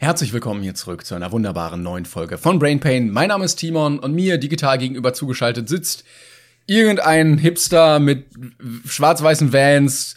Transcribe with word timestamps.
Herzlich 0.00 0.32
willkommen 0.32 0.62
hier 0.62 0.76
zurück 0.76 1.04
zu 1.04 1.16
einer 1.16 1.32
wunderbaren 1.32 1.82
neuen 1.82 2.04
Folge 2.04 2.38
von 2.38 2.60
Brain 2.60 2.78
Pain. 2.78 3.10
Mein 3.10 3.30
Name 3.30 3.44
ist 3.44 3.56
Timon 3.56 3.98
und 3.98 4.14
mir 4.14 4.38
digital 4.38 4.78
gegenüber 4.78 5.12
zugeschaltet 5.12 5.68
sitzt 5.68 6.04
irgendein 6.66 7.36
Hipster 7.36 7.98
mit 7.98 8.26
schwarz-weißen 8.86 9.52
Vans, 9.52 10.14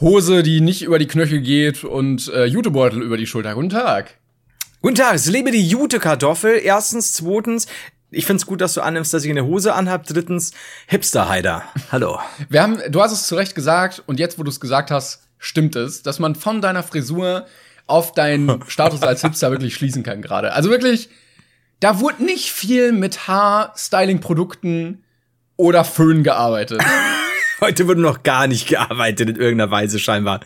Hose, 0.00 0.42
die 0.42 0.62
nicht 0.62 0.80
über 0.80 0.98
die 0.98 1.06
Knöchel 1.06 1.42
geht 1.42 1.84
und 1.84 2.28
äh, 2.28 2.46
Jutebeutel 2.46 3.02
über 3.02 3.18
die 3.18 3.26
Schulter. 3.26 3.54
Guten 3.54 3.68
Tag. 3.68 4.14
Guten 4.80 4.94
Tag, 4.94 5.16
es 5.16 5.26
lebe 5.26 5.50
die 5.50 5.68
Jute-Kartoffel. 5.68 6.60
Erstens, 6.64 7.12
zweitens, 7.12 7.66
ich 8.10 8.24
find's 8.24 8.46
gut, 8.46 8.62
dass 8.62 8.72
du 8.72 8.80
annimmst, 8.80 9.12
dass 9.12 9.24
ich 9.24 9.30
eine 9.30 9.44
Hose 9.44 9.74
anhab. 9.74 10.06
Drittens, 10.06 10.52
Hipster-Heider. 10.86 11.64
Hallo. 11.92 12.18
Wir 12.48 12.62
haben, 12.62 12.80
du 12.88 13.02
hast 13.02 13.12
es 13.12 13.26
zu 13.26 13.34
Recht 13.34 13.54
gesagt 13.54 14.02
und 14.06 14.18
jetzt, 14.18 14.38
wo 14.38 14.42
du 14.42 14.50
es 14.50 14.58
gesagt 14.58 14.90
hast, 14.90 15.28
stimmt 15.36 15.76
es, 15.76 16.02
dass 16.02 16.18
man 16.18 16.34
von 16.34 16.62
deiner 16.62 16.82
Frisur 16.82 17.44
auf 17.88 18.12
deinen 18.12 18.62
Status 18.68 19.02
als 19.02 19.22
Hipster 19.22 19.50
wirklich 19.50 19.74
schließen 19.74 20.02
kann 20.02 20.22
gerade. 20.22 20.52
Also 20.52 20.70
wirklich, 20.70 21.08
da 21.80 22.00
wurde 22.00 22.24
nicht 22.24 22.52
viel 22.52 22.92
mit 22.92 23.26
Haarstyling-Produkten 23.26 25.04
oder 25.56 25.84
Föhn 25.84 26.22
gearbeitet. 26.22 26.80
Heute 27.60 27.88
wurde 27.88 28.00
noch 28.00 28.22
gar 28.22 28.46
nicht 28.46 28.68
gearbeitet 28.68 29.30
in 29.30 29.36
irgendeiner 29.36 29.70
Weise 29.70 29.98
scheinbar. 29.98 30.40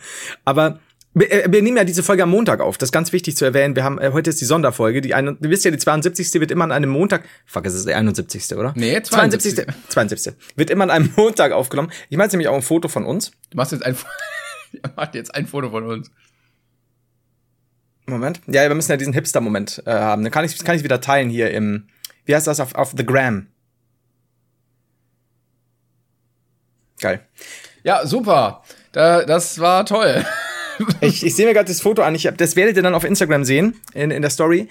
Aber 0.45 0.79
wir, 1.13 1.31
äh, 1.31 1.51
wir 1.51 1.61
nehmen 1.61 1.77
ja 1.77 1.83
diese 1.83 2.01
Folge 2.01 2.23
am 2.23 2.31
Montag 2.31 2.59
auf. 2.59 2.77
Das 2.77 2.87
ist 2.87 2.93
ganz 2.93 3.11
wichtig 3.11 3.37
zu 3.37 3.45
erwähnen. 3.45 3.75
Wir 3.75 3.83
haben 3.83 3.99
äh, 3.99 4.11
heute 4.13 4.31
ist 4.31 4.41
die 4.41 4.45
Sonderfolge. 4.45 5.01
Die 5.01 5.13
ein, 5.13 5.37
du 5.39 5.49
wisst 5.49 5.65
ja, 5.65 5.69
die 5.69 5.77
72. 5.77 6.33
wird 6.39 6.49
immer 6.49 6.63
an 6.63 6.71
einem 6.71 6.89
Montag. 6.89 7.25
Fuck, 7.45 7.67
es 7.67 7.75
ist 7.75 7.87
der 7.87 7.97
71. 7.97 8.55
oder? 8.55 8.73
Nee, 8.75 9.01
72. 9.01 9.55
72. 9.55 9.89
72. 9.89 10.33
Wird 10.55 10.69
immer 10.71 10.85
an 10.85 10.89
einem 10.89 11.13
Montag 11.15 11.51
aufgenommen. 11.51 11.91
Ich 12.09 12.17
meine 12.17 12.31
nämlich 12.31 12.47
auch 12.47 12.55
ein 12.55 12.63
Foto 12.63 12.87
von 12.87 13.05
uns. 13.05 13.31
Du 13.51 13.57
machst 13.57 13.73
jetzt 13.73 13.85
ein, 13.85 13.95
macht 14.95 15.13
jetzt 15.13 15.35
ein 15.35 15.45
Foto 15.45 15.69
von 15.69 15.85
uns. 15.85 16.09
Moment. 18.05 18.41
Ja, 18.47 18.67
wir 18.67 18.75
müssen 18.75 18.91
ja 18.91 18.97
diesen 18.97 19.13
Hipster-Moment 19.13 19.83
äh, 19.85 19.91
haben. 19.91 20.23
Dann 20.23 20.31
kann 20.31 20.45
ich 20.45 20.57
kann 20.63 20.75
ich 20.75 20.83
wieder 20.83 21.01
teilen 21.01 21.29
hier 21.29 21.51
im. 21.51 21.87
Wie 22.25 22.35
heißt 22.35 22.47
das 22.47 22.59
auf, 22.59 22.75
auf 22.75 22.93
The 22.95 23.05
Gram? 23.05 23.47
Geil. 26.99 27.21
Ja, 27.83 28.05
super. 28.05 28.63
Da, 28.93 29.23
das 29.25 29.59
war 29.59 29.85
toll. 29.85 30.25
Ich, 31.01 31.23
ich 31.23 31.35
sehe 31.35 31.45
mir 31.45 31.53
gerade 31.53 31.67
das 31.67 31.81
Foto 31.81 32.01
an. 32.01 32.15
Ich 32.15 32.27
das 32.35 32.55
werdet 32.55 32.75
ihr 32.75 32.81
dann 32.81 32.95
auf 32.95 33.03
Instagram 33.03 33.45
sehen, 33.45 33.79
in, 33.93 34.09
in 34.09 34.23
der 34.23 34.31
Story. 34.31 34.67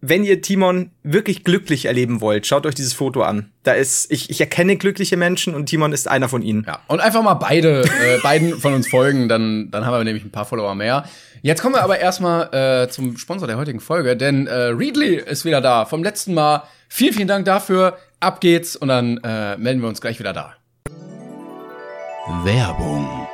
Wenn 0.00 0.24
ihr 0.24 0.42
Timon 0.42 0.90
wirklich 1.04 1.44
glücklich 1.44 1.86
erleben 1.86 2.20
wollt, 2.20 2.46
schaut 2.46 2.66
euch 2.66 2.74
dieses 2.74 2.92
Foto 2.92 3.22
an. 3.22 3.52
Da 3.62 3.72
ist, 3.72 4.10
ich, 4.10 4.28
ich 4.30 4.40
erkenne 4.40 4.76
glückliche 4.76 5.16
Menschen 5.16 5.54
und 5.54 5.66
Timon 5.66 5.92
ist 5.92 6.08
einer 6.08 6.28
von 6.28 6.42
ihnen. 6.42 6.64
Ja, 6.66 6.80
und 6.88 7.00
einfach 7.00 7.22
mal 7.22 7.34
beide, 7.34 7.82
äh, 7.82 8.18
beiden 8.22 8.58
von 8.58 8.74
uns 8.74 8.88
folgen, 8.88 9.28
dann, 9.28 9.70
dann 9.70 9.86
haben 9.86 9.94
wir 9.94 10.04
nämlich 10.04 10.24
ein 10.24 10.32
paar 10.32 10.44
Follower 10.44 10.74
mehr. 10.74 11.08
Jetzt 11.44 11.60
kommen 11.60 11.74
wir 11.74 11.82
aber 11.82 11.98
erstmal 11.98 12.54
äh, 12.54 12.88
zum 12.88 13.18
Sponsor 13.18 13.46
der 13.46 13.58
heutigen 13.58 13.78
Folge, 13.78 14.16
denn 14.16 14.46
äh, 14.46 14.54
Readly 14.54 15.16
ist 15.16 15.44
wieder 15.44 15.60
da. 15.60 15.84
Vom 15.84 16.02
letzten 16.02 16.32
Mal. 16.32 16.62
Vielen, 16.88 17.12
vielen 17.12 17.28
Dank 17.28 17.44
dafür. 17.44 17.98
Ab 18.18 18.40
geht's 18.40 18.76
und 18.76 18.88
dann 18.88 19.18
äh, 19.18 19.54
melden 19.58 19.82
wir 19.82 19.88
uns 19.90 20.00
gleich 20.00 20.18
wieder 20.18 20.32
da. 20.32 20.54
Werbung. 22.44 23.28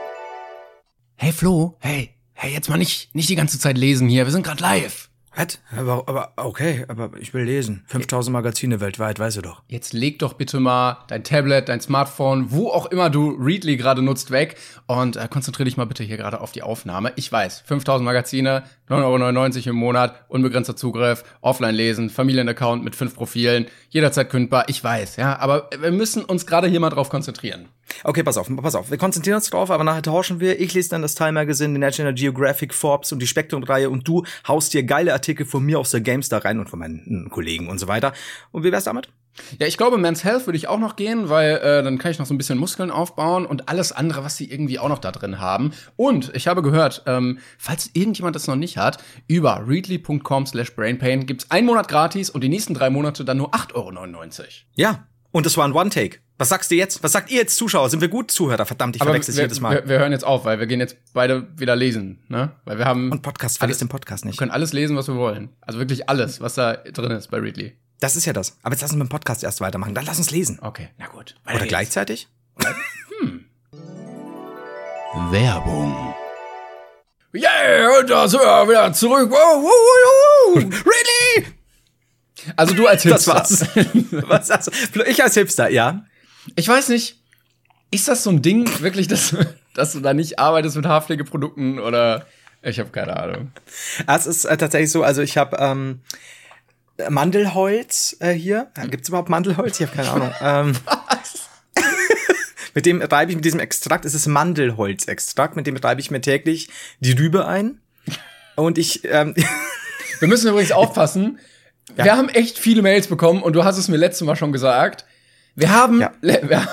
Hey 1.15 1.31
Flo, 1.31 1.77
hey, 1.79 2.11
hey, 2.33 2.53
jetzt 2.53 2.69
mal 2.69 2.79
nicht, 2.79 3.15
nicht 3.15 3.29
die 3.29 3.37
ganze 3.37 3.61
Zeit 3.61 3.79
lesen 3.79 4.09
hier. 4.09 4.27
Wir 4.27 4.33
sind 4.33 4.43
gerade 4.43 4.61
live. 4.61 5.10
Was? 5.37 5.61
Aber, 5.77 6.09
aber, 6.09 6.33
okay, 6.37 6.85
aber 6.89 7.11
ich 7.19 7.33
will 7.33 7.45
lesen. 7.45 7.85
5000 7.87 8.33
Magazine 8.33 8.81
weltweit, 8.81 9.19
weißt 9.19 9.37
du 9.37 9.43
doch. 9.43 9.63
Jetzt 9.69 9.93
leg 9.93 10.19
doch 10.19 10.33
bitte 10.33 10.59
mal 10.59 11.05
dein 11.09 11.23
Tablet, 11.23 11.69
dein 11.69 11.81
Smartphone, 11.81 12.51
wo 12.51 12.69
auch 12.69 12.87
immer 12.87 13.11
du 13.11 13.31
Readly 13.39 13.77
gerade 13.77 14.03
nutzt, 14.03 14.33
weg 14.33 14.57
und 14.87 15.17
äh, 15.17 15.29
konzentriere 15.31 15.67
dich 15.67 15.77
mal 15.77 15.87
bitte 15.87 16.03
hier 16.03 16.17
gerade 16.17 16.41
auf 16.41 16.51
die 16.53 16.63
Aufnahme. 16.63 17.13
Ich 17.15 17.31
weiß, 17.31 17.61
5000 17.65 18.05
Magazine, 18.05 18.65
9,99 18.89 19.59
Euro 19.59 19.71
im 19.71 19.77
Monat, 19.77 20.25
unbegrenzter 20.29 20.75
Zugriff, 20.75 21.23
offline 21.41 21.75
lesen, 21.75 22.11
Familienaccount 22.11 22.83
mit 22.83 22.97
fünf 22.97 23.15
Profilen, 23.15 23.67
jederzeit 23.89 24.31
kündbar. 24.31 24.65
Ich 24.69 24.83
weiß, 24.83 25.17
ja, 25.17 25.39
aber 25.39 25.71
wir 25.81 25.93
müssen 25.93 26.25
uns 26.25 26.45
gerade 26.45 26.67
hier 26.67 26.81
mal 26.81 26.91
drauf 26.91 27.09
konzentrieren. 27.09 27.69
Okay, 28.05 28.23
pass 28.23 28.37
auf, 28.37 28.51
pass 28.63 28.75
auf. 28.75 28.91
Wir 28.91 28.99
konzentrieren 28.99 29.37
uns 29.37 29.51
drauf, 29.51 29.71
aber 29.71 29.85
nachher 29.85 30.03
tauschen 30.03 30.41
wir. 30.41 30.61
Ich 30.61 30.75
lese 30.75 30.91
dann 30.91 31.03
das 31.03 31.15
Time 31.15 31.33
Magazine, 31.33 31.73
die 31.73 31.79
National 31.79 32.15
Geographic, 32.15 32.73
Forbes 32.73 33.13
und 33.13 33.21
die 33.21 33.27
Spektrum-Reihe 33.27 33.91
und 33.91 34.07
du 34.07 34.25
haust 34.47 34.75
dir 34.75 34.83
geile 34.83 35.11
Artikel 35.21 35.45
von 35.45 35.65
mir 35.65 35.79
aus 35.79 35.91
der 35.91 36.01
GameStar 36.01 36.45
rein 36.45 36.59
und 36.59 36.71
von 36.71 36.79
meinen 36.79 37.29
Kollegen 37.31 37.69
und 37.69 37.79
so 37.79 37.89
weiter. 37.89 38.13
Und 38.53 38.65
wie 38.65 38.73
wär's 38.73 38.85
damit? 38.85 39.11
Ja, 39.59 39.67
ich 39.67 39.77
glaube, 39.77 39.97
Men's 39.99 40.25
Health 40.25 40.47
würde 40.47 40.57
ich 40.57 40.69
auch 40.69 40.79
noch 40.79 40.97
gehen, 40.97 41.29
weil 41.29 41.57
äh, 41.59 41.83
dann 41.83 41.99
kann 41.99 42.11
ich 42.11 42.19
noch 42.19 42.27
so 42.27 42.35
ein 42.35 42.39
bisschen 42.39 42.59
Muskeln 42.59 42.91
aufbauen 42.91 43.47
und 43.47 43.69
alles 43.69 43.93
andere, 43.93 44.25
was 44.25 44.37
sie 44.37 44.51
irgendwie 44.51 44.79
auch 44.79 44.89
noch 44.89 44.99
da 44.99 45.13
drin 45.13 45.39
haben. 45.39 45.73
Und 45.97 46.35
ich 46.35 46.49
habe 46.49 46.63
gehört, 46.63 47.03
ähm, 47.07 47.39
falls 47.59 47.91
irgendjemand 47.93 48.35
das 48.35 48.47
noch 48.47 48.57
nicht 48.57 48.77
hat, 48.77 49.03
über 49.29 49.65
readly.com 49.67 50.47
slash 50.47 50.75
brainpain 50.75 51.27
gibt's 51.27 51.51
einen 51.51 51.67
Monat 51.67 51.89
gratis 51.89 52.31
und 52.31 52.43
die 52.43 52.49
nächsten 52.49 52.75
drei 52.75 52.91
Monate 52.91 53.25
dann 53.25 53.37
nur 53.37 53.55
8,99 53.55 53.75
Euro. 53.75 54.47
Ja, 54.75 55.07
und 55.33 55.47
das 55.47 55.57
war 55.57 55.67
ein 55.67 55.73
One-Take. 55.73 56.19
Was 56.39 56.49
sagst 56.49 56.71
du 56.71 56.75
jetzt? 56.75 57.03
Was 57.03 57.13
sagt 57.13 57.31
ihr 57.31 57.37
jetzt, 57.37 57.57
Zuschauer? 57.57 57.91
Sind 57.91 58.01
wir 58.01 58.09
gut 58.09 58.31
Zuhörer? 58.31 58.65
Verdammt, 58.65 58.97
ich 58.97 59.03
verwechsel 59.03 59.33
es 59.33 59.37
wir, 59.37 59.45
jedes 59.45 59.61
Mal. 59.61 59.75
Wir, 59.75 59.89
wir 59.89 59.99
hören 59.99 60.13
jetzt 60.13 60.25
auf, 60.25 60.45
weil 60.45 60.59
wir 60.59 60.67
gehen 60.67 60.81
jetzt 60.81 60.97
beide 61.13 61.47
wieder 61.59 61.77
lesen, 61.77 62.23
ne? 62.29 62.53
Weil 62.65 62.79
wir 62.79 62.87
haben 62.87 63.13
und 63.13 63.23
Podcast, 63.23 63.59
vergiss 63.59 63.79
den 63.79 63.89
Podcast 63.89 64.25
wir 64.25 64.29
nicht. 64.29 64.39
können 64.39 64.51
alles 64.51 64.73
lesen, 64.73 64.97
was 64.97 65.07
wir 65.09 65.17
wollen. 65.17 65.51
Also 65.61 65.79
wirklich 65.79 66.09
alles, 66.09 66.41
was 66.41 66.55
da 66.55 66.77
drin 66.77 67.11
ist 67.13 67.31
bei 67.31 67.39
Readly. 67.39 67.77
Das 68.01 68.17
ist 68.17 68.25
ja 68.25 68.33
das. 68.33 68.57
Aber 68.63 68.73
jetzt 68.73 68.81
lass 68.81 68.93
uns 68.93 68.99
mit 68.99 69.09
dem 69.09 69.11
Podcast 69.11 69.45
erst 69.45 69.61
weitermachen. 69.61 69.95
Dann 69.95 70.07
lass 70.07 70.17
uns 70.17 70.31
lesen. 70.31 70.59
Okay, 70.63 70.89
na 70.97 71.07
gut. 71.09 71.37
Oder 71.45 71.59
geht's. 71.59 71.69
gleichzeitig? 71.69 72.29
Werbung. 75.31 76.15
Yeah, 77.35 78.01
und 78.01 78.09
da 78.09 78.27
sind 78.27 78.41
wir 78.41 78.69
wieder 78.69 78.93
zurück. 78.93 79.31
Wow, 79.31 79.63
wow, 79.63 79.65
wow, 79.65 80.57
wow. 80.57 80.65
Readly! 80.65 81.60
Also 82.57 82.75
du 82.75 82.87
als 82.87 83.03
Das 83.03 83.25
Hipster. 83.25 83.35
war's. 83.35 83.67
Was 84.29 84.51
also, 84.51 84.71
ich 85.07 85.23
als 85.23 85.35
Hipster, 85.35 85.69
ja. 85.69 86.05
Ich 86.57 86.69
weiß 86.69 86.89
nicht, 86.89 87.21
ist 87.91 88.09
das 88.09 88.23
so 88.23 88.31
ein 88.31 88.43
Ding 88.43 88.69
wirklich, 88.81 89.09
dass, 89.09 89.35
dass 89.75 89.93
du 89.93 90.01
da 90.01 90.15
nicht 90.15 90.39
arbeitest 90.39 90.77
mit 90.77 90.87
Haarpflegeprodukten 90.87 91.79
oder 91.79 92.27
ich 92.63 92.79
habe 92.79 92.91
keine 92.91 93.17
Ahnung. 93.17 93.53
Es 94.07 94.27
ist 94.27 94.45
äh, 94.45 94.57
tatsächlich 94.57 94.91
so, 94.91 95.03
also 95.03 95.23
ich 95.23 95.37
habe 95.37 95.57
ähm, 95.59 96.01
Mandelholz 97.09 98.17
äh, 98.21 98.33
hier. 98.33 98.71
Gibt's 98.91 99.09
überhaupt 99.09 99.29
Mandelholz? 99.29 99.81
Ich 99.81 99.87
habe 99.87 99.97
keine 99.97 100.11
Ahnung. 100.11 100.35
ähm, 100.41 100.77
mit 102.75 102.87
dem 102.87 103.01
reibe 103.03 103.33
ich 103.33 103.37
mit 103.37 103.45
diesem 103.45 103.61
Extrakt, 103.61 104.05
es 104.05 104.15
ist 104.15 104.27
Mandelholzextrakt, 104.27 105.57
mit 105.57 105.67
dem 105.67 105.77
reibe 105.77 106.01
ich 106.01 106.11
mir 106.11 106.21
täglich 106.21 106.69
die 107.01 107.13
Rübe 107.13 107.47
ein. 107.47 107.81
Und 108.57 108.77
ich, 108.77 109.05
ähm, 109.05 109.35
Wir 110.21 110.29
müssen 110.29 110.49
übrigens 110.51 110.73
aufpassen. 110.73 111.39
Wir 111.97 112.17
haben 112.17 112.29
echt 112.29 112.59
viele 112.59 112.83
Mails 112.83 113.07
bekommen 113.07 113.43
und 113.43 113.55
du 113.55 113.65
hast 113.65 113.79
es 113.79 113.89
mir 113.89 113.97
letztes 113.97 114.27
Mal 114.27 114.37
schon 114.37 114.53
gesagt. 114.53 115.05
Wir 115.55 115.71
haben, 115.71 116.01
Ja. 116.01 116.13
wir, 116.23 116.69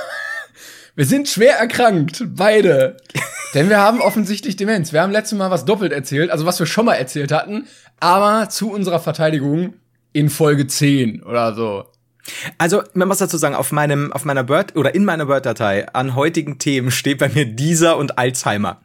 wir 0.95 1.05
sind 1.05 1.27
schwer 1.27 1.55
erkrankt, 1.57 2.23
beide. 2.27 2.97
Denn 3.53 3.69
wir 3.69 3.79
haben 3.79 4.01
offensichtlich 4.01 4.55
Demenz. 4.55 4.93
Wir 4.93 5.01
haben 5.01 5.11
letztes 5.11 5.37
Mal 5.37 5.49
was 5.49 5.65
doppelt 5.65 5.91
erzählt, 5.91 6.31
also 6.31 6.45
was 6.45 6.59
wir 6.59 6.65
schon 6.65 6.85
mal 6.85 6.95
erzählt 6.95 7.31
hatten, 7.31 7.67
aber 7.99 8.49
zu 8.49 8.71
unserer 8.71 8.99
Verteidigung 8.99 9.75
in 10.13 10.29
Folge 10.29 10.67
10 10.67 11.23
oder 11.23 11.53
so. 11.55 11.85
Also, 12.57 12.83
man 12.93 13.07
muss 13.07 13.19
dazu 13.19 13.37
sagen, 13.37 13.55
auf 13.55 13.71
meinem, 13.71 14.11
auf 14.11 14.25
meiner 14.25 14.49
Word 14.49 14.75
oder 14.75 14.93
in 14.93 15.05
meiner 15.05 15.27
Word-Datei 15.27 15.87
an 15.93 16.15
heutigen 16.15 16.59
Themen 16.59 16.91
steht 16.91 17.19
bei 17.19 17.29
mir 17.29 17.45
dieser 17.45 17.97
und 17.97 18.17
Alzheimer. 18.17 18.81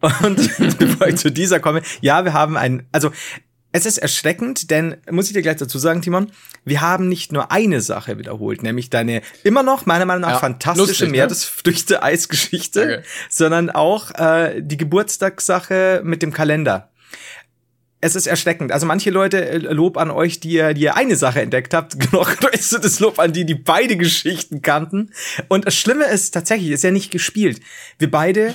Und 0.00 0.38
bevor 0.78 1.06
ich 1.06 1.16
zu 1.16 1.30
dieser 1.30 1.60
komme, 1.60 1.82
ja, 2.00 2.24
wir 2.24 2.32
haben 2.32 2.56
ein, 2.56 2.86
also, 2.92 3.10
es 3.78 3.86
ist 3.86 3.98
erschreckend, 3.98 4.70
denn, 4.70 4.96
muss 5.10 5.28
ich 5.28 5.32
dir 5.32 5.42
gleich 5.42 5.56
dazu 5.56 5.78
sagen, 5.78 6.02
Timon, 6.02 6.32
wir 6.64 6.80
haben 6.80 7.08
nicht 7.08 7.32
nur 7.32 7.52
eine 7.52 7.80
Sache 7.80 8.18
wiederholt, 8.18 8.62
nämlich 8.62 8.90
deine 8.90 9.22
immer 9.44 9.62
noch, 9.62 9.86
meiner 9.86 10.04
Meinung 10.04 10.22
nach, 10.22 10.32
Ja, 10.32 10.38
fantastische 10.38 10.86
lustig, 10.86 11.06
ne? 11.06 11.12
Meeresfrüchte-Eisgeschichte, 11.12 12.80
Danke. 12.80 13.02
sondern 13.30 13.70
auch 13.70 14.10
äh, 14.14 14.60
die 14.60 14.76
Geburtstagssache 14.76 16.02
mit 16.04 16.22
dem 16.22 16.32
Kalender 16.32 16.90
es 18.00 18.14
ist 18.14 18.26
erschreckend. 18.26 18.70
Also 18.70 18.86
manche 18.86 19.10
Leute, 19.10 19.48
äh, 19.48 19.56
Lob 19.58 19.96
an 19.96 20.10
euch, 20.10 20.40
die 20.40 20.50
ihr, 20.50 20.74
die 20.74 20.82
ihr 20.82 20.96
eine 20.96 21.16
Sache 21.16 21.40
entdeckt 21.40 21.74
habt, 21.74 22.12
noch 22.12 22.36
größtes 22.36 23.00
Lob 23.00 23.18
an 23.18 23.32
die, 23.32 23.44
die 23.44 23.56
beide 23.56 23.96
Geschichten 23.96 24.62
kannten. 24.62 25.10
Und 25.48 25.66
das 25.66 25.74
Schlimme 25.74 26.04
ist 26.04 26.32
tatsächlich, 26.32 26.70
ist 26.70 26.84
ja 26.84 26.90
nicht 26.90 27.10
gespielt. 27.10 27.60
Wir 27.98 28.10
beide 28.10 28.54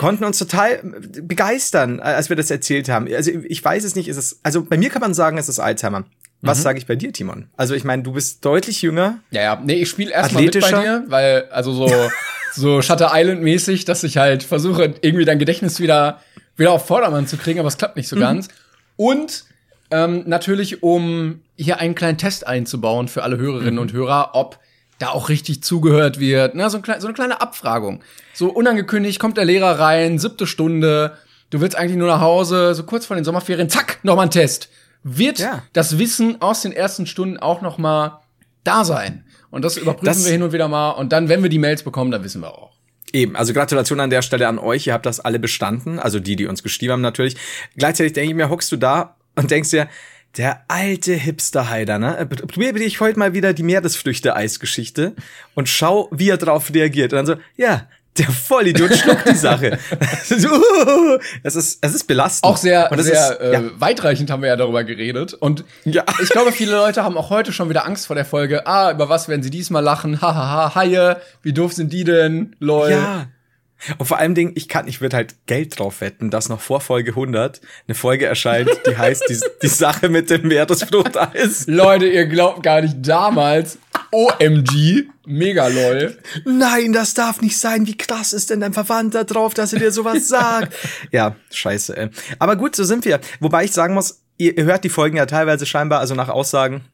konnten 0.00 0.24
uns 0.24 0.38
total 0.38 0.80
begeistern, 1.22 1.98
äh, 1.98 2.02
als 2.02 2.30
wir 2.30 2.36
das 2.36 2.50
erzählt 2.50 2.88
haben. 2.88 3.06
Also 3.14 3.30
ich 3.30 3.62
weiß 3.62 3.84
es 3.84 3.94
nicht, 3.94 4.08
ist 4.08 4.16
es, 4.16 4.40
also 4.42 4.64
bei 4.64 4.78
mir 4.78 4.88
kann 4.88 5.02
man 5.02 5.12
sagen, 5.12 5.36
es 5.36 5.50
ist 5.50 5.58
Alzheimer. 5.60 6.04
Was 6.40 6.60
Mhm. 6.60 6.62
sage 6.62 6.78
ich 6.78 6.86
bei 6.86 6.96
dir, 6.96 7.12
Timon? 7.12 7.48
Also 7.58 7.74
ich 7.74 7.84
meine, 7.84 8.02
du 8.02 8.12
bist 8.12 8.42
deutlich 8.46 8.80
jünger. 8.80 9.18
Ja, 9.30 9.42
ja. 9.42 9.62
Nee, 9.62 9.74
ich 9.74 9.90
spiele 9.90 10.10
erstmal 10.10 10.42
mit 10.44 10.58
bei 10.58 10.70
dir, 10.70 11.04
weil, 11.08 11.44
also 11.50 11.74
so, 11.74 11.86
so 12.54 12.80
Shutter 12.80 13.10
Island-mäßig, 13.12 13.84
dass 13.84 14.02
ich 14.02 14.16
halt 14.16 14.42
versuche, 14.42 14.94
irgendwie 15.02 15.26
dein 15.26 15.38
Gedächtnis 15.38 15.80
wieder, 15.80 16.20
wieder 16.56 16.72
auf 16.72 16.86
Vordermann 16.86 17.26
zu 17.26 17.36
kriegen, 17.36 17.58
aber 17.58 17.68
es 17.68 17.76
klappt 17.76 17.96
nicht 17.96 18.08
so 18.08 18.16
ganz. 18.16 18.48
Und 18.96 19.44
ähm, 19.90 20.22
natürlich, 20.26 20.82
um 20.82 21.42
hier 21.56 21.78
einen 21.78 21.94
kleinen 21.94 22.16
Test 22.16 22.46
einzubauen 22.46 23.08
für 23.08 23.22
alle 23.22 23.36
Hörerinnen 23.36 23.78
und 23.78 23.92
Hörer, 23.92 24.30
ob 24.32 24.58
da 25.00 25.08
auch 25.08 25.28
richtig 25.28 25.64
zugehört 25.64 26.20
wird. 26.20 26.54
Na, 26.54 26.70
so, 26.70 26.78
ein, 26.78 27.00
so 27.00 27.06
eine 27.08 27.14
kleine 27.14 27.40
Abfragung. 27.40 28.02
So 28.34 28.50
unangekündigt 28.50 29.18
kommt 29.18 29.36
der 29.36 29.44
Lehrer 29.44 29.80
rein, 29.80 30.20
siebte 30.20 30.46
Stunde, 30.46 31.16
du 31.50 31.60
willst 31.60 31.76
eigentlich 31.76 31.96
nur 31.96 32.06
nach 32.06 32.20
Hause, 32.20 32.74
so 32.74 32.84
kurz 32.84 33.06
vor 33.06 33.16
den 33.16 33.24
Sommerferien, 33.24 33.68
zack, 33.68 33.98
nochmal 34.04 34.26
ein 34.26 34.30
Test. 34.30 34.68
Wird 35.02 35.38
Ja. 35.40 35.62
das 35.72 35.98
Wissen 35.98 36.40
aus 36.40 36.62
den 36.62 36.72
ersten 36.72 37.06
Stunden 37.06 37.38
auch 37.38 37.62
noch 37.62 37.78
mal 37.78 38.20
da 38.62 38.84
sein? 38.84 39.24
Und 39.50 39.64
das 39.64 39.76
überprüfen 39.76 40.04
Das- 40.06 40.24
wir 40.24 40.30
hin 40.30 40.42
und 40.44 40.52
wieder 40.52 40.68
mal. 40.68 40.90
Und 40.92 41.10
dann, 41.12 41.28
wenn 41.28 41.42
wir 41.42 41.50
die 41.50 41.58
Mails 41.58 41.82
bekommen, 41.82 42.10
dann 42.12 42.22
wissen 42.22 42.40
wir 42.42 42.52
auch. 42.52 42.70
Eben, 43.12 43.34
also 43.34 43.52
Gratulation 43.52 43.98
an 43.98 44.10
der 44.10 44.22
Stelle 44.22 44.46
an 44.46 44.58
euch. 44.60 44.86
Ihr 44.86 44.92
habt 44.92 45.06
das 45.06 45.18
alle 45.18 45.40
bestanden, 45.40 45.98
also 45.98 46.20
die, 46.20 46.36
die 46.36 46.46
uns 46.46 46.62
geschrieben 46.62 46.92
haben 46.92 47.00
natürlich. 47.00 47.36
Gleichzeitig 47.76 48.12
denke 48.12 48.30
ich 48.30 48.36
mir, 48.36 48.48
hockst 48.50 48.70
du 48.70 48.76
da 48.76 49.16
und 49.34 49.50
denkst 49.50 49.70
dir, 49.70 49.88
der 50.36 50.62
alte 50.68 51.12
Hipster-Heider, 51.14 51.98
ne? 51.98 52.16
Äh, 52.18 52.26
Probier 52.26 52.72
bitte 52.72 52.84
ich 52.84 53.00
heute 53.00 53.18
mal 53.18 53.34
wieder 53.34 53.52
die 53.52 53.62
Meeresfrüchte-Eisgeschichte 53.64 55.14
und 55.54 55.68
schau, 55.68 56.08
wie 56.12 56.30
er 56.30 56.36
drauf 56.36 56.72
reagiert. 56.72 57.12
Und 57.12 57.16
dann 57.16 57.26
so, 57.26 57.34
ja, 57.56 57.86
der 58.18 58.28
Vollidiot 58.28 58.94
schluckt 58.94 59.28
die 59.28 59.34
Sache. 59.36 59.78
Es 61.42 61.56
ist, 61.56 61.78
es 61.80 61.94
ist 61.94 62.04
belastend. 62.04 62.44
Auch 62.50 62.56
sehr, 62.56 62.88
sehr 62.98 63.32
ist, 63.32 63.40
äh, 63.40 63.52
ja, 63.54 63.62
weitreichend 63.80 64.30
haben 64.30 64.42
wir 64.42 64.48
ja 64.48 64.56
darüber 64.56 64.84
geredet. 64.84 65.34
Und 65.34 65.64
Ja. 65.84 66.04
ich 66.22 66.28
glaube, 66.28 66.52
viele 66.52 66.72
Leute 66.72 67.02
haben 67.04 67.16
auch 67.16 67.30
heute 67.30 67.52
schon 67.52 67.68
wieder 67.68 67.86
Angst 67.86 68.06
vor 68.06 68.16
der 68.16 68.24
Folge. 68.24 68.66
Ah, 68.66 68.90
über 68.92 69.08
was 69.08 69.28
werden 69.28 69.42
sie 69.42 69.50
diesmal 69.50 69.82
lachen? 69.82 70.20
Hahaha, 70.20 70.74
Haie, 70.74 71.20
wie 71.42 71.52
doof 71.52 71.72
sind 71.72 71.92
die 71.92 72.04
denn? 72.04 72.56
Lol. 72.58 72.90
Ja. 72.90 73.26
Und 73.98 74.06
vor 74.06 74.18
allem 74.18 74.34
Ding, 74.34 74.52
ich 74.54 74.68
kann, 74.68 74.88
ich 74.88 75.00
würde 75.00 75.16
halt 75.16 75.34
Geld 75.46 75.78
drauf 75.78 76.00
wetten, 76.00 76.30
dass 76.30 76.48
noch 76.48 76.60
vor 76.60 76.80
Folge 76.80 77.10
100 77.12 77.60
eine 77.86 77.94
Folge 77.94 78.26
erscheint, 78.26 78.70
die 78.86 78.96
heißt 78.96 79.24
die, 79.28 79.38
die 79.62 79.68
Sache 79.68 80.08
mit 80.08 80.30
dem 80.30 80.48
Meeresfruchteis. 80.48 81.66
Leute, 81.66 82.06
ihr 82.06 82.26
glaubt 82.26 82.62
gar 82.62 82.82
nicht, 82.82 82.96
damals 83.00 83.78
OMG, 84.12 85.04
mega 85.26 85.68
lol. 85.68 86.18
Nein, 86.44 86.92
das 86.92 87.14
darf 87.14 87.40
nicht 87.40 87.58
sein. 87.58 87.86
Wie 87.86 87.96
krass 87.96 88.32
ist 88.32 88.50
denn 88.50 88.60
dein 88.60 88.72
Verwandter 88.72 89.24
drauf, 89.24 89.54
dass 89.54 89.72
er 89.72 89.78
dir 89.78 89.92
sowas 89.92 90.28
sagt? 90.28 90.74
ja, 91.10 91.36
scheiße, 91.50 91.96
ey. 91.96 92.08
Aber 92.38 92.56
gut, 92.56 92.74
so 92.74 92.84
sind 92.84 93.04
wir. 93.04 93.20
Wobei 93.38 93.64
ich 93.64 93.72
sagen 93.72 93.94
muss, 93.94 94.22
ihr 94.36 94.54
hört 94.64 94.84
die 94.84 94.88
Folgen 94.88 95.16
ja 95.16 95.26
teilweise 95.26 95.66
scheinbar, 95.66 96.00
also 96.00 96.14
nach 96.14 96.28
Aussagen 96.28 96.84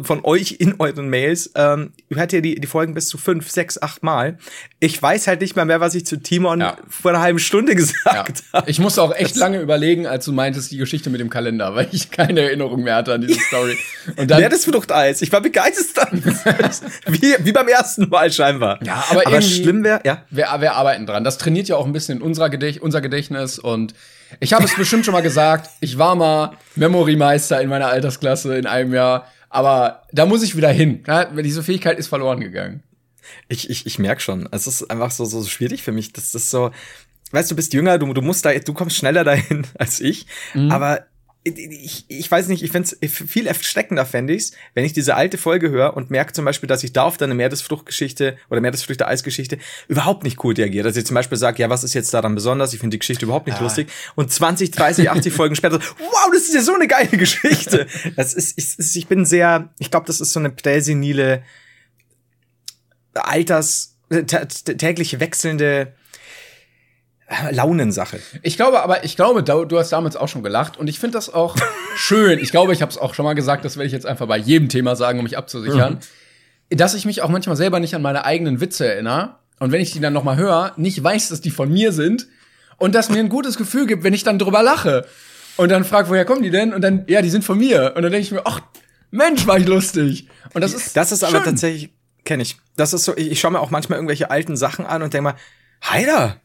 von 0.00 0.24
euch 0.24 0.52
in 0.58 0.76
euren 0.78 1.08
Mails, 1.10 1.50
ähm, 1.54 1.92
ihr 2.08 2.16
hört 2.16 2.32
ja 2.32 2.40
die, 2.40 2.54
die 2.54 2.66
Folgen 2.66 2.94
bis 2.94 3.08
zu 3.08 3.18
fünf, 3.18 3.50
sechs, 3.50 3.80
acht 3.82 4.02
Mal. 4.02 4.38
Ich 4.80 5.00
weiß 5.02 5.26
halt 5.26 5.40
nicht 5.42 5.54
mal 5.54 5.64
mehr, 5.66 5.80
was 5.80 5.94
ich 5.94 6.06
zu 6.06 6.16
Timon 6.20 6.60
Ja. 6.60 6.76
vor 6.88 7.10
einer 7.10 7.20
halben 7.20 7.38
Stunde 7.38 7.72
Ja. 7.74 7.76
gesagt 7.76 8.42
habe. 8.52 8.70
Ich 8.70 8.78
musste 8.78 9.02
auch 9.02 9.14
echt 9.14 9.36
lange 9.36 9.60
überlegen, 9.60 10.06
als 10.06 10.24
du 10.24 10.32
meintest, 10.32 10.70
die 10.72 10.78
Geschichte 10.78 11.10
mit 11.10 11.20
dem 11.20 11.28
Kalender, 11.30 11.74
weil 11.74 11.88
ich 11.92 12.10
keine 12.10 12.40
Erinnerung 12.40 12.82
mehr 12.82 12.96
hatte 12.96 13.12
an 13.14 13.20
diese 13.20 13.38
Story. 13.40 13.76
Und 14.16 14.30
dann, 14.30 14.40
Ja, 14.40 14.48
das 14.48 14.64
Fruchteis. 14.64 15.20
Ich 15.22 15.30
war 15.32 15.40
begeistert. 15.42 16.08
wie, 17.06 17.34
wie 17.40 17.52
beim 17.52 17.68
ersten 17.68 18.08
Mal 18.08 18.32
scheinbar. 18.32 18.78
Ja, 18.84 19.04
aber 19.10 19.26
aber 19.26 19.42
schlimm 19.42 19.84
wäre, 19.84 20.00
ja. 20.04 20.24
wir, 20.30 20.46
wir 20.58 20.74
arbeiten 20.74 21.06
dran. 21.06 21.24
Das 21.24 21.38
trainiert 21.38 21.68
ja 21.68 21.76
auch 21.76 21.86
ein 21.86 21.92
bisschen 21.92 22.18
in 22.18 22.22
unserer 22.22 22.48
Gedächt 22.50 22.80
unser 22.80 23.00
Gedächtnis 23.00 23.58
und 23.58 23.94
ich 24.40 24.54
habe 24.54 24.64
es 24.64 24.74
bestimmt 24.74 25.04
schon 25.04 25.12
mal 25.12 25.20
gesagt, 25.20 25.68
ich 25.80 25.98
war 25.98 26.14
mal 26.14 26.56
Memory-Meister 26.76 27.60
in 27.60 27.68
meiner 27.68 27.88
Altersklasse 27.88 28.56
in 28.56 28.66
einem 28.66 28.94
Jahr, 28.94 29.26
aber 29.52 30.02
da 30.12 30.24
muss 30.26 30.42
ich 30.42 30.56
wieder 30.56 30.70
hin. 30.70 31.04
Ja, 31.06 31.26
diese 31.26 31.62
Fähigkeit 31.62 31.98
ist 31.98 32.08
verloren 32.08 32.40
gegangen. 32.40 32.82
Ich, 33.48 33.68
ich, 33.70 33.86
ich 33.86 33.98
merk 33.98 34.20
schon. 34.22 34.48
Es 34.50 34.66
ist 34.66 34.90
einfach 34.90 35.10
so, 35.10 35.24
so 35.26 35.44
schwierig 35.44 35.82
für 35.82 35.92
mich. 35.92 36.12
Das 36.12 36.34
ist 36.34 36.50
so, 36.50 36.70
weißt 37.32 37.50
du, 37.50 37.56
bist 37.56 37.72
jünger, 37.74 37.98
du, 37.98 38.12
du 38.14 38.22
musst 38.22 38.44
da, 38.44 38.52
du 38.52 38.72
kommst 38.72 38.96
schneller 38.96 39.24
dahin 39.24 39.66
als 39.78 40.00
ich. 40.00 40.26
Aber 40.70 41.04
ich, 41.44 42.04
ich 42.06 42.30
weiß 42.30 42.46
nicht, 42.48 42.62
ich 42.62 42.70
find's 42.70 42.96
viel 43.04 43.48
erschreckender 43.48 44.06
fände 44.06 44.32
ich's, 44.32 44.52
wenn 44.74 44.84
ich 44.84 44.92
diese 44.92 45.16
alte 45.16 45.38
Folge 45.38 45.70
höre 45.70 45.96
und 45.96 46.08
merke 46.10 46.32
zum 46.32 46.44
Beispiel, 46.44 46.68
dass 46.68 46.84
ich 46.84 46.92
da 46.92 47.02
auf 47.02 47.16
deine 47.16 47.34
Meeresfruchtgeschichte 47.34 48.36
oder 48.48 48.60
Meeresfrüchte-Eisgeschichte 48.60 49.58
überhaupt 49.88 50.22
nicht 50.22 50.44
cool 50.44 50.54
reagiere. 50.54 50.84
Dass 50.86 50.96
ich 50.96 51.04
zum 51.04 51.14
Beispiel 51.14 51.36
sage, 51.38 51.60
ja, 51.60 51.68
was 51.68 51.82
ist 51.82 51.94
jetzt 51.94 52.14
daran 52.14 52.36
besonders? 52.36 52.72
Ich 52.74 52.78
finde 52.80 52.94
die 52.94 53.00
Geschichte 53.00 53.24
überhaupt 53.24 53.48
nicht 53.48 53.60
lustig. 53.60 53.88
Und 54.14 54.32
20, 54.32 54.70
30, 54.70 55.10
80 55.10 55.32
Folgen 55.34 55.56
später, 55.56 55.80
wow, 55.98 56.30
das 56.32 56.42
ist 56.44 56.54
ja 56.54 56.62
so 56.62 56.74
eine 56.74 56.86
geile 56.86 57.08
Geschichte. 57.16 57.88
Das 58.14 58.34
ist, 58.34 58.56
ich, 58.56 58.96
ich 58.96 59.08
bin 59.08 59.24
sehr, 59.24 59.70
ich 59.80 59.90
glaube, 59.90 60.06
das 60.06 60.20
ist 60.20 60.32
so 60.32 60.38
eine 60.38 60.50
präsenile 60.50 61.42
Alters, 63.14 63.96
tä- 64.10 64.24
tä- 64.46 64.74
täglich 64.76 65.18
wechselnde 65.20 65.94
Launensache. 67.50 68.18
Ich 68.42 68.56
glaube 68.56 68.82
aber, 68.82 69.04
ich 69.04 69.16
glaube, 69.16 69.42
du 69.42 69.78
hast 69.78 69.90
damals 69.90 70.16
auch 70.16 70.28
schon 70.28 70.42
gelacht 70.42 70.76
und 70.76 70.88
ich 70.88 70.98
finde 70.98 71.16
das 71.16 71.32
auch 71.32 71.56
schön. 71.96 72.38
Ich 72.38 72.50
glaube, 72.50 72.72
ich 72.72 72.82
habe 72.82 72.90
es 72.90 72.98
auch 72.98 73.14
schon 73.14 73.24
mal 73.24 73.34
gesagt, 73.34 73.64
das 73.64 73.76
werde 73.76 73.86
ich 73.86 73.92
jetzt 73.92 74.06
einfach 74.06 74.26
bei 74.26 74.36
jedem 74.38 74.68
Thema 74.68 74.96
sagen, 74.96 75.18
um 75.18 75.24
mich 75.24 75.36
abzusichern, 75.38 75.98
dass 76.70 76.94
ich 76.94 77.04
mich 77.04 77.22
auch 77.22 77.28
manchmal 77.28 77.56
selber 77.56 77.80
nicht 77.80 77.94
an 77.94 78.02
meine 78.02 78.24
eigenen 78.24 78.60
Witze 78.60 78.86
erinnere 78.86 79.36
und 79.58 79.72
wenn 79.72 79.80
ich 79.80 79.92
die 79.92 80.00
dann 80.00 80.12
noch 80.12 80.24
mal 80.24 80.36
höre, 80.36 80.72
nicht 80.76 81.02
weiß, 81.02 81.28
dass 81.28 81.40
die 81.40 81.50
von 81.50 81.70
mir 81.70 81.92
sind 81.92 82.26
und 82.78 82.94
das 82.94 83.10
mir 83.10 83.18
ein 83.20 83.28
gutes 83.28 83.56
Gefühl 83.56 83.86
gibt, 83.86 84.02
wenn 84.04 84.14
ich 84.14 84.24
dann 84.24 84.38
drüber 84.38 84.62
lache 84.62 85.06
und 85.56 85.70
dann 85.70 85.84
frage, 85.84 86.08
woher 86.08 86.24
kommen 86.24 86.42
die 86.42 86.50
denn 86.50 86.72
und 86.72 86.80
dann 86.80 87.04
ja, 87.06 87.22
die 87.22 87.30
sind 87.30 87.44
von 87.44 87.58
mir 87.58 87.92
und 87.94 88.02
dann 88.02 88.10
denke 88.12 88.24
ich 88.26 88.32
mir, 88.32 88.42
ach 88.44 88.60
Mensch, 89.10 89.46
war 89.46 89.58
ich 89.58 89.66
lustig. 89.66 90.26
Und 90.54 90.62
das 90.62 90.72
ist 90.72 90.96
Das 90.96 91.12
ist 91.12 91.22
aber 91.22 91.36
schön. 91.36 91.44
tatsächlich, 91.44 91.90
kenne 92.24 92.42
ich. 92.42 92.56
Das 92.76 92.94
ist 92.94 93.04
so, 93.04 93.14
ich, 93.16 93.30
ich 93.30 93.40
schaue 93.40 93.52
mir 93.52 93.60
auch 93.60 93.70
manchmal 93.70 93.98
irgendwelche 93.98 94.30
alten 94.30 94.56
Sachen 94.56 94.86
an 94.86 95.02
und 95.02 95.12
denke 95.12 95.24
mal, 95.24 95.34
Heider, 95.84 96.40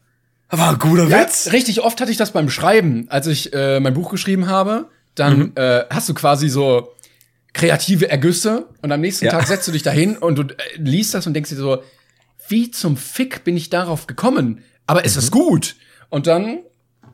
war 0.50 0.70
ein 0.70 0.78
guter 0.78 1.08
Ja, 1.08 1.20
Witz. 1.22 1.50
richtig 1.52 1.80
oft 1.82 2.00
hatte 2.00 2.10
ich 2.10 2.16
das 2.16 2.30
beim 2.32 2.48
Schreiben, 2.50 3.06
als 3.10 3.26
ich 3.26 3.52
äh, 3.52 3.80
mein 3.80 3.94
Buch 3.94 4.10
geschrieben 4.10 4.46
habe. 4.48 4.86
Dann 5.14 5.38
Mhm. 5.38 5.52
äh, 5.56 5.84
hast 5.90 6.08
du 6.08 6.14
quasi 6.14 6.48
so 6.48 6.94
kreative 7.52 8.08
Ergüsse 8.10 8.66
und 8.82 8.92
am 8.92 9.00
nächsten 9.00 9.24
Ja. 9.26 9.32
Tag 9.32 9.46
setzt 9.46 9.66
du 9.68 9.72
dich 9.72 9.82
dahin 9.82 10.16
und 10.16 10.36
du 10.36 10.42
äh, 10.42 10.54
liest 10.76 11.14
das 11.14 11.26
und 11.26 11.34
denkst 11.34 11.50
dir 11.50 11.56
so, 11.56 11.82
wie 12.48 12.70
zum 12.70 12.96
Fick 12.96 13.44
bin 13.44 13.56
ich 13.56 13.68
darauf 13.68 14.06
gekommen? 14.06 14.62
Aber 14.86 15.04
ist 15.04 15.16
Mhm. 15.16 15.18
es 15.22 15.30
gut? 15.30 15.76
Und 16.08 16.26
dann, 16.26 16.60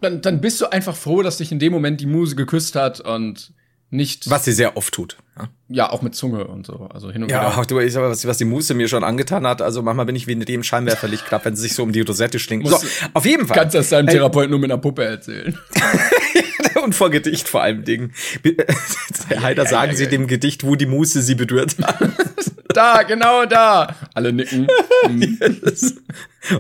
dann, 0.01 0.21
dann 0.21 0.41
bist 0.41 0.61
du 0.61 0.67
einfach 0.71 0.95
froh, 0.95 1.23
dass 1.23 1.39
dich 1.39 1.51
in 1.51 1.59
dem 1.59 1.73
Moment 1.73 2.01
die 2.01 2.07
Muse 2.07 2.37
geküsst 2.37 2.77
hat 2.77 3.01
und 3.01 3.53
nicht, 3.91 4.29
Was 4.29 4.45
sie 4.45 4.53
sehr 4.53 4.77
oft 4.77 4.93
tut. 4.93 5.17
Ja, 5.37 5.49
ja, 5.69 5.91
auch 5.91 6.03
mit 6.03 6.15
Zunge 6.15 6.47
und 6.47 6.67
so, 6.67 6.89
also 6.93 7.11
hin 7.11 7.23
und 7.23 7.31
ja 7.31 7.41
wieder. 7.41 7.59
auch 7.59 7.67
du, 7.67 7.79
ich 7.81 7.93
sag 7.93 8.03
mal, 8.03 8.11
was, 8.11 8.27
was 8.27 8.39
die 8.39 8.45
Muse 8.45 8.75
mir 8.75 8.89
schon 8.89 9.05
angetan 9.05 9.47
hat. 9.47 9.63
Also 9.63 9.83
manchmal 9.83 10.07
bin 10.07 10.17
ich 10.17 10.27
wie 10.27 10.33
in 10.33 10.41
dem 10.41 10.63
Scheinwerferlicht 10.63 11.27
knapp, 11.27 11.45
wenn 11.45 11.55
sie 11.57 11.63
sich 11.63 11.75
so 11.75 11.83
um 11.83 11.93
die 11.93 12.01
Rosette 12.01 12.39
schlingt. 12.39 12.69
So, 12.69 12.79
auf 13.13 13.25
jeden 13.25 13.47
Fall. 13.47 13.57
Kannst 13.57 13.75
das 13.75 13.89
deinem 13.91 14.09
Äh, 14.09 14.13
Therapeuten 14.13 14.51
nur 14.51 14.59
mit 14.59 14.71
einer 14.71 14.81
Puppe 14.81 15.05
erzählen. 15.05 15.59
und 16.85 16.95
vor 16.95 17.11
Gedicht 17.11 17.49
vor 17.49 17.63
allem 17.63 17.85
Dingen. 17.85 18.13
Heider, 19.43 19.65
ja, 19.65 19.69
sagen 19.69 19.93
ja, 19.93 19.97
Sie 19.97 20.09
dem 20.09 20.27
Gedicht, 20.27 20.65
wo 20.65 20.77
die 20.77 20.87
Muse 20.87 21.23
sie 21.23 21.35
berührt 21.35 21.77
hat. 21.83 21.99
da, 22.69 23.03
genau 23.03 23.47
da. 23.47 23.95
Alle 24.15 24.33
nicken. 24.33 24.69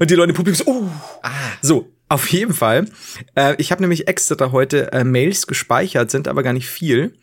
Und 0.00 0.10
die 0.10 0.14
Leute 0.14 0.30
im 0.30 0.36
Publikum 0.36 0.64
so, 0.64 0.70
oh. 0.70 0.88
Ah. 1.22 1.30
So, 1.62 1.93
auf 2.08 2.28
jeden 2.28 2.54
Fall. 2.54 2.86
Äh, 3.34 3.54
ich 3.58 3.72
habe 3.72 3.82
nämlich 3.82 4.08
extra 4.08 4.52
heute 4.52 4.92
äh, 4.92 5.04
Mails 5.04 5.46
gespeichert, 5.46 6.10
sind 6.10 6.28
aber 6.28 6.42
gar 6.42 6.52
nicht 6.52 6.68
viel. 6.68 7.14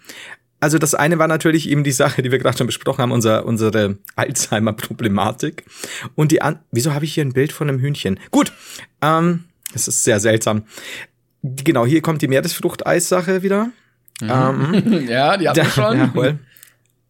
Also 0.59 0.77
das 0.77 0.93
eine 0.93 1.17
war 1.17 1.27
natürlich 1.27 1.69
eben 1.69 1.83
die 1.83 1.91
Sache, 1.91 2.21
die 2.21 2.31
wir 2.31 2.37
gerade 2.37 2.57
schon 2.57 2.67
besprochen 2.67 3.01
haben, 3.01 3.11
unser, 3.11 3.45
unsere 3.45 3.97
Alzheimer-Problematik. 4.15 5.65
Und 6.15 6.31
die 6.31 6.41
an 6.41 6.59
Wieso 6.71 6.93
habe 6.93 7.05
ich 7.05 7.15
hier 7.15 7.25
ein 7.25 7.33
Bild 7.33 7.51
von 7.51 7.67
einem 7.67 7.79
Hühnchen? 7.79 8.19
Gut, 8.29 8.53
ähm, 9.01 9.45
das 9.73 9.87
ist 9.87 10.03
sehr 10.03 10.19
seltsam. 10.19 10.63
Genau, 11.41 11.85
hier 11.85 12.01
kommt 12.01 12.21
die 12.21 12.27
Meeresfruchteis-Sache 12.27 13.41
wieder. 13.41 13.69
Ähm, 14.21 15.05
ja, 15.07 15.35
die 15.37 15.49
hatten 15.49 15.57
wir 15.57 15.65
schon. 15.69 15.97
Jawohl. 15.97 16.39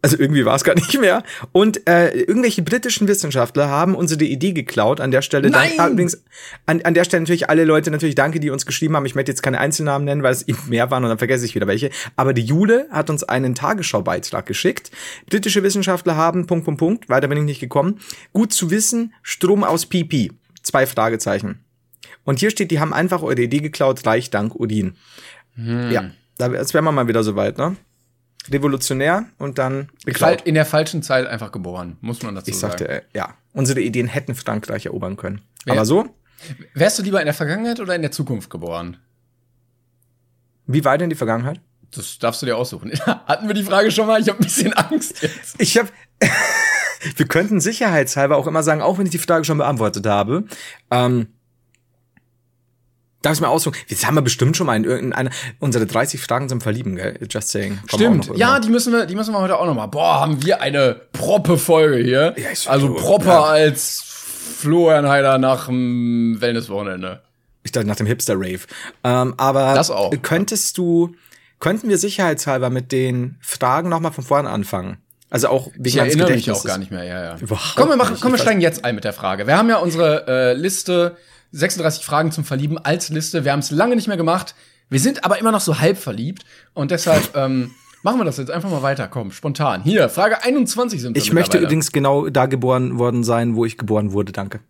Also 0.04 0.18
irgendwie 0.18 0.46
war 0.46 0.56
es 0.56 0.64
gar 0.64 0.74
nicht 0.74 1.00
mehr. 1.00 1.24
Und 1.52 1.88
äh, 1.88 2.10
irgendwelche 2.10 2.64
britischen 2.64 3.08
Wissenschaftler 3.08 3.70
haben 3.70 3.94
unsere 3.94 4.24
Idee 4.24 4.52
geklaut. 4.52 5.00
An 5.00 5.12
der 5.12 5.22
Stelle 5.22 5.50
Nein! 5.50 5.74
danke 5.78 5.94
übrigens 5.94 6.24
an, 6.66 6.82
an 6.82 6.96
der 6.96 7.04
Stelle 7.04 7.22
natürlich 7.22 7.50
alle 7.50 7.66
Leute 7.66 7.92
natürlich 7.92 8.16
danke, 8.16 8.40
die 8.40 8.50
uns 8.50 8.66
geschrieben 8.66 8.96
haben. 8.96 9.06
Ich 9.06 9.14
möchte 9.14 9.32
jetzt 9.32 9.44
keine 9.44 9.60
Einzelnamen 9.60 10.06
nennen, 10.06 10.24
weil 10.24 10.34
es 10.34 10.48
eben 10.48 10.58
mehr 10.70 10.90
waren 10.90 11.04
und 11.04 11.10
dann 11.10 11.20
vergesse 11.20 11.46
ich 11.46 11.54
wieder 11.54 11.68
welche. 11.68 11.92
Aber 12.16 12.34
die 12.34 12.42
Jule 12.42 12.88
hat 12.92 13.12
uns 13.12 13.24
einen 13.24 13.54
Tagesschau-Beitrag 13.54 14.48
geschickt. 14.48 14.90
Britische 15.30 15.62
Wissenschaftler 15.62 16.16
haben 16.16 16.48
Punkt 16.48 16.66
Punkt 16.66 16.80
Punkt. 16.80 17.10
Weiter 17.10 17.28
bin 17.28 17.38
ich 17.38 17.44
nicht 17.44 17.60
gekommen. 17.60 18.00
Gut 18.34 18.54
zu 18.54 18.72
wissen. 18.72 19.14
Strom 19.22 19.64
aus 19.64 19.86
PP. 19.86 20.32
Zwei 20.64 20.88
Fragezeichen. 20.88 21.64
Und 22.24 22.40
hier 22.40 22.50
steht, 22.50 22.72
die 22.72 22.80
haben 22.80 22.94
einfach 22.94 23.22
eure 23.22 23.42
Idee 23.42 23.60
geklaut. 23.60 24.06
Reich 24.06 24.32
dank 24.32 24.56
Odin. 24.56 24.96
Hm. 25.56 25.92
Ja, 25.92 26.12
da 26.38 26.52
jetzt 26.52 26.74
wären 26.74 26.86
wir 26.86 26.92
mal 26.92 27.08
wieder 27.08 27.24
soweit, 27.24 27.58
ne? 27.58 27.76
Revolutionär 28.50 29.26
und 29.38 29.58
dann 29.60 29.90
geklaut. 30.06 30.42
in 30.42 30.56
der 30.56 30.66
falschen 30.66 31.04
Zeit 31.04 31.28
einfach 31.28 31.52
geboren, 31.52 31.98
muss 32.02 32.24
man 32.24 32.34
dazu 32.36 32.50
Ich 32.50 32.58
sagen. 32.58 32.72
sagte, 32.72 32.88
äh, 32.90 33.02
ja, 33.14 33.36
unsere 33.54 33.82
Ideen 33.82 34.08
hätten 34.08 34.34
Frankreich 34.36 34.86
erobern 34.88 35.16
können. 35.18 35.42
Ja. 35.66 35.74
Aber 35.74 35.86
so, 35.86 36.16
Wärst 36.74 36.98
du 36.98 37.04
lieber 37.04 37.20
in 37.20 37.26
der 37.26 37.36
Vergangenheit 37.36 37.80
oder 37.80 37.94
in 37.94 38.02
der 38.02 38.12
Zukunft 38.12 38.50
geboren? 38.50 38.98
Wie 40.66 40.84
weit 40.86 41.02
in 41.02 41.10
die 41.10 41.16
Vergangenheit? 41.16 41.60
Das 41.92 42.18
darfst 42.20 42.42
du 42.42 42.46
dir 42.46 42.58
aussuchen. 42.58 42.92
Hatten 43.06 43.48
wir 43.48 43.54
die 43.54 43.64
Frage 43.64 43.92
schon 43.92 44.08
mal? 44.08 44.22
Ich 44.22 44.28
habe 44.30 44.40
ein 44.40 44.44
bisschen 44.46 44.74
Angst 44.74 45.22
jetzt. 45.22 45.60
Ich 45.60 45.78
habe. 45.78 45.90
wir 47.16 47.28
könnten 47.28 47.60
sicherheitshalber 47.60 48.38
auch 48.38 48.48
immer 48.48 48.64
sagen, 48.64 48.82
auch 48.82 48.98
wenn 48.98 49.06
ich 49.06 49.12
die 49.12 49.18
Frage 49.18 49.44
schon 49.44 49.58
beantwortet 49.58 50.06
habe. 50.06 50.46
Ähm, 50.90 51.28
Darf 53.22 53.34
ich 53.34 53.42
mal 53.42 53.50
aussuchen? 53.50 53.78
Jetzt 53.88 54.06
haben 54.06 54.16
wir 54.16 54.22
bestimmt 54.22 54.58
schon 54.58 54.66
mal 54.68 54.76
in 54.76 54.84
irgendeiner 54.84 55.30
unsere 55.60 55.86
30 55.86 56.20
Fragen 56.20 56.50
zum 56.50 56.60
Verlieben, 56.60 56.96
gell? 56.96 57.20
Just 57.30 57.50
saying. 57.50 57.80
Kommen 57.90 58.24
Stimmt. 58.24 58.38
Ja, 58.38 58.60
die 58.60 58.70
müssen 58.70 58.92
wir, 58.92 59.06
die 59.06 59.16
müssen 59.16 59.34
wir 59.34 59.40
heute 59.40 59.58
auch 59.60 59.66
noch 59.66 59.76
mal. 59.76 59.86
Boah, 59.86 60.22
haben 60.22 60.44
wir 60.44 60.62
eine 60.62 61.00
proppe 61.14 61.58
Folge 61.58 61.98
hier. 62.04 62.34
Ja, 62.38 62.50
also 62.66 62.88
du, 62.88 62.96
proper 62.96 63.26
ja. 63.26 63.44
als 63.44 64.04
Florian 64.58 65.08
Heider 65.08 65.38
nach 65.38 65.68
dem 65.68 66.38
Wellnesswochenende. 66.40 67.22
ich 67.64 67.72
dachte 67.72 67.88
nach 67.88 67.96
dem 67.96 68.08
Hipster 68.08 68.36
Rave. 68.36 68.62
Ähm, 69.04 69.36
aber 69.38 69.76
Das 69.76 69.92
auch. 69.92 70.12
könntest 70.24 70.78
du, 70.80 71.14
könnten 71.60 71.90
wir 71.90 72.00
sicherheitshalber 72.00 72.72
mit 72.72 72.92
den 72.92 73.38
Fragen 73.40 73.90
noch 73.90 74.00
mal 74.00 74.12
von 74.12 74.24
vorne 74.24 74.50
anfangen? 74.50 74.98
Also 75.30 75.48
auch 75.48 75.68
wegen 75.76 75.86
Ich 75.86 75.98
erinnere 75.98 76.32
mich 76.32 76.52
auch 76.52 76.64
gar 76.64 76.78
nicht 76.78 76.92
mehr. 76.92 77.04
Ja, 77.06 77.24
ja. 77.24 77.38
Überhaupt 77.38 77.76
komm, 77.76 77.90
wir 77.90 77.96
machen, 77.96 78.18
komm, 78.20 78.34
wir 78.34 78.40
steigen 78.40 78.62
jetzt 78.62 78.84
ein 78.84 78.96
mit 78.96 79.06
der 79.06 79.14
Frage. 79.14 79.48
Wir 79.48 79.58
haben 79.58 79.70
ja 79.70 79.78
unsere 79.78 80.28
äh, 80.28 80.54
Liste 80.54 81.16
36 81.52 82.06
Fragen 82.06 82.32
zum 82.32 82.44
Verlieben 82.44 82.78
als 82.78 83.10
Liste. 83.10 83.44
Wir 83.46 83.52
haben 83.52 83.60
es 83.60 83.72
lange 83.72 83.96
nicht 83.96 84.08
mehr 84.08 84.18
gemacht. 84.18 84.56
Wir 84.90 85.00
sind 85.00 85.24
aber 85.24 85.40
immer 85.40 85.52
noch 85.52 85.62
so 85.62 85.80
halb 85.80 85.98
verliebt 85.98 86.44
und 86.74 86.92
deshalb 86.92 87.32
ähm, 87.36 87.72
machen 88.04 88.20
wir 88.20 88.26
das 88.26 88.38
jetzt 88.38 88.52
einfach 88.52 88.70
mal 88.70 88.82
weiter. 88.82 89.08
Komm, 89.08 89.32
spontan. 89.32 89.84
Hier, 89.84 90.10
Frage 90.10 90.44
21 90.44 91.02
sind 91.02 91.16
wir 91.16 91.22
Ich 91.22 91.34
möchte 91.34 91.58
übrigens 91.58 91.92
genau 91.92 92.30
da 92.30 92.46
geboren 92.46 93.00
worden 93.00 93.24
sein, 93.24 93.56
wo 93.56 93.66
ich 93.66 93.78
geboren 93.78 94.12
wurde. 94.14 94.32
Danke. 94.32 94.60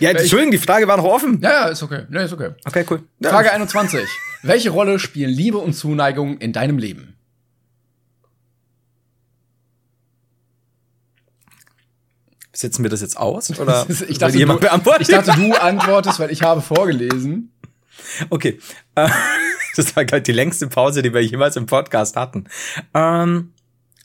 Ja, 0.00 0.10
Entschuldigung, 0.10 0.50
die 0.50 0.58
Frage 0.58 0.88
war 0.88 0.96
noch 0.96 1.04
offen. 1.04 1.38
Ja, 1.40 1.50
ja, 1.50 1.64
ist 1.66 1.80
okay. 1.80 2.02
Nee, 2.10 2.24
ist 2.24 2.32
okay. 2.32 2.50
Okay, 2.64 2.84
cool. 2.90 3.04
Ja. 3.20 3.30
Frage 3.30 3.52
21. 3.52 4.00
Welche 4.42 4.70
Rolle 4.70 4.98
spielen 4.98 5.30
Liebe 5.30 5.58
und 5.58 5.72
Zuneigung 5.74 6.38
in 6.38 6.52
deinem 6.52 6.78
Leben? 6.78 7.14
Setzen 12.54 12.82
wir 12.82 12.90
das 12.90 13.00
jetzt 13.02 13.16
aus? 13.18 13.50
Oder 13.58 13.86
Ich 14.08 14.18
dachte, 14.18 14.38
jemand 14.38 14.62
du, 14.62 14.66
beantworten? 14.68 15.02
ich 15.02 15.08
dachte, 15.08 15.32
du 15.32 15.52
antwortest, 15.54 16.18
weil 16.20 16.30
ich 16.30 16.42
habe 16.42 16.60
vorgelesen. 16.62 17.52
Okay. 18.30 18.58
Äh, 18.94 19.08
Das 19.76 19.96
war 19.96 20.04
gerade 20.04 20.22
die 20.22 20.30
längste 20.30 20.68
Pause, 20.68 21.02
die 21.02 21.12
wir 21.12 21.20
jemals 21.20 21.56
im 21.56 21.66
Podcast 21.66 22.14
hatten. 22.14 22.44
Ähm, 22.94 23.54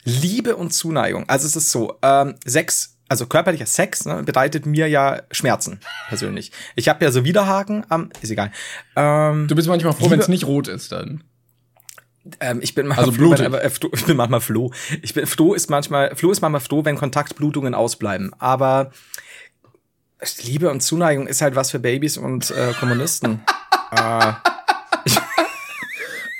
Liebe 0.04 0.56
und 0.56 0.72
Zuneigung. 0.74 1.30
Also 1.30 1.46
es 1.46 1.56
ist 1.56 1.70
so, 1.70 1.96
ähm, 2.02 2.34
Sex, 2.44 2.98
also 3.08 3.28
körperlicher 3.28 3.68
Sex, 3.68 4.06
ne, 4.06 4.24
bereitet 4.24 4.66
mir 4.66 4.88
ja 4.90 5.22
Schmerzen, 5.30 5.80
persönlich. 6.08 6.52
Ich 6.76 6.90
habe 6.90 7.06
ja 7.06 7.12
so 7.12 7.24
Widerhaken 7.24 7.86
am, 7.90 8.10
ist 8.22 8.32
egal. 8.32 8.52
Ähm, 8.96 9.48
Du 9.48 9.54
bist 9.54 9.68
manchmal 9.68 9.94
froh, 9.94 10.10
wenn 10.10 10.20
es 10.20 10.28
nicht 10.28 10.46
rot 10.48 10.68
ist 10.68 10.92
dann. 10.92 11.24
Ähm, 12.40 12.60
ich 12.62 12.76
bin 12.76 12.88
manchmal 12.88 13.08
Also 13.08 13.20
froh, 13.20 13.32
wenn, 13.32 13.54
äh, 13.54 13.72
ich 13.94 14.06
bin 14.06 14.18
manchmal 14.18 14.42
froh. 14.42 14.72
Ich 15.02 15.14
bin 15.14 15.26
froh 15.26 15.54
ist 15.54 15.70
manchmal, 15.70 16.16
froh 16.16 16.32
ist 16.32 16.42
manchmal 16.42 16.62
froh, 16.62 16.86
wenn 16.86 16.96
Kontaktblutungen 16.96 17.74
ausbleiben. 17.74 18.32
Aber 18.40 18.92
Liebe 20.44 20.70
und 20.70 20.82
Zuneigung 20.82 21.28
ist 21.28 21.42
halt 21.42 21.56
was 21.56 21.72
für 21.72 21.80
Babys 21.80 22.18
und 22.18 22.52
äh, 22.52 22.74
Kommunisten. 22.80 23.42
äh, 23.92 24.34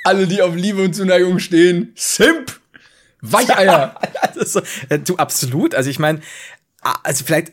Alle, 0.04 0.26
die 0.26 0.42
auf 0.42 0.54
Liebe 0.54 0.82
und 0.82 0.94
Zuneigung 0.94 1.38
stehen, 1.38 1.92
Simp! 1.94 2.58
Weicheier! 3.22 3.96
Das 4.22 4.36
ist 4.36 4.52
so, 4.52 4.62
äh, 4.88 4.98
du, 4.98 5.16
absolut. 5.16 5.74
Also 5.74 5.90
ich 5.90 5.98
meine, 5.98 6.20
also 7.02 7.24
vielleicht 7.24 7.52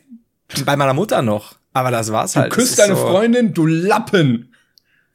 bei 0.64 0.76
meiner 0.76 0.94
Mutter 0.94 1.22
noch, 1.22 1.56
aber 1.72 1.90
das 1.90 2.10
war's 2.10 2.36
halt. 2.36 2.52
Du 2.52 2.56
küsst 2.56 2.78
deine 2.78 2.96
so, 2.96 3.02
Freundin, 3.02 3.52
du 3.52 3.66
Lappen! 3.66 4.54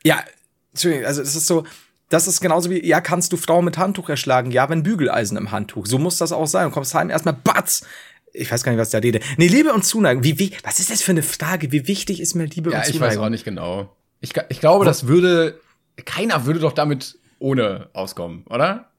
Ja, 0.03 0.24
Entschuldigung, 0.72 1.06
also 1.06 1.22
es 1.22 1.36
ist 1.36 1.48
so, 1.48 1.65
das 2.10 2.28
ist 2.28 2.42
genauso 2.42 2.70
wie, 2.70 2.86
ja, 2.86 3.02
kannst 3.02 3.34
du 3.34 3.38
Frau 3.38 3.62
mit 3.62 3.78
Handtuch 3.78 4.10
erschlagen? 4.10 4.52
Ja, 4.52 4.70
wenn 4.70 4.84
Bügeleisen 4.84 5.38
im 5.38 5.52
Handtuch. 5.52 5.86
So 5.88 5.98
muss 5.98 6.18
das 6.18 6.32
auch 6.32 6.46
sein. 6.48 6.68
Du 6.68 6.74
kommst 6.74 6.94
heim, 6.94 7.10
erstmal 7.10 7.34
batz. 7.34 7.86
Ich 8.34 8.52
weiß 8.52 8.64
gar 8.64 8.72
nicht, 8.72 8.82
was 8.82 8.90
da 8.90 8.98
rede. 9.00 9.20
Nee, 9.38 9.48
Liebe 9.48 9.74
und 9.74 9.84
Zuneigung. 9.84 10.24
Wie, 10.24 10.40
wie, 10.40 10.54
was 10.64 10.80
ist 10.80 10.90
das 10.90 11.02
für 11.02 11.12
eine 11.12 11.24
Frage? 11.24 11.72
Wie 11.72 11.88
wichtig 11.88 12.20
ist 12.20 12.36
mir 12.36 12.46
Liebe 12.46 12.72
Ja, 12.72 12.78
und 12.80 12.88
ich 12.88 12.94
Zuneigung? 12.94 13.18
weiß 13.18 13.26
auch 13.26 13.30
nicht 13.30 13.46
genau. 13.46 13.96
Ich, 14.22 14.34
ich 14.50 14.60
glaube, 14.60 14.86
das 14.86 15.08
würde, 15.08 15.60
keiner 16.06 16.46
würde 16.46 16.60
doch 16.60 16.74
damit 16.74 17.18
ohne 17.40 17.90
auskommen, 17.94 18.44
oder? 18.50 18.90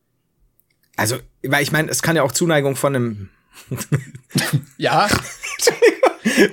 Also, 0.97 1.17
weil 1.43 1.63
ich 1.63 1.73
meine, 1.73 1.91
es 1.91 2.03
kann 2.03 2.15
ja 2.15 2.23
auch 2.23 2.33
Zuneigung 2.33 2.77
von 2.77 2.95
einem, 2.95 3.31
Ja, 4.77 5.09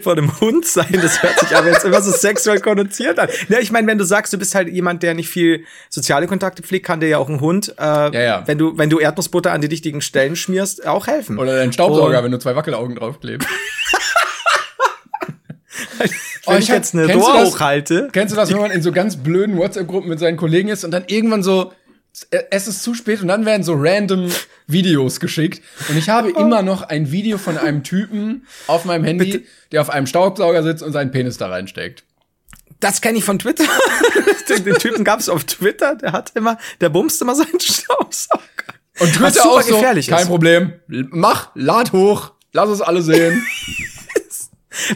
von 0.01 0.17
einem 0.17 0.39
Hund 0.41 0.65
sein. 0.65 0.87
Das 1.01 1.21
hört 1.23 1.39
sich 1.39 1.55
aber 1.55 1.69
jetzt 1.69 1.85
immer 1.85 2.01
so 2.01 2.11
sexuell 2.11 2.59
konnotiert 2.59 3.19
an. 3.19 3.29
Ja, 3.49 3.59
ich 3.59 3.71
meine, 3.71 3.87
wenn 3.87 3.97
du 3.97 4.03
sagst, 4.03 4.33
du 4.33 4.37
bist 4.37 4.53
halt 4.55 4.69
jemand, 4.69 5.03
der 5.03 5.13
nicht 5.13 5.29
viel 5.29 5.65
soziale 5.89 6.27
Kontakte 6.27 6.61
pflegt, 6.63 6.85
kann 6.85 6.99
dir 6.99 7.07
ja 7.07 7.17
auch 7.17 7.29
ein 7.29 7.39
Hund, 7.41 7.73
äh, 7.79 7.81
Ja, 7.83 8.11
ja. 8.11 8.43
wenn 8.47 8.57
du, 8.57 8.77
wenn 8.77 8.89
du 8.89 8.99
Erdnussbutter 8.99 9.51
an 9.51 9.61
die 9.61 9.67
richtigen 9.67 10.01
Stellen 10.01 10.35
schmierst, 10.35 10.85
auch 10.87 11.07
helfen. 11.07 11.39
oder 11.39 11.55
dein 11.55 11.71
Staubsauger, 11.73 12.17
Und- 12.19 12.23
wenn 12.25 12.31
du 12.31 12.39
zwei 12.39 12.55
Wackelaugen 12.55 12.95
draufklebst. 12.95 13.47
Wenn 15.97 16.55
Oh, 16.55 16.57
ich 16.57 16.69
hab- 16.69 16.77
jetzt 16.77 16.95
eine 16.95 17.13
Rohr 17.13 17.45
hochhalte. 17.45 18.09
Kennst 18.11 18.33
du 18.33 18.35
das, 18.35 18.51
wenn 18.51 18.59
man 18.59 18.71
in 18.71 18.81
so 18.81 18.91
ganz 18.91 19.15
blöden 19.15 19.57
WhatsApp-Gruppen 19.57 20.09
mit 20.09 20.19
seinen 20.19 20.37
Kollegen 20.37 20.69
ist 20.69 20.83
und 20.83 20.89
dann 20.91 21.03
irgendwann 21.07 21.43
so, 21.43 21.71
es 22.49 22.67
ist 22.67 22.83
zu 22.83 22.93
spät 22.93 23.21
und 23.21 23.29
dann 23.29 23.45
werden 23.45 23.63
so 23.63 23.73
random 23.75 24.29
Videos 24.67 25.19
geschickt. 25.19 25.61
Und 25.89 25.97
ich 25.97 26.09
habe 26.09 26.29
immer 26.29 26.61
noch 26.61 26.83
ein 26.83 27.11
Video 27.11 27.37
von 27.37 27.57
einem 27.57 27.83
Typen 27.83 28.45
auf 28.67 28.85
meinem 28.85 29.03
Handy, 29.03 29.45
der 29.71 29.81
auf 29.81 29.89
einem 29.89 30.07
Staubsauger 30.07 30.61
sitzt 30.63 30.83
und 30.83 30.91
seinen 30.91 31.11
Penis 31.11 31.37
da 31.37 31.47
reinsteckt. 31.47 32.03
Das 32.79 33.01
kenne 33.01 33.19
ich 33.19 33.23
von 33.23 33.39
Twitter. 33.39 33.63
den, 34.49 34.65
den 34.65 34.75
Typen 34.75 35.03
gab's 35.03 35.29
auf 35.29 35.43
Twitter, 35.45 35.95
der 35.95 36.11
hat 36.11 36.31
immer, 36.35 36.57
der 36.81 36.89
bumst 36.89 37.21
immer 37.21 37.35
seinen 37.35 37.59
Staubsauger. 37.59 38.41
Und 38.99 39.13
Twitter 39.13 39.45
auch 39.45 39.61
so, 39.61 39.75
gefährlich 39.75 40.07
kein 40.07 40.23
ist. 40.23 40.27
Problem, 40.27 40.73
mach, 40.87 41.51
lad 41.55 41.93
hoch, 41.93 42.33
lass 42.51 42.69
es 42.69 42.81
alle 42.81 43.01
sehen. 43.01 43.41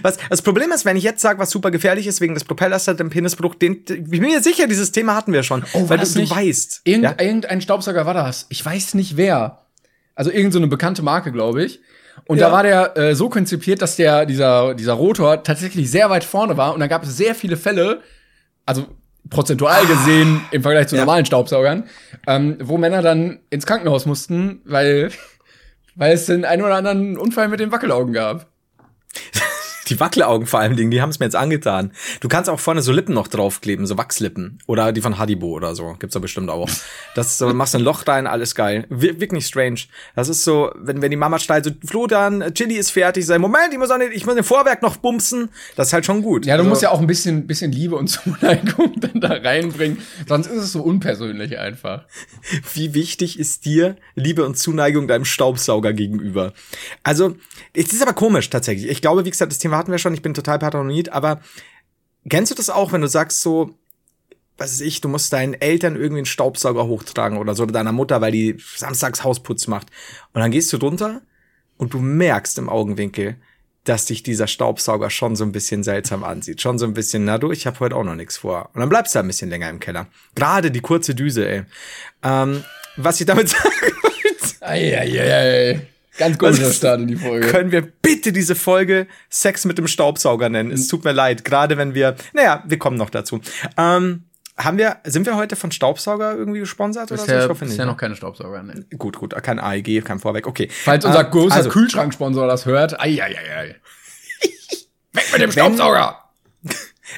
Was, 0.01 0.17
das 0.29 0.41
Problem 0.41 0.72
ist, 0.72 0.86
wenn 0.86 0.96
ich 0.96 1.03
jetzt 1.03 1.22
sage, 1.22 1.38
was 1.39 1.50
super 1.50 1.70
gefährlich 1.72 2.08
ist, 2.08 2.22
wegen 2.22 2.34
des 2.34 2.46
Propellers 2.46 2.88
hat 2.88 3.00
im 3.01 3.10
Penisbruch, 3.10 3.55
den, 3.55 3.84
ich 3.88 4.10
bin 4.10 4.22
mir 4.22 4.41
sicher, 4.41 4.67
dieses 4.67 4.91
Thema 4.91 5.15
hatten 5.15 5.34
wir 5.34 5.44
schon. 5.44 5.63
Oh, 5.74 5.89
weil 5.89 5.98
du, 6.00 6.05
du 6.05 6.29
weißt. 6.29 6.82
Irgend, 6.86 7.03
ja? 7.03 7.15
Irgendein 7.20 7.60
Staubsauger 7.62 8.05
war 8.05 8.13
das. 8.13 8.46
Ich 8.50 8.65
weiß 8.65 8.94
nicht 8.94 9.17
wer. 9.17 9.65
Also 10.15 10.32
irgend 10.32 10.53
so 10.53 10.60
eine 10.60 10.67
bekannte 10.67 11.01
Marke, 11.01 11.32
glaube 11.34 11.63
ich. 11.65 11.82
Und 12.25 12.38
Ja. 12.38 12.48
da 12.48 12.53
war 12.53 12.63
der 12.63 12.96
äh, 12.98 13.15
so 13.15 13.27
konzipiert, 13.27 13.82
dass 13.82 13.98
der, 13.98 14.25
dieser, 14.25 14.74
dieser 14.75 14.94
Rotor 14.94 15.44
tatsächlich 15.44 15.91
sehr 15.91 16.10
weit 16.10 16.24
vorne 16.24 16.55
war. 16.55 16.74
Und 16.74 16.79
dann 16.79 16.88
gab 16.88 17.03
es 17.03 17.17
sehr 17.17 17.36
viele 17.36 17.58
Fälle, 17.58 18.01
also 18.65 18.88
prozentual 19.29 19.86
gesehen 19.88 20.39
im 20.51 20.62
Vergleich 20.62 20.88
zu 20.88 20.96
Ja. 20.96 21.01
normalen 21.01 21.25
Staubsaugern, 21.25 21.84
ähm, 22.27 22.58
wo 22.62 22.77
Männer 22.77 23.01
dann 23.01 23.39
ins 23.50 23.65
Krankenhaus 23.65 24.05
mussten, 24.05 24.62
weil, 24.63 25.12
weil 25.96 26.13
es 26.13 26.27
den 26.27 26.46
einen 26.46 26.62
oder 26.63 26.75
anderen 26.75 27.17
Unfall 27.17 27.50
mit 27.50 27.60
den 27.60 27.74
Wackelaugen 27.74 28.13
gab. 28.13 28.48
Die 29.89 30.00
Wackelaugen 30.00 30.48
vor 30.48 30.60
allen 30.60 30.75
Dingen, 30.75 30.92
die 30.92 31.01
haben 31.01 31.10
es 31.10 31.20
mir 31.20 31.25
jetzt 31.25 31.36
angetan. 31.36 31.92
Du 32.20 32.27
kannst 32.27 32.50
auch 32.50 32.60
vorne 32.60 32.82
so 32.82 32.92
Lippen 32.92 33.13
noch 33.13 33.27
draufkleben, 33.27 33.86
so 33.86 33.98
Wachslippen. 33.98 34.60
Oder 34.68 34.92
die 34.92 35.01
von 35.01 35.18
Haribo 35.18 35.48
oder 35.48 35.75
so. 35.75 35.96
Gibt's 36.00 36.13
da 36.13 36.20
bestimmt 36.20 36.50
auch. 36.50 36.70
Das 37.13 37.38
so, 37.38 37.54
machst 37.54 37.75
ein 37.75 37.82
Loch 37.82 38.08
rein, 38.08 38.27
alles 38.27 38.56
geil. 38.56 38.86
Wir, 38.89 39.20
wirklich 39.20 39.46
strange. 39.46 39.82
Das 40.15 40.30
ist 40.30 40.44
so, 40.44 40.72
wenn, 40.75 41.01
wenn 41.01 41.12
die 41.12 41.18
Mama 41.18 41.39
schreit, 41.39 41.65
so, 41.65 41.72
Flo, 41.86 42.08
dann, 42.08 42.54
Chili 42.54 42.75
ist 42.75 42.92
fertig. 42.92 43.25
Sag, 43.25 43.39
Moment, 43.39 43.72
ich 43.72 43.77
muss, 43.77 43.92
auch 43.92 43.98
nicht, 43.98 44.12
ich 44.13 44.25
muss 44.25 44.36
den 44.36 44.44
Vorwerk 44.44 44.82
noch 44.82 44.98
bumsen. 44.98 45.50
Das 45.75 45.88
ist 45.88 45.94
halt 45.94 46.06
schon 46.06 46.22
gut. 46.22 46.46
Ja, 46.46 46.56
du 46.56 46.62
Also, 46.62 46.70
musst 46.70 46.82
ja 46.82 46.89
auch 46.89 47.00
ein 47.00 47.08
bisschen, 47.08 47.48
bisschen 47.48 47.72
Liebe 47.72 47.96
und 47.96 48.08
Zuneigung 48.10 49.00
dann 49.00 49.22
da 49.22 49.30
reinbringen. 49.34 50.00
Sonst 50.27 50.48
ist 50.48 50.63
es 50.63 50.72
so 50.72 50.82
unpersönlich 50.82 51.60
einfach. 51.60 52.06
Wie 52.74 52.94
wichtig 52.94 53.39
ist 53.39 53.65
dir 53.65 53.96
Liebe 54.15 54.46
und 54.46 54.58
Zuneigung 54.58 55.08
deinem 55.08 55.25
Staubsauger 55.25 55.94
gegenüber? 55.94 56.54
Also, 57.04 57.36
es 57.74 57.94
ist 57.94 58.01
aber 58.01 58.13
komisch 58.13 58.50
tatsächlich. 58.50 58.89
Ich 58.89 59.01
glaube, 59.01 59.25
wie 59.25 59.30
gesagt, 59.30 59.51
das 59.51 59.60
Thema 59.60 59.75
hatten 59.77 59.91
wir 59.91 59.98
schon. 59.98 60.13
Ich 60.13 60.22
bin 60.22 60.34
total 60.34 60.60
paranoid, 60.60 61.10
aber 61.10 61.41
kennst 62.29 62.51
du 62.51 62.55
das 62.55 62.70
auch, 62.70 62.91
wenn 62.91 63.01
du 63.01 63.08
sagst 63.08 63.41
so, 63.41 63.75
was 64.58 64.72
weiß 64.72 64.82
ich, 64.82 65.01
du 65.01 65.10
musst 65.10 65.34
deinen 65.34 65.53
Eltern 65.53 65.96
irgendwie 65.96 66.20
einen 66.20 66.25
Staubsauger 66.25 66.88
hochtragen 66.88 67.38
oder 67.38 67.55
so, 67.55 67.63
oder 67.63 67.74
deiner 67.74 67.91
Mutter, 67.91 68.22
weil 68.22 68.32
die 68.32 68.58
samstags 68.75 69.24
Hausputz 69.24 69.67
macht. 69.67 69.88
Und 70.34 70.41
dann 70.41 70.51
gehst 70.51 70.72
du 70.72 70.77
drunter 70.77 71.22
und 71.77 71.94
du 71.94 72.00
merkst 72.00 72.58
im 72.58 72.70
Augenwinkel, 72.70 73.36
dass 73.84 74.05
dich 74.05 74.24
dieser 74.24 74.48
Staubsauger 74.48 75.10
schon 75.10 75.36
so 75.36 75.44
ein 75.44 75.51
bisschen 75.51 75.84
seltsam 75.84 76.24
ansieht. 76.24 76.62
Schon 76.62 76.79
so 76.79 76.86
ein 76.86 76.94
bisschen, 76.94 77.25
na 77.25 77.38
du, 77.38 77.51
ich 77.51 77.67
habe 77.67 77.79
heute 77.79 77.96
auch 77.96 78.03
noch 78.03 78.15
nichts 78.15 78.38
vor. 78.38 78.70
Und 78.74 78.79
dann 78.79 78.89
bleibst 78.89 79.13
du 79.13 79.20
ein 79.20 79.27
bisschen 79.27 79.50
länger 79.50 79.70
im 79.70 79.79
Keller. 79.79 80.08
Gerade 80.34 80.72
die 80.72 80.82
kurze 80.82 81.13
Düse, 81.13 81.48
ey. 81.48 81.63
Ähm, 82.24 82.63
was 82.98 83.20
ich 83.20 83.27
damit 83.27 83.50
sagen 83.50 83.70
wollte. 84.01 84.55
Ganz 86.17 86.38
komischer 86.38 86.72
Start 86.72 87.01
in 87.01 87.07
die 87.07 87.15
Folge. 87.15 87.48
können 87.48 87.72
wir 87.72 87.81
bitte 87.81 88.31
diese 88.31 88.55
Folge 88.55 89.07
Sex 89.29 89.65
mit 89.65 89.77
dem 89.77 89.88
Staubsauger 89.88 90.50
nennen. 90.50 90.72
Es 90.72 90.88
tut 90.88 91.03
mir 91.03 91.12
leid, 91.12 91.43
gerade 91.43 91.77
wenn 91.77 91.93
wir, 91.93 92.15
naja, 92.34 92.63
wir 92.65 92.79
kommen 92.79 92.98
noch 92.98 93.10
dazu. 93.10 93.41
Ähm, 93.77 94.24
haben 94.57 94.77
wir, 94.77 94.98
sind 95.03 95.25
wir 95.25 95.36
heute 95.36 95.57
von 95.57 95.72
Staubsauger 95.72 96.34
irgendwie 96.36 96.60
gesponsert 96.60 97.12
oder 97.12 97.19
so? 97.19 97.25
Bisher, 97.25 97.43
Ich 97.43 97.50
hoffe 97.50 97.65
nicht. 97.65 97.72
bisher 97.74 97.86
ne? 97.86 97.91
noch 97.91 97.98
keine 97.98 98.15
Staubsauger. 98.15 98.63
Ne. 98.63 98.86
Gut, 98.98 99.17
gut, 99.17 99.36
kein 99.43 99.60
AEG, 99.60 100.05
kein 100.05 100.19
Vorweg, 100.19 100.48
okay. 100.48 100.69
Falls 100.72 101.03
unser 101.03 101.25
Ähm, 101.25 101.31
großer 101.31 101.55
also, 101.55 101.69
Kühlschranksponsor 101.69 102.48
das 102.48 102.65
hört, 102.65 102.98
eieiei. 103.00 103.75
Weg 105.13 105.31
mit 105.34 105.41
dem 105.41 105.51
Staubsauger! 105.51 106.19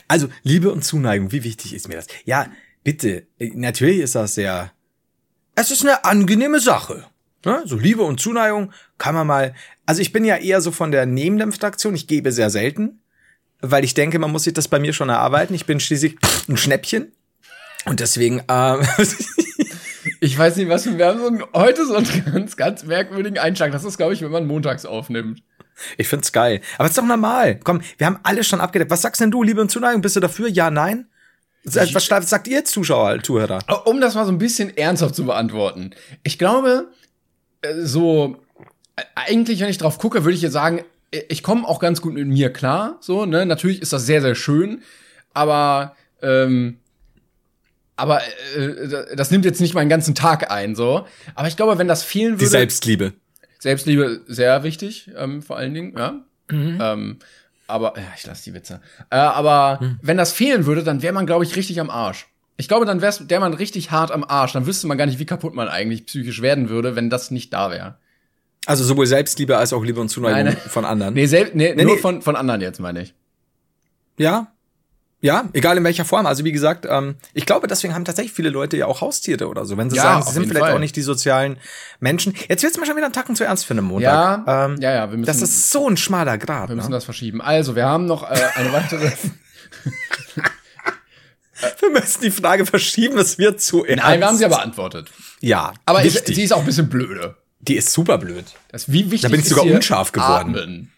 Also, 0.09 0.27
Liebe 0.43 0.69
und 0.71 0.83
Zuneigung, 0.83 1.31
wie 1.31 1.45
wichtig 1.45 1.73
ist 1.73 1.87
mir 1.87 1.95
das? 1.95 2.07
Ja, 2.25 2.47
bitte, 2.83 3.25
äh, 3.39 3.51
natürlich 3.55 3.99
ist 3.99 4.15
das 4.15 4.35
sehr, 4.35 4.71
es 5.55 5.71
ist 5.71 5.81
eine 5.83 6.03
angenehme 6.03 6.59
Sache. 6.59 7.05
Ne? 7.47 7.61
So 7.63 7.77
Liebe 7.77 8.03
und 8.03 8.19
Zuneigung 8.19 8.73
kann 8.97 9.15
man 9.15 9.25
mal, 9.25 9.53
also 9.85 10.01
ich 10.01 10.11
bin 10.11 10.25
ja 10.25 10.35
eher 10.35 10.59
so 10.59 10.71
von 10.71 10.91
der 10.91 11.05
nehmenden 11.05 11.53
Fraktion, 11.53 11.95
ich 11.95 12.05
gebe 12.05 12.33
sehr 12.33 12.49
selten, 12.49 12.99
weil 13.61 13.85
ich 13.85 13.93
denke, 13.93 14.19
man 14.19 14.33
muss 14.33 14.43
sich 14.43 14.53
das 14.53 14.67
bei 14.67 14.79
mir 14.79 14.91
schon 14.91 15.07
erarbeiten. 15.07 15.53
Ich 15.53 15.65
bin 15.65 15.79
schließlich 15.79 16.17
ein 16.49 16.57
Schnäppchen. 16.57 17.13
Und 17.85 18.01
deswegen, 18.01 18.39
äh, 18.49 18.77
Ich 20.19 20.37
weiß 20.37 20.57
nicht, 20.57 20.67
was 20.67 20.85
wir, 20.85 20.97
wir 20.97 21.07
haben 21.07 21.19
so 21.19 21.27
ein, 21.27 21.43
heute 21.53 21.85
so 21.85 21.95
einen 21.95 22.25
ganz, 22.25 22.57
ganz 22.57 22.83
merkwürdigen 22.83 23.37
Einschlag. 23.37 23.71
Das 23.71 23.85
ist, 23.85 23.97
glaube 23.97 24.13
ich, 24.13 24.21
wenn 24.21 24.31
man 24.31 24.45
montags 24.45 24.85
aufnimmt. 24.85 25.41
ich 25.97 26.09
find's 26.09 26.33
geil. 26.33 26.59
Aber 26.77 26.85
es 26.85 26.91
ist 26.91 26.97
doch 26.97 27.05
normal. 27.05 27.59
Komm, 27.63 27.81
wir 27.97 28.07
haben 28.07 28.19
alles 28.23 28.45
schon 28.45 28.59
abgedeckt. 28.59 28.91
Was 28.91 29.03
sagst 29.03 29.21
denn 29.21 29.31
du, 29.31 29.41
Liebe 29.41 29.61
und 29.61 29.71
Zuneigung? 29.71 30.01
Bist 30.01 30.17
du 30.17 30.19
dafür? 30.19 30.49
Ja, 30.49 30.69
nein? 30.69 31.07
Was, 31.63 32.07
sagt 32.29 32.47
ihr 32.47 32.65
Zuschauer, 32.65 33.21
Zuhörer? 33.21 33.59
Um 33.85 34.01
das 34.01 34.15
mal 34.15 34.25
so 34.25 34.31
ein 34.31 34.37
bisschen 34.37 34.75
ernsthaft 34.75 35.15
zu 35.15 35.25
beantworten. 35.25 35.91
Ich 36.23 36.37
glaube, 36.37 36.89
so, 37.83 38.37
eigentlich, 39.15 39.59
wenn 39.59 39.69
ich 39.69 39.77
drauf 39.77 39.97
gucke, 39.97 40.23
würde 40.23 40.35
ich 40.35 40.41
jetzt 40.41 40.53
sagen, 40.53 40.83
ich 41.29 41.43
komme 41.43 41.67
auch 41.67 41.79
ganz 41.79 42.01
gut 42.01 42.13
mit 42.13 42.27
mir 42.27 42.51
klar. 42.51 42.97
So, 43.01 43.25
ne? 43.25 43.45
Natürlich 43.45 43.81
ist 43.81 43.93
das 43.93 44.05
sehr, 44.05 44.21
sehr 44.21 44.35
schön, 44.35 44.81
aber, 45.33 45.95
ähm, 46.21 46.79
aber 47.95 48.21
äh, 48.55 49.15
das 49.15 49.31
nimmt 49.31 49.45
jetzt 49.45 49.61
nicht 49.61 49.73
meinen 49.73 49.89
ganzen 49.89 50.15
Tag 50.15 50.51
ein, 50.51 50.75
so. 50.75 51.07
Aber 51.35 51.47
ich 51.47 51.55
glaube, 51.55 51.77
wenn 51.77 51.87
das 51.87 52.03
fehlen 52.03 52.33
würde. 52.33 52.45
Die 52.45 52.49
Selbstliebe. 52.49 53.13
Selbstliebe 53.59 54.21
sehr 54.27 54.63
wichtig, 54.63 55.11
ähm, 55.15 55.41
vor 55.41 55.57
allen 55.57 55.73
Dingen, 55.73 55.97
ja. 55.97 56.21
Ähm, 56.49 57.19
aber, 57.67 57.93
ja, 57.97 58.05
ich 58.15 58.25
lasse 58.25 58.43
die 58.45 58.53
Witze. 58.53 58.81
Äh, 59.09 59.17
aber 59.17 59.97
wenn 60.01 60.17
das 60.17 60.31
fehlen 60.31 60.65
würde, 60.65 60.83
dann 60.83 61.01
wäre 61.01 61.13
man, 61.13 61.25
glaube 61.25 61.43
ich, 61.43 61.55
richtig 61.55 61.79
am 61.79 61.89
Arsch. 61.89 62.27
Ich 62.57 62.67
glaube, 62.67 62.85
dann 62.85 63.01
wär's, 63.01 63.25
der 63.27 63.39
man 63.39 63.53
richtig 63.53 63.91
hart 63.91 64.11
am 64.11 64.23
Arsch. 64.23 64.53
Dann 64.53 64.65
wüsste 64.65 64.87
man 64.87 64.97
gar 64.97 65.05
nicht, 65.05 65.19
wie 65.19 65.25
kaputt 65.25 65.53
man 65.53 65.67
eigentlich 65.69 66.05
psychisch 66.07 66.41
werden 66.41 66.69
würde, 66.69 66.95
wenn 66.95 67.09
das 67.09 67.29
nicht 67.31 67.53
da 67.53 67.69
wäre. 67.71 67.97
Also 68.65 68.83
sowohl 68.83 69.05
Selbstliebe 69.05 69.55
als 69.57 69.71
auch 69.73 69.83
Liebe 69.83 70.01
und 70.01 70.09
Zuneigung 70.09 70.43
Nein, 70.45 70.57
von 70.57 70.83
anderen. 70.83 71.13
Nee, 71.13 71.27
sel 71.27 71.51
nee, 71.53 71.73
Nee, 71.75 71.83
nur 71.85 71.95
nee. 71.95 72.01
Von, 72.01 72.21
von 72.21 72.35
anderen 72.35 72.59
jetzt, 72.61 72.79
meine 72.79 73.01
ich. 73.03 73.13
Ja. 74.17 74.47
Ja, 75.19 75.49
egal 75.53 75.77
in 75.77 75.83
welcher 75.83 76.05
Form. 76.05 76.25
Also 76.27 76.43
wie 76.43 76.51
gesagt, 76.51 76.85
ähm, 76.87 77.15
ich 77.33 77.45
glaube, 77.47 77.67
deswegen 77.67 77.95
haben 77.95 78.05
tatsächlich 78.05 78.33
viele 78.33 78.49
Leute 78.49 78.77
ja 78.77 78.85
auch 78.85 79.01
Haustiere 79.01 79.47
oder 79.47 79.65
so. 79.65 79.75
Wenn 79.77 79.89
sie 79.89 79.95
Ja, 79.95 80.03
sagen, 80.03 80.23
sie 80.23 80.33
sind 80.33 80.47
vielleicht 80.47 80.65
Fall. 80.65 80.75
auch 80.75 80.79
nicht 80.79 80.95
die 80.95 81.01
sozialen 81.01 81.57
Menschen. 81.99 82.33
Jetzt 82.49 82.61
wird's 82.61 82.77
mir 82.77 82.85
schon 82.85 82.95
wieder 82.97 83.05
einen 83.07 83.13
Tacken 83.13 83.35
zu 83.35 83.43
ernst 83.43 83.65
für 83.65 83.73
einen 83.73 83.85
Montag. 83.85 84.45
Ja, 84.47 84.65
ähm, 84.65 84.77
ja, 84.79 84.93
ja, 84.93 85.09
wir 85.09 85.17
müssen, 85.17 85.27
Das 85.27 85.41
ist 85.41 85.71
so 85.71 85.87
ein 85.89 85.97
schmaler 85.97 86.37
Grad. 86.37 86.69
wir 86.69 86.75
müssen 86.75 86.89
Ne? 86.89 86.95
das 86.97 87.05
verschieben. 87.05 87.41
Also, 87.41 87.75
wir 87.75 87.85
haben 87.85 88.05
noch 88.05 88.29
äh, 88.29 88.35
eine 88.55 88.71
weitere. 88.73 89.11
Wir 91.79 91.89
müssen 91.89 92.21
die 92.21 92.31
Frage 92.31 92.65
verschieben, 92.65 93.17
es 93.17 93.37
wird 93.37 93.61
zu 93.61 93.83
ernst. 93.85 94.03
Nein, 94.03 94.19
wir 94.19 94.27
haben 94.27 94.37
sie 94.37 94.43
ja 94.43 94.49
beantwortet. 94.49 95.09
Ja, 95.41 95.73
Aber 95.85 96.03
ich, 96.05 96.13
sie 96.13 96.43
ist 96.43 96.51
auch 96.53 96.59
ein 96.59 96.65
bisschen 96.65 96.89
blöde. 96.89 97.35
die 97.61 97.75
ist 97.75 97.91
super 97.91 98.17
blöd. 98.17 98.45
Das, 98.69 98.91
wie 98.91 99.05
wichtig 99.11 99.21
Da 99.21 99.29
bin 99.29 99.39
ich 99.39 99.49
sogar 99.49 99.65
unscharf 99.65 100.11
geworden. 100.11 100.55
Atmen. 100.55 100.91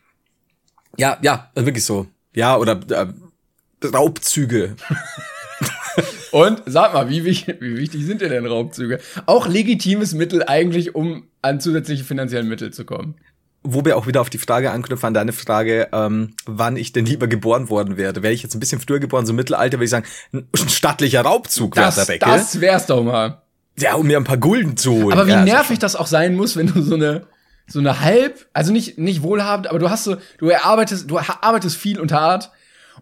Ja, 0.97 1.17
ja, 1.21 1.49
wirklich 1.55 1.85
so. 1.85 2.07
Ja, 2.33 2.57
oder 2.57 2.79
äh, 2.89 3.87
Raubzüge. 3.87 4.75
Und 6.31 6.61
sag 6.67 6.93
mal, 6.93 7.09
wie, 7.09 7.23
wichtig- 7.25 7.57
wie 7.59 7.77
wichtig 7.77 8.05
sind 8.05 8.21
dir 8.21 8.29
denn 8.29 8.45
Raubzüge? 8.45 8.99
Auch 9.25 9.47
legitimes 9.47 10.13
Mittel 10.13 10.43
eigentlich, 10.43 10.93
um 10.95 11.27
an 11.41 11.59
zusätzliche 11.59 12.03
finanzielle 12.03 12.43
Mittel 12.43 12.71
zu 12.71 12.85
kommen. 12.85 13.15
Wo 13.61 13.83
wir 13.83 13.97
auch 13.97 14.07
wieder 14.07 14.21
auf 14.21 14.29
die 14.29 14.37
Frage 14.37 14.71
anknüpfen, 14.71 15.07
an 15.07 15.13
deine 15.13 15.33
Frage, 15.33 15.89
ähm, 15.91 16.33
wann 16.45 16.77
ich 16.77 16.93
denn 16.93 17.05
lieber 17.05 17.27
geboren 17.27 17.69
worden 17.69 17.97
wäre. 17.97 18.23
Wäre 18.23 18.33
ich 18.33 18.41
jetzt 18.41 18.55
ein 18.55 18.59
bisschen 18.59 18.79
früher 18.79 18.99
geboren, 18.99 19.25
so 19.25 19.33
Mittelalter, 19.33 19.77
würde 19.77 19.83
ich 19.85 19.89
sagen, 19.89 20.05
ein 20.31 20.47
stattlicher 20.69 21.21
Raubzug 21.21 21.75
wäre 21.75 21.87
Das, 21.87 21.95
der 21.95 22.05
Deckel. 22.05 22.31
das 22.31 22.61
wär's 22.61 22.85
doch 22.85 23.03
mal. 23.03 23.41
Ja, 23.77 23.95
um 23.95 24.07
mir 24.07 24.17
ein 24.17 24.23
paar 24.23 24.37
Gulden 24.37 24.77
zu 24.77 24.91
holen. 24.93 25.13
Aber 25.13 25.27
wie 25.27 25.31
ja, 25.31 25.39
also 25.41 25.53
nervig 25.53 25.79
das 25.79 25.95
auch 25.95 26.07
sein 26.07 26.36
muss, 26.36 26.55
wenn 26.55 26.67
du 26.67 26.81
so 26.81 26.95
eine 26.95 27.27
so 27.67 27.79
eine 27.79 28.01
halb, 28.01 28.47
also 28.53 28.71
nicht 28.73 28.97
nicht 28.97 29.21
wohlhabend, 29.21 29.67
aber 29.67 29.77
du 29.79 29.89
hast 29.89 30.03
so, 30.05 30.15
du 30.38 30.49
erarbeitest, 30.49 31.10
du 31.10 31.19
arbeitest 31.19 31.75
viel 31.77 31.99
und 31.99 32.12
hart 32.12 32.51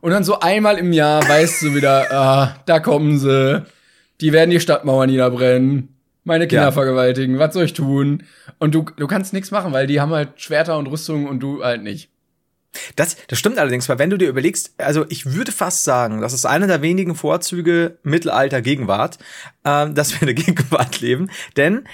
und 0.01 0.11
dann 0.11 0.23
so 0.23 0.39
einmal 0.39 0.77
im 0.77 0.91
Jahr 0.91 1.27
weißt 1.27 1.61
du 1.61 1.75
wieder, 1.75 2.11
ah, 2.11 2.55
da 2.65 2.79
kommen 2.79 3.17
sie, 3.17 3.63
die 4.21 4.33
werden 4.33 4.49
die 4.49 4.59
Stadtmauer 4.59 5.07
niederbrennen, 5.07 5.96
meine 6.27 6.47
Kinder 6.47 6.65
Ja. 6.65 6.71
vergewaltigen, 6.71 7.39
was 7.39 7.53
soll 7.53 7.65
ich 7.65 7.73
tun? 7.73 8.23
Und 8.59 8.75
du 8.75 8.85
du 8.95 9.07
kannst 9.07 9.33
nichts 9.33 9.49
machen, 9.51 9.73
weil 9.73 9.87
die 9.87 9.99
haben 9.99 10.11
halt 10.11 10.39
Schwerter 10.39 10.77
und 10.77 10.87
Rüstungen 10.87 11.27
und 11.27 11.39
du 11.39 11.63
halt 11.63 11.81
nicht. 11.83 12.09
Das, 12.95 13.17
das 13.27 13.39
stimmt 13.39 13.57
allerdings, 13.57 13.89
weil 13.89 13.97
wenn 13.97 14.11
du 14.11 14.17
dir 14.17 14.29
überlegst, 14.29 14.73
also 14.77 15.05
ich 15.09 15.33
würde 15.33 15.51
fast 15.51 15.83
sagen, 15.83 16.21
das 16.21 16.33
ist 16.33 16.45
einer 16.45 16.67
der 16.67 16.81
wenigen 16.83 17.15
Vorzüge 17.15 17.97
Mittelalter 18.03 18.61
Gegenwart, 18.61 19.17
ähm, 19.65 19.95
dass 19.95 20.11
wir 20.13 20.21
in 20.27 20.35
der 20.35 20.45
Gegenwart 20.45 21.01
leben. 21.01 21.31
Denn 21.55 21.87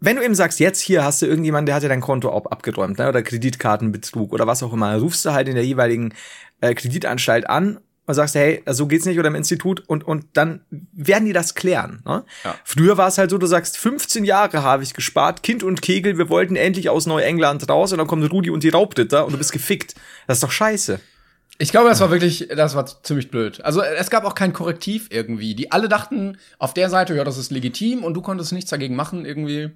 wenn 0.00 0.14
du 0.16 0.22
eben 0.22 0.36
sagst, 0.36 0.60
jetzt 0.60 0.80
hier 0.80 1.02
hast 1.02 1.22
du 1.22 1.26
irgendjemanden, 1.26 1.66
der 1.66 1.74
hat 1.74 1.82
dir 1.82 1.88
dein 1.88 2.00
Konto 2.00 2.30
ab 2.36 2.52
abgeräumt, 2.52 2.98
ne, 2.98 3.08
oder 3.08 3.22
Kreditkartenbetrug 3.22 4.32
oder 4.32 4.46
was 4.46 4.62
auch 4.62 4.72
immer, 4.72 4.94
rufst 4.96 5.24
du 5.24 5.32
halt 5.32 5.48
in 5.48 5.56
der 5.56 5.64
jeweiligen 5.64 6.14
äh, 6.60 6.74
Kreditanstalt 6.74 7.50
an 7.50 7.80
und 8.08 8.14
sagst, 8.14 8.34
hey, 8.34 8.62
so 8.66 8.86
geht's 8.86 9.04
nicht 9.04 9.18
oder 9.18 9.28
im 9.28 9.34
Institut 9.34 9.82
und 9.86 10.06
und 10.06 10.24
dann 10.32 10.62
werden 10.92 11.26
die 11.26 11.32
das 11.32 11.54
klären. 11.54 12.02
Ne? 12.06 12.24
Ja. 12.42 12.54
Früher 12.64 12.96
war 12.96 13.08
es 13.08 13.18
halt 13.18 13.30
so, 13.30 13.38
du 13.38 13.46
sagst, 13.46 13.76
15 13.76 14.24
Jahre 14.24 14.62
habe 14.62 14.82
ich 14.82 14.94
gespart, 14.94 15.42
Kind 15.42 15.62
und 15.62 15.82
Kegel, 15.82 16.18
wir 16.18 16.28
wollten 16.30 16.56
endlich 16.56 16.88
aus 16.88 17.06
Neuengland 17.06 17.68
raus 17.68 17.92
und 17.92 17.98
dann 17.98 18.06
kommt 18.06 18.30
Rudi 18.32 18.50
und 18.50 18.62
die 18.62 18.70
Raubritter 18.70 19.26
und 19.26 19.32
du 19.32 19.38
bist 19.38 19.52
gefickt. 19.52 19.94
Das 20.26 20.38
ist 20.38 20.42
doch 20.42 20.50
scheiße. 20.50 21.00
Ich 21.58 21.70
glaube, 21.70 21.88
das 21.88 22.00
war 22.00 22.10
wirklich, 22.10 22.48
das 22.54 22.74
war 22.74 22.86
ziemlich 23.02 23.30
blöd. 23.30 23.60
Also 23.64 23.82
es 23.82 24.10
gab 24.10 24.24
auch 24.24 24.34
kein 24.34 24.52
Korrektiv 24.52 25.08
irgendwie. 25.10 25.54
Die 25.54 25.72
alle 25.72 25.88
dachten 25.88 26.38
auf 26.58 26.72
der 26.72 26.88
Seite, 26.88 27.14
ja, 27.14 27.24
das 27.24 27.36
ist 27.36 27.50
legitim 27.50 28.04
und 28.04 28.14
du 28.14 28.22
konntest 28.22 28.52
nichts 28.52 28.70
dagegen 28.70 28.96
machen 28.96 29.26
irgendwie. 29.26 29.70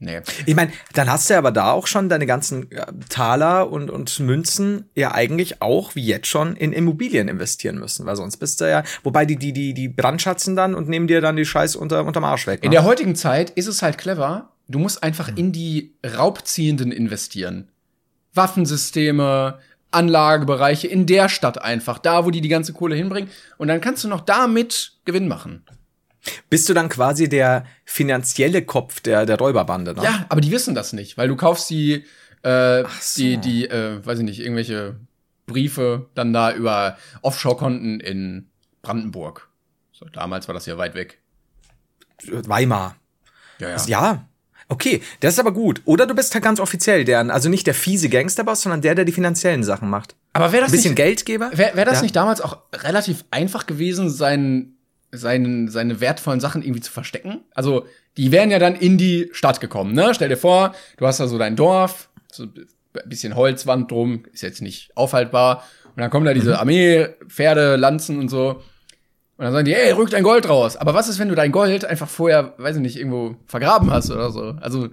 Nee. 0.00 0.20
Ich 0.46 0.54
meine, 0.54 0.70
dann 0.94 1.10
hast 1.10 1.28
du 1.28 1.34
ja 1.34 1.38
aber 1.38 1.50
da 1.50 1.72
auch 1.72 1.88
schon 1.88 2.08
deine 2.08 2.24
ganzen 2.24 2.70
äh, 2.70 2.86
Taler 3.08 3.70
und, 3.70 3.90
und 3.90 4.20
Münzen 4.20 4.84
ja 4.94 5.12
eigentlich 5.12 5.60
auch 5.60 5.96
wie 5.96 6.04
jetzt 6.06 6.28
schon 6.28 6.54
in 6.54 6.72
Immobilien 6.72 7.26
investieren 7.26 7.78
müssen, 7.78 8.06
weil 8.06 8.14
sonst 8.14 8.36
bist 8.36 8.60
du 8.60 8.70
ja, 8.70 8.84
wobei 9.02 9.24
die, 9.26 9.36
die, 9.36 9.52
die, 9.52 9.74
die 9.74 9.88
brandschatzen 9.88 10.54
dann 10.54 10.76
und 10.76 10.88
nehmen 10.88 11.08
dir 11.08 11.20
dann 11.20 11.34
die 11.34 11.44
Scheiß 11.44 11.74
unter, 11.74 12.04
unterm 12.04 12.24
Arsch 12.24 12.46
weg. 12.46 12.60
In 12.62 12.70
Ne? 12.70 12.76
der 12.76 12.84
heutigen 12.84 13.16
Zeit 13.16 13.50
ist 13.50 13.66
es 13.66 13.82
halt 13.82 13.98
clever. 13.98 14.52
Du 14.68 14.78
musst 14.78 15.02
einfach 15.02 15.30
in 15.34 15.50
die 15.50 15.96
Raubziehenden 16.06 16.92
investieren. 16.92 17.68
Waffensysteme, 18.34 19.58
Anlagebereiche 19.90 20.86
in 20.86 21.06
der 21.06 21.28
Stadt 21.28 21.60
einfach, 21.60 21.98
da 21.98 22.24
wo 22.24 22.30
die 22.30 22.40
die 22.40 22.48
ganze 22.48 22.72
Kohle 22.72 22.94
hinbringen. 22.94 23.30
Und 23.56 23.68
dann 23.68 23.80
kannst 23.80 24.04
du 24.04 24.08
noch 24.08 24.20
damit 24.20 24.92
Gewinn 25.04 25.26
machen. 25.28 25.64
Bist 26.50 26.68
du 26.68 26.74
dann 26.74 26.88
quasi 26.88 27.28
der 27.28 27.64
finanzielle 27.84 28.62
Kopf 28.62 29.00
der, 29.00 29.26
der 29.26 29.38
Räuberbande, 29.38 29.94
ne? 29.94 30.02
Ja, 30.02 30.26
aber 30.28 30.40
die 30.40 30.50
wissen 30.50 30.74
das 30.74 30.92
nicht, 30.92 31.16
weil 31.18 31.28
du 31.28 31.36
kaufst 31.36 31.68
die, 31.70 32.04
äh, 32.42 32.84
so. 33.00 33.20
die, 33.22 33.36
die, 33.38 33.68
äh, 33.68 34.04
weiß 34.04 34.18
ich 34.18 34.24
nicht, 34.24 34.40
irgendwelche 34.40 34.96
Briefe 35.46 36.08
dann 36.14 36.32
da 36.32 36.52
über 36.52 36.96
Offshore-Konten 37.22 38.00
in 38.00 38.48
Brandenburg. 38.82 39.48
So, 39.92 40.06
damals 40.06 40.46
war 40.48 40.54
das 40.54 40.66
ja 40.66 40.78
weit 40.78 40.94
weg. 40.94 41.18
Weimar. 42.26 42.96
Ja, 43.58 43.70
ja. 43.70 43.84
Ja. 43.86 44.24
Okay, 44.70 45.00
das 45.20 45.34
ist 45.34 45.40
aber 45.40 45.52
gut. 45.52 45.80
Oder 45.86 46.06
du 46.06 46.14
bist 46.14 46.34
halt 46.34 46.44
ganz 46.44 46.60
offiziell 46.60 47.04
der, 47.04 47.20
also 47.32 47.48
nicht 47.48 47.66
der 47.66 47.74
fiese 47.74 48.08
Gangsterboss, 48.10 48.60
sondern 48.62 48.82
der, 48.82 48.94
der 48.94 49.04
die 49.06 49.12
finanziellen 49.12 49.64
Sachen 49.64 49.88
macht. 49.88 50.14
Aber 50.34 50.52
wäre 50.52 50.62
Ein 50.64 50.66
das 50.66 50.72
bisschen 50.72 50.90
nicht, 50.90 50.96
Geldgeber? 50.98 51.50
wäre 51.54 51.74
wär 51.74 51.84
das 51.86 51.96
Ja. 51.96 52.02
nicht 52.02 52.14
damals 52.16 52.40
auch 52.42 52.58
relativ 52.74 53.24
einfach 53.30 53.66
gewesen, 53.66 54.10
seinen, 54.10 54.77
seinen, 55.12 55.68
seine 55.68 56.00
wertvollen 56.00 56.40
Sachen 56.40 56.62
irgendwie 56.62 56.80
zu 56.80 56.92
verstecken? 56.92 57.40
Also, 57.54 57.86
die 58.16 58.32
wären 58.32 58.50
ja 58.50 58.58
dann 58.58 58.74
in 58.74 58.98
die 58.98 59.28
Stadt 59.32 59.60
gekommen, 59.60 59.94
ne? 59.94 60.12
Stell 60.14 60.28
dir 60.28 60.36
vor, 60.36 60.74
du 60.96 61.06
hast 61.06 61.20
da 61.20 61.28
so 61.28 61.38
dein 61.38 61.56
Dorf, 61.56 62.10
so 62.30 62.44
ein 62.44 62.52
bisschen 63.06 63.36
Holzwand 63.36 63.90
drum, 63.90 64.24
ist 64.32 64.42
jetzt 64.42 64.62
nicht 64.62 64.96
aufhaltbar. 64.96 65.64
Und 65.86 66.02
dann 66.02 66.10
kommen 66.10 66.26
da 66.26 66.34
diese 66.34 66.58
Armee, 66.58 67.08
Pferde, 67.26 67.76
Lanzen 67.76 68.18
und 68.18 68.28
so. 68.28 68.62
Und 69.36 69.44
dann 69.44 69.52
sagen 69.52 69.64
die, 69.64 69.74
ey, 69.74 69.92
rück 69.92 70.10
dein 70.10 70.24
Gold 70.24 70.48
raus. 70.48 70.76
Aber 70.76 70.94
was 70.94 71.08
ist, 71.08 71.18
wenn 71.18 71.28
du 71.28 71.34
dein 71.34 71.52
Gold 71.52 71.84
einfach 71.84 72.08
vorher, 72.08 72.54
weiß 72.58 72.76
ich 72.76 72.82
nicht, 72.82 72.96
irgendwo 72.96 73.36
vergraben 73.46 73.90
hast 73.90 74.10
oder 74.10 74.30
so? 74.30 74.56
Also, 74.60 74.88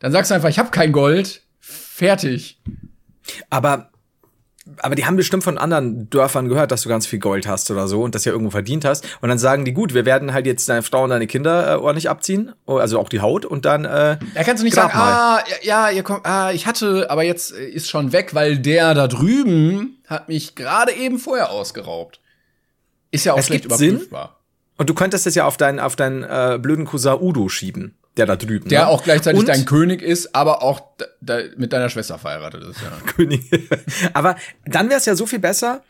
dann 0.00 0.12
sagst 0.12 0.30
du 0.30 0.34
einfach, 0.34 0.48
ich 0.48 0.58
habe 0.58 0.70
kein 0.70 0.92
Gold. 0.92 1.42
Fertig. 1.60 2.60
Aber, 3.48 3.89
aber 4.78 4.94
die 4.94 5.06
haben 5.06 5.16
bestimmt 5.16 5.44
von 5.44 5.58
anderen 5.58 6.08
Dörfern 6.10 6.48
gehört, 6.48 6.70
dass 6.70 6.82
du 6.82 6.88
ganz 6.88 7.06
viel 7.06 7.18
Gold 7.18 7.46
hast 7.46 7.70
oder 7.70 7.88
so 7.88 8.02
und 8.02 8.14
das 8.14 8.24
ja 8.24 8.32
irgendwo 8.32 8.50
verdient 8.50 8.84
hast. 8.84 9.06
Und 9.20 9.28
dann 9.28 9.38
sagen 9.38 9.64
die, 9.64 9.72
gut, 9.72 9.94
wir 9.94 10.04
werden 10.04 10.32
halt 10.32 10.46
jetzt 10.46 10.68
deine 10.68 10.82
Frau 10.82 11.04
und 11.04 11.10
deine 11.10 11.26
Kinder 11.26 11.72
äh, 11.72 11.76
ordentlich 11.76 12.08
abziehen, 12.08 12.52
also 12.66 12.98
auch 12.98 13.08
die 13.08 13.20
Haut 13.20 13.44
und 13.44 13.64
dann, 13.64 13.84
äh, 13.84 14.18
Da 14.34 14.44
kannst 14.44 14.60
du 14.60 14.64
nicht 14.64 14.74
sagen, 14.74 14.92
ah, 14.94 15.40
ja, 15.62 15.90
ihr 15.90 16.02
kommt, 16.02 16.24
ah, 16.26 16.52
ich 16.52 16.66
hatte, 16.66 17.10
aber 17.10 17.22
jetzt 17.22 17.52
äh, 17.52 17.64
ist 17.66 17.88
schon 17.90 18.12
weg, 18.12 18.34
weil 18.34 18.58
der 18.58 18.94
da 18.94 19.06
drüben 19.08 19.98
hat 20.06 20.28
mich 20.28 20.54
gerade 20.54 20.92
eben 20.92 21.18
vorher 21.18 21.50
ausgeraubt. 21.50 22.20
Ist 23.10 23.24
ja 23.24 23.34
auch 23.34 23.38
Es 23.38 23.46
schlecht 23.46 23.64
gibt 23.64 23.76
Sinn. 23.76 23.90
überprüfbar. 23.96 24.40
und 24.78 24.88
du 24.88 24.94
könntest 24.94 25.26
es 25.26 25.34
ja 25.34 25.44
auf 25.44 25.56
deinen, 25.56 25.80
auf 25.80 25.96
deinen 25.96 26.22
äh, 26.22 26.58
blöden 26.60 26.84
Cousin 26.84 27.18
Udo 27.20 27.48
schieben, 27.48 27.96
der 28.16 28.26
da 28.26 28.36
drüben. 28.36 28.68
Der 28.68 28.82
ne? 28.82 28.88
auch 28.88 29.04
gleichzeitig 29.04 29.40
und, 29.40 29.48
dein 29.48 29.64
König 29.64 30.02
ist, 30.02 30.34
aber 30.34 30.62
auch 30.62 30.80
mit 31.56 31.72
deiner 31.72 31.88
Schwester 31.88 32.18
verheiratet 32.18 32.64
ist, 32.64 32.80
ja. 32.82 32.90
König. 33.06 33.50
aber 34.12 34.36
dann 34.64 34.88
wäre 34.88 34.98
es 34.98 35.06
ja 35.06 35.14
so 35.14 35.26
viel 35.26 35.38
besser, 35.38 35.82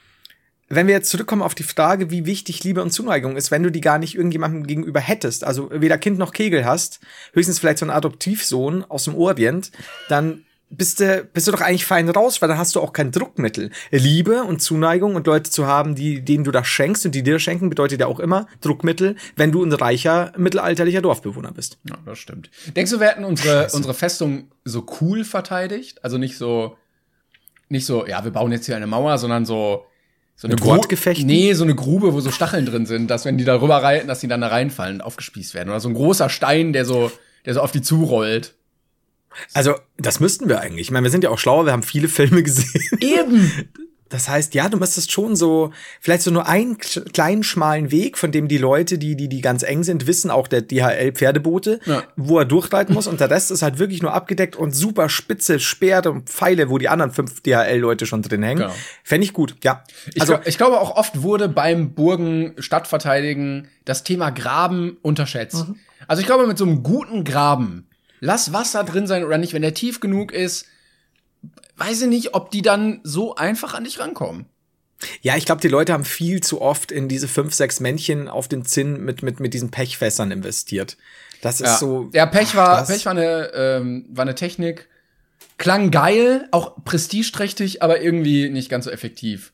wenn 0.68 0.86
wir 0.86 0.94
jetzt 0.94 1.10
zurückkommen 1.10 1.42
auf 1.42 1.56
die 1.56 1.64
Frage, 1.64 2.10
wie 2.10 2.26
wichtig 2.26 2.62
Liebe 2.62 2.80
und 2.80 2.92
Zuneigung 2.92 3.36
ist, 3.36 3.50
wenn 3.50 3.64
du 3.64 3.70
die 3.70 3.80
gar 3.80 3.98
nicht 3.98 4.14
irgendjemandem 4.14 4.66
gegenüber 4.66 5.00
hättest, 5.00 5.42
also 5.42 5.68
weder 5.72 5.98
Kind 5.98 6.16
noch 6.18 6.32
Kegel 6.32 6.64
hast, 6.64 7.00
höchstens 7.32 7.58
vielleicht 7.58 7.78
so 7.78 7.86
ein 7.86 7.90
Adoptivsohn 7.90 8.84
aus 8.84 9.04
dem 9.04 9.16
Orient, 9.16 9.72
dann 10.08 10.44
bist 10.72 11.00
du, 11.00 11.24
bist 11.24 11.48
du 11.48 11.52
doch 11.52 11.60
eigentlich 11.60 11.84
fein 11.84 12.08
raus, 12.08 12.40
weil 12.40 12.48
dann 12.48 12.56
hast 12.56 12.76
du 12.76 12.80
auch 12.80 12.92
kein 12.92 13.10
Druckmittel. 13.10 13.70
Liebe 13.90 14.44
und 14.44 14.62
Zuneigung 14.62 15.16
und 15.16 15.26
Leute 15.26 15.50
zu 15.50 15.66
haben, 15.66 15.96
die, 15.96 16.24
denen 16.24 16.44
du 16.44 16.52
das 16.52 16.66
schenkst 16.68 17.04
und 17.04 17.14
die 17.14 17.24
dir 17.24 17.40
schenken, 17.40 17.68
bedeutet 17.68 18.00
ja 18.00 18.06
auch 18.06 18.20
immer 18.20 18.46
Druckmittel, 18.60 19.16
wenn 19.36 19.50
du 19.50 19.64
ein 19.64 19.72
reicher, 19.72 20.32
mittelalterlicher 20.36 21.02
Dorfbewohner 21.02 21.50
bist. 21.52 21.78
Ja, 21.88 21.96
das 22.06 22.18
stimmt. 22.18 22.50
Denkst 22.76 22.92
du, 22.92 23.00
wir 23.00 23.08
hätten 23.08 23.24
unsere, 23.24 23.68
unsere 23.72 23.94
Festung 23.94 24.44
so 24.64 24.86
cool 25.00 25.24
verteidigt? 25.24 26.04
Also 26.04 26.18
nicht 26.18 26.38
so, 26.38 26.76
nicht 27.68 27.84
so, 27.84 28.06
ja, 28.06 28.22
wir 28.22 28.30
bauen 28.30 28.52
jetzt 28.52 28.66
hier 28.66 28.76
eine 28.76 28.86
Mauer, 28.86 29.18
sondern 29.18 29.44
so, 29.44 29.86
so 30.36 30.46
eine 30.46 30.54
Mit 30.54 30.62
Gru- 30.62 30.70
Wortgefechten? 30.70 31.26
Nee, 31.26 31.52
so 31.54 31.64
eine 31.64 31.74
Grube, 31.74 32.14
wo 32.14 32.20
so 32.20 32.30
Stacheln 32.30 32.64
drin 32.64 32.86
sind, 32.86 33.10
dass 33.10 33.24
wenn 33.24 33.38
die 33.38 33.44
da 33.44 33.60
rüber 33.60 33.82
reiten, 33.82 34.06
dass 34.06 34.20
die 34.20 34.28
dann 34.28 34.40
da 34.40 34.46
reinfallen 34.46 34.96
und 34.96 35.00
aufgespießt 35.02 35.52
werden. 35.54 35.68
Oder 35.68 35.80
so 35.80 35.88
ein 35.88 35.94
großer 35.94 36.28
Stein, 36.28 36.72
der 36.72 36.84
so, 36.84 37.10
der 37.44 37.54
so 37.54 37.60
auf 37.60 37.72
die 37.72 37.82
zurollt. 37.82 38.54
Also, 39.54 39.74
das 39.98 40.20
müssten 40.20 40.48
wir 40.48 40.60
eigentlich. 40.60 40.88
Ich 40.88 40.90
meine, 40.90 41.04
wir 41.04 41.10
sind 41.10 41.24
ja 41.24 41.30
auch 41.30 41.38
schlauer, 41.38 41.64
wir 41.66 41.72
haben 41.72 41.82
viele 41.82 42.08
Filme 42.08 42.42
gesehen. 42.44 42.82
Eben. 43.00 43.50
Das 44.08 44.28
heißt, 44.28 44.54
ja, 44.56 44.68
du 44.68 44.76
müsstest 44.76 45.12
schon 45.12 45.36
so, 45.36 45.70
vielleicht 46.00 46.22
so 46.24 46.32
nur 46.32 46.48
einen 46.48 46.78
kleinen 46.78 47.44
schmalen 47.44 47.92
Weg, 47.92 48.18
von 48.18 48.32
dem 48.32 48.48
die 48.48 48.58
Leute, 48.58 48.98
die, 48.98 49.14
die, 49.14 49.28
die 49.28 49.40
ganz 49.40 49.62
eng 49.62 49.84
sind, 49.84 50.08
wissen, 50.08 50.32
auch 50.32 50.48
der 50.48 50.62
DHL-Pferdebote, 50.62 51.78
Ja. 51.84 52.02
wo 52.16 52.36
er 52.40 52.44
durchreiten 52.44 52.92
muss 52.92 53.06
und 53.06 53.20
der 53.20 53.30
Rest 53.30 53.52
ist 53.52 53.62
halt 53.62 53.78
wirklich 53.78 54.02
nur 54.02 54.12
abgedeckt 54.12 54.56
und 54.56 54.72
super 54.74 55.08
spitze 55.08 55.60
Speere 55.60 56.10
und 56.10 56.28
Pfeile, 56.28 56.70
wo 56.70 56.78
die 56.78 56.88
anderen 56.88 57.12
fünf 57.12 57.40
DHL-Leute 57.42 58.04
schon 58.06 58.22
drin 58.22 58.42
hängen. 58.42 58.62
Genau. 58.62 58.74
Fände 59.04 59.24
ich 59.24 59.32
gut, 59.32 59.54
ja. 59.62 59.84
Ich, 60.12 60.20
Also, 60.20 60.32
glaub- 60.34 60.46
ich 60.48 60.58
glaube 60.58 60.80
auch 60.80 60.96
oft 60.96 61.22
wurde 61.22 61.48
beim 61.48 61.94
Burgen 61.94 62.54
Stadtverteidigen 62.58 63.68
das 63.84 64.02
Thema 64.02 64.30
Graben 64.30 64.96
unterschätzt. 65.02 65.68
Mhm. 65.68 65.76
Also 66.08 66.20
ich 66.20 66.26
glaube, 66.26 66.48
mit 66.48 66.58
so 66.58 66.64
einem 66.64 66.82
guten 66.82 67.22
Graben, 67.22 67.86
lass 68.20 68.52
Wasser 68.52 68.84
drin 68.84 69.06
sein 69.06 69.24
oder 69.24 69.38
nicht, 69.38 69.52
wenn 69.52 69.62
der 69.62 69.74
tief 69.74 70.00
genug 70.00 70.32
ist, 70.32 70.66
weiß 71.76 72.02
ich 72.02 72.08
nicht, 72.08 72.34
ob 72.34 72.50
die 72.50 72.62
dann 72.62 73.00
so 73.02 73.34
einfach 73.34 73.74
an 73.74 73.84
dich 73.84 73.98
rankommen. 73.98 74.46
ja, 75.22 75.36
ich 75.36 75.46
glaube, 75.46 75.62
die 75.62 75.68
Leute 75.68 75.92
haben 75.92 76.04
viel 76.04 76.42
zu 76.42 76.60
oft 76.60 76.92
in 76.92 77.08
diese 77.08 77.26
fünf, 77.26 77.54
sechs 77.54 77.80
Männchen 77.80 78.28
auf 78.28 78.48
den 78.48 78.64
Zinn 78.64 79.02
mit, 79.02 79.22
mit, 79.22 79.40
mit 79.40 79.54
diesen 79.54 79.70
Pechfässern 79.70 80.30
investiert. 80.30 80.98
Das 81.40 81.60
ist 81.62 81.68
Ja, 81.68 81.76
so. 81.78 82.10
ja 82.12 82.26
Pech 82.26 82.54
war, 82.54 82.76
krass. 82.78 82.88
Pech 82.88 83.06
war 83.06 83.12
eine, 83.12 83.50
ähm, 83.54 84.04
war 84.10 84.22
eine 84.22 84.34
Technik. 84.34 84.88
Klang 85.56 85.90
geil, 85.90 86.48
auch 86.52 86.84
prestigeträchtig, 86.84 87.82
aber 87.82 88.00
irgendwie 88.02 88.50
nicht 88.50 88.68
ganz 88.68 88.84
so 88.84 88.90
effektiv. 88.90 89.52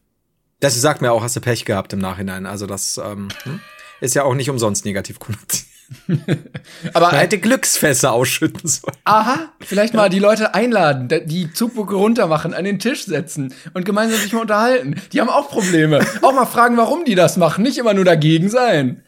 Das 0.60 0.80
sagt 0.80 1.00
mir 1.00 1.12
auch, 1.12 1.22
hast 1.22 1.36
du 1.36 1.40
Pech 1.40 1.64
gehabt 1.64 1.92
im 1.92 1.98
Nachhinein. 2.00 2.46
Also 2.46 2.66
das 2.66 2.98
ähm, 2.98 3.28
hm, 3.42 3.60
ist 4.00 4.14
ja 4.14 4.24
auch 4.24 4.34
nicht 4.34 4.50
umsonst 4.50 4.84
negativ 4.84 5.18
konnotiert. 5.20 5.65
Aber 6.92 7.12
hätte 7.12 7.38
Glücksfässer 7.38 8.12
ausschütten 8.12 8.68
sollen. 8.68 8.96
Aha, 9.04 9.50
vielleicht 9.60 9.94
mal 9.94 10.08
die 10.08 10.18
Leute 10.18 10.54
einladen, 10.54 11.08
die 11.26 11.52
Zugbucke 11.52 11.94
runter 11.94 12.26
machen, 12.26 12.54
an 12.54 12.64
den 12.64 12.78
Tisch 12.78 13.04
setzen 13.04 13.54
und 13.74 13.84
gemeinsam 13.84 14.20
sich 14.20 14.32
mal 14.32 14.40
unterhalten. 14.40 15.00
Die 15.12 15.20
haben 15.20 15.28
auch 15.28 15.48
Probleme. 15.48 16.04
Auch 16.22 16.34
mal 16.34 16.46
fragen, 16.46 16.76
warum 16.76 17.04
die 17.04 17.14
das 17.14 17.36
machen, 17.36 17.62
nicht 17.62 17.78
immer 17.78 17.94
nur 17.94 18.04
dagegen 18.04 18.48
sein. 18.48 19.02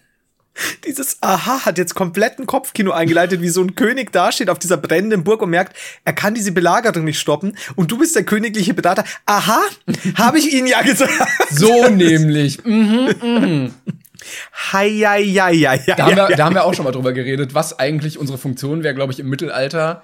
Dieses 0.87 1.19
Aha 1.21 1.65
hat 1.65 1.79
jetzt 1.79 1.95
komplett 1.95 2.39
ein 2.39 2.47
Kopfkino 2.47 2.91
eingeleitet, 2.91 3.41
wie 3.41 3.49
so 3.49 3.63
ein 3.63 3.75
König 3.75 4.13
dasteht 4.13 4.51
auf 4.51 4.59
dieser 4.59 4.77
brennenden 4.77 5.25
Burg 5.25 5.43
und 5.43 5.51
merkt, 5.51 5.77
er 6.05 6.13
kann 6.13 6.35
diese 6.35 6.53
Belagerung 6.53 7.05
nicht 7.05 7.21
stoppen. 7.21 7.57
Und 7.77 7.93
du 7.93 7.99
bist 7.99 8.17
der 8.17 8.25
königliche 8.25 8.75
Berater. 8.75 9.05
Aha, 9.27 9.61
habe 10.17 10.39
ich 10.39 10.53
Ihnen 10.53 10.67
ja 10.67 10.83
gesagt. 10.83 11.13
So 11.51 11.89
nämlich. 11.91 12.65
Mhm. 12.65 13.73
Hei, 14.73 14.91
hei, 14.91 15.25
hei, 15.25 15.55
hei, 15.57 15.83
Da 15.97 16.07
haben, 16.07 16.17
wir, 16.17 16.29
da 16.37 16.45
haben 16.45 16.55
wir 16.55 16.65
auch 16.65 16.75
schon 16.75 16.85
mal 16.85 16.91
drüber 16.93 17.13
geredet, 17.13 17.55
was 17.55 17.79
eigentlich 17.79 18.19
unsere 18.19 18.39
Funktion 18.39 18.83
wäre, 18.83 18.95
glaube 18.95 19.13
ich, 19.13 19.21
im 19.21 19.29
Mittelalter. 19.29 20.03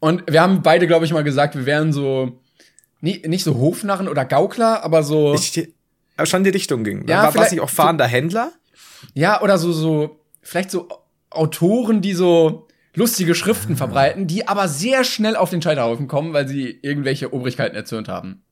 Und 0.00 0.24
wir 0.30 0.40
haben 0.40 0.62
beide, 0.62 0.86
glaube 0.86 1.04
ich, 1.04 1.12
mal 1.12 1.22
gesagt, 1.24 1.54
wir 1.54 1.66
wären 1.66 1.92
so, 1.92 2.40
nie, 3.00 3.22
nicht 3.26 3.44
so 3.44 3.54
Hofnarren 3.56 4.08
oder 4.08 4.24
Gaukler, 4.24 4.82
aber 4.84 5.02
so, 5.02 5.34
Ich, 5.34 5.68
aber 6.16 6.26
schon 6.26 6.40
in 6.40 6.44
die 6.44 6.50
Richtung 6.50 6.82
ging. 6.84 7.06
Ja, 7.06 7.16
War, 7.18 7.24
war 7.24 7.32
vielleicht- 7.32 7.52
nicht 7.52 7.60
auch 7.60 7.70
fahrender 7.70 8.06
Händler? 8.06 8.52
ja, 9.14 9.40
oder 9.42 9.58
so, 9.58 9.72
so, 9.72 10.20
vielleicht 10.42 10.70
so 10.70 10.88
Autoren, 11.30 12.00
die 12.02 12.14
so 12.14 12.68
lustige 12.94 13.34
Schriften 13.34 13.76
verbreiten, 13.76 14.26
die 14.26 14.46
aber 14.48 14.68
sehr 14.68 15.02
schnell 15.04 15.34
auf 15.36 15.50
den 15.50 15.62
Scheiterhaufen 15.62 16.08
kommen, 16.08 16.32
weil 16.34 16.46
sie 16.46 16.78
irgendwelche 16.82 17.32
Obrigkeiten 17.32 17.74
erzürnt 17.74 18.08
haben. 18.08 18.42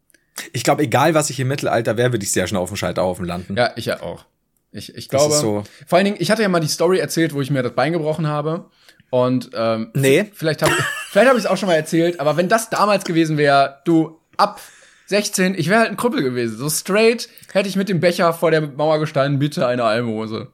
Ich 0.52 0.64
glaube, 0.64 0.82
egal 0.82 1.12
was 1.14 1.28
ich 1.30 1.38
im 1.40 1.48
Mittelalter 1.48 1.96
wäre, 1.98 2.12
würde 2.12 2.24
ich 2.24 2.32
sehr 2.32 2.46
schnell 2.46 2.60
auf 2.62 2.70
dem 2.70 2.76
Scheiterhaufen 2.76 3.26
landen. 3.26 3.56
Ja, 3.56 3.72
ich 3.76 3.84
ja 3.86 4.00
auch. 4.02 4.24
Ich, 4.72 4.94
ich 4.94 5.08
Das 5.08 5.20
glaube, 5.22 5.34
ist 5.34 5.40
so. 5.40 5.64
vor 5.86 5.96
allen 5.98 6.04
Dingen, 6.04 6.16
ich 6.20 6.30
hatte 6.30 6.42
ja 6.42 6.48
mal 6.48 6.60
die 6.60 6.68
Story 6.68 6.98
erzählt, 6.98 7.34
wo 7.34 7.40
ich 7.40 7.50
mir 7.50 7.62
das 7.62 7.72
Bein 7.72 7.92
gebrochen 7.92 8.26
habe. 8.26 8.66
Und 9.10 9.50
ähm, 9.54 9.90
Nee. 9.94 10.30
vielleicht 10.32 10.62
habe 10.62 10.72
vielleicht 11.10 11.28
hab 11.28 11.36
ich 11.36 11.44
es 11.44 11.50
auch 11.50 11.56
schon 11.56 11.68
mal 11.68 11.74
erzählt, 11.74 12.20
aber 12.20 12.36
wenn 12.36 12.48
das 12.48 12.70
damals 12.70 13.04
gewesen 13.04 13.36
wäre, 13.36 13.80
du 13.84 14.20
ab 14.36 14.60
16, 15.06 15.56
ich 15.58 15.68
wäre 15.68 15.80
halt 15.80 15.90
ein 15.90 15.96
Krüppel 15.96 16.22
gewesen. 16.22 16.56
So 16.56 16.70
straight 16.70 17.28
hätte 17.52 17.68
ich 17.68 17.74
mit 17.74 17.88
dem 17.88 17.98
Becher 17.98 18.32
vor 18.32 18.52
der 18.52 18.60
Mauer 18.60 19.00
gestanden, 19.00 19.40
bitte 19.40 19.66
eine 19.66 19.82
Almose. 19.82 20.48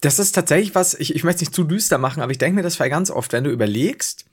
Das 0.00 0.18
ist 0.18 0.32
tatsächlich 0.32 0.74
was, 0.74 0.94
ich, 0.94 1.14
ich 1.14 1.22
möchte 1.22 1.36
es 1.36 1.40
nicht 1.42 1.54
zu 1.54 1.64
düster 1.64 1.98
machen, 1.98 2.22
aber 2.22 2.32
ich 2.32 2.38
denke 2.38 2.56
mir 2.56 2.62
das 2.62 2.78
ganz 2.78 3.10
oft, 3.10 3.32
wenn 3.34 3.44
du 3.44 3.50
überlegst, 3.50 4.24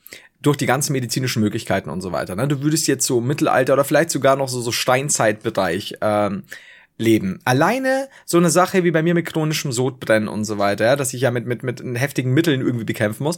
durch 0.42 0.56
die 0.56 0.66
ganzen 0.66 0.94
medizinischen 0.94 1.42
Möglichkeiten 1.42 1.90
und 1.90 2.00
so 2.00 2.14
weiter, 2.14 2.36
ne, 2.36 2.48
du 2.48 2.62
würdest 2.64 2.88
jetzt 2.88 3.06
so 3.06 3.20
Mittelalter 3.20 3.74
oder 3.74 3.84
vielleicht 3.84 4.10
sogar 4.10 4.38
noch 4.38 4.48
so, 4.48 4.62
so 4.62 4.72
Steinzeitbereich 4.72 5.96
ähm, 6.02 6.44
leben. 7.00 7.40
Alleine 7.46 8.10
so 8.26 8.38
eine 8.38 8.50
Sache 8.50 8.84
wie 8.84 8.92
bei 8.92 9.02
mir 9.02 9.14
mit 9.14 9.26
chronischem 9.26 9.72
Sodbrennen 9.72 10.28
und 10.28 10.44
so 10.44 10.58
weiter, 10.60 10.86
ja, 10.86 10.96
dass 10.96 11.14
ich 11.14 11.22
ja 11.22 11.32
mit, 11.32 11.48
mit, 11.48 11.64
mit 11.64 11.82
heftigen 11.96 12.34
Mitteln 12.34 12.62
irgendwie 12.62 12.86
bekämpfen 12.86 13.24
muss. 13.24 13.38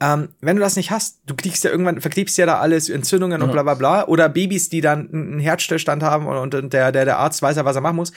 Ähm, 0.00 0.30
wenn 0.40 0.56
du 0.56 0.62
das 0.62 0.74
nicht 0.74 0.90
hast, 0.90 1.18
du 1.26 1.36
kriegst 1.36 1.62
ja 1.64 1.70
irgendwann, 1.70 2.00
verkrebst 2.00 2.36
ja 2.38 2.46
da 2.46 2.58
alles, 2.58 2.88
Entzündungen 2.88 3.42
und 3.42 3.52
bla 3.52 3.62
bla 3.62 3.74
bla. 3.74 4.08
Oder 4.08 4.28
Babys, 4.28 4.70
die 4.70 4.80
dann 4.80 5.10
einen 5.12 5.38
Herzstillstand 5.38 6.02
haben 6.02 6.26
und, 6.26 6.54
und 6.54 6.72
der, 6.72 6.90
der, 6.92 7.04
der 7.04 7.18
Arzt 7.18 7.42
weiß 7.42 7.56
ja, 7.56 7.64
was 7.64 7.76
er 7.76 7.82
machen 7.82 7.96
muss. 7.96 8.12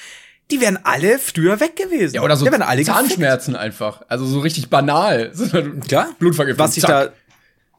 Die 0.50 0.62
wären 0.62 0.80
alle 0.84 1.20
früher 1.20 1.60
weg 1.60 1.76
gewesen. 1.76 2.16
Ja, 2.16 2.22
oder 2.22 2.38
so 2.38 2.46
alle 2.46 2.58
gefickt. 2.58 2.86
Zahnschmerzen 2.86 3.58
einfach. 3.58 4.04
Also 4.08 4.26
so 4.26 4.40
richtig 4.40 4.70
banal. 4.70 5.34
Klar. 5.88 6.12
Blutvergiftung. 6.18 6.66
Was 6.66 6.78
ich 6.78 6.84
da. 6.84 7.10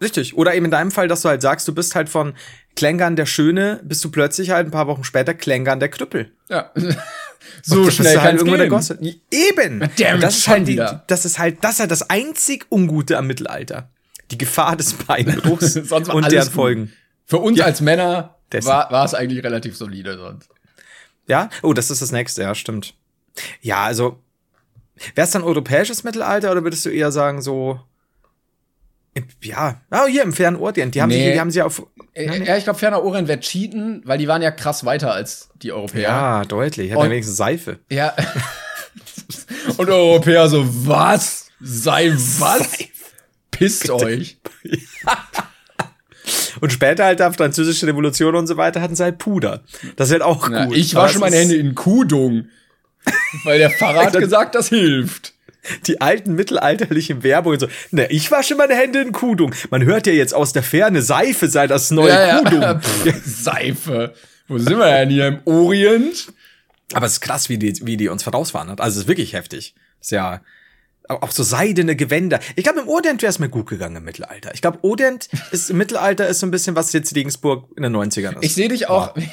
Richtig. 0.02 0.36
Oder 0.36 0.54
eben 0.54 0.66
in 0.66 0.70
deinem 0.70 0.90
Fall, 0.90 1.08
dass 1.08 1.22
du 1.22 1.30
halt 1.30 1.40
sagst, 1.40 1.66
du 1.66 1.74
bist 1.74 1.94
halt 1.94 2.10
von 2.10 2.34
Klängern 2.78 3.16
der 3.16 3.26
Schöne, 3.26 3.80
bist 3.82 4.04
du 4.04 4.10
plötzlich 4.12 4.50
halt 4.50 4.68
ein 4.68 4.70
paar 4.70 4.86
Wochen 4.86 5.02
später 5.02 5.34
Klängern 5.34 5.80
der 5.80 5.88
Krüppel. 5.88 6.30
Ja. 6.48 6.70
so 7.62 7.86
Das 7.86 7.94
schnell 7.96 8.14
ist 8.14 8.22
halt 8.22 8.36
irgendwo 8.36 8.56
der. 8.56 8.68
Gosse. 8.68 8.96
Eben. 9.32 9.90
Damn, 9.98 10.20
das 10.20 10.38
ist 10.38 10.46
halt 10.48 10.68
die, 10.68 10.80
das 11.08 11.24
ist 11.24 11.40
halt, 11.40 11.58
das 11.64 11.72
ist 11.74 11.80
halt 11.80 11.90
das 11.90 12.08
einzig 12.08 12.66
Ungute 12.70 13.18
am 13.18 13.26
Mittelalter. 13.26 13.90
Die 14.30 14.38
Gefahr 14.38 14.76
des 14.76 14.92
Beinbruchs 14.94 15.76
und 15.90 16.06
deren 16.30 16.44
gut. 16.46 16.54
Folgen. 16.54 16.92
Für 17.26 17.38
uns 17.38 17.58
Ja. 17.58 17.64
als 17.64 17.80
Männer 17.80 18.36
Dessen. 18.52 18.68
war, 18.68 19.04
es 19.04 19.12
eigentlich 19.14 19.42
relativ 19.42 19.76
solide 19.76 20.16
sonst. 20.16 20.48
Ja? 21.26 21.50
Oh, 21.62 21.72
das 21.72 21.90
ist 21.90 22.00
das 22.00 22.12
nächste, 22.12 22.42
ja, 22.42 22.54
stimmt. 22.54 22.94
Ja, 23.60 23.82
also, 23.82 24.20
wäre 25.16 25.24
es 25.26 25.32
dann 25.32 25.42
europäisches 25.42 26.04
Mittelalter 26.04 26.52
oder 26.52 26.62
würdest 26.62 26.86
du 26.86 26.90
eher 26.90 27.10
sagen, 27.10 27.42
so, 27.42 27.80
ja, 29.42 29.80
ah, 29.90 30.06
hier 30.06 30.22
im 30.22 30.32
fernen 30.32 30.56
Orient, 30.56 30.94
die 30.94 31.02
haben 31.02 31.08
Nee. 31.10 31.24
sich, 31.24 31.32
die 31.34 31.40
haben 31.40 31.50
sich 31.50 31.62
auf, 31.62 31.82
Äh, 32.14 32.44
Ja, 32.44 32.56
ich 32.56 32.64
glaube, 32.64 32.78
Ferner 32.78 33.02
Orient 33.02 33.28
wird 33.28 33.42
cheaten, 33.44 34.02
weil 34.04 34.18
die 34.18 34.28
waren 34.28 34.42
ja 34.42 34.50
krass 34.50 34.84
weiter 34.84 35.12
als 35.12 35.50
die 35.62 35.72
Europäer. 35.72 36.02
ja, 36.02 36.44
deutlich, 36.44 36.90
hat 36.92 36.98
ja 36.98 37.04
wenigstens 37.10 37.36
Seife. 37.36 37.78
Ja. 37.90 38.14
Und 39.76 39.88
Europäer 39.90 40.48
so, 40.48 40.64
was? 40.86 41.48
Sei 41.60 42.10
was? 42.12 42.70
Pisst 43.50 43.90
euch. 43.90 44.38
Und 46.60 46.72
später 46.72 47.04
halt 47.04 47.20
der 47.20 47.32
französische 47.32 47.86
Revolution 47.86 48.34
und 48.34 48.46
so 48.48 48.56
weiter 48.56 48.80
hatten 48.82 48.96
sie 48.96 49.02
halt 49.04 49.18
Puder. 49.18 49.62
Das 49.96 50.08
ist 50.08 50.12
halt 50.12 50.22
auch 50.22 50.48
Na, 50.48 50.66
gut. 50.66 50.76
ich 50.76 50.94
wasche 50.94 51.18
meine 51.20 51.36
Hände 51.36 51.54
in 51.54 51.74
Kudung. 51.74 52.48
Weil 53.44 53.58
der 53.58 53.70
Pfarrer 53.70 54.06
hat 54.06 54.12
gesagt, 54.18 54.54
das 54.54 54.68
hilft. 54.68 55.34
Die 55.86 56.00
alten 56.00 56.34
mittelalterlichen 56.34 57.22
Werbungen 57.22 57.60
so, 57.60 57.68
na, 57.90 58.10
ich 58.10 58.30
wasche 58.30 58.54
meine 58.54 58.74
Hände 58.74 59.00
in 59.00 59.12
Kudung. 59.12 59.54
Man 59.70 59.84
hört 59.84 60.06
ja 60.06 60.12
jetzt 60.12 60.34
aus 60.34 60.52
der 60.52 60.62
Ferne, 60.62 61.02
Seife 61.02 61.48
sei 61.48 61.66
das 61.66 61.90
neue 61.90 62.42
Kudung. 62.42 62.80
Pff, 62.80 63.22
Seife. 63.24 64.14
Wo 64.48 64.58
sind 64.58 64.78
wir 64.78 64.86
denn 64.86 65.10
hier 65.10 65.26
im 65.26 65.40
Orient? 65.44 66.32
Aber 66.94 67.06
es 67.06 67.14
ist 67.14 67.20
krass, 67.20 67.48
wie 67.48 67.58
die, 67.58 67.74
wie 67.86 67.96
die 67.96 68.08
uns 68.08 68.22
vorausfahren 68.22 68.70
hat. 68.70 68.80
Also 68.80 68.96
es 68.96 69.02
ist 69.04 69.08
wirklich 69.08 69.34
heftig. 69.34 69.74
Ist 70.00 70.12
ja 70.12 70.40
auch 71.08 71.30
so 71.30 71.42
seidene 71.42 71.96
Gewänder. 71.96 72.40
Ich 72.56 72.64
glaube, 72.64 72.80
im 72.80 72.88
Orient 72.88 73.22
wäre 73.22 73.30
es 73.30 73.38
mir 73.38 73.48
gut 73.48 73.68
gegangen 73.68 73.96
im 73.96 74.04
Mittelalter. 74.04 74.52
Ich 74.54 74.60
glaube, 74.60 74.78
Orient 74.82 75.28
ist 75.52 75.70
im 75.70 75.78
Mittelalter 75.78 76.28
ist 76.28 76.40
so 76.40 76.46
ein 76.46 76.50
bisschen, 76.50 76.76
was 76.76 76.92
jetzt 76.92 77.14
Regensburg 77.14 77.68
in 77.76 77.82
den 77.82 77.96
90ern 77.96 78.36
ist. 78.36 78.44
Ich 78.44 78.54
sehe 78.54 78.68
dich 78.68 78.88
auch. 78.88 79.14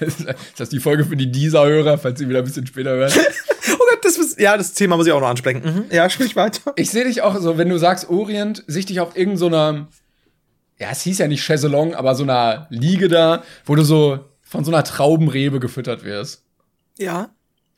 Ist 0.00 0.26
das 0.58 0.68
die 0.68 0.80
Folge 0.80 1.06
für 1.06 1.16
die 1.16 1.30
Dieser-Hörer, 1.30 1.96
falls 1.96 2.18
sie 2.18 2.28
wieder 2.28 2.40
ein 2.40 2.44
bisschen 2.44 2.66
später 2.66 2.90
hören? 2.90 3.12
Das 4.02 4.18
ist, 4.18 4.40
ja, 4.40 4.56
das 4.56 4.72
Thema 4.74 4.96
muss 4.96 5.06
ich 5.06 5.12
auch 5.12 5.20
noch 5.20 5.28
ansprechen. 5.28 5.62
Mhm. 5.64 5.84
Ja, 5.90 6.08
sprich 6.10 6.36
weiter. 6.36 6.72
Ich 6.76 6.90
sehe 6.90 7.04
dich 7.04 7.22
auch 7.22 7.38
so, 7.38 7.58
wenn 7.58 7.68
du 7.68 7.78
sagst 7.78 8.08
Orient, 8.08 8.64
sehe 8.66 8.80
ich 8.80 8.86
dich 8.86 9.00
auf 9.00 9.16
irgendeiner, 9.16 9.88
ja, 10.78 10.88
es 10.90 11.02
hieß 11.02 11.18
ja 11.18 11.28
nicht 11.28 11.42
Chaiselong, 11.42 11.94
aber 11.94 12.14
so 12.14 12.22
einer 12.22 12.66
Liege 12.70 13.08
da, 13.08 13.42
wo 13.64 13.74
du 13.74 13.82
so 13.82 14.20
von 14.42 14.64
so 14.64 14.70
einer 14.70 14.84
Traubenrebe 14.84 15.60
gefüttert 15.60 16.04
wirst. 16.04 16.44
Ja. 16.98 17.30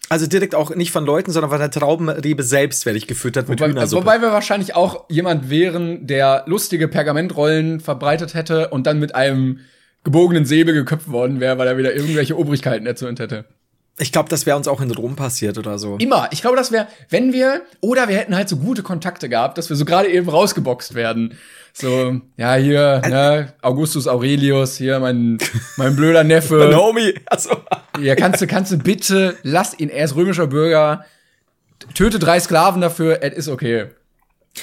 Also 0.08 0.26
direkt 0.26 0.54
auch 0.54 0.74
nicht 0.74 0.90
von 0.90 1.06
Leuten, 1.06 1.32
sondern 1.32 1.50
von 1.50 1.60
der 1.60 1.70
Traubenrebe 1.70 2.42
selbst 2.42 2.84
werde 2.84 2.98
ich 2.98 3.06
gefüttert 3.06 3.48
mit 3.48 3.60
Wobei, 3.60 3.70
Hühnersuppe. 3.70 4.02
wobei 4.04 4.20
wir 4.20 4.32
wahrscheinlich 4.32 4.74
auch 4.74 5.08
jemand 5.08 5.48
wären, 5.48 6.06
der 6.06 6.44
lustige 6.46 6.88
Pergamentrollen 6.88 7.80
verbreitet 7.80 8.34
hätte 8.34 8.68
und 8.68 8.86
dann 8.86 8.98
mit 8.98 9.14
einem 9.14 9.60
gebogenen 10.04 10.44
Säbel 10.44 10.74
geköpft 10.74 11.10
worden 11.10 11.40
wäre, 11.40 11.56
weil 11.56 11.66
er 11.66 11.78
wieder 11.78 11.94
irgendwelche 11.94 12.36
Obrigkeiten 12.36 12.86
erzürnt 12.86 13.18
hätte. 13.18 13.46
Ich 13.98 14.10
glaube, 14.10 14.28
das 14.28 14.44
wäre 14.44 14.56
uns 14.56 14.66
auch 14.66 14.80
in 14.80 14.90
Rom 14.90 15.14
passiert 15.14 15.56
oder 15.56 15.78
so. 15.78 15.96
Immer. 15.98 16.28
Ich 16.32 16.40
glaube, 16.40 16.56
das 16.56 16.72
wäre, 16.72 16.88
wenn 17.10 17.32
wir, 17.32 17.62
oder 17.80 18.08
wir 18.08 18.16
hätten 18.16 18.34
halt 18.34 18.48
so 18.48 18.56
gute 18.56 18.82
Kontakte 18.82 19.28
gehabt, 19.28 19.56
dass 19.56 19.68
wir 19.68 19.76
so 19.76 19.84
gerade 19.84 20.08
eben 20.08 20.28
rausgeboxt 20.28 20.94
werden. 20.94 21.38
So, 21.72 22.20
ja, 22.36 22.54
hier, 22.54 23.02
ne, 23.08 23.52
Augustus 23.62 24.06
Aurelius, 24.06 24.76
hier, 24.76 24.98
mein, 25.00 25.38
mein 25.76 25.96
blöder 25.96 26.24
Neffe. 26.24 26.56
Mein 26.70 26.76
Homie. 26.76 27.14
Also, 27.26 27.50
Ja, 28.00 28.14
kannst 28.14 28.40
du, 28.40 28.46
kannst 28.46 28.72
du 28.72 28.78
bitte, 28.78 29.36
lass 29.42 29.78
ihn, 29.78 29.88
er 29.88 30.04
ist 30.04 30.14
römischer 30.14 30.46
Bürger, 30.46 31.04
töte 31.94 32.18
drei 32.18 32.38
Sklaven 32.38 32.80
dafür, 32.80 33.18
es 33.22 33.34
ist 33.34 33.48
okay. 33.48 33.86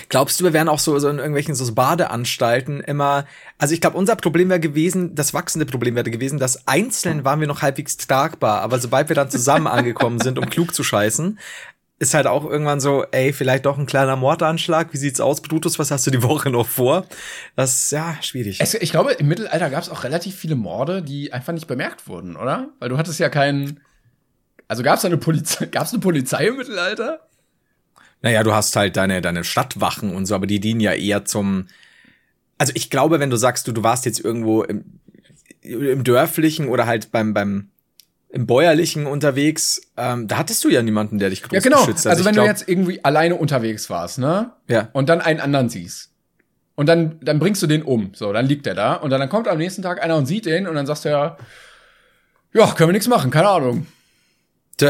Glaubst 0.10 0.40
du, 0.40 0.44
wir 0.44 0.54
wären 0.54 0.70
auch 0.70 0.80
so, 0.80 0.98
so 1.00 1.10
in 1.10 1.18
irgendwelchen 1.18 1.56
so 1.56 1.74
Badeanstalten 1.74 2.82
immer. 2.82 3.26
Also 3.58 3.74
ich 3.74 3.82
glaube, 3.82 3.98
unser 3.98 4.16
Problem 4.16 4.50
wäre 4.50 4.60
gewesen, 4.60 5.16
das 5.16 5.34
wachsende 5.34 5.66
Problem 5.66 5.96
wäre 5.96 6.10
gewesen, 6.10 6.40
dass 6.40 6.68
einzeln 6.68 7.24
waren 7.26 7.40
wir 7.40 7.48
noch 7.48 7.62
halbwegs 7.62 7.98
tragbar, 7.98 8.62
aber 8.62 8.80
sobald 8.80 9.10
wir 9.10 9.16
dann 9.16 9.30
zusammen 9.30 9.68
angekommen 9.68 10.20
sind, 10.20 10.38
um 10.38 10.50
klug 10.50 10.74
zu 10.74 10.84
scheißen, 10.84 11.38
ist 12.02 12.16
halt 12.16 12.26
auch 12.26 12.46
irgendwann 12.46 12.80
so, 12.80 13.06
ey, 13.12 13.32
vielleicht 13.32 13.68
doch 13.68 13.78
ein 13.78 13.86
kleiner 13.86 14.16
Mordanschlag. 14.16 14.92
Wie 14.92 14.98
sieht's 14.98 15.22
aus, 15.22 15.40
Brutus? 15.42 15.78
Was 15.78 15.92
hast 15.92 16.08
du 16.08 16.12
die 16.12 16.24
Woche 16.24 16.50
noch 16.50 16.68
vor? 16.68 17.06
Das 17.56 17.84
ist 17.84 17.92
ja 17.92 18.18
schwierig. 18.22 18.60
Es, 18.60 18.74
ich 18.74 18.90
glaube, 18.90 19.12
im 19.12 19.28
Mittelalter 19.28 19.70
gab 19.70 19.84
es 19.84 19.90
auch 19.90 20.04
relativ 20.04 20.36
viele 20.36 20.56
Morde, 20.56 21.04
die 21.04 21.32
einfach 21.32 21.54
nicht 21.54 21.68
bemerkt 21.68 22.08
wurden, 22.08 22.36
oder? 22.36 22.70
Weil 22.80 22.90
du 22.90 22.98
hattest 22.98 23.20
ja 23.20 23.30
keinen. 23.30 23.82
Also 24.68 24.82
gab 24.82 24.98
es 24.98 25.06
eine 25.06 25.18
Polizei, 25.18 25.68
gab 25.68 25.86
es 25.86 25.94
eine 25.94 26.02
Polizei 26.02 26.48
im 26.48 26.58
Mittelalter? 26.58 27.20
Naja, 28.22 28.44
du 28.44 28.54
hast 28.54 28.76
halt 28.76 28.98
deine, 28.98 29.22
deine 29.22 29.44
Stadtwachen 29.44 30.16
und 30.16 30.26
so, 30.26 30.36
aber 30.36 30.48
die 30.48 30.60
dienen 30.60 30.80
ja 30.80 30.94
eher 30.94 31.26
zum. 31.26 31.68
Also 32.58 32.74
ich 32.76 32.90
glaube, 32.90 33.20
wenn 33.20 33.30
du 33.32 33.38
sagst, 33.38 33.68
du, 33.68 33.72
du 33.72 33.84
warst 33.84 34.06
jetzt 34.06 34.20
irgendwo 34.24 34.64
im, 34.64 34.84
im 35.62 36.04
Dörflichen 36.04 36.68
oder 36.68 36.86
halt 36.86 37.12
beim, 37.12 37.34
beim 37.34 37.70
im 38.30 38.46
Bäuerlichen 38.48 39.08
unterwegs, 39.08 39.82
ähm, 39.98 40.28
da 40.28 40.38
hattest 40.38 40.64
du 40.64 40.70
ja 40.70 40.82
niemanden, 40.82 41.20
der 41.20 41.30
dich 41.30 41.42
groß 41.44 41.52
Ja, 41.52 41.60
genau. 41.60 41.80
geschützt 41.80 42.08
Also, 42.08 42.20
hat. 42.20 42.28
wenn 42.28 42.34
glaub, 42.34 42.46
du 42.46 42.52
jetzt 42.52 42.70
irgendwie 42.70 43.04
alleine 43.04 43.36
unterwegs 43.36 43.90
warst, 43.90 44.20
ne? 44.20 44.52
Ja. 44.70 44.90
Und 44.94 45.10
dann 45.10 45.20
einen 45.20 45.42
anderen 45.42 45.68
siehst. 45.70 46.12
Und 46.76 46.86
dann, 46.88 47.20
dann 47.22 47.40
bringst 47.40 47.62
du 47.62 47.68
den 47.68 47.84
um. 47.84 48.12
So, 48.14 48.32
dann 48.32 48.46
liegt 48.46 48.66
der 48.66 48.74
da. 48.74 48.94
Und 48.94 49.10
dann, 49.10 49.20
dann 49.20 49.30
kommt 49.30 49.48
am 49.48 49.58
nächsten 49.58 49.82
Tag 49.82 50.02
einer 50.02 50.16
und 50.16 50.28
sieht 50.28 50.46
den 50.46 50.68
und 50.68 50.76
dann 50.76 50.86
sagst 50.86 51.04
du 51.06 51.10
ja, 51.10 51.38
ja, 52.54 52.68
können 52.74 52.90
wir 52.90 52.94
nichts 52.94 53.08
machen, 53.08 53.32
keine 53.32 53.50
Ahnung. 53.50 53.86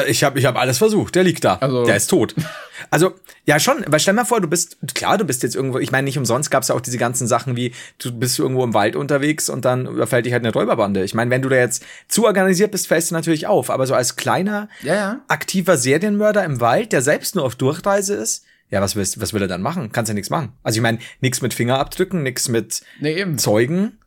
Ich 0.07 0.23
habe 0.23 0.39
ich 0.39 0.45
hab 0.45 0.57
alles 0.57 0.77
versucht, 0.77 1.15
der 1.15 1.23
liegt 1.23 1.43
da. 1.43 1.55
Also- 1.55 1.85
der 1.85 1.95
ist 1.95 2.07
tot. 2.07 2.35
Also, 2.89 3.13
ja 3.45 3.59
schon, 3.59 3.85
weil 3.87 3.99
stell 3.99 4.15
mal 4.15 4.25
vor, 4.25 4.41
du 4.41 4.47
bist, 4.47 4.75
klar, 4.95 5.17
du 5.19 5.23
bist 5.23 5.43
jetzt 5.43 5.55
irgendwo, 5.55 5.77
ich 5.77 5.91
meine, 5.91 6.05
nicht 6.05 6.17
umsonst 6.17 6.49
gab's 6.49 6.67
ja 6.69 6.75
auch 6.75 6.81
diese 6.81 6.97
ganzen 6.97 7.27
Sachen 7.27 7.55
wie, 7.55 7.73
du 7.99 8.11
bist 8.11 8.39
irgendwo 8.39 8.63
im 8.63 8.73
Wald 8.73 8.95
unterwegs 8.95 9.49
und 9.49 9.65
dann 9.65 9.85
überfällt 9.85 10.25
dich 10.25 10.33
halt 10.33 10.43
eine 10.43 10.51
Räuberbande. 10.51 11.03
Ich 11.03 11.13
meine, 11.13 11.29
wenn 11.29 11.43
du 11.43 11.47
da 11.47 11.57
jetzt 11.57 11.85
zu 12.07 12.25
organisiert 12.25 12.71
bist, 12.71 12.87
fällst 12.87 13.11
du 13.11 13.15
natürlich 13.15 13.45
auf. 13.45 13.69
Aber 13.69 13.85
so 13.85 13.93
als 13.93 14.15
kleiner, 14.15 14.67
Ja, 14.81 14.95
ja. 14.95 15.21
aktiver 15.27 15.77
Serienmörder 15.77 16.43
im 16.43 16.59
Wald, 16.59 16.91
der 16.91 17.03
selbst 17.03 17.35
nur 17.35 17.45
auf 17.45 17.55
Durchreise 17.55 18.15
ist, 18.15 18.43
ja, 18.71 18.81
was, 18.81 18.95
willst, 18.95 19.21
was 19.21 19.31
will 19.31 19.43
er 19.43 19.47
dann 19.47 19.61
machen? 19.61 19.91
Kannst 19.91 20.09
ja 20.09 20.15
nichts 20.15 20.31
machen. 20.31 20.53
Also 20.63 20.77
ich 20.77 20.81
meine, 20.81 20.97
nichts 21.21 21.41
mit 21.41 21.53
Fingerabdrücken, 21.53 22.23
nichts 22.23 22.49
mit 22.49 22.81
Nee. 22.99 23.23
Zeugen. 23.37 23.99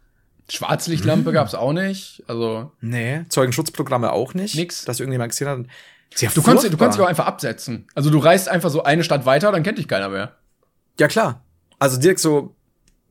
Schwarzlichtlampe 0.50 1.32
gab's 1.32 1.54
auch 1.54 1.72
nicht. 1.72 2.22
Also, 2.26 2.70
Nee, 2.80 3.24
Zeugenschutzprogramme 3.28 4.12
auch 4.12 4.34
nicht. 4.34 4.54
Nix. 4.56 4.84
Dass 4.84 5.00
irgendjemand 5.00 5.30
gesehen 5.32 5.48
hat. 5.48 5.60
Sehr 6.14 6.30
du 6.30 6.42
kannst, 6.42 6.64
du 6.64 6.76
kannst 6.76 6.96
dich 6.98 7.04
auch 7.04 7.08
einfach 7.08 7.26
absetzen. 7.26 7.86
Also, 7.94 8.10
du 8.10 8.18
reist 8.18 8.48
einfach 8.48 8.70
so 8.70 8.82
eine 8.84 9.02
Stadt 9.04 9.26
weiter, 9.26 9.50
dann 9.52 9.62
kennt 9.62 9.78
dich 9.78 9.88
keiner 9.88 10.08
mehr. 10.08 10.36
Ja, 11.00 11.08
klar. 11.08 11.42
Also 11.80 11.98
direkt 11.98 12.20
so, 12.20 12.54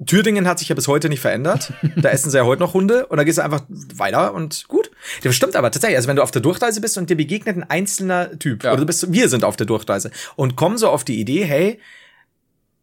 Thüringen 0.06 0.48
hat 0.48 0.58
sich 0.60 0.70
ja 0.70 0.76
bis 0.76 0.88
heute 0.88 1.10
nicht 1.10 1.20
verändert. 1.20 1.74
da 1.98 2.10
essen 2.10 2.30
sie 2.32 2.38
ja 2.38 2.46
heute 2.46 2.62
noch 2.62 2.74
Hunde 2.74 3.06
und 3.08 3.18
da 3.18 3.24
gehst 3.24 3.38
du 3.40 3.44
einfach 3.44 3.62
weiter 3.70 4.34
und 4.34 4.68
gut. 4.70 4.90
Das 5.24 5.36
stimmt 5.36 5.56
aber 5.56 5.70
tatsächlich. 5.70 5.98
Also 5.98 6.08
wenn 6.08 6.16
du 6.16 6.24
auf 6.24 6.32
der 6.32 6.42
Durchreise 6.42 6.80
bist 6.82 6.98
und 6.98 7.10
dir 7.10 7.18
begegnet 7.18 7.58
ein 7.58 7.70
einzelner 7.70 8.38
Typ, 8.40 8.64
Ja. 8.64 8.72
oder 8.72 8.82
du 8.82 8.86
bist, 8.86 9.12
wir 9.12 9.28
sind 9.30 9.44
auf 9.44 9.58
der 9.58 9.66
Durchreise 9.68 10.12
und 10.36 10.56
kommen 10.56 10.78
so 10.78 10.88
auf 10.90 11.04
die 11.04 11.20
Idee, 11.20 11.44
hey, 11.44 11.80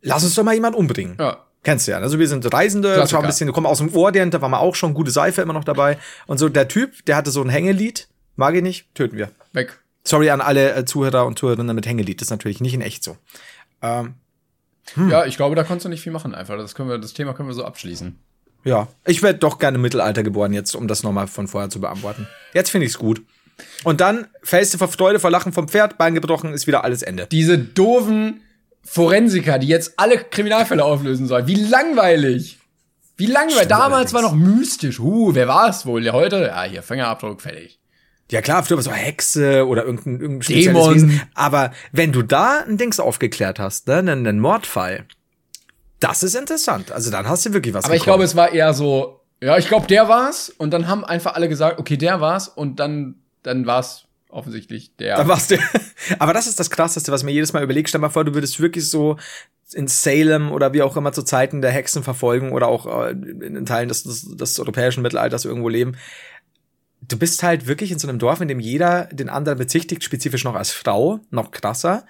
lass 0.03 0.23
uns 0.23 0.35
doch 0.35 0.43
mal 0.45 0.55
jemanden 0.55 0.79
umbringen. 0.79 1.17
Ja. 1.19 1.47
Kennst 1.63 1.87
du 1.87 1.93
ja. 1.93 1.99
Also 1.99 2.19
wir 2.19 2.27
sind 2.27 2.51
Reisende, 2.53 2.95
das 2.95 3.13
war 3.13 3.21
ein 3.21 3.27
bisschen, 3.27 3.47
wir 3.47 3.53
kommen 3.53 3.67
aus 3.67 3.79
dem 3.79 3.95
Orient, 3.95 4.33
da 4.33 4.41
war 4.41 4.49
mal 4.49 4.59
auch 4.59 4.75
schon 4.75 4.95
gute 4.95 5.11
Seife 5.11 5.43
immer 5.43 5.53
noch 5.53 5.65
dabei. 5.65 5.99
Und 6.27 6.39
so 6.39 6.49
der 6.49 6.69
Typ, 6.69 7.05
der 7.05 7.17
hatte 7.17 7.31
so 7.31 7.43
ein 7.43 7.51
Hängelied, 7.51 8.09
mag 8.37 8.55
ich 8.55 8.63
nicht, 8.63 8.95
töten 8.95 9.17
wir. 9.17 9.31
Weg. 9.53 9.79
Sorry 10.05 10.31
an 10.31 10.41
alle 10.41 10.75
äh, 10.75 10.85
Zuhörer 10.87 11.27
und 11.27 11.39
Zuhörerinnen 11.39 11.77
mit 11.77 11.87
Hängelied, 11.87 12.21
das 12.21 12.27
ist 12.27 12.31
natürlich 12.31 12.61
nicht 12.61 12.73
in 12.73 12.81
echt 12.81 13.05
so. 13.05 13.19
Ähm, 13.83 14.15
Ja, 15.11 15.27
ich 15.27 15.37
glaube, 15.37 15.55
da 15.55 15.63
konntest 15.63 15.85
du 15.85 15.89
nicht 15.91 16.03
viel 16.03 16.13
machen 16.13 16.35
einfach. 16.35 16.57
Das 16.57 16.75
können 16.75 16.89
wir, 16.89 16.99
das 16.99 17.13
Thema 17.13 17.35
können 17.35 17.49
wir 17.49 17.55
so 17.55 17.65
abschließen. 17.65 18.19
Ja, 18.65 18.89
ich 19.07 19.23
werde 19.23 19.39
doch 19.39 19.59
gerne 19.59 19.77
im 19.77 19.83
Mittelalter 19.83 20.23
geboren 20.23 20.53
jetzt, 20.53 20.75
um 20.75 20.89
das 20.89 21.03
nochmal 21.03 21.27
von 21.29 21.49
vorher 21.49 21.71
zu 21.71 21.81
beantworten. 21.81 22.27
Jetzt 22.55 22.71
finde 22.71 22.87
ich's 22.87 22.99
gut. 22.99 23.23
Und 23.85 24.01
dann 24.01 24.27
fällst 24.43 24.73
du 24.75 24.79
vor 24.79 24.89
Freude, 24.89 25.21
vor 25.21 25.31
Lachen 25.31 25.53
vom 25.53 25.69
Pferd, 25.69 25.99
Bein 25.99 26.15
gebrochen, 26.15 26.53
ist 26.53 26.67
wieder 26.67 26.85
alles 26.85 27.03
Ende. 27.03 27.27
Diese 27.31 27.59
doofen 27.59 28.43
Forensiker, 28.85 29.59
die 29.59 29.69
jetzt 29.69 29.95
alle 29.99 30.19
Kriminalfälle 30.19 30.85
auflösen 30.85 31.27
sollen. 31.27 31.47
Wie 31.47 31.55
langweilig. 31.55 32.59
Wie 33.17 33.27
langweilig. 33.27 33.69
Damals 33.69 34.15
war 34.15 34.23
noch 34.23 34.35
mystisch. 34.35 34.99
Huh, 34.99 35.35
wer 35.35 35.47
war 35.47 35.69
es 35.69 35.85
wohl? 35.85 36.05
Ja, 36.05 36.13
heute? 36.13 36.47
Ja, 36.47 36.63
hier, 36.65 36.83
Fingerabdruck, 36.83 37.43
fertig. 37.43 37.79
Ja 38.31 38.41
klar, 38.43 38.63
früher 38.63 38.77
war 38.77 38.85
so 38.85 38.93
Hexe 38.93 39.67
oder 39.67 39.85
irgendein, 39.85 40.21
irgendein 40.21 40.43
spezielles 40.43 40.67
Dämon. 40.67 40.95
Wesen. 40.95 41.23
Aber 41.35 41.73
wenn 41.91 42.13
du 42.13 42.23
da 42.23 42.61
ein 42.61 42.79
Dings 42.79 43.01
aufgeklärt 43.01 43.59
hast, 43.59 43.89
ne, 43.89 43.97
einen, 43.97 44.27
einen 44.27 44.39
Mordfall, 44.39 45.05
das 45.99 46.23
ist 46.23 46.35
interessant. 46.35 46.93
Also 46.93 47.11
dann 47.11 47.29
hast 47.29 47.45
du 47.45 47.53
wirklich 47.53 47.75
was 47.75 47.85
Aber 47.85 47.97
ich 47.97 48.05
glaube, 48.05 48.25
es 48.25 48.37
war 48.37 48.53
eher 48.53 48.73
so, 48.73 49.21
ja, 49.43 49.59
ich 49.59 49.69
glaube, 49.69 49.87
der 49.87 50.09
war's. 50.09 50.49
Und 50.49 50.71
dann 50.71 50.87
haben 50.87 51.05
einfach 51.05 51.35
alle 51.35 51.49
gesagt, 51.49 51.79
okay, 51.79 51.97
der 51.97 52.21
war's. 52.21 52.49
Und 52.49 52.79
dann, 52.79 53.17
dann 53.43 53.67
war's 53.67 54.07
offensichtlich 54.33 54.97
der. 54.97 55.17
Da 55.17 55.29
warst 55.29 55.51
du. 55.51 55.59
Aber 56.19 56.33
das 56.33 56.47
ist 56.47 56.59
das 56.59 56.71
Krasseste, 56.71 57.13
was 57.13 57.23
mir 57.23 57.33
jedes 57.33 57.53
Mal 57.53 57.63
überlegt. 57.63 57.89
Stell 57.89 58.01
mal 58.01 58.11
vor, 58.11 58.25
du 58.25 58.35
würdest 58.35 58.61
wirklich 58.61 58.89
so 58.89 59.17
in 59.73 59.87
Salem 59.87 60.51
oder 60.51 60.73
wie 60.73 60.83
auch 60.83 60.97
immer 60.97 61.13
zu 61.13 61.23
Zeiten 61.23 61.63
der 61.63 61.71
Hexenverfolgung 61.71 62.53
oder 62.53 62.69
auch 62.69 62.87
äh, 62.87 63.11
in 63.11 63.65
Teilen 63.67 63.89
des, 63.89 64.03
des, 64.03 64.37
des 64.37 64.59
europäischen 64.59 65.03
Mittelalters 65.03 65.45
irgendwo 65.45 65.69
leben. 65.69 65.97
Du 67.03 67.19
bist 67.19 67.43
halt 67.43 67.67
wirklich 67.67 67.93
in 67.93 67.99
so 67.99 68.09
einem 68.09 68.19
Dorf, 68.19 68.41
in 68.41 68.49
dem 68.49 68.61
jeder 68.61 69.05
den 69.07 69.29
anderen 69.29 69.59
bezichtigt, 69.59 70.05
spezifisch 70.05 70.45
noch 70.45 70.55
als 70.55 70.71
Frau, 70.71 71.21
noch 71.31 71.51
krasser. 71.51 72.05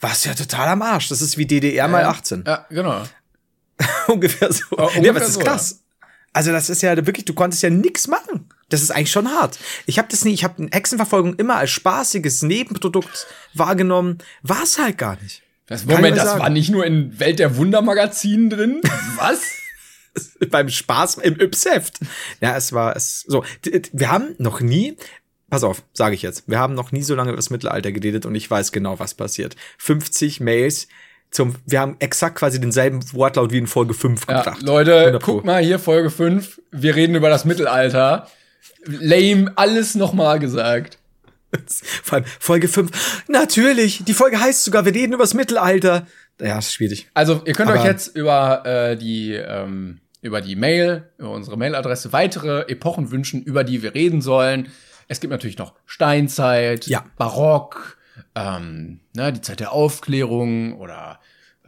Warst 0.00 0.26
ja 0.26 0.34
total 0.34 0.68
am 0.68 0.82
Arsch. 0.82 1.08
Das 1.08 1.22
ist 1.22 1.38
wie 1.38 1.46
DDR 1.46 1.88
mal 1.88 2.04
18. 2.04 2.44
Ja, 2.46 2.66
genau. 2.68 3.02
ungefähr 4.08 4.52
so. 4.52 4.64
Ja, 4.76 4.76
nee, 4.76 4.82
ungefähr 4.82 5.10
aber 5.10 5.20
das 5.20 5.28
ist 5.28 5.34
so, 5.34 5.40
krass. 5.40 5.80
Also 6.32 6.50
das 6.50 6.68
ist 6.68 6.82
ja 6.82 6.96
wirklich, 7.06 7.24
du 7.24 7.34
konntest 7.34 7.62
ja 7.62 7.70
nix 7.70 8.08
machen. 8.08 8.48
Das 8.74 8.82
ist 8.82 8.90
eigentlich 8.90 9.10
schon 9.12 9.28
hart. 9.28 9.58
Ich 9.86 9.98
habe 9.98 10.08
das 10.10 10.24
nie, 10.24 10.34
ich 10.34 10.42
habe 10.44 10.68
Hexenverfolgung 10.72 11.34
immer 11.36 11.56
als 11.56 11.70
spaßiges 11.70 12.42
Nebenprodukt 12.42 13.26
wahrgenommen. 13.54 14.18
War 14.42 14.62
es 14.64 14.78
halt 14.78 14.98
gar 14.98 15.16
nicht. 15.22 15.42
Das, 15.66 15.84
Moment, 15.86 16.16
das 16.16 16.24
sagen. 16.30 16.40
war 16.40 16.50
nicht 16.50 16.70
nur 16.70 16.84
in 16.84 17.18
Welt 17.20 17.38
der 17.38 17.56
Wundermagazinen 17.56 18.50
drin? 18.50 18.80
Was? 19.16 19.40
Beim 20.50 20.68
Spaß 20.68 21.18
im 21.18 21.40
Yps-Heft. 21.40 22.00
Ja, 22.40 22.56
es 22.56 22.72
war 22.72 22.96
es 22.96 23.24
so. 23.26 23.44
Wir 23.92 24.10
haben 24.10 24.34
noch 24.38 24.60
nie, 24.60 24.96
pass 25.50 25.64
auf, 25.64 25.82
sage 25.92 26.14
ich 26.14 26.22
jetzt, 26.22 26.44
wir 26.48 26.58
haben 26.58 26.74
noch 26.74 26.92
nie 26.92 27.02
so 27.02 27.14
lange 27.14 27.30
über 27.30 27.36
das 27.36 27.50
Mittelalter 27.50 27.92
geredet 27.92 28.26
und 28.26 28.34
ich 28.34 28.50
weiß 28.50 28.72
genau, 28.72 28.98
was 28.98 29.14
passiert. 29.14 29.56
50 29.78 30.40
Mails 30.40 30.88
zum, 31.30 31.56
wir 31.66 31.80
haben 31.80 31.96
exakt 31.98 32.36
quasi 32.36 32.60
denselben 32.60 33.00
Wortlaut 33.12 33.50
wie 33.50 33.58
in 33.58 33.66
Folge 33.66 33.92
5 33.94 34.26
Ja, 34.28 34.42
gebracht. 34.42 34.62
Leute, 34.62 34.98
100 35.00 35.22
Pro. 35.22 35.32
guck 35.36 35.44
mal 35.44 35.62
hier 35.62 35.78
Folge 35.80 36.10
5. 36.10 36.60
Wir 36.70 36.94
reden 36.94 37.16
über 37.16 37.28
das 37.28 37.44
Mittelalter. 37.44 38.28
Lame, 38.86 39.52
alles 39.56 39.94
nochmal 39.94 40.38
gesagt. 40.38 40.98
Vor 42.02 42.16
allem 42.18 42.24
Folge 42.40 42.68
5. 42.68 43.24
Natürlich, 43.28 44.04
die 44.04 44.12
Folge 44.14 44.40
heißt 44.40 44.64
sogar, 44.64 44.84
wir 44.84 44.94
reden 44.94 45.12
über 45.12 45.22
das 45.22 45.34
Mittelalter. 45.34 46.06
Ja, 46.40 46.58
ist 46.58 46.72
schwierig. 46.74 47.08
Also, 47.14 47.42
ihr 47.44 47.52
könnt 47.54 47.70
Aber- 47.70 47.78
euch 47.80 47.84
jetzt 47.86 48.16
über 48.16 48.66
äh, 48.66 48.96
die 48.96 49.32
ähm, 49.34 50.00
über 50.20 50.40
die 50.40 50.56
Mail, 50.56 51.10
über 51.18 51.30
unsere 51.30 51.56
Mailadresse 51.58 52.12
weitere 52.12 52.62
Epochen 52.62 53.10
wünschen, 53.10 53.42
über 53.42 53.62
die 53.62 53.82
wir 53.82 53.94
reden 53.94 54.20
sollen. 54.22 54.68
Es 55.06 55.20
gibt 55.20 55.30
natürlich 55.30 55.58
noch 55.58 55.74
Steinzeit, 55.84 56.86
Ja. 56.86 57.04
Barock, 57.18 57.98
ähm, 58.34 59.00
ne, 59.14 59.32
die 59.34 59.42
Zeit 59.42 59.60
der 59.60 59.72
Aufklärung 59.72 60.78
oder 60.80 61.20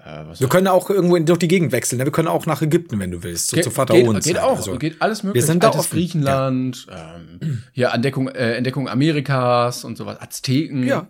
äh, 0.07 0.27
was 0.27 0.41
Wir 0.41 0.49
können 0.49 0.69
auch 0.69 0.89
irgendwo 0.89 1.17
in, 1.17 1.27
durch 1.27 1.39
die 1.39 1.49
Gegend 1.49 1.73
wechseln. 1.73 1.99
ne? 1.99 2.05
Wir 2.05 2.13
können 2.13 2.29
auch 2.29 2.47
nach 2.47 2.63
Ägypten, 2.63 2.99
wenn 3.01 3.11
du 3.11 3.23
willst. 3.23 3.49
So 3.49 3.57
Geht, 3.57 3.65
zur 3.65 3.73
geht, 3.73 3.77
Pharaonenzeit 3.77 4.35
geht 4.35 4.43
auch, 4.43 4.53
oder 4.55 4.63
so. 4.63 4.79
geht 4.79 5.03
alles 5.03 5.23
möglich. 5.23 5.45
sind 5.45 5.63
da 5.63 5.69
Altes 5.69 5.81
offen, 5.81 5.97
Griechenland, 5.97 6.87
ähm, 6.91 7.63
hier 7.73 7.89
Entdeckung, 7.89 8.29
äh, 8.29 8.55
Entdeckung 8.55 8.89
Amerikas 8.89 9.85
und 9.85 9.97
sowas, 9.97 10.21
Azteken. 10.21 10.87
Ja. 10.87 11.09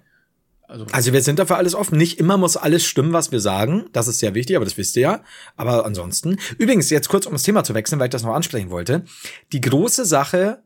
Also, 0.68 0.86
Also 0.90 1.12
wir 1.12 1.22
sind 1.22 1.38
dafür 1.38 1.58
alles 1.58 1.74
offen. 1.74 1.96
Nicht 1.96 2.18
immer 2.18 2.36
muss 2.38 2.56
alles 2.56 2.84
stimmen, 2.84 3.12
was 3.12 3.30
wir 3.30 3.40
sagen. 3.40 3.84
Das 3.92 4.08
ist 4.08 4.18
sehr 4.18 4.34
wichtig, 4.34 4.56
aber 4.56 4.64
das 4.64 4.76
wisst 4.76 4.96
ihr 4.96 5.02
ja. 5.02 5.20
Aber 5.56 5.86
ansonsten. 5.86 6.38
Übrigens, 6.58 6.90
jetzt 6.90 7.08
kurz 7.08 7.26
um 7.26 7.32
das 7.32 7.44
Thema 7.44 7.62
zu 7.62 7.74
wechseln, 7.74 8.00
weil 8.00 8.06
ich 8.06 8.12
das 8.12 8.24
noch 8.24 8.34
ansprechen 8.34 8.70
wollte. 8.70 9.04
Die 9.52 9.60
große 9.60 10.04
Sache 10.04 10.58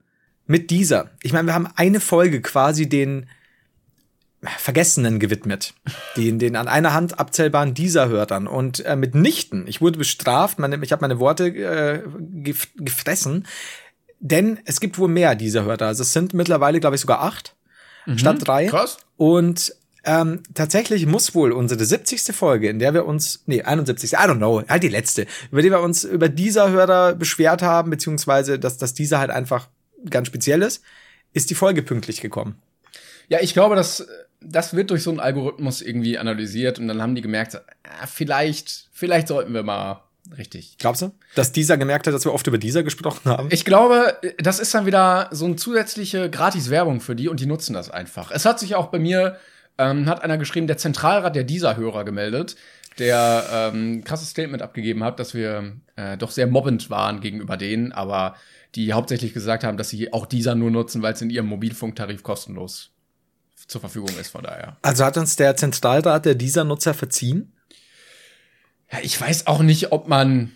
mit 0.47 0.71
dieser. 0.71 1.11
Ich 1.23 1.33
meine, 1.33 1.49
wir 1.49 1.55
haben 1.55 1.69
eine 1.77 2.01
Folge 2.01 2.41
quasi 2.41 2.89
den 2.89 3.27
Vergessenen 4.43 5.19
gewidmet, 5.19 5.75
den, 6.17 6.39
den 6.39 6.57
an 6.57 6.67
einer 6.67 6.95
Hand 6.95 7.19
abzählbaren 7.19 7.75
dieser 7.75 8.09
Hörtern 8.09 8.47
und 8.47 8.85
äh, 8.87 8.97
mitnichten. 8.97 9.67
Ich 9.67 9.81
wurde 9.81 9.99
bestraft, 9.99 10.59
meine, 10.59 10.83
ich 10.83 10.93
habe 10.93 11.03
meine 11.03 11.19
Worte 11.19 11.49
äh, 11.49 12.03
gef 12.19 12.69
gefressen, 12.77 13.47
denn 14.19 14.59
es 14.65 14.81
gibt 14.81 14.99
wohl 14.99 15.09
mehr 15.09 15.35
dieser 15.35 15.65
Hörter. 15.65 15.87
Also 15.87 16.03
es 16.03 16.13
sind 16.13 16.33
mittlerweile, 16.33 16.81
glaube 16.81 16.97
ich, 16.97 17.03
sogar 17.03 17.23
acht 17.23 17.55
statt 18.17 18.39
drei. 18.41 18.67
Krass. 18.67 18.99
Und 19.17 19.75
ähm, 20.05 20.43
tatsächlich 20.55 21.07
muss 21.07 21.35
wohl 21.35 21.53
unsere 21.53 21.85
70. 21.85 22.35
Folge, 22.35 22.69
in 22.69 22.79
der 22.79 22.95
wir 22.95 23.05
uns, 23.05 23.43
nee, 23.47 23.63
71. 23.63 24.13
I 24.13 24.17
don't 24.17 24.37
know, 24.37 24.63
halt 24.67 24.83
die 24.83 24.89
letzte, 24.89 25.27
über 25.51 25.61
die 25.61 25.71
wir 25.71 25.81
uns 25.81 26.05
über 26.05 26.29
dieser 26.29 26.71
Hörer 26.71 27.15
beschwert 27.15 27.63
haben, 27.63 27.91
beziehungsweise 27.91 28.59
dass, 28.59 28.79
dass 28.79 28.95
dieser 28.95 29.19
halt 29.19 29.31
einfach 29.31 29.69
ganz 30.09 30.29
speziell 30.29 30.63
ist, 30.63 30.83
ist 31.35 31.51
die 31.51 31.55
Folge 31.55 31.83
pünktlich 31.83 32.21
gekommen. 32.23 32.57
Ja, 33.29 33.41
ich 33.41 33.53
glaube, 33.53 33.77
dass 33.77 34.07
das 34.41 34.75
wird 34.75 34.91
durch 34.91 35.03
so 35.03 35.11
einen 35.11 35.21
Algorithmus 35.21 35.83
irgendwie 35.83 36.19
analysiert 36.19 36.79
und 36.79 36.89
dann 36.89 37.03
haben 37.03 37.15
die 37.15 37.21
gemerkt, 37.21 37.57
ah, 37.57 38.07
vielleicht, 38.07 38.89
vielleicht 38.93 39.29
sollten 39.29 39.53
wir 39.53 39.63
mal 39.63 40.03
richtig. 40.37 40.77
Glaubst 40.79 41.03
du? 41.03 41.13
Dass 41.35 41.53
dieser 41.53 41.77
gemerkt 41.77 42.07
hat, 42.07 42.15
dass 42.15 42.25
wir 42.25 42.33
oft 42.33 42.47
über 42.47 42.59
dieser 42.59 42.83
gesprochen 42.83 43.31
haben? 43.31 43.49
Ich 43.51 43.65
glaube, 43.65 44.17
das 44.39 44.59
ist 44.59 44.75
dann 44.75 44.87
wieder 44.87 45.29
so 45.31 45.45
eine 45.45 45.57
zusätzliche 45.57 46.31
Gratis-Werbung 46.31 47.01
für 47.01 47.15
die 47.15 47.29
und 47.29 47.41
die 47.41 47.47
nutzen 47.47 47.75
das 47.75 47.91
einfach. 47.91 48.31
Es 48.31 48.45
hat 48.45 48.59
sich 48.59 48.75
auch 48.75 48.87
bei 48.87 48.99
mir, 48.99 49.37
ähm, 49.79 50.07
hat 50.07 50.23
einer 50.23 50.39
geschrieben, 50.39 50.67
der 50.67 50.79
Zentralrat 50.79 51.37
der 51.37 51.45
dieser 51.45 51.77
Hörer 51.77 52.05
gemeldet, 52.05 52.57
der 52.99 53.73
ähm, 53.75 54.05
krasses 54.05 54.31
Statement 54.31 54.63
abgegeben 54.63 55.05
hat, 55.05 55.21
dass 55.21 55.35
wir 55.35 55.73
äh, 55.97 56.17
doch 56.17 56.31
sehr 56.31 56.47
mobbend 56.47 56.91
waren 56.91 57.21
gegenüber 57.21 57.57
denen, 57.57 57.93
aber 57.93 58.37
die 58.75 58.93
hauptsächlich 58.93 59.35
gesagt 59.35 59.65
haben, 59.65 59.77
dass 59.77 59.89
sie 59.89 60.13
auch 60.13 60.27
dieser 60.27 60.55
nur 60.55 60.71
nutzen, 60.71 61.03
weil 61.03 61.15
es 61.15 61.23
in 61.23 61.31
ihrem 61.31 61.47
Mobilfunktarif 61.47 62.23
kostenlos 62.23 62.93
zur 63.71 63.81
Verfügung 63.81 64.11
ist, 64.21 64.31
von 64.31 64.43
daher. 64.43 64.77
Also 64.83 65.05
hat 65.05 65.17
uns 65.17 65.37
der 65.37 65.57
Zentralrat 65.57 66.27
der 66.27 66.35
dieser 66.35 66.65
Nutzer 66.65 66.93
verziehen? 66.93 67.53
Ja, 68.93 68.99
ich 69.03 69.19
weiß 69.21 69.47
auch 69.47 69.63
nicht, 69.63 69.93
ob 69.93 70.09
man, 70.09 70.51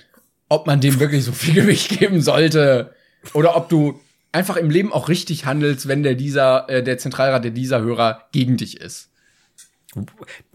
ob 0.48 0.66
man 0.66 0.80
dem 0.80 0.98
wirklich 0.98 1.24
so 1.24 1.32
viel 1.32 1.54
Gewicht 1.62 1.98
geben 1.98 2.20
sollte. 2.20 2.92
Oder 3.32 3.56
ob 3.56 3.68
du 3.68 4.00
einfach 4.32 4.56
im 4.56 4.68
Leben 4.68 4.92
auch 4.92 5.08
richtig 5.08 5.46
handelst, 5.46 5.86
wenn 5.86 6.02
der 6.02 6.16
dieser, 6.16 6.68
äh, 6.68 6.82
der 6.82 6.98
Zentralrat 6.98 7.44
der 7.44 7.52
dieser 7.52 7.80
Hörer 7.80 8.22
gegen 8.32 8.56
dich 8.56 8.80
ist. 8.80 9.10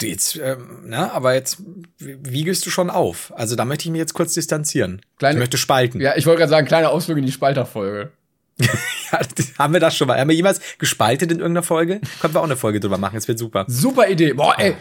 Jetzt, 0.01 0.35
ähm, 0.35 0.81
na, 0.83 1.11
aber 1.13 1.33
jetzt 1.33 1.61
wiegelst 1.97 2.65
du 2.65 2.69
schon 2.69 2.89
auf. 2.89 3.31
Also 3.37 3.55
da 3.55 3.63
möchte 3.63 3.85
ich 3.85 3.91
mich 3.91 3.99
jetzt 3.99 4.13
kurz 4.13 4.33
distanzieren. 4.33 5.01
Kleine- 5.17 5.35
ich 5.35 5.39
möchte 5.39 5.57
spalten. 5.57 6.01
Ja, 6.01 6.17
ich 6.17 6.25
wollte 6.25 6.39
gerade 6.39 6.49
sagen, 6.49 6.67
kleine 6.67 6.89
Ausflug 6.89 7.17
in 7.17 7.25
die 7.25 7.31
Spalterfolge. 7.31 8.11
Ja, 9.11 9.19
haben 9.57 9.73
wir 9.73 9.79
das 9.79 9.95
schon 9.97 10.07
mal? 10.07 10.19
Haben 10.19 10.29
wir 10.29 10.35
jemals 10.35 10.61
gespaltet 10.77 11.31
in 11.31 11.39
irgendeiner 11.39 11.63
Folge? 11.63 11.99
Können 12.21 12.33
wir 12.35 12.41
auch 12.41 12.45
eine 12.45 12.55
Folge 12.55 12.79
drüber 12.79 12.99
machen, 12.99 13.17
es 13.17 13.27
wird 13.27 13.39
super. 13.39 13.65
Super 13.67 14.07
Idee. 14.07 14.33
Boah, 14.33 14.53
ey. 14.59 14.75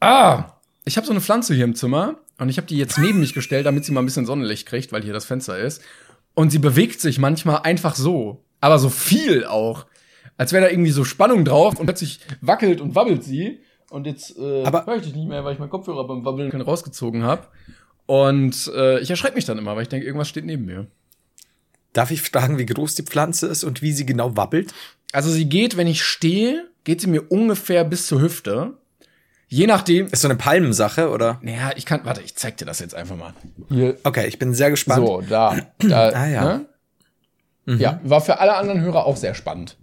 Ah, 0.00 0.52
ich 0.84 0.96
habe 0.96 1.06
so 1.06 1.12
eine 1.12 1.20
Pflanze 1.20 1.54
hier 1.54 1.64
im 1.64 1.74
Zimmer 1.74 2.18
und 2.38 2.48
ich 2.48 2.56
habe 2.56 2.68
die 2.68 2.78
jetzt 2.78 2.98
neben 2.98 3.18
mich 3.20 3.34
gestellt, 3.34 3.66
damit 3.66 3.84
sie 3.84 3.90
mal 3.92 4.00
ein 4.00 4.06
bisschen 4.06 4.26
Sonnenlicht 4.26 4.66
kriegt, 4.68 4.92
weil 4.92 5.02
hier 5.02 5.12
das 5.12 5.24
Fenster 5.24 5.58
ist. 5.58 5.82
Und 6.34 6.50
sie 6.50 6.58
bewegt 6.60 7.00
sich 7.00 7.18
manchmal 7.18 7.62
einfach 7.64 7.96
so, 7.96 8.44
aber 8.60 8.78
so 8.78 8.90
viel 8.90 9.44
auch, 9.44 9.86
als 10.36 10.52
wäre 10.52 10.66
da 10.66 10.70
irgendwie 10.70 10.92
so 10.92 11.02
Spannung 11.02 11.44
drauf 11.44 11.80
und 11.80 11.86
plötzlich 11.86 12.20
wackelt 12.40 12.80
und 12.80 12.94
wabbelt 12.94 13.24
sie. 13.24 13.58
Und 13.90 14.06
jetzt 14.06 14.38
äh, 14.38 14.64
Aber- 14.64 14.86
höre 14.86 14.96
ich 14.96 15.02
dich 15.02 15.16
nicht 15.16 15.26
mehr, 15.28 15.44
weil 15.44 15.54
ich 15.54 15.58
meinen 15.58 15.70
Kopfhörer 15.70 16.06
beim 16.06 16.24
Wabbeln 16.24 16.60
rausgezogen 16.60 17.24
habe. 17.24 17.42
Und 18.06 18.70
äh, 18.74 19.00
ich 19.00 19.10
erschrecke 19.10 19.34
mich 19.34 19.46
dann 19.46 19.58
immer, 19.58 19.74
weil 19.74 19.82
ich 19.82 19.88
denke, 19.88 20.06
irgendwas 20.06 20.28
steht 20.28 20.44
neben 20.44 20.64
mir. 20.64 20.86
Darf 21.92 22.10
ich 22.10 22.22
fragen, 22.22 22.58
wie 22.58 22.66
groß 22.66 22.94
die 22.94 23.02
Pflanze 23.02 23.46
ist 23.46 23.64
und 23.64 23.82
wie 23.82 23.92
sie 23.92 24.06
genau 24.06 24.36
wabbelt? 24.36 24.72
Also 25.12 25.30
sie 25.30 25.48
geht, 25.48 25.76
wenn 25.76 25.86
ich 25.86 26.04
stehe, 26.04 26.68
geht 26.84 27.00
sie 27.00 27.06
mir 27.06 27.22
ungefähr 27.30 27.84
bis 27.84 28.06
zur 28.06 28.20
Hüfte. 28.20 28.74
Je 29.48 29.66
nachdem, 29.66 30.06
Ist 30.08 30.20
so 30.20 30.28
eine 30.28 30.36
Palmensache, 30.36 31.08
oder? 31.10 31.38
Naja, 31.42 31.70
ich 31.74 31.86
kann, 31.86 32.04
warte, 32.04 32.20
ich 32.20 32.36
zeig 32.36 32.58
dir 32.58 32.66
das 32.66 32.80
jetzt 32.80 32.94
einfach 32.94 33.16
mal. 33.16 33.32
Hier. 33.70 33.96
Okay, 34.04 34.26
ich 34.26 34.38
bin 34.38 34.52
sehr 34.52 34.70
gespannt. 34.70 35.06
So, 35.06 35.22
da. 35.22 35.56
da 35.78 36.08
Ah, 36.10 36.26
ja. 36.26 36.44
Ne? 36.44 37.78
Ja, 37.78 38.00
war 38.04 38.20
für 38.20 38.38
alle 38.40 38.54
anderen 38.56 38.80
Hörer 38.80 39.04
auch 39.06 39.16
sehr 39.16 39.34
spannend. 39.34 39.76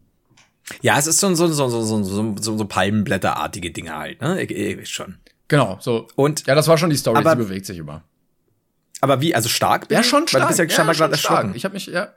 Ja, 0.82 0.98
es 0.98 1.06
ist 1.08 1.20
so, 1.20 1.34
so, 1.36 1.48
so, 1.48 1.68
so, 1.70 1.82
so, 1.84 2.04
so, 2.04 2.36
so, 2.40 2.58
so 2.58 2.66
Palmenblätterartige 2.66 3.72
Dinge 3.72 3.96
halt, 3.96 4.22
ne? 4.22 4.42
Ich, 4.42 4.52
ich 4.52 4.90
schon. 4.90 5.18
Genau, 5.48 5.78
so. 5.80 6.08
Und- 6.16 6.46
Ja, 6.48 6.56
das 6.56 6.68
war 6.68 6.78
schon 6.78 6.90
die 6.90 6.96
Story, 6.96 7.18
Aber- 7.20 7.32
sie 7.32 7.36
bewegt 7.38 7.66
sich 7.68 7.78
immer. 7.78 8.04
Aber 9.06 9.22
wie, 9.22 9.36
also 9.36 9.50
stark? 9.50 9.88
bin 9.88 9.98
Ja, 9.98 10.04
schon 10.04 10.22
Weil 10.22 10.28
stark. 10.30 10.42
du 10.44 10.48
bist 10.48 10.60
ja 10.60 10.68
scheinbar 10.70 10.96
schon 10.96 11.02
gerade 11.04 11.14
erschrocken. 11.14 11.52
Ich 11.54 11.64
habe 11.64 11.76
mich, 11.76 11.86
ja. 11.86 12.14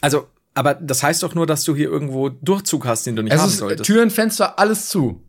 Also, 0.00 0.28
aber 0.54 0.74
das 0.74 1.02
heißt 1.02 1.22
doch 1.22 1.34
nur, 1.34 1.46
dass 1.46 1.64
du 1.64 1.76
hier 1.76 1.90
irgendwo 1.90 2.30
Durchzug 2.30 2.86
hast, 2.86 3.04
den 3.04 3.16
du 3.16 3.22
nicht 3.22 3.34
Es 3.34 3.40
haben 3.40 3.48
ist 3.48 3.56
äh, 3.56 3.58
solltest. 3.58 3.84
Türen, 3.86 4.08
Fenster, 4.08 4.58
alles 4.58 4.88
zu. 4.88 5.22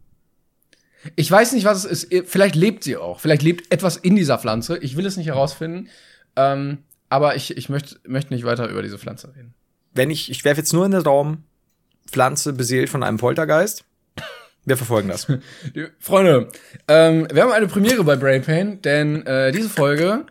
Ich 1.17 1.29
weiß 1.29 1.51
nicht, 1.51 1.65
was 1.65 1.83
es 1.83 2.05
ist. 2.05 2.29
Vielleicht 2.29 2.55
lebt 2.55 2.85
sie 2.85 2.95
auch. 2.95 3.19
Vielleicht 3.19 3.41
lebt 3.41 3.69
etwas 3.73 3.97
in 3.97 4.15
dieser 4.15 4.39
Pflanze. 4.39 4.77
Ich 4.77 4.95
will 4.95 5.05
es 5.05 5.17
nicht 5.17 5.27
herausfinden. 5.27 5.89
Ähm, 6.37 6.77
aber 7.09 7.35
ich, 7.35 7.57
ich 7.57 7.67
möchte, 7.67 7.97
möchte 8.07 8.33
nicht 8.33 8.45
weiter 8.45 8.69
über 8.69 8.81
diese 8.81 8.97
Pflanze 8.97 9.35
reden. 9.35 9.53
Wenn 9.93 10.09
ich, 10.09 10.31
ich 10.31 10.45
werfe 10.45 10.61
jetzt 10.61 10.71
nur 10.71 10.85
in 10.85 10.91
den 10.91 11.01
Raum, 11.01 11.43
Pflanze 12.07 12.53
beseelt 12.53 12.89
von 12.89 13.03
einem 13.03 13.17
Poltergeist. 13.17 13.83
Wir 14.65 14.77
verfolgen 14.77 15.09
das. 15.09 15.27
Freunde, 15.99 16.47
ähm, 16.87 17.27
wir 17.31 17.43
haben 17.43 17.51
eine 17.51 17.67
Premiere 17.67 18.03
bei 18.03 18.15
Brain 18.15 18.41
Pain, 18.41 18.81
denn 18.81 19.25
äh, 19.25 19.51
diese 19.51 19.69
Folge 19.69 20.25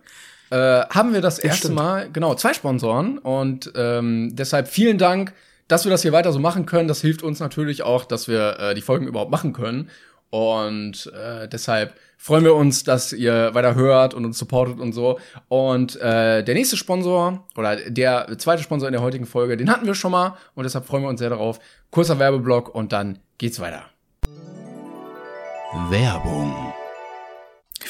äh, 0.50 0.56
haben 0.56 1.12
wir 1.12 1.20
das 1.20 1.38
erste 1.38 1.58
stimmt. 1.58 1.74
Mal, 1.74 2.10
genau, 2.12 2.34
zwei 2.34 2.54
Sponsoren 2.54 3.18
und 3.18 3.72
ähm, 3.74 4.30
deshalb 4.34 4.68
vielen 4.68 4.98
Dank, 4.98 5.34
dass 5.68 5.84
wir 5.84 5.90
das 5.90 6.02
hier 6.02 6.12
weiter 6.12 6.32
so 6.32 6.38
machen 6.38 6.66
können. 6.66 6.88
Das 6.88 7.00
hilft 7.00 7.22
uns 7.22 7.40
natürlich 7.40 7.82
auch, 7.82 8.04
dass 8.04 8.28
wir 8.28 8.58
äh, 8.58 8.74
die 8.74 8.82
Folgen 8.82 9.06
überhaupt 9.06 9.30
machen 9.30 9.52
können 9.52 9.90
und 10.32 11.12
äh, 11.14 11.46
deshalb 11.46 11.94
freuen 12.16 12.44
wir 12.44 12.54
uns, 12.54 12.84
dass 12.84 13.12
ihr 13.12 13.52
weiter 13.52 13.74
hört 13.74 14.14
und 14.14 14.24
uns 14.24 14.38
supportet 14.38 14.80
und 14.80 14.94
so. 14.94 15.20
Und 15.48 16.00
äh, 16.00 16.42
der 16.42 16.54
nächste 16.54 16.78
Sponsor 16.78 17.46
oder 17.54 17.76
der 17.76 18.38
zweite 18.38 18.62
Sponsor 18.62 18.88
in 18.88 18.92
der 18.92 19.02
heutigen 19.02 19.26
Folge, 19.26 19.58
den 19.58 19.70
hatten 19.70 19.84
wir 19.84 19.94
schon 19.94 20.12
mal 20.12 20.38
und 20.54 20.64
deshalb 20.64 20.86
freuen 20.86 21.02
wir 21.02 21.10
uns 21.10 21.18
sehr 21.18 21.28
darauf. 21.28 21.60
Kurzer 21.90 22.18
Werbeblock 22.18 22.74
und 22.74 22.92
dann 22.92 23.18
geht's 23.36 23.60
weiter. 23.60 23.91
Werbung. 25.72 26.81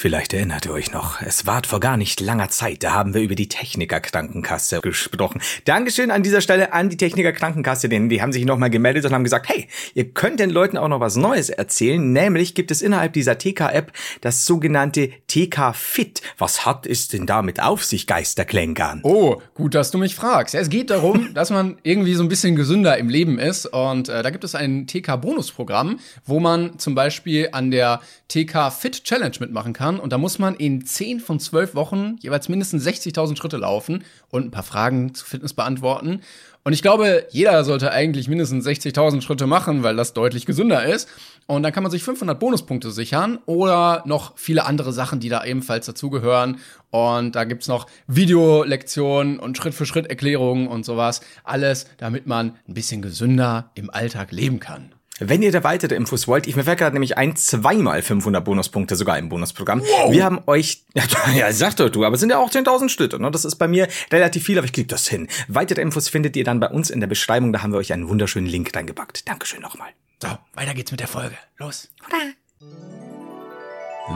Vielleicht 0.03 0.33
erinnert 0.33 0.65
ihr 0.65 0.73
euch 0.73 0.91
noch, 0.91 1.21
es 1.21 1.47
war 1.47 1.61
vor 1.65 1.79
gar 1.79 1.95
nicht 1.95 2.19
langer 2.19 2.49
Zeit, 2.49 2.83
da 2.83 2.91
haben 2.91 3.13
wir 3.13 3.21
über 3.21 3.35
die 3.35 3.47
Techniker 3.47 4.01
Krankenkasse 4.01 4.81
gesprochen. 4.81 5.39
Dankeschön 5.63 6.11
an 6.11 6.23
dieser 6.23 6.41
Stelle 6.41 6.73
an 6.73 6.89
die 6.89 6.97
Techniker 6.97 7.31
Krankenkasse, 7.31 7.87
denn 7.87 8.09
die 8.09 8.21
haben 8.21 8.33
sich 8.33 8.43
nochmal 8.43 8.69
gemeldet 8.69 9.05
und 9.05 9.13
haben 9.13 9.23
gesagt, 9.23 9.47
hey, 9.47 9.69
ihr 9.93 10.11
könnt 10.11 10.41
den 10.41 10.49
Leuten 10.49 10.75
auch 10.75 10.89
noch 10.89 10.99
was 10.99 11.15
Neues 11.15 11.49
erzählen, 11.49 12.11
nämlich 12.11 12.53
gibt 12.53 12.69
es 12.69 12.81
innerhalb 12.81 13.13
dieser 13.13 13.37
TK-App 13.37 13.93
das 14.19 14.45
sogenannte 14.45 15.09
TK 15.27 15.73
Fit. 15.73 16.21
Was 16.37 16.65
hat 16.65 16.85
es 16.85 17.07
denn 17.07 17.25
damit 17.25 17.63
auf 17.63 17.85
sich, 17.85 18.05
Geisterklänkern? 18.05 18.99
Oh, 19.03 19.41
gut, 19.53 19.73
dass 19.73 19.91
du 19.91 19.99
mich 19.99 20.15
fragst. 20.15 20.53
Es 20.53 20.67
geht 20.67 20.89
darum, 20.89 21.29
dass 21.33 21.49
man 21.49 21.77
irgendwie 21.83 22.15
so 22.15 22.23
ein 22.23 22.29
bisschen 22.29 22.57
gesünder 22.57 22.97
im 22.97 23.07
Leben 23.07 23.39
ist. 23.39 23.67
Und 23.67 24.09
äh, 24.09 24.21
da 24.21 24.31
gibt 24.31 24.43
es 24.43 24.53
ein 24.53 24.85
TK-Bonusprogramm, 24.85 26.01
wo 26.25 26.41
man 26.41 26.77
zum 26.77 26.93
Beispiel 26.93 27.47
an 27.53 27.71
der 27.71 28.01
TK 28.27 28.71
Fit 28.71 29.05
Challenge 29.05 29.35
mitmachen 29.39 29.71
kann. 29.73 29.92
Und 29.99 30.13
da 30.13 30.17
muss 30.17 30.39
man 30.39 30.55
in 30.55 30.85
10 30.85 31.19
von 31.19 31.39
12 31.39 31.75
Wochen 31.75 32.17
jeweils 32.19 32.49
mindestens 32.49 32.85
60.000 32.85 33.37
Schritte 33.37 33.57
laufen 33.57 34.03
und 34.29 34.45
ein 34.45 34.51
paar 34.51 34.63
Fragen 34.63 35.13
zu 35.13 35.25
Fitness 35.25 35.53
beantworten. 35.53 36.21
Und 36.65 36.71
ich 36.71 36.81
glaube, 36.81 37.27
jeder 37.29 37.63
sollte 37.65 37.91
eigentlich 37.91 38.29
mindestens 38.29 38.65
60.000 38.65 39.21
Schritte 39.21 39.47
machen, 39.47 39.83
weil 39.83 39.97
das 39.97 40.13
deutlich 40.13 40.45
gesünder 40.45 40.85
ist. 40.85 41.09
Und 41.45 41.63
dann 41.63 41.73
kann 41.73 41.83
man 41.83 41.91
sich 41.91 42.03
500 42.03 42.39
Bonuspunkte 42.39 42.91
sichern 42.91 43.37
oder 43.45 44.01
noch 44.05 44.37
viele 44.37 44.65
andere 44.65 44.93
Sachen, 44.93 45.19
die 45.19 45.27
da 45.27 45.43
ebenfalls 45.43 45.85
dazugehören. 45.85 46.59
Und 46.89 47.35
da 47.35 47.43
gibt's 47.43 47.67
noch 47.67 47.87
Videolektionen 48.07 49.39
und 49.39 49.57
Schritt-für-Schritt-Erklärungen 49.57 50.67
und 50.67 50.85
sowas. 50.85 51.19
Alles, 51.43 51.85
damit 51.97 52.27
man 52.27 52.55
ein 52.67 52.73
bisschen 52.73 53.01
gesünder 53.01 53.71
im 53.75 53.89
Alltag 53.89 54.31
leben 54.31 54.61
kann. 54.61 54.92
Wenn 55.19 55.43
ihr 55.43 55.51
da 55.51 55.63
weitere 55.63 55.93
Infos 55.93 56.27
wollt, 56.27 56.47
ich 56.47 56.55
mir 56.55 56.63
fällt 56.63 56.79
gerade 56.79 56.95
nämlich 56.95 57.17
ein, 57.17 57.35
zweimal 57.35 58.01
500 58.01 58.43
Bonuspunkte 58.43 58.95
sogar 58.95 59.19
im 59.19 59.29
Bonusprogramm. 59.29 59.83
Wir 60.09 60.25
haben 60.25 60.41
euch, 60.47 60.85
ja, 60.95 61.03
ja 61.35 61.53
sag 61.53 61.75
doch 61.75 61.89
du, 61.89 62.03
aber 62.03 62.15
es 62.15 62.19
sind 62.19 62.31
ja 62.31 62.39
auch 62.39 62.49
10.000 62.49 62.89
Schritte, 62.89 63.21
ne? 63.21 63.29
Das 63.29 63.45
ist 63.45 63.57
bei 63.57 63.67
mir 63.67 63.87
relativ 64.11 64.43
viel, 64.43 64.57
aber 64.57 64.65
ich 64.65 64.73
krieg 64.73 64.87
das 64.87 65.07
hin. 65.07 65.27
Weitere 65.47 65.81
Infos 65.81 66.09
findet 66.09 66.35
ihr 66.35 66.43
dann 66.43 66.59
bei 66.59 66.67
uns 66.67 66.89
in 66.89 66.99
der 66.99 67.07
Beschreibung, 67.07 67.53
da 67.53 67.61
haben 67.61 67.71
wir 67.71 67.77
euch 67.77 67.93
einen 67.93 68.09
wunderschönen 68.09 68.47
Link 68.47 68.75
reingepackt. 68.75 69.27
Dankeschön 69.27 69.61
nochmal. 69.61 69.89
So, 70.21 70.29
weiter 70.53 70.73
geht's 70.73 70.91
mit 70.91 70.99
der 70.99 71.07
Folge. 71.07 71.37
Los. 71.57 71.89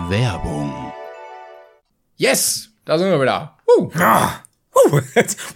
Werbung. 0.10 0.94
Yes! 2.16 2.70
Da 2.86 2.98
sind 2.98 3.12
wir 3.12 3.22
wieder. 3.22 3.58
Uh. 3.68 3.92
Ah, 4.00 4.40
uh, 4.74 4.92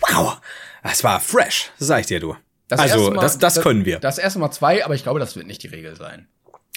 wow, 0.01 0.37
das 0.83 1.03
war 1.03 1.19
fresh, 1.19 1.71
sag 1.79 2.01
ich 2.01 2.07
dir, 2.07 2.19
du. 2.19 2.35
Also, 2.79 2.97
erste 2.97 3.11
Mal- 3.15 3.21
das, 3.21 3.37
das 3.37 3.61
können 3.61 3.85
wir. 3.85 3.99
Das 3.99 4.17
erste 4.17 4.39
Mal 4.39 4.51
zwei, 4.51 4.85
aber 4.85 4.95
ich 4.95 5.03
glaube, 5.03 5.19
das 5.19 5.35
wird 5.35 5.47
nicht 5.47 5.63
die 5.63 5.67
Regel 5.67 5.95
sein. 5.95 6.27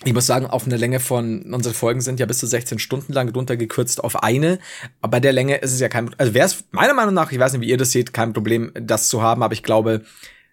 Ich 0.04 0.12
muss 0.12 0.26
sagen, 0.26 0.46
auf 0.46 0.66
eine 0.66 0.76
Länge 0.76 0.98
von, 1.00 1.54
unsere 1.54 1.74
Folgen 1.74 2.00
sind 2.00 2.18
ja 2.18 2.26
bis 2.26 2.38
zu 2.38 2.46
16 2.46 2.78
Stunden 2.78 3.12
lang 3.12 3.28
runtergekürzt 3.30 4.02
auf 4.02 4.22
eine. 4.22 4.58
Aber 5.00 5.12
bei 5.12 5.20
der 5.20 5.32
Länge 5.32 5.56
ist 5.56 5.72
es 5.72 5.80
ja 5.80 5.88
kein, 5.88 6.10
also 6.18 6.34
wäre 6.34 6.46
es 6.46 6.64
meiner 6.72 6.94
Meinung 6.94 7.14
nach, 7.14 7.30
ich 7.30 7.38
weiß 7.38 7.52
nicht, 7.52 7.62
wie 7.62 7.70
ihr 7.70 7.76
das 7.76 7.92
seht, 7.92 8.12
kein 8.12 8.32
Problem, 8.32 8.72
das 8.74 9.08
zu 9.08 9.22
haben. 9.22 9.42
Aber 9.42 9.54
ich 9.54 9.62
glaube, 9.62 10.02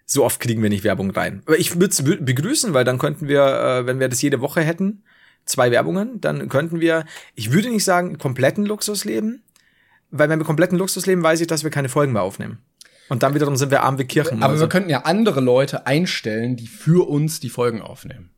so 0.06 0.24
oft 0.24 0.40
kriegen 0.40 0.62
wir 0.62 0.70
nicht 0.70 0.84
Werbung 0.84 1.10
rein. 1.10 1.42
Aber 1.46 1.58
ich 1.58 1.74
würde 1.74 1.86
es 1.88 2.02
begrüßen, 2.02 2.72
weil 2.72 2.84
dann 2.84 2.98
könnten 2.98 3.28
wir, 3.28 3.42
äh, 3.44 3.86
wenn 3.86 3.98
wir 3.98 4.08
das 4.08 4.22
jede 4.22 4.40
Woche 4.40 4.62
hätten, 4.62 5.02
zwei 5.44 5.70
Werbungen, 5.70 6.20
dann 6.20 6.48
könnten 6.48 6.80
wir, 6.80 7.04
ich 7.34 7.52
würde 7.52 7.68
nicht 7.68 7.84
sagen, 7.84 8.18
kompletten 8.18 8.64
Luxus 8.64 9.04
leben, 9.04 9.42
weil 10.10 10.28
wenn 10.28 10.38
wir 10.38 10.46
kompletten 10.46 10.78
Luxus 10.78 11.06
leben, 11.06 11.22
weiß 11.22 11.40
ich, 11.40 11.46
dass 11.46 11.64
wir 11.64 11.70
keine 11.70 11.88
Folgen 11.88 12.12
mehr 12.12 12.22
aufnehmen. 12.22 12.58
Und 13.08 13.22
dann 13.22 13.34
wiederum 13.34 13.56
sind 13.56 13.70
wir 13.70 13.82
arm 13.82 13.98
wie 13.98 14.04
Kirchen. 14.04 14.42
Aber 14.42 14.52
also. 14.52 14.64
wir 14.64 14.68
könnten 14.68 14.88
ja 14.88 15.02
andere 15.02 15.40
Leute 15.40 15.86
einstellen, 15.86 16.56
die 16.56 16.66
für 16.66 17.08
uns 17.08 17.40
die 17.40 17.50
Folgen 17.50 17.82
aufnehmen. 17.82 18.30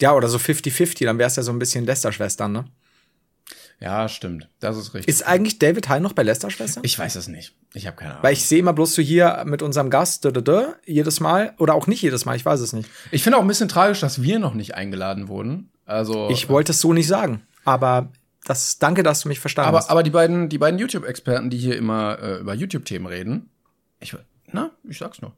Ja, 0.00 0.14
oder 0.14 0.28
so 0.28 0.38
50-50, 0.38 1.04
dann 1.04 1.18
wär's 1.18 1.36
ja 1.36 1.42
so 1.42 1.52
ein 1.52 1.58
bisschen 1.58 1.86
Lester-Schwestern, 1.86 2.52
ne? 2.52 2.64
Ja, 3.78 4.08
stimmt. 4.08 4.48
Das 4.58 4.76
ist 4.76 4.94
richtig. 4.94 5.08
Ist 5.14 5.26
eigentlich 5.26 5.58
David 5.58 5.88
Hein 5.88 6.02
noch 6.02 6.14
bei 6.14 6.22
Lester-Schwestern? 6.22 6.82
ich 6.84 6.98
weiß 6.98 7.14
es 7.16 7.28
nicht. 7.28 7.54
Ich 7.74 7.86
habe 7.86 7.96
keine 7.96 8.12
Ahnung. 8.12 8.22
Weil 8.22 8.32
ich 8.32 8.44
sehe 8.46 8.58
immer 8.58 8.72
bloß 8.72 8.94
so 8.94 9.02
hier 9.02 9.44
mit 9.46 9.60
unserem 9.62 9.90
Gast, 9.90 10.24
da, 10.24 10.30
da, 10.30 10.40
da, 10.40 10.74
jedes 10.86 11.20
Mal, 11.20 11.54
oder 11.58 11.74
auch 11.74 11.86
nicht 11.86 12.00
jedes 12.00 12.24
Mal, 12.24 12.36
ich 12.36 12.44
weiß 12.44 12.60
es 12.60 12.72
nicht. 12.72 12.88
Ich 13.10 13.22
finde 13.22 13.36
auch 13.38 13.42
ein 13.42 13.48
bisschen 13.48 13.68
tragisch, 13.68 14.00
dass 14.00 14.22
wir 14.22 14.38
noch 14.38 14.54
nicht 14.54 14.74
eingeladen 14.74 15.28
wurden. 15.28 15.70
Also 15.84 16.28
Ich 16.30 16.48
wollte 16.48 16.72
es 16.72 16.80
so 16.80 16.92
nicht 16.94 17.06
sagen, 17.06 17.42
aber 17.64 18.10
das, 18.44 18.78
danke, 18.78 19.02
dass 19.02 19.20
du 19.20 19.28
mich 19.28 19.40
verstanden 19.40 19.68
aber 19.68 19.78
hast. 19.78 19.90
aber 19.90 20.02
die 20.02 20.10
beiden 20.10 20.48
die 20.48 20.58
beiden 20.58 20.78
YouTube 20.78 21.04
Experten, 21.04 21.50
die 21.50 21.58
hier 21.58 21.76
immer 21.76 22.18
äh, 22.20 22.36
über 22.38 22.54
YouTube 22.54 22.84
Themen 22.84 23.06
reden. 23.06 23.50
Ich 24.14 24.52
na, 24.52 24.70
ich 24.88 24.98
sag's 24.98 25.20
nur. 25.20 25.32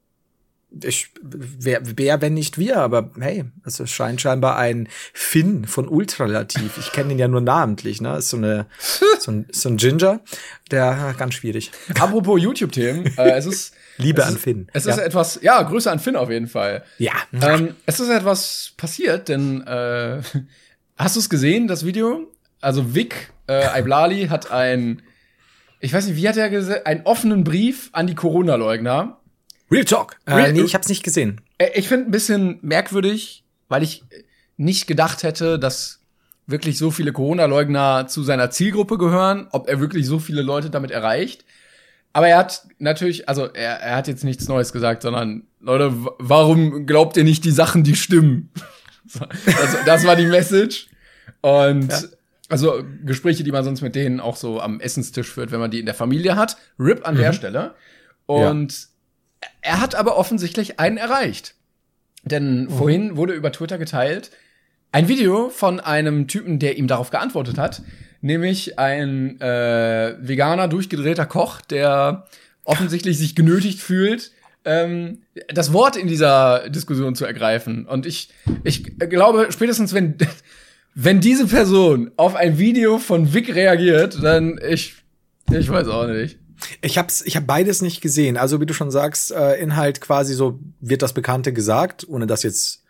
Ich, 0.82 1.08
wer, 1.22 1.80
wer, 1.82 2.20
wenn 2.20 2.34
nicht 2.34 2.58
wir, 2.58 2.76
aber 2.76 3.10
hey, 3.18 3.46
es 3.64 3.80
scheint 3.90 4.20
scheinbar 4.20 4.58
ein 4.58 4.86
Finn 5.14 5.64
von 5.64 5.88
Ultralativ. 5.88 6.76
Ich 6.76 6.92
kenne 6.92 7.12
ihn 7.12 7.18
ja 7.18 7.26
nur 7.26 7.40
namentlich, 7.40 8.02
ne? 8.02 8.18
Ist 8.18 8.28
so 8.28 8.36
eine, 8.36 8.66
so 9.18 9.30
ein, 9.32 9.46
so 9.50 9.70
ein 9.70 9.78
Ginger, 9.78 10.20
der 10.70 11.14
ganz 11.16 11.34
schwierig. 11.34 11.70
Apropos 11.98 12.38
YouTube 12.42 12.72
Themen, 12.72 13.06
äh, 13.16 13.30
es 13.38 13.46
ist 13.46 13.74
Liebe 13.96 14.20
es 14.20 14.28
an 14.28 14.34
ist, 14.34 14.42
Finn. 14.42 14.68
Es 14.74 14.84
Ja. 14.84 14.92
ist 14.92 14.98
etwas, 14.98 15.38
ja, 15.42 15.62
Grüße 15.62 15.90
an 15.90 16.00
Finn 16.00 16.16
auf 16.16 16.28
jeden 16.30 16.48
Fall. 16.48 16.84
Ja. 16.98 17.14
Ähm, 17.32 17.74
es 17.86 17.98
ist 17.98 18.10
etwas 18.10 18.74
passiert, 18.76 19.30
denn 19.30 19.66
äh, 19.66 20.20
hast 20.98 21.16
du 21.16 21.20
es 21.20 21.30
gesehen, 21.30 21.66
das 21.66 21.86
Video? 21.86 22.30
Also 22.60 22.94
Vic 22.94 23.32
äh, 23.46 23.54
Aiblali 23.68 24.26
hat 24.28 24.50
ein, 24.50 25.00
ich 25.80 25.92
weiß 25.92 26.06
nicht, 26.06 26.16
wie 26.16 26.28
hat 26.28 26.36
er 26.36 26.50
gesagt, 26.50 26.86
einen 26.86 27.02
offenen 27.04 27.44
Brief 27.44 27.90
an 27.92 28.06
die 28.06 28.14
Corona-Leugner. 28.14 29.18
Real 29.70 29.84
Talk. 29.84 30.16
Äh, 30.26 30.32
Real- 30.34 30.52
nee, 30.52 30.62
ich 30.62 30.74
hab's 30.74 30.88
nicht 30.88 31.02
gesehen. 31.02 31.40
Äh, 31.58 31.68
Ich 31.74 31.88
finde 31.88 32.06
ein 32.06 32.10
bisschen 32.10 32.58
merkwürdig, 32.62 33.44
weil 33.68 33.82
ich 33.82 34.02
nicht 34.56 34.86
gedacht 34.86 35.22
hätte, 35.22 35.58
dass 35.58 36.00
wirklich 36.46 36.78
so 36.78 36.90
viele 36.90 37.12
Corona-Leugner 37.12 38.06
zu 38.08 38.22
seiner 38.22 38.50
Zielgruppe 38.50 38.96
gehören, 38.98 39.48
ob 39.52 39.68
er 39.68 39.80
wirklich 39.80 40.06
so 40.06 40.18
viele 40.18 40.40
Leute 40.42 40.70
damit 40.70 40.90
erreicht. 40.90 41.44
Aber 42.14 42.26
er 42.28 42.38
hat 42.38 42.66
natürlich, 42.78 43.28
also 43.28 43.44
er, 43.52 43.80
er 43.80 43.96
hat 43.96 44.08
jetzt 44.08 44.24
nichts 44.24 44.48
Neues 44.48 44.72
gesagt, 44.72 45.02
sondern 45.02 45.42
Leute, 45.60 45.92
warum 46.18 46.86
glaubt 46.86 47.16
ihr 47.18 47.24
nicht 47.24 47.44
die 47.44 47.50
Sachen, 47.50 47.84
die 47.84 47.94
stimmen? 47.96 48.50
Das, 49.46 49.76
das 49.86 50.04
war 50.06 50.16
die 50.16 50.26
Message. 50.26 50.88
Und 51.40 51.88
also 52.48 52.82
Gespräche, 53.04 53.44
die 53.44 53.52
man 53.52 53.64
sonst 53.64 53.82
mit 53.82 53.94
denen 53.94 54.20
auch 54.20 54.36
so 54.36 54.60
am 54.60 54.80
Essenstisch 54.80 55.32
führt, 55.32 55.52
wenn 55.52 55.60
man 55.60 55.70
die 55.70 55.80
in 55.80 55.86
der 55.86 55.94
Familie 55.94 56.36
hat. 56.36 56.56
Rip 56.78 57.06
an 57.06 57.16
der 57.16 57.32
Stelle. 57.32 57.74
Und 58.26 58.88
er 59.60 59.80
hat 59.80 59.94
aber 59.94 60.16
offensichtlich 60.16 60.80
einen 60.80 60.96
erreicht. 60.96 61.54
Denn 62.24 62.68
vorhin 62.70 63.16
wurde 63.16 63.34
über 63.34 63.52
Twitter 63.52 63.78
geteilt 63.78 64.30
ein 64.92 65.08
Video 65.08 65.50
von 65.50 65.80
einem 65.80 66.28
Typen, 66.28 66.58
der 66.58 66.78
ihm 66.78 66.86
darauf 66.86 67.10
geantwortet 67.10 67.58
hat, 67.58 67.82
nämlich 68.20 68.78
ein 68.78 69.40
äh, 69.40 70.16
veganer, 70.20 70.68
durchgedrehter 70.68 71.26
Koch, 71.26 71.60
der 71.60 72.26
offensichtlich 72.64 73.18
sich 73.18 73.34
genötigt 73.34 73.80
fühlt, 73.80 74.32
ähm, 74.64 75.22
das 75.48 75.72
Wort 75.72 75.96
in 75.96 76.08
dieser 76.08 76.68
Diskussion 76.70 77.14
zu 77.14 77.24
ergreifen. 77.24 77.86
Und 77.86 78.06
ich, 78.06 78.30
ich 78.64 78.98
glaube, 78.98 79.48
spätestens 79.50 79.92
wenn, 79.92 80.16
wenn 81.00 81.20
diese 81.20 81.46
Person 81.46 82.10
auf 82.16 82.34
ein 82.34 82.58
Video 82.58 82.98
von 82.98 83.32
Vic 83.32 83.54
reagiert, 83.54 84.18
dann 84.20 84.58
ich, 84.68 84.96
ich 85.48 85.70
weiß 85.70 85.86
auch 85.86 86.08
nicht. 86.08 86.40
Ich 86.80 86.98
hab's, 86.98 87.22
ich 87.24 87.36
hab 87.36 87.46
beides 87.46 87.82
nicht 87.82 88.00
gesehen. 88.00 88.36
Also 88.36 88.60
wie 88.60 88.66
du 88.66 88.74
schon 88.74 88.90
sagst, 88.90 89.30
äh, 89.30 89.60
Inhalt 89.60 90.00
quasi 90.00 90.34
so 90.34 90.58
wird 90.80 91.02
das 91.02 91.12
Bekannte 91.12 91.52
gesagt, 91.52 92.04
ohne 92.08 92.26
das 92.26 92.42
jetzt 92.42 92.82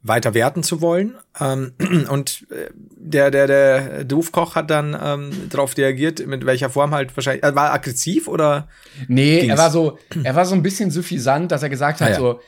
weiter 0.00 0.32
werten 0.34 0.62
zu 0.62 0.80
wollen. 0.80 1.16
Ähm, 1.40 1.72
und 2.08 2.46
äh, 2.52 2.70
der, 2.96 3.32
der, 3.32 3.48
der 3.48 4.04
Doofkoch 4.04 4.54
hat 4.54 4.70
dann 4.70 4.96
ähm, 5.02 5.30
darauf 5.50 5.76
reagiert, 5.76 6.24
mit 6.24 6.46
welcher 6.46 6.70
Form 6.70 6.94
halt 6.94 7.16
wahrscheinlich. 7.16 7.42
Äh, 7.42 7.56
war 7.56 7.66
er 7.70 7.74
aggressiv 7.74 8.28
oder? 8.28 8.68
Nee, 9.08 9.40
Ging's? 9.40 9.50
er 9.50 9.58
war 9.58 9.72
so, 9.72 9.98
er 10.22 10.36
war 10.36 10.46
so 10.46 10.54
ein 10.54 10.62
bisschen 10.62 10.92
suffisant, 10.92 11.50
dass 11.50 11.64
er 11.64 11.68
gesagt 11.68 12.00
hat 12.00 12.10
Ah, 12.10 12.12
ja. 12.12 12.16
so, 12.16 12.40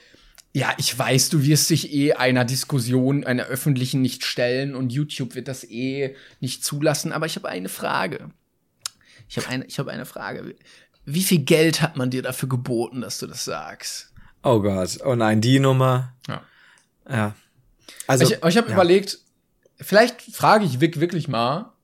ja, 0.57 0.72
ich 0.78 0.98
weiß, 0.98 1.28
du 1.28 1.42
wirst 1.42 1.68
dich 1.68 1.92
eh 1.92 2.14
einer 2.14 2.46
Diskussion, 2.46 3.24
einer 3.24 3.44
öffentlichen 3.44 4.00
nicht 4.00 4.24
stellen 4.24 4.74
und 4.74 4.90
YouTube 4.90 5.34
wird 5.34 5.48
das 5.48 5.64
eh 5.64 6.16
nicht 6.40 6.64
zulassen, 6.64 7.12
aber 7.12 7.26
ich 7.26 7.36
habe 7.36 7.50
eine 7.50 7.68
Frage. 7.68 8.30
Ich 9.28 9.36
habe 9.36 9.48
eine, 9.48 9.66
ich 9.66 9.78
habe 9.78 9.90
eine 9.90 10.07
Frage. 10.07 10.57
Wie 11.04 11.22
viel 11.22 11.40
Geld 11.40 11.82
hat 11.82 11.98
man 11.98 12.09
dir 12.09 12.22
dafür 12.22 12.48
geboten, 12.48 13.02
dass 13.02 13.18
du 13.18 13.26
das 13.26 13.44
sagst? 13.44 14.14
Oh 14.42 14.62
Gott, 14.62 14.98
oh 15.04 15.14
nein, 15.14 15.42
die 15.42 15.59
Nummer. 15.59 16.14
Ja. 16.26 16.42
Ja. 17.07 17.34
Also 18.07 18.24
ich 18.24 18.42
ich 18.42 18.57
habe 18.57 18.68
ja. 18.68 18.72
überlegt, 18.72 19.18
vielleicht 19.78 20.22
frage 20.22 20.64
ich 20.64 20.80
Vic 20.80 21.00
wirklich 21.00 21.28
mal, 21.28 21.74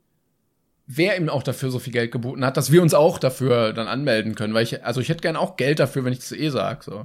wer 0.87 1.19
ihm 1.19 1.29
auch 1.29 1.43
dafür 1.43 1.71
so 1.71 1.79
viel 1.79 1.93
Geld 1.93 2.11
geboten 2.11 2.43
hat, 2.43 2.57
dass 2.57 2.73
wir 2.73 2.81
uns 2.81 2.95
auch 2.95 3.19
dafür 3.19 3.75
dann 3.75 3.87
anmelden 3.87 4.35
können, 4.35 4.55
weil 4.55 4.65
ich, 4.65 4.83
also 4.83 5.03
ich 5.03 5.11
hätte 5.11 5.21
gern 5.21 5.37
auch 5.37 5.59
Geld 5.59 5.79
dafür, 5.79 6.07
wenn 6.07 6.15
ich 6.15 6.21
das 6.21 6.33
eh 6.33 6.49
sag, 6.49 6.85
so. 6.85 7.05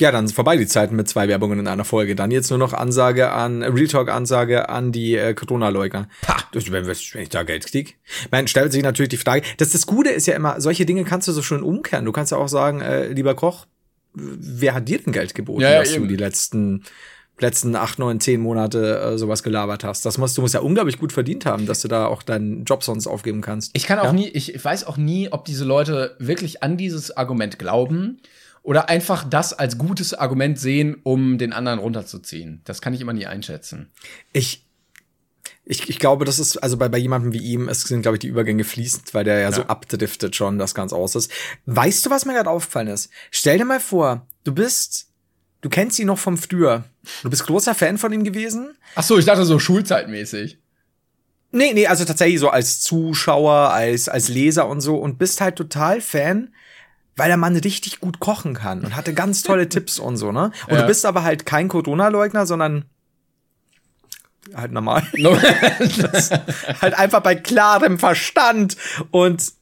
Ja, 0.00 0.10
dann 0.10 0.26
sind 0.26 0.34
vorbei 0.34 0.56
die 0.56 0.66
Zeiten 0.66 0.96
mit 0.96 1.08
zwei 1.08 1.28
Werbungen 1.28 1.58
in 1.58 1.68
einer 1.68 1.84
Folge. 1.84 2.14
Dann 2.16 2.30
jetzt 2.30 2.50
nur 2.50 2.58
noch 2.58 2.72
Ansage 2.72 3.30
an, 3.30 3.62
Real 3.62 3.86
Talk 3.86 4.08
Ansage 4.10 4.68
an 4.68 4.90
die 4.90 5.16
äh, 5.16 5.34
Corona-Leugner. 5.34 6.08
Das, 6.52 6.70
wenn, 6.72 6.86
wenn 6.86 7.22
ich 7.22 7.28
da 7.28 7.42
Geld 7.42 7.66
krieg. 7.66 7.98
Man 8.30 8.48
stellt 8.48 8.72
sich 8.72 8.82
natürlich 8.82 9.10
die 9.10 9.16
Frage, 9.18 9.42
das, 9.58 9.70
das 9.70 9.86
Gute 9.86 10.10
ist 10.10 10.26
ja 10.26 10.34
immer, 10.34 10.60
solche 10.60 10.86
Dinge 10.86 11.04
kannst 11.04 11.28
du 11.28 11.32
so 11.32 11.42
schön 11.42 11.62
umkehren. 11.62 12.04
Du 12.04 12.12
kannst 12.12 12.32
ja 12.32 12.38
auch 12.38 12.48
sagen, 12.48 12.80
äh, 12.80 13.08
lieber 13.08 13.34
Koch, 13.34 13.66
wer 14.14 14.74
hat 14.74 14.88
dir 14.88 14.98
denn 14.98 15.12
Geld 15.12 15.34
geboten, 15.34 15.60
Ja, 15.62 15.70
ja, 15.72 15.78
dass 15.80 15.92
eben. 15.92 16.02
du 16.04 16.08
die 16.08 16.16
letzten 16.16 16.82
letzten 17.38 17.74
acht, 17.74 17.98
neun, 17.98 18.20
zehn 18.20 18.40
Monate 18.40 18.98
äh, 19.00 19.18
sowas 19.18 19.42
gelabert 19.42 19.82
hast. 19.84 20.04
Das 20.06 20.16
musst 20.16 20.36
du 20.38 20.42
musst 20.42 20.54
ja 20.54 20.60
unglaublich 20.60 20.98
gut 20.98 21.12
verdient 21.12 21.44
haben, 21.44 21.66
dass 21.66 21.80
du 21.80 21.88
da 21.88 22.06
auch 22.06 22.22
deinen 22.22 22.64
Job 22.64 22.84
sonst 22.84 23.06
aufgeben 23.08 23.40
kannst. 23.40 23.70
Ich 23.74 23.84
kann 23.86 23.98
auch 23.98 24.04
Ja? 24.04 24.12
nie, 24.12 24.28
ich 24.28 24.62
weiß 24.64 24.86
auch 24.86 24.96
nie, 24.96 25.28
ob 25.32 25.44
diese 25.44 25.64
Leute 25.64 26.14
wirklich 26.20 26.62
an 26.62 26.76
dieses 26.76 27.16
Argument 27.16 27.58
glauben 27.58 28.20
oder 28.62 28.88
einfach 28.88 29.28
das 29.28 29.52
als 29.52 29.76
gutes 29.76 30.14
Argument 30.14 30.58
sehen, 30.58 30.96
um 31.02 31.38
den 31.38 31.52
anderen 31.52 31.78
runterzuziehen. 31.78 32.60
Das 32.64 32.80
kann 32.80 32.94
ich 32.94 33.00
immer 33.00 33.12
nie 33.12 33.26
einschätzen. 33.26 33.90
Ich, 34.32 34.66
ich, 35.64 35.88
ich 35.88 35.98
glaube, 35.98 36.24
das 36.24 36.38
ist, 36.38 36.58
also 36.58 36.76
bei, 36.76 36.88
bei 36.88 36.98
jemandem 36.98 37.32
wie 37.32 37.42
ihm, 37.42 37.68
es 37.68 37.82
sind, 37.82 38.02
glaube 38.02 38.16
ich, 38.16 38.20
die 38.20 38.28
Übergänge 38.28 38.64
fließend, 38.64 39.14
weil 39.14 39.24
der 39.24 39.40
ja, 39.40 39.52
so 39.52 39.62
abdriftet 39.62 40.36
schon, 40.36 40.58
das 40.58 40.74
ganz 40.74 40.92
aus 40.92 41.16
ist. 41.16 41.30
Weißt 41.66 42.06
du, 42.06 42.10
was 42.10 42.24
mir 42.24 42.34
gerade 42.34 42.50
aufgefallen 42.50 42.88
ist? 42.88 43.10
Stell 43.30 43.58
dir 43.58 43.64
mal 43.64 43.80
vor, 43.80 44.26
du 44.44 44.52
bist, 44.52 45.08
du 45.60 45.68
kennst 45.68 45.98
ihn 45.98 46.06
noch 46.06 46.18
vom 46.18 46.38
früher. 46.38 46.84
Du 47.22 47.30
bist 47.30 47.46
großer 47.46 47.74
Fan 47.74 47.98
von 47.98 48.12
ihm 48.12 48.22
gewesen. 48.22 48.76
Ach 48.94 49.02
so, 49.02 49.18
ich 49.18 49.24
dachte 49.24 49.44
so 49.44 49.58
schulzeitmäßig. 49.58 50.58
Nee, 51.50 51.72
nee, 51.74 51.86
also 51.86 52.04
tatsächlich 52.04 52.40
so 52.40 52.48
als 52.48 52.80
Zuschauer, 52.80 53.72
als, 53.72 54.08
als 54.08 54.28
Leser 54.28 54.68
und 54.68 54.80
so 54.80 54.96
und 54.96 55.18
bist 55.18 55.40
halt 55.40 55.56
total 55.56 56.00
Fan, 56.00 56.54
weil 57.16 57.28
der 57.28 57.36
Mann 57.36 57.56
richtig 57.56 58.00
gut 58.00 58.20
kochen 58.20 58.54
kann 58.54 58.84
und 58.84 58.96
hatte 58.96 59.12
ganz 59.14 59.42
tolle 59.42 59.68
Tipps 59.70 59.98
und 59.98 60.16
so, 60.16 60.32
ne? 60.32 60.50
Und 60.68 60.74
Ja. 60.74 60.80
du 60.82 60.86
bist 60.86 61.04
aber 61.06 61.22
halt 61.24 61.44
kein 61.46 61.68
Corona-Leugner, 61.68 62.46
sondern 62.46 62.84
halt 64.54 64.72
normal. 64.72 65.02
halt 66.80 66.94
einfach 66.98 67.20
bei 67.20 67.34
klarem 67.34 67.98
Verstand 67.98 68.76
und 69.10 69.52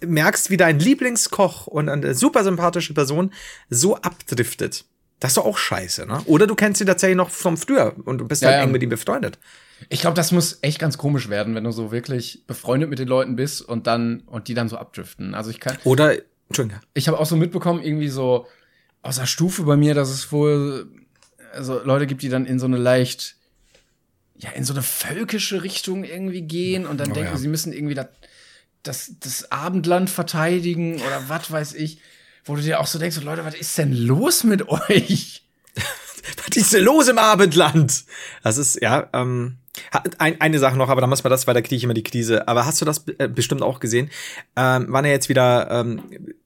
merkst, 0.00 0.50
wie 0.50 0.56
dein 0.56 0.78
Lieblingskoch 0.78 1.66
und 1.66 1.88
eine 1.88 2.14
super 2.14 2.44
sympathische 2.44 2.94
Person 2.94 3.32
so 3.70 3.96
abdriftet. 3.96 4.84
Das 5.20 5.32
ist 5.32 5.36
doch 5.38 5.44
auch 5.46 5.58
scheiße, 5.58 6.06
ne? 6.06 6.22
Oder 6.26 6.46
du 6.46 6.54
kennst 6.54 6.80
ihn 6.80 6.86
tatsächlich 6.86 7.16
noch 7.16 7.30
vom 7.30 7.56
früher 7.56 7.94
und 8.04 8.18
du 8.18 8.28
bist 8.28 8.42
Ja, 8.42 8.48
halt 8.50 8.58
ja. 8.58 8.64
eng 8.64 8.70
mit 8.70 8.82
ihm 8.82 8.88
befreundet. 8.90 9.38
Ich 9.88 10.00
glaube, 10.00 10.14
das 10.14 10.30
muss 10.30 10.58
echt 10.62 10.78
ganz 10.78 10.98
komisch 10.98 11.28
werden, 11.28 11.54
wenn 11.56 11.64
du 11.64 11.72
so 11.72 11.90
wirklich 11.90 12.44
befreundet 12.46 12.90
mit 12.90 12.98
den 13.00 13.08
Leuten 13.08 13.34
bist 13.34 13.62
und 13.62 13.86
dann 13.88 14.20
und 14.26 14.46
die 14.48 14.54
dann 14.54 14.68
so 14.68 14.76
abdriften. 14.76 15.34
Also 15.34 15.50
ich 15.50 15.58
kann, 15.58 15.76
Oder, 15.84 16.14
Entschuldigung. 16.48 16.80
ich 16.94 17.08
habe 17.08 17.18
auch 17.18 17.26
so 17.26 17.36
mitbekommen, 17.36 17.82
irgendwie 17.82 18.08
so 18.08 18.46
aus 19.02 19.16
der 19.16 19.26
Stufe 19.26 19.62
bei 19.64 19.76
mir, 19.76 19.94
dass 19.94 20.08
es 20.08 20.32
wohl 20.32 20.90
also 21.52 21.82
Leute 21.82 22.06
gibt, 22.06 22.22
die 22.22 22.28
dann 22.28 22.46
in 22.46 22.58
so 22.58 22.66
eine 22.66 22.76
leicht, 22.76 23.36
ja, 24.36 24.50
in 24.50 24.64
so 24.64 24.72
eine 24.72 24.82
völkische 24.82 25.62
Richtung 25.62 26.04
irgendwie 26.04 26.42
gehen 26.42 26.86
und 26.86 26.98
dann 26.98 27.12
denken, 27.12 27.32
ja. 27.32 27.38
sie 27.38 27.48
müssen 27.48 27.72
irgendwie 27.72 27.94
das, 27.94 28.08
das, 28.82 29.12
das 29.20 29.52
Abendland 29.52 30.10
verteidigen 30.10 30.96
oder 30.96 31.28
was 31.28 31.50
weiß 31.50 31.74
ich, 31.74 32.00
wo 32.44 32.56
du 32.56 32.62
dir 32.62 32.80
auch 32.80 32.86
so 32.86 32.98
denkst, 32.98 33.16
so, 33.16 33.22
Leute, 33.22 33.44
was 33.44 33.54
ist 33.54 33.76
denn 33.76 33.92
los 33.92 34.44
mit 34.44 34.68
euch? 34.68 35.44
Was 36.46 36.56
ist 36.56 36.74
denn 36.74 36.84
los 36.84 37.08
im 37.08 37.16
Abendland? 37.16 38.04
Das 38.42 38.58
ist, 38.58 38.82
ja, 38.82 39.08
ähm, 39.14 39.56
Ein, 40.18 40.40
eine 40.40 40.58
Sache 40.58 40.76
noch, 40.76 40.88
aber 40.88 41.00
dann 41.00 41.10
muss 41.10 41.24
man 41.24 41.30
das, 41.30 41.46
weil 41.46 41.54
da 41.54 41.60
kriege 41.60 41.76
ich 41.76 41.84
immer 41.84 41.94
die 41.94 42.02
Krise. 42.02 42.48
Aber 42.48 42.66
hast 42.66 42.80
du 42.80 42.84
das 42.84 43.04
äh, 43.18 43.28
bestimmt 43.28 43.62
auch 43.62 43.80
gesehen? 43.80 44.10
Ähm, 44.56 44.92
waren 44.92 45.04
ja 45.04 45.10
jetzt 45.10 45.28
wieder 45.28 45.70
ähm, 45.70 46.02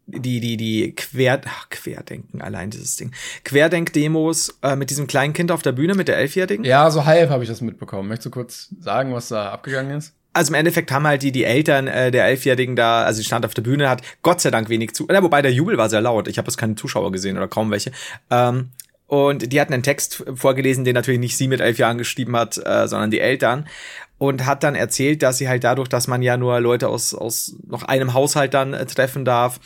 die, 0.06 0.40
die, 0.40 0.56
die 0.56 0.94
Quer, 0.94 1.40
ach, 1.46 1.68
Querdenken, 1.70 2.42
allein 2.42 2.70
dieses 2.70 2.96
Ding. 2.96 3.12
Querdenk-Demos 3.44 4.58
äh, 4.62 4.76
mit 4.76 4.90
diesem 4.90 5.06
kleinen 5.06 5.32
Kind 5.32 5.50
auf 5.50 5.62
der 5.62 5.72
Bühne, 5.72 5.94
mit 5.94 6.08
der 6.08 6.18
Elfjährigen? 6.18 6.64
Ja, 6.64 6.90
so 6.90 7.04
halb 7.04 7.30
habe 7.30 7.42
ich 7.42 7.48
das 7.48 7.60
mitbekommen. 7.60 8.08
Möchtest 8.08 8.26
du 8.26 8.30
kurz 8.30 8.68
sagen, 8.80 9.14
was 9.14 9.28
da 9.28 9.50
abgegangen 9.50 9.96
ist? 9.96 10.14
Also 10.34 10.50
im 10.50 10.54
Endeffekt 10.54 10.90
haben 10.90 11.06
halt 11.06 11.22
die, 11.22 11.32
die 11.32 11.44
Eltern 11.44 11.86
äh, 11.86 12.10
der 12.10 12.24
Elfjährigen 12.24 12.74
da, 12.74 13.02
also 13.02 13.18
sie 13.18 13.24
stand 13.24 13.44
auf 13.44 13.52
der 13.52 13.62
Bühne, 13.62 13.90
hat 13.90 14.00
Gott 14.22 14.40
sei 14.40 14.50
Dank 14.50 14.70
wenig 14.70 14.94
zu, 14.94 15.06
ja, 15.10 15.22
wobei 15.22 15.42
der 15.42 15.52
Jubel 15.52 15.76
war 15.76 15.90
sehr 15.90 16.00
laut. 16.00 16.26
Ich 16.26 16.38
habe 16.38 16.48
jetzt 16.48 16.56
keine 16.56 16.74
Zuschauer 16.74 17.12
gesehen 17.12 17.36
oder 17.36 17.48
kaum 17.48 17.70
welche. 17.70 17.92
Ähm, 18.30 18.70
und 19.12 19.52
die 19.52 19.60
hatten 19.60 19.74
einen 19.74 19.82
Text 19.82 20.24
vorgelesen, 20.34 20.86
den 20.86 20.94
natürlich 20.94 21.20
nicht 21.20 21.36
sie 21.36 21.46
mit 21.46 21.60
elf 21.60 21.76
Jahren 21.76 21.98
geschrieben 21.98 22.34
hat, 22.34 22.56
äh, 22.56 22.88
sondern 22.88 23.10
die 23.10 23.20
Eltern. 23.20 23.68
Und 24.16 24.46
hat 24.46 24.62
dann 24.62 24.74
erzählt, 24.74 25.22
dass 25.22 25.36
sie 25.36 25.50
halt 25.50 25.64
dadurch, 25.64 25.88
dass 25.88 26.08
man 26.08 26.22
ja 26.22 26.38
nur 26.38 26.58
Leute 26.60 26.88
aus, 26.88 27.12
aus 27.12 27.54
noch 27.66 27.82
einem 27.82 28.14
Haushalt 28.14 28.54
dann 28.54 28.72
äh, 28.72 28.86
treffen 28.86 29.26
darf, 29.26 29.60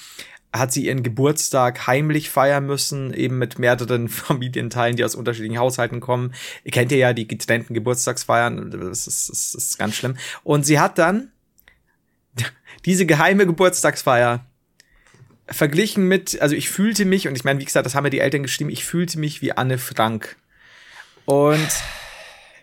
hat 0.52 0.72
sie 0.72 0.86
ihren 0.86 1.04
Geburtstag 1.04 1.86
heimlich 1.86 2.28
feiern 2.28 2.66
müssen, 2.66 3.14
eben 3.14 3.38
mit 3.38 3.60
mehreren 3.60 4.08
Familienteilen, 4.08 4.96
die 4.96 5.04
aus 5.04 5.14
unterschiedlichen 5.14 5.60
Haushalten 5.60 6.00
kommen. 6.00 6.34
Ihr 6.64 6.72
kennt 6.72 6.90
ja 6.90 7.12
die 7.12 7.28
getrennten 7.28 7.72
Geburtstagsfeiern, 7.72 8.72
das 8.72 9.06
ist, 9.06 9.28
das 9.28 9.54
ist 9.54 9.78
ganz 9.78 9.94
schlimm. 9.94 10.16
Und 10.42 10.66
sie 10.66 10.80
hat 10.80 10.98
dann 10.98 11.30
diese 12.84 13.06
geheime 13.06 13.46
Geburtstagsfeier 13.46 14.44
verglichen 15.48 16.04
mit, 16.04 16.40
also 16.40 16.54
ich 16.54 16.68
fühlte 16.68 17.04
mich, 17.04 17.28
und 17.28 17.36
ich 17.36 17.44
meine, 17.44 17.60
wie 17.60 17.64
gesagt, 17.64 17.86
das 17.86 17.94
haben 17.94 18.04
ja 18.04 18.10
die 18.10 18.20
Eltern 18.20 18.42
geschrieben, 18.42 18.70
ich 18.70 18.84
fühlte 18.84 19.18
mich 19.18 19.42
wie 19.42 19.52
Anne 19.52 19.78
Frank. 19.78 20.36
Und 21.24 21.68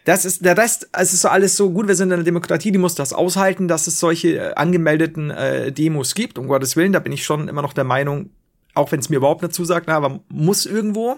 das 0.05 0.25
ist 0.25 0.43
der 0.43 0.57
Rest, 0.57 0.89
es 0.91 1.13
ist 1.13 1.21
so 1.21 1.29
alles 1.29 1.55
so 1.55 1.71
gut, 1.71 1.87
wir 1.87 1.95
sind 1.95 2.09
in 2.09 2.13
einer 2.13 2.23
Demokratie, 2.23 2.71
die 2.71 2.77
muss 2.77 2.95
das 2.95 3.13
aushalten, 3.13 3.67
dass 3.67 3.87
es 3.87 3.99
solche 3.99 4.37
äh, 4.37 4.53
angemeldeten 4.55 5.31
äh, 5.31 5.71
Demos 5.71 6.13
gibt, 6.13 6.37
um 6.37 6.47
Gottes 6.47 6.75
Willen, 6.75 6.91
da 6.91 6.99
bin 6.99 7.13
ich 7.13 7.23
schon 7.23 7.47
immer 7.47 7.61
noch 7.61 7.73
der 7.73 7.85
Meinung, 7.85 8.31
auch 8.73 8.91
wenn 8.91 8.99
es 8.99 9.09
mir 9.09 9.17
überhaupt 9.17 9.43
nicht 9.43 9.53
zusagt, 9.53 9.87
na, 9.87 9.95
aber 9.95 10.19
muss 10.27 10.65
irgendwo 10.65 11.17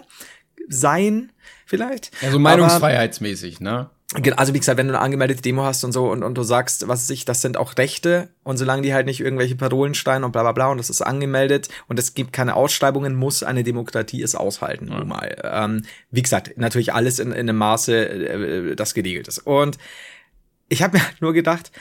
sein, 0.68 1.32
vielleicht. 1.64 2.10
Also 2.22 2.38
meinungsfreiheitsmäßig, 2.38 3.60
ne? 3.60 3.90
Also 4.36 4.54
wie 4.54 4.60
gesagt, 4.60 4.78
wenn 4.78 4.86
du 4.86 4.94
eine 4.94 5.02
angemeldete 5.02 5.42
Demo 5.42 5.64
hast 5.64 5.82
und 5.82 5.90
so 5.90 6.08
und, 6.08 6.22
und 6.22 6.38
du 6.38 6.44
sagst, 6.44 6.86
was 6.86 7.10
ich, 7.10 7.24
das 7.24 7.42
sind 7.42 7.56
auch 7.56 7.76
Rechte 7.76 8.28
und 8.44 8.56
solange 8.56 8.82
die 8.82 8.94
halt 8.94 9.04
nicht 9.06 9.20
irgendwelche 9.20 9.56
Parolen 9.56 9.94
steigen 9.94 10.22
und 10.22 10.30
bla 10.30 10.42
bla 10.42 10.52
bla 10.52 10.68
und 10.68 10.78
das 10.78 10.90
ist 10.90 11.02
angemeldet 11.02 11.68
und 11.88 11.98
es 11.98 12.14
gibt 12.14 12.32
keine 12.32 12.54
Ausschreibungen, 12.54 13.16
muss 13.16 13.42
eine 13.42 13.64
Demokratie 13.64 14.22
es 14.22 14.36
aushalten. 14.36 14.88
Ja. 14.88 15.04
Mal. 15.04 15.36
Ähm, 15.42 15.84
wie 16.12 16.22
gesagt, 16.22 16.56
natürlich 16.56 16.94
alles 16.94 17.18
in, 17.18 17.32
in 17.32 17.48
einem 17.48 17.56
Maße, 17.56 18.08
äh, 18.08 18.76
das 18.76 18.94
geregelt 18.94 19.26
ist. 19.26 19.38
Und 19.38 19.76
ich 20.68 20.82
habe 20.82 20.98
mir 20.98 21.04
halt 21.04 21.20
nur 21.20 21.32
gedacht, 21.32 21.72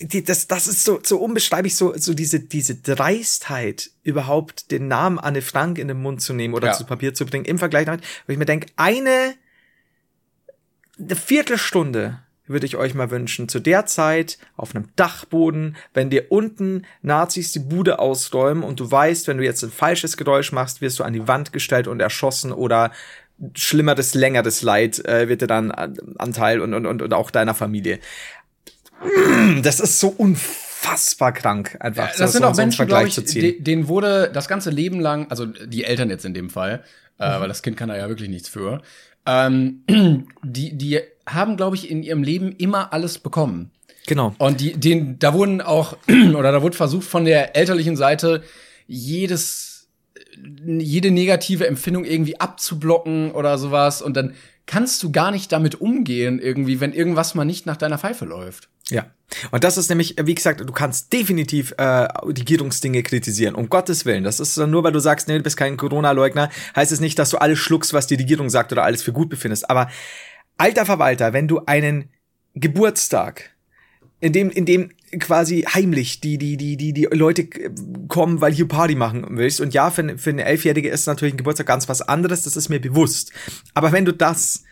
die, 0.00 0.24
das, 0.24 0.48
das 0.48 0.66
ist 0.66 0.84
so, 0.84 0.98
so 1.02 1.18
unbeschreiblich, 1.18 1.76
so, 1.76 1.96
so 1.96 2.14
diese, 2.14 2.40
diese 2.40 2.74
Dreistheit, 2.74 3.90
überhaupt 4.02 4.72
den 4.72 4.88
Namen 4.88 5.20
Anne 5.20 5.42
Frank 5.42 5.78
in 5.78 5.86
den 5.86 6.02
Mund 6.02 6.20
zu 6.20 6.32
nehmen 6.32 6.54
oder 6.54 6.68
ja. 6.68 6.72
zu 6.72 6.84
Papier 6.84 7.14
zu 7.14 7.24
bringen, 7.24 7.44
im 7.44 7.58
Vergleich 7.58 7.86
damit, 7.86 8.02
wo 8.26 8.32
ich 8.32 8.38
mir 8.38 8.46
denke, 8.46 8.66
eine 8.76 9.34
eine 10.98 11.16
Viertelstunde 11.16 12.18
würde 12.46 12.66
ich 12.66 12.76
euch 12.76 12.94
mal 12.94 13.10
wünschen, 13.10 13.48
zu 13.48 13.58
der 13.58 13.86
Zeit 13.86 14.38
auf 14.56 14.74
einem 14.74 14.88
Dachboden, 14.96 15.76
wenn 15.94 16.10
dir 16.10 16.30
unten 16.30 16.84
Nazis 17.00 17.52
die 17.52 17.58
Bude 17.58 17.98
ausräumen 17.98 18.62
und 18.62 18.80
du 18.80 18.90
weißt, 18.90 19.28
wenn 19.28 19.38
du 19.38 19.44
jetzt 19.44 19.62
ein 19.62 19.70
falsches 19.70 20.16
Geräusch 20.16 20.52
machst, 20.52 20.80
wirst 20.80 20.98
du 20.98 21.04
an 21.04 21.14
die 21.14 21.26
Wand 21.26 21.52
gestellt 21.52 21.88
und 21.88 22.00
erschossen 22.00 22.52
oder 22.52 22.92
schlimmeres, 23.54 24.14
längeres 24.14 24.62
Leid 24.62 25.04
äh, 25.06 25.28
wird 25.28 25.42
dir 25.42 25.46
dann 25.46 25.70
anteil 26.18 26.60
und, 26.60 26.74
und, 26.74 26.86
und, 26.86 27.02
und 27.02 27.14
auch 27.14 27.30
deiner 27.30 27.54
Familie. 27.54 27.98
Das 29.62 29.80
ist 29.80 29.98
so 29.98 30.08
unfassbar 30.08 31.32
krank, 31.32 31.76
einfach. 31.80 32.08
Das 32.08 32.18
so, 32.18 32.26
sind 32.38 32.44
auch 32.44 32.54
so 32.54 32.62
Menschen, 32.62 32.86
glaube 32.86 33.08
ich, 33.08 33.16
denen 33.16 33.88
wurde 33.88 34.30
das 34.32 34.48
ganze 34.48 34.70
Leben 34.70 35.00
lang, 35.00 35.30
also 35.30 35.46
die 35.46 35.84
Eltern 35.84 36.10
jetzt 36.10 36.24
in 36.24 36.34
dem 36.34 36.48
Fall, 36.48 36.84
äh, 37.18 37.28
mhm. 37.28 37.34
äh, 37.34 37.40
weil 37.40 37.48
das 37.48 37.62
Kind 37.62 37.76
kann 37.76 37.88
da 37.88 37.96
ja 37.96 38.08
wirklich 38.08 38.28
nichts 38.28 38.48
für, 38.48 38.82
ähm, 39.26 39.82
die, 40.42 40.76
die 40.76 41.00
haben, 41.26 41.56
glaube 41.56 41.76
ich, 41.76 41.90
in 41.90 42.02
ihrem 42.02 42.22
Leben 42.22 42.52
immer 42.52 42.92
alles 42.92 43.18
bekommen. 43.18 43.70
Genau. 44.06 44.34
Und 44.38 44.60
die, 44.60 44.74
den, 44.74 45.18
da 45.18 45.32
wurden 45.32 45.60
auch, 45.60 45.96
oder 46.36 46.52
da 46.52 46.62
wurde 46.62 46.76
versucht 46.76 47.06
von 47.06 47.24
der 47.24 47.56
elterlichen 47.56 47.96
Seite 47.96 48.42
jedes, 48.86 49.88
jede 50.66 51.10
negative 51.10 51.66
Empfindung 51.66 52.04
irgendwie 52.04 52.38
abzublocken 52.38 53.32
oder 53.32 53.56
sowas. 53.58 54.02
Und 54.02 54.16
dann 54.16 54.34
kannst 54.66 55.02
du 55.02 55.12
gar 55.12 55.30
nicht 55.30 55.52
damit 55.52 55.80
umgehen, 55.80 56.38
irgendwie, 56.38 56.80
wenn 56.80 56.92
irgendwas 56.92 57.34
mal 57.34 57.44
nicht 57.44 57.66
nach 57.66 57.76
deiner 57.76 57.98
Pfeife 57.98 58.24
läuft. 58.24 58.68
Ja. 58.88 59.06
Und 59.50 59.64
das 59.64 59.76
ist 59.76 59.88
nämlich, 59.88 60.16
wie 60.22 60.34
gesagt, 60.34 60.60
du 60.60 60.72
kannst 60.72 61.12
definitiv 61.12 61.74
äh, 61.78 61.82
Regierungsdinge 61.82 63.02
kritisieren, 63.02 63.54
um 63.54 63.68
Gottes 63.68 64.04
Willen. 64.04 64.24
Das 64.24 64.40
ist 64.40 64.56
nur, 64.56 64.84
weil 64.84 64.92
du 64.92 65.00
sagst, 65.00 65.28
nee, 65.28 65.36
du 65.36 65.42
bist 65.42 65.56
kein 65.56 65.76
Corona-Leugner, 65.76 66.50
heißt 66.76 66.92
es 66.92 67.00
nicht, 67.00 67.18
dass 67.18 67.30
du 67.30 67.38
alles 67.38 67.58
schluckst, 67.58 67.92
was 67.94 68.06
die 68.06 68.14
Regierung 68.14 68.50
sagt 68.50 68.72
oder 68.72 68.84
alles 68.84 69.02
für 69.02 69.12
gut 69.12 69.30
befindest. 69.30 69.68
Aber 69.70 69.90
alter 70.56 70.86
Verwalter, 70.86 71.32
wenn 71.32 71.48
du 71.48 71.60
einen 71.66 72.10
Geburtstag, 72.54 73.53
in 74.24 74.32
dem, 74.32 74.48
in 74.48 74.64
dem 74.64 74.88
quasi 75.20 75.66
heimlich 75.68 76.18
die, 76.18 76.38
die, 76.38 76.56
die, 76.56 76.78
die, 76.78 76.94
die 76.94 77.04
Leute 77.12 77.46
kommen, 78.08 78.40
weil 78.40 78.54
hier 78.54 78.66
Party 78.66 78.94
machen 78.94 79.26
willst. 79.32 79.60
Und 79.60 79.74
ja, 79.74 79.90
für, 79.90 80.16
für 80.16 80.30
eine 80.30 80.46
Elfjährige 80.46 80.88
ist 80.88 81.06
natürlich 81.06 81.34
ein 81.34 81.36
Geburtstag 81.36 81.66
ganz 81.66 81.90
was 81.90 82.00
anderes, 82.00 82.42
das 82.42 82.56
ist 82.56 82.70
mir 82.70 82.80
bewusst. 82.80 83.32
Aber 83.74 83.92
wenn 83.92 84.06
du 84.06 84.12
das 84.12 84.64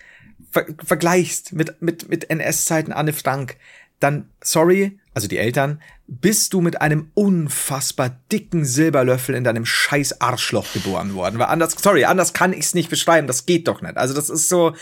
ver 0.50 0.64
vergleichst 0.82 1.52
mit, 1.52 1.82
mit, 1.82 2.08
mit 2.08 2.30
NS-Zeiten 2.30 2.92
Anne 2.92 3.12
Frank, 3.12 3.58
dann, 4.00 4.30
sorry, 4.42 4.98
also 5.12 5.28
die 5.28 5.36
Eltern, 5.36 5.82
bist 6.06 6.54
du 6.54 6.62
mit 6.62 6.80
einem 6.80 7.10
unfassbar 7.12 8.18
dicken 8.32 8.64
Silberlöffel 8.64 9.34
in 9.34 9.44
deinem 9.44 9.66
scheiß 9.66 10.22
Arschloch 10.22 10.72
geboren 10.72 11.12
worden. 11.12 11.38
Weil 11.38 11.48
anders, 11.48 11.76
sorry, 11.78 12.06
anders 12.06 12.32
kann 12.32 12.54
ich's 12.54 12.72
nicht 12.72 12.88
beschreiben, 12.88 13.26
das 13.26 13.44
geht 13.44 13.68
doch 13.68 13.82
nicht. 13.82 13.98
Also 13.98 14.14
das 14.14 14.30
ist 14.30 14.48
so, 14.48 14.74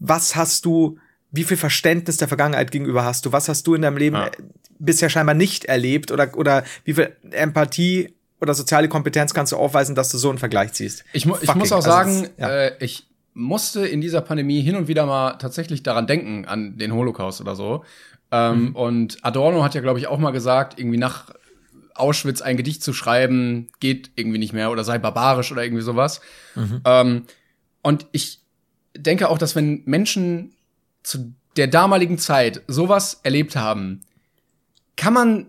was 0.00 0.36
hast 0.36 0.66
du, 0.66 0.98
wie 1.32 1.44
viel 1.44 1.56
Verständnis 1.56 2.18
der 2.18 2.28
Vergangenheit 2.28 2.70
gegenüber 2.70 3.04
hast 3.04 3.26
du? 3.26 3.32
Was 3.32 3.48
hast 3.48 3.66
du 3.66 3.74
in 3.74 3.82
deinem 3.82 3.96
Leben 3.96 4.16
ja. 4.16 4.30
bisher 4.78 5.08
scheinbar 5.08 5.34
nicht 5.34 5.64
erlebt? 5.64 6.10
Oder, 6.10 6.36
oder 6.36 6.62
wie 6.84 6.92
viel 6.94 7.16
Empathie 7.30 8.14
oder 8.40 8.54
soziale 8.54 8.88
Kompetenz 8.88 9.32
kannst 9.32 9.52
du 9.52 9.56
aufweisen, 9.56 9.94
dass 9.94 10.10
du 10.10 10.18
so 10.18 10.28
einen 10.28 10.38
Vergleich 10.38 10.74
ziehst? 10.74 11.04
Ich, 11.12 11.24
mu 11.26 11.36
ich 11.40 11.54
muss 11.54 11.72
auch 11.72 11.76
also 11.76 11.90
sagen, 11.90 12.22
das, 12.22 12.30
ja. 12.36 12.48
äh, 12.50 12.76
ich 12.80 13.06
musste 13.34 13.86
in 13.86 14.02
dieser 14.02 14.20
Pandemie 14.20 14.60
hin 14.60 14.76
und 14.76 14.88
wieder 14.88 15.06
mal 15.06 15.32
tatsächlich 15.38 15.82
daran 15.82 16.06
denken, 16.06 16.44
an 16.44 16.76
den 16.76 16.92
Holocaust 16.92 17.40
oder 17.40 17.56
so. 17.56 17.82
Ähm, 18.30 18.66
mhm. 18.66 18.76
Und 18.76 19.18
Adorno 19.22 19.64
hat 19.64 19.74
ja, 19.74 19.80
glaube 19.80 19.98
ich, 19.98 20.06
auch 20.06 20.18
mal 20.18 20.32
gesagt, 20.32 20.78
irgendwie 20.78 20.98
nach 20.98 21.32
Auschwitz 21.94 22.42
ein 22.42 22.56
Gedicht 22.58 22.82
zu 22.82 22.92
schreiben, 22.92 23.68
geht 23.80 24.10
irgendwie 24.16 24.38
nicht 24.38 24.52
mehr 24.52 24.70
oder 24.70 24.84
sei 24.84 24.98
barbarisch 24.98 25.50
oder 25.52 25.64
irgendwie 25.64 25.82
sowas. 25.82 26.20
Mhm. 26.54 26.80
Ähm, 26.84 27.22
und 27.82 28.06
ich 28.12 28.40
denke 28.96 29.28
auch, 29.28 29.38
dass 29.38 29.56
wenn 29.56 29.82
Menschen 29.86 30.54
zu 31.02 31.34
der 31.56 31.66
damaligen 31.66 32.18
Zeit 32.18 32.62
sowas 32.66 33.20
erlebt 33.22 33.56
haben, 33.56 34.00
kann 34.96 35.14
man 35.14 35.46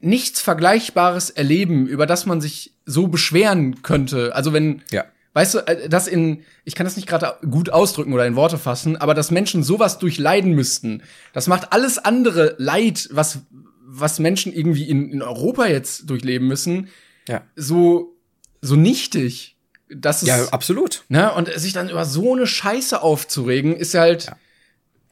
nichts 0.00 0.40
Vergleichbares 0.40 1.30
erleben, 1.30 1.86
über 1.86 2.06
das 2.06 2.26
man 2.26 2.40
sich 2.40 2.74
so 2.86 3.08
beschweren 3.08 3.82
könnte. 3.82 4.34
Also 4.34 4.52
wenn, 4.52 4.82
ja. 4.90 5.04
weißt 5.34 5.54
du, 5.54 5.58
äh, 5.60 5.88
das 5.88 6.06
in, 6.08 6.44
ich 6.64 6.74
kann 6.74 6.86
das 6.86 6.96
nicht 6.96 7.08
gerade 7.08 7.36
gut 7.48 7.70
ausdrücken 7.70 8.12
oder 8.12 8.26
in 8.26 8.36
Worte 8.36 8.58
fassen, 8.58 8.96
aber 8.96 9.14
dass 9.14 9.30
Menschen 9.30 9.62
sowas 9.62 9.98
durchleiden 9.98 10.52
müssten, 10.52 11.02
das 11.32 11.46
macht 11.46 11.72
alles 11.72 11.98
andere 11.98 12.54
Leid, 12.58 13.08
was, 13.12 13.40
was 13.84 14.18
Menschen 14.18 14.52
irgendwie 14.52 14.88
in, 14.88 15.10
in 15.10 15.22
Europa 15.22 15.66
jetzt 15.66 16.08
durchleben 16.08 16.48
müssen, 16.48 16.88
ja. 17.28 17.42
so, 17.56 18.16
so 18.60 18.76
nichtig. 18.76 19.56
Das 19.94 20.22
ist, 20.22 20.28
ja, 20.28 20.48
absolut. 20.48 21.04
Ne, 21.08 21.32
und 21.34 21.52
sich 21.54 21.74
dann 21.74 21.90
über 21.90 22.06
so 22.06 22.32
eine 22.32 22.46
Scheiße 22.46 23.02
aufzuregen, 23.02 23.76
ist 23.76 23.92
halt, 23.94 24.24
ja. 24.24 24.36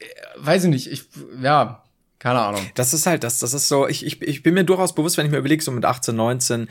Äh, 0.00 0.04
weiß 0.38 0.64
ich 0.64 0.70
nicht, 0.70 0.86
ich, 0.90 1.04
ja, 1.40 1.84
keine 2.18 2.40
Ahnung. 2.40 2.60
Das 2.74 2.92
ist 2.92 3.06
halt, 3.06 3.24
das, 3.24 3.38
das 3.38 3.54
ist 3.54 3.68
so, 3.68 3.88
ich, 3.88 4.04
ich, 4.04 4.20
ich 4.20 4.42
bin 4.42 4.54
mir 4.54 4.64
durchaus 4.64 4.94
bewusst, 4.94 5.16
wenn 5.16 5.26
ich 5.26 5.32
mir 5.32 5.38
überlege, 5.38 5.62
so 5.62 5.70
mit 5.70 5.84
18, 5.84 6.14
19, 6.14 6.68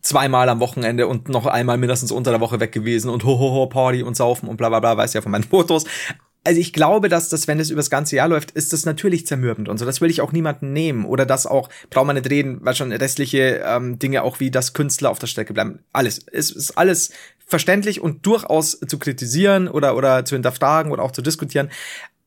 zweimal 0.00 0.48
am 0.48 0.60
Wochenende 0.60 1.06
und 1.06 1.28
noch 1.28 1.46
einmal 1.46 1.78
mindestens 1.78 2.12
unter 2.12 2.30
der 2.30 2.40
Woche 2.40 2.60
weg 2.60 2.72
gewesen 2.72 3.08
und 3.08 3.24
ho, 3.24 3.38
ho, 3.38 3.52
ho, 3.52 3.66
Party 3.66 4.02
und 4.02 4.16
saufen 4.16 4.48
und 4.48 4.56
bla, 4.56 4.68
bla, 4.68 4.80
bla, 4.80 4.96
weiß 4.96 5.14
ja 5.14 5.22
von 5.22 5.32
meinen 5.32 5.44
Fotos. 5.50 5.84
Also 6.44 6.60
ich 6.60 6.72
glaube, 6.72 7.08
dass 7.08 7.28
das, 7.28 7.46
wenn 7.46 7.60
es 7.60 7.70
übers 7.70 7.88
ganze 7.88 8.16
Jahr 8.16 8.26
läuft, 8.26 8.50
ist 8.50 8.72
das 8.72 8.84
natürlich 8.84 9.26
zermürbend 9.26 9.68
und 9.68 9.78
so. 9.78 9.84
Das 9.84 10.00
will 10.00 10.10
ich 10.10 10.20
auch 10.20 10.32
niemanden 10.32 10.72
nehmen. 10.72 11.04
Oder 11.04 11.24
das 11.24 11.46
auch, 11.46 11.68
braucht 11.88 12.06
man 12.06 12.16
nicht 12.16 12.28
reden, 12.28 12.58
weil 12.62 12.74
schon 12.74 12.90
restliche 12.90 13.62
ähm, 13.64 14.00
Dinge 14.00 14.24
auch 14.24 14.40
wie 14.40 14.50
das 14.50 14.72
Künstler 14.72 15.10
auf 15.10 15.20
der 15.20 15.28
Strecke 15.28 15.54
bleiben. 15.54 15.84
Alles. 15.92 16.20
Es 16.32 16.50
ist 16.50 16.76
alles 16.76 17.12
verständlich 17.46 18.00
und 18.00 18.26
durchaus 18.26 18.80
zu 18.80 18.98
kritisieren 18.98 19.68
oder, 19.68 19.96
oder 19.96 20.24
zu 20.24 20.34
hinterfragen 20.34 20.90
oder 20.90 21.04
auch 21.04 21.12
zu 21.12 21.22
diskutieren. 21.22 21.70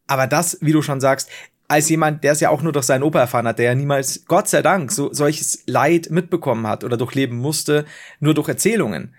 Aber 0.07 0.27
das, 0.27 0.57
wie 0.61 0.71
du 0.71 0.81
schon 0.81 1.01
sagst, 1.01 1.29
als 1.67 1.89
jemand, 1.89 2.23
der 2.23 2.33
es 2.33 2.39
ja 2.39 2.49
auch 2.49 2.61
nur 2.61 2.71
durch 2.71 2.85
seinen 2.85 3.03
Opa 3.03 3.19
erfahren 3.19 3.47
hat, 3.47 3.57
der 3.59 3.65
ja 3.65 3.75
niemals, 3.75 4.25
Gott 4.27 4.47
sei 4.47 4.61
Dank, 4.61 4.91
so 4.91 5.11
solches 5.13 5.63
Leid 5.65 6.09
mitbekommen 6.11 6.67
hat 6.67 6.83
oder 6.83 6.97
durchleben 6.97 7.37
musste, 7.37 7.85
nur 8.19 8.33
durch 8.33 8.47
Erzählungen. 8.47 9.15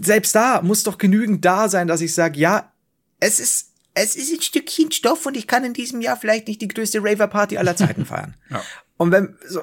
Selbst 0.00 0.34
da 0.34 0.62
muss 0.62 0.84
doch 0.84 0.98
genügend 0.98 1.44
da 1.44 1.68
sein, 1.68 1.88
dass 1.88 2.00
ich 2.00 2.14
sage, 2.14 2.38
ja, 2.38 2.72
es 3.18 3.40
ist 3.40 3.72
es 3.94 4.16
ist 4.16 4.32
ein 4.32 4.40
Stückchen 4.40 4.90
Stoff 4.90 5.26
und 5.26 5.36
ich 5.36 5.46
kann 5.46 5.64
in 5.64 5.74
diesem 5.74 6.00
Jahr 6.00 6.16
vielleicht 6.16 6.48
nicht 6.48 6.62
die 6.62 6.68
größte 6.68 7.00
Raver-Party 7.02 7.58
aller 7.58 7.76
Zeiten 7.76 8.06
feiern. 8.06 8.34
Ja. 8.50 8.62
Und 8.96 9.10
wenn, 9.12 9.36
so, 9.46 9.62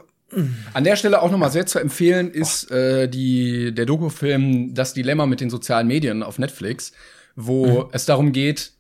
An 0.74 0.84
der 0.84 0.96
Stelle 0.96 1.22
auch 1.22 1.32
nochmal 1.32 1.52
sehr 1.52 1.66
zu 1.66 1.80
empfehlen 1.80 2.30
ist 2.30 2.70
äh, 2.72 3.08
die, 3.08 3.74
der 3.74 3.86
Dokufilm 3.86 4.74
Das 4.74 4.94
Dilemma 4.94 5.26
mit 5.26 5.42
den 5.42 5.50
sozialen 5.50 5.88
Medien 5.88 6.24
auf 6.24 6.40
Netflix, 6.40 6.92
wo 7.36 7.90
es 7.92 8.06
darum 8.06 8.32
geht, 8.32 8.74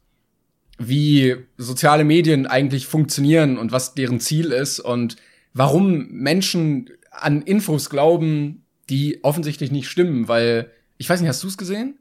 wie 0.80 1.36
soziale 1.57 2.03
Medien 2.03 2.47
eigentlich 2.47 2.88
funktionieren 2.88 3.57
und 3.57 3.71
was 3.71 3.93
deren 3.93 4.19
Ziel 4.19 4.51
ist 4.51 4.80
und 4.80 5.17
warum 5.53 6.07
Menschen 6.09 6.89
an 7.11 7.41
Infos 7.41 7.89
glauben, 7.89 8.63
die 8.89 9.23
offensichtlich 9.23 9.71
nicht 9.71 9.89
stimmen, 9.89 10.27
weil 10.27 10.71
ich 10.97 11.09
weiß 11.09 11.19
nicht, 11.19 11.30
hast 11.30 11.43
du 11.43 11.47
es 11.47 11.57
gesehen? 11.57 11.95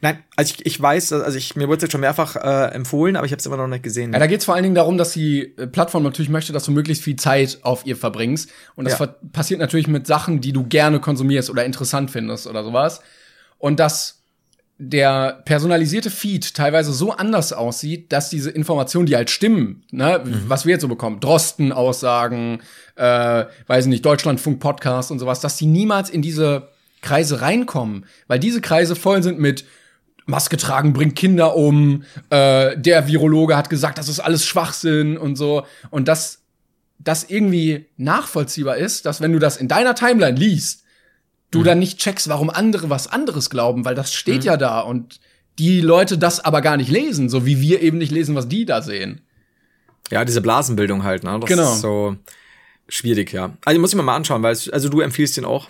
nein, 0.00 0.22
also 0.36 0.54
ich, 0.54 0.66
ich 0.66 0.80
weiß, 0.80 1.12
also 1.12 1.36
ich, 1.36 1.56
mir 1.56 1.66
wurde 1.66 1.78
es 1.78 1.82
jetzt 1.82 1.92
schon 1.92 2.00
mehrfach 2.00 2.36
äh, 2.36 2.72
empfohlen, 2.74 3.16
aber 3.16 3.26
ich 3.26 3.32
habe 3.32 3.40
es 3.40 3.46
immer 3.46 3.56
noch 3.56 3.66
nicht 3.66 3.82
gesehen. 3.82 4.12
Ja, 4.12 4.18
da 4.20 4.26
geht 4.26 4.38
es 4.40 4.44
vor 4.44 4.54
allen 4.54 4.62
Dingen 4.62 4.74
darum, 4.74 4.96
dass 4.96 5.12
die 5.12 5.56
äh, 5.56 5.66
Plattform 5.66 6.02
natürlich 6.04 6.28
möchte, 6.28 6.52
dass 6.52 6.64
du 6.64 6.70
möglichst 6.70 7.02
viel 7.02 7.16
Zeit 7.16 7.58
auf 7.62 7.84
ihr 7.84 7.96
verbringst. 7.96 8.50
Und 8.76 8.88
das 8.88 8.98
Ja. 8.98 9.06
passiert 9.32 9.60
natürlich 9.60 9.88
mit 9.88 10.06
Sachen, 10.06 10.40
die 10.40 10.52
du 10.52 10.64
gerne 10.64 11.00
konsumierst 11.00 11.50
oder 11.50 11.64
interessant 11.64 12.10
findest 12.10 12.46
oder 12.46 12.62
sowas. 12.62 13.00
Und 13.58 13.80
dass 13.80 14.21
der 14.84 15.42
personalisierte 15.44 16.10
Feed 16.10 16.54
teilweise 16.54 16.92
so 16.92 17.12
anders 17.12 17.52
aussieht, 17.52 18.12
dass 18.12 18.30
diese 18.30 18.50
Informationen, 18.50 19.06
die 19.06 19.14
halt 19.14 19.30
stimmen, 19.30 19.84
ne, 19.92 20.20
was 20.48 20.66
wir 20.66 20.72
jetzt 20.72 20.82
so 20.82 20.88
bekommen, 20.88 21.20
Drosten-Aussagen, 21.20 22.60
äh, 22.96 23.44
weiß 23.68 23.84
ich 23.84 23.90
nicht, 23.90 24.04
Deutschlandfunk-Podcast 24.04 25.12
und 25.12 25.20
sowas, 25.20 25.40
dass 25.40 25.56
die 25.56 25.66
niemals 25.66 26.10
in 26.10 26.20
diese 26.20 26.70
Kreise 27.00 27.40
reinkommen, 27.40 28.06
weil 28.26 28.40
diese 28.40 28.60
Kreise 28.60 28.96
voll 28.96 29.22
sind 29.22 29.38
mit 29.38 29.64
Maske 30.26 30.56
tragen 30.56 30.92
bringt 30.92 31.16
Kinder 31.16 31.56
um, 31.56 32.04
äh, 32.30 32.76
der 32.76 33.06
Virologe 33.06 33.56
hat 33.56 33.70
gesagt, 33.70 33.98
das 33.98 34.08
ist 34.08 34.20
alles 34.20 34.46
Schwachsinn 34.46 35.16
und 35.16 35.36
so. 35.36 35.64
Und 35.90 36.08
dass 36.08 36.42
das 36.98 37.24
irgendwie 37.24 37.86
nachvollziehbar 37.96 38.76
ist, 38.76 39.06
dass 39.06 39.20
wenn 39.20 39.32
du 39.32 39.38
das 39.38 39.56
in 39.56 39.68
deiner 39.68 39.94
Timeline 39.94 40.38
liest, 40.38 40.81
du 41.52 41.62
dann 41.62 41.78
nicht 41.78 41.98
checkst, 41.98 42.28
warum 42.28 42.50
andere 42.50 42.90
was 42.90 43.06
anderes 43.06 43.48
glauben, 43.50 43.84
weil 43.84 43.94
das 43.94 44.12
steht 44.12 44.42
ja 44.42 44.56
da 44.56 44.80
und 44.80 45.20
die 45.58 45.80
Leute 45.80 46.18
das 46.18 46.40
aber 46.44 46.60
gar 46.62 46.76
nicht 46.76 46.90
lesen, 46.90 47.28
so 47.28 47.46
wie 47.46 47.60
wir 47.60 47.80
eben 47.82 47.98
nicht 47.98 48.10
lesen, 48.10 48.34
was 48.34 48.48
die 48.48 48.64
da 48.64 48.82
sehen. 48.82 49.20
Ja, 50.10 50.24
diese 50.24 50.40
Blasenbildung 50.40 51.04
halt, 51.04 51.22
ne? 51.24 51.38
Das 51.40 51.48
Genau. 51.48 51.72
ist 51.72 51.80
so 51.80 52.16
schwierig, 52.88 53.32
ja. 53.32 53.56
Also 53.64 53.80
muss 53.80 53.90
ich 53.90 53.96
mir 53.96 54.02
mal 54.02 54.16
anschauen, 54.16 54.42
weil 54.42 54.52
es, 54.52 54.68
also 54.68 54.88
du 54.88 55.00
empfiehlst 55.00 55.36
den 55.36 55.44
auch. 55.44 55.68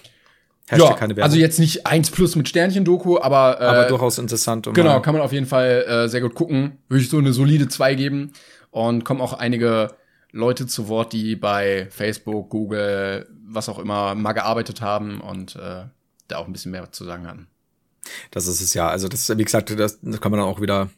Hashtag 0.68 0.96
keine 0.96 1.16
Werbung. 1.16 1.24
also 1.24 1.36
jetzt 1.36 1.58
nicht 1.58 1.86
eins 1.86 2.10
plus 2.10 2.34
mit 2.36 2.48
Sternchen-Doku, 2.48 3.18
aber, 3.20 3.60
äh, 3.60 3.64
aber 3.64 3.84
durchaus 3.88 4.18
interessant. 4.18 4.66
um 4.68 4.74
Genau, 4.74 5.00
kann 5.02 5.12
man 5.14 5.22
auf 5.22 5.32
jeden 5.32 5.46
Fall 5.46 5.84
äh, 5.86 6.08
sehr 6.08 6.20
gut 6.22 6.34
gucken. 6.34 6.78
Würde 6.88 7.02
ich 7.02 7.10
so 7.10 7.18
eine 7.18 7.32
solide 7.32 7.68
2 7.68 7.94
geben. 7.96 8.32
Und 8.70 9.04
kommen 9.04 9.20
auch 9.20 9.34
einige 9.34 9.90
Leute 10.32 10.66
zu 10.66 10.88
Wort, 10.88 11.12
die 11.12 11.36
bei 11.36 11.86
Facebook, 11.90 12.48
Google, 12.50 13.28
was 13.46 13.68
auch 13.68 13.78
immer, 13.78 14.14
mal 14.14 14.32
gearbeitet 14.32 14.80
haben 14.80 15.20
und 15.20 15.56
äh, 15.56 15.84
da 16.28 16.38
auch 16.38 16.46
ein 16.46 16.52
bisschen 16.52 16.72
mehr 16.72 16.90
zu 16.90 17.04
sagen 17.04 17.26
hatten. 17.26 17.46
Das 18.30 18.46
ist 18.46 18.60
es 18.60 18.74
ja. 18.74 18.88
Also 18.88 19.08
das, 19.08 19.28
wie 19.36 19.44
gesagt, 19.44 19.70
das, 19.78 20.00
das 20.00 20.20
kann 20.20 20.32
man 20.32 20.40
dann 20.40 20.48
auch 20.48 20.60
wieder 20.60 20.88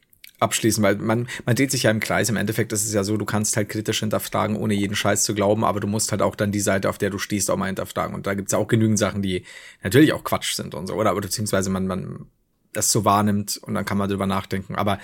abschließen, 0.41 0.83
weil 0.83 0.97
man, 0.97 1.29
man 1.45 1.57
dreht 1.57 1.71
sich 1.71 1.85
ja 1.85 1.91
im 1.91 2.01
Kreis. 2.01 2.29
Im 2.29 2.37
Endeffekt 2.37 2.73
ist 2.73 2.85
es 2.85 2.93
ja 2.93 3.05
so, 3.05 3.17
du 3.17 3.25
kannst 3.25 3.57
halt 3.57 3.69
kritisch 3.69 4.01
hinterfragen, 4.01 4.57
ohne 4.57 4.75
jeden 4.75 4.97
Scheiß 4.97 5.25
zu 5.25 5.35
glauben, 5.35 5.65
aber 5.65 5.81
du 5.81 5.87
musst 5.87 6.13
halt 6.13 6.23
auch 6.23 6.37
dann 6.37 6.53
die 6.53 6.61
Seite, 6.61 6.89
auf 6.89 6.99
der 6.99 7.11
du 7.11 7.19
stehst, 7.19 7.51
auch 7.51 7.57
mal 7.57 7.67
hinterfragen. 7.67 8.15
Und 8.15 8.27
da 8.27 8.35
gibt's 8.35 8.53
ja 8.53 8.59
auch 8.59 8.69
genügend 8.69 8.99
Sachen, 8.99 9.23
die 9.23 9.45
natürlich 9.83 10.13
auch 10.13 10.25
Quatsch 10.25 10.55
sind 10.55 10.75
und 10.75 10.87
so, 10.87 10.95
oder? 10.95 11.13
Oder 11.13 11.23
beziehungsweise 11.23 11.71
man, 11.71 11.87
man 11.87 12.27
das 12.73 12.93
so 12.93 13.05
wahrnimmt 13.05 13.57
und 13.59 13.75
dann 13.75 13.85
kann 13.85 13.99
man 13.99 14.09
drüber 14.09 14.27
nachdenken. 14.27 14.75
Aber 14.75 14.99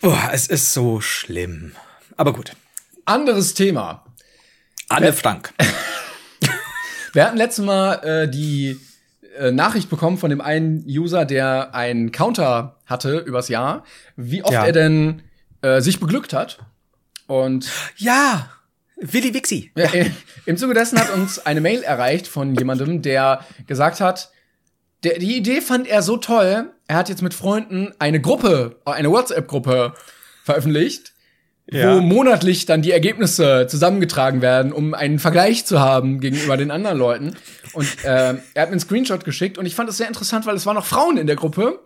boah, 0.00 0.30
es 0.32 0.46
ist 0.46 0.72
so 0.72 1.00
schlimm. 1.00 1.72
Aber 2.16 2.32
gut. 2.32 2.52
Anderes 3.08 3.54
Thema. 3.54 4.04
Anne 4.88 5.12
Frank. 5.14 5.54
Wir 7.14 7.24
hatten 7.24 7.38
letztes 7.38 7.64
Mal 7.64 7.94
äh, 8.04 8.28
die 8.28 8.78
äh, 9.38 9.50
Nachricht 9.50 9.88
bekommen 9.88 10.18
von 10.18 10.28
dem 10.30 10.40
einen 10.42 10.84
User, 10.86 11.24
der 11.24 11.74
einen 11.74 12.12
Counter 12.12 12.76
hatte 12.84 13.18
übers 13.18 13.48
Jahr, 13.48 13.84
wie 14.16 14.42
oft 14.42 14.52
Ja. 14.52 14.66
er 14.66 14.72
denn 14.72 15.22
äh, 15.62 15.80
sich 15.80 16.00
beglückt 16.00 16.32
hat. 16.34 16.58
Und 17.26 17.70
Ja! 17.96 18.50
Willi 19.00 19.32
Wixi. 19.32 19.70
Ja, 19.76 19.94
äh, 19.94 20.10
Im 20.44 20.56
Zuge 20.56 20.74
dessen 20.74 20.98
hat 20.98 21.10
uns 21.14 21.38
eine 21.46 21.60
Mail 21.60 21.82
erreicht 21.82 22.26
von 22.26 22.54
jemandem, 22.56 23.00
der 23.00 23.44
gesagt 23.68 24.00
hat, 24.00 24.30
der, 25.04 25.18
die 25.20 25.36
Idee 25.36 25.60
fand 25.60 25.86
er 25.86 26.02
so 26.02 26.16
toll, 26.16 26.72
er 26.88 26.96
hat 26.96 27.08
jetzt 27.08 27.22
mit 27.22 27.32
Freunden 27.32 27.92
eine 28.00 28.20
Gruppe, 28.20 28.80
eine 28.84 29.10
WhatsApp-Gruppe 29.10 29.94
veröffentlicht, 30.42 31.12
Ja. 31.70 31.94
wo 31.96 32.00
monatlich 32.00 32.64
dann 32.64 32.80
die 32.80 32.92
Ergebnisse 32.92 33.66
zusammengetragen 33.68 34.40
werden, 34.40 34.72
um 34.72 34.94
einen 34.94 35.18
Vergleich 35.18 35.66
zu 35.66 35.80
haben 35.80 36.18
gegenüber 36.20 36.56
den 36.56 36.70
anderen 36.70 36.96
Leuten. 36.96 37.36
Und 37.74 37.86
äh, 38.04 38.08
er 38.08 38.28
hat 38.28 38.40
mir 38.54 38.66
einen 38.68 38.80
Screenshot 38.80 39.24
geschickt 39.24 39.58
und 39.58 39.66
ich 39.66 39.74
fand 39.74 39.88
das 39.88 39.98
sehr 39.98 40.08
interessant, 40.08 40.46
weil 40.46 40.56
es 40.56 40.64
waren 40.64 40.76
noch 40.76 40.86
Frauen 40.86 41.18
in 41.18 41.26
der 41.26 41.36
Gruppe. 41.36 41.80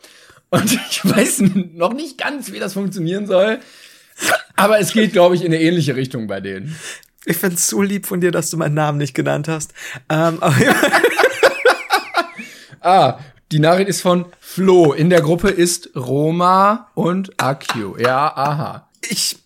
Und 0.51 0.73
ich 0.91 1.05
weiß 1.05 1.43
noch 1.75 1.95
nicht 1.95 2.19
ganz, 2.19 2.53
wie 2.53 2.61
das 2.61 2.75
funktionieren 2.75 3.27
soll. 3.27 3.59
Aber 4.55 4.79
es 4.79 4.93
geht, 4.93 5.13
glaube 5.13 5.35
ich, 5.35 5.43
in 5.43 5.53
eine 5.53 5.61
ähnliche 5.61 5.97
Richtung 5.97 6.29
bei 6.29 6.41
denen. 6.41 6.77
Ich 7.25 7.37
find's 7.37 7.69
so 7.69 7.83
lieb 7.83 8.07
von 8.07 8.21
dir, 8.21 8.31
dass 8.31 8.51
du 8.51 8.57
meinen 8.57 8.75
Namen 8.75 8.99
nicht 8.99 9.15
genannt 9.15 9.49
hast. 9.49 9.73
Ähm, 10.09 10.39
Ah, 12.83 13.21
die 13.53 13.61
Nachricht 13.61 13.89
ist 13.89 14.01
von 14.01 14.27
Flo. 14.41 14.93
In 14.93 15.09
der 15.09 15.21
Gruppe 15.21 15.49
ist 15.51 15.91
Roma 15.95 16.89
und 16.95 17.41
Akio. 17.41 17.97
Ja, 17.97 18.33
aha. 18.35 18.89
ich, 19.09 19.37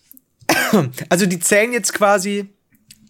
also 1.09 1.25
die 1.25 1.39
zählen 1.39 1.71
jetzt 1.73 1.93
quasi, 1.93 2.49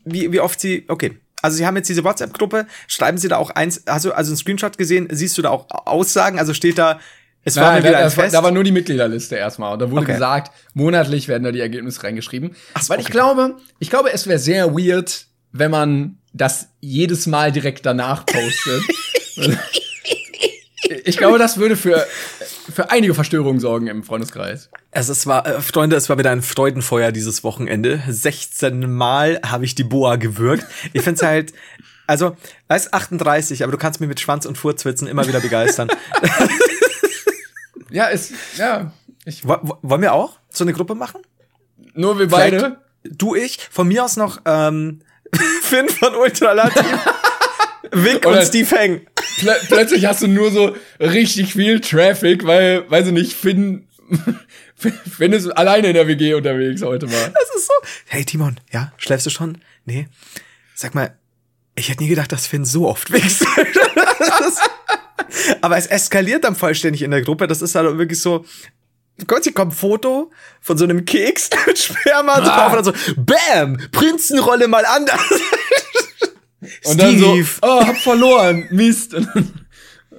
wie, 0.06 0.32
wie 0.32 0.40
oft 0.40 0.60
sie, 0.60 0.86
okay. 0.88 1.18
Also 1.42 1.58
sie 1.58 1.66
haben 1.68 1.76
jetzt 1.76 1.88
diese 1.88 2.04
WhatsApp-Gruppe, 2.04 2.66
schreiben 2.88 3.18
sie 3.18 3.28
da 3.28 3.38
auch 3.38 3.52
eins, 3.52 3.84
hast 3.88 4.06
du 4.06 4.12
also 4.12 4.32
einen 4.32 4.38
Screenshot 4.38 4.78
gesehen, 4.78 5.08
siehst 5.12 5.38
du 5.38 5.42
da 5.44 5.50
auch 5.52 5.68
Aussagen, 5.70 6.40
also 6.40 6.54
steht 6.54 6.78
da, 6.78 7.00
es 7.44 7.56
war 7.56 7.72
Nein, 7.74 7.84
wieder 7.84 7.92
da, 7.92 7.98
ein 8.00 8.04
das 8.06 8.18
war, 8.18 8.24
Fest. 8.26 8.36
da 8.36 8.44
war 8.44 8.52
nur 8.52 8.64
die 8.64 8.72
Mitgliederliste 8.74 9.36
erstmal. 9.36 9.74
Und 9.74 9.80
da 9.80 9.90
wurde 9.90 10.02
Okay. 10.02 10.14
gesagt, 10.14 10.52
monatlich 10.74 11.28
werden 11.30 11.44
da 11.44 11.52
die 11.52 11.62
Ergebnisse 11.62 12.04
reingeschrieben. 12.04 12.56
so, 12.82 12.90
Weil 12.90 13.00
ich 13.00 13.06
okay. 13.06 13.14
glaube, 13.14 13.56
ich 13.80 13.90
glaube, 13.90 14.12
es 14.12 14.28
wäre 14.28 14.40
sehr 14.40 14.74
weird, 14.74 15.28
wenn 15.54 15.72
man 15.72 16.18
das 16.34 16.70
jedes 16.82 17.26
Mal 17.28 17.52
direkt 17.54 17.86
danach 17.86 18.26
postet. 18.26 18.84
ich 21.06 21.18
glaube, 21.18 21.38
das 21.38 21.58
würde 21.58 21.78
für, 21.78 22.06
für 22.74 22.90
einige 22.92 23.14
Verstörungen 23.14 23.60
sorgen 23.60 23.88
im 23.88 24.04
Freundeskreis. 24.04 24.70
Also 24.92 25.12
es 25.14 25.26
war, 25.28 25.46
äh, 25.48 25.62
Freunde, 25.62 25.96
es 25.96 26.10
war 26.10 26.18
wieder 26.18 26.32
ein 26.32 26.42
Freudenfeuer 26.42 27.12
dieses 27.12 27.44
Wochenende. 27.44 28.02
16 28.08 28.92
Mal 28.92 29.40
habe 29.46 29.66
ich 29.66 29.76
die 29.76 29.84
Boa 29.84 30.16
gewürgt. 30.18 30.66
Ich 30.94 31.02
find's 31.02 31.22
halt, 31.24 31.54
also, 32.08 32.36
weißt 32.68 32.94
38, 32.94 33.64
aber 33.64 33.72
du 33.72 33.78
kannst 33.78 34.00
mich 34.00 34.08
mit 34.10 34.20
Schwanz 34.20 34.46
und 34.46 34.58
Furzwitzen 34.58 35.08
immer 35.08 35.28
wieder 35.28 35.40
begeistern. 35.42 35.90
Ja, 37.90 38.08
ist, 38.08 38.34
ja, 38.58 38.92
ich, 39.26 39.48
Wo- 39.48 39.58
wo- 39.62 39.78
Wollen 39.82 40.02
wir 40.02 40.14
auch 40.14 40.40
so 40.50 40.64
eine 40.64 40.74
Gruppe 40.74 40.96
machen? 40.96 41.22
nur 41.94 42.20
wir 42.20 42.30
Vielleicht 42.30 42.52
beide. 42.62 42.78
Du, 43.04 43.34
ich. 43.36 43.60
Von 43.72 43.88
mir 43.88 44.04
aus 44.04 44.18
noch 44.18 44.40
ähm, 44.46 45.00
Finn 45.62 45.88
von 45.90 46.14
Ultralativ. 46.16 46.86
Vic 47.92 48.26
und 48.26 48.44
Steve 48.44 48.76
Heng. 48.76 49.08
Plö 49.38 49.54
plötzlich 49.68 50.06
hast 50.06 50.24
du 50.24 50.28
nur 50.28 50.52
so 50.52 50.76
richtig 51.00 51.54
viel 51.54 51.80
Traffic, 51.80 52.46
weil, 52.46 52.90
weiß 52.90 53.08
ich 53.08 53.14
nicht, 53.14 53.34
Finn, 53.34 53.88
Finn 54.76 55.34
ist 55.34 55.48
alleine 55.50 55.88
in 55.88 55.94
der 55.94 56.08
WG 56.08 56.34
unterwegs 56.34 56.82
heute 56.82 57.06
mal. 57.06 57.34
Das 57.34 57.56
ist 57.56 57.68
so. 57.68 57.74
Hey 58.08 58.26
Timon, 58.26 58.60
ja, 58.72 58.92
schläfst 58.98 59.26
du 59.26 59.30
schon? 59.30 59.60
Nee. 59.86 60.08
Sag 60.76 60.96
mal, 60.96 61.16
ich 61.76 61.90
hätte 61.90 62.04
nie 62.04 62.10
gedacht, 62.10 62.32
dass 62.32 62.48
Finn 62.48 62.66
so 62.66 62.88
oft 62.88 63.12
wächst. 63.12 63.46
Aber 65.62 65.78
es 65.78 65.88
eskaliert 65.88 66.44
dann 66.44 66.56
vollständig 66.56 67.04
in 67.04 67.12
der 67.12 67.22
Gruppe. 67.22 67.48
Das 67.48 67.62
ist 67.62 67.76
halt 67.76 67.98
wirklich 67.98 68.20
so. 68.20 68.46
Gott, 69.26 69.44
hier 69.44 69.54
kommt 69.54 69.74
ein 69.74 69.76
Foto 69.76 70.32
von 70.62 70.78
so 70.78 70.84
einem 70.84 71.06
Keks 71.06 71.50
mit 71.66 71.80
Sperma 71.80 72.40
drauf 72.40 72.74
und 72.74 72.86
dann 72.86 72.86
so, 72.86 72.94
Bam! 73.16 73.78
Prinzenrolle 73.92 74.68
mal 74.68 74.86
anders. 74.86 75.20
Und 76.86 77.00
dann 77.00 77.18
so, 77.20 77.38
oh, 77.62 77.86
hab 77.86 77.98
verloren, 77.98 78.68
Mist. 78.72 79.14
Dann- 79.14 79.54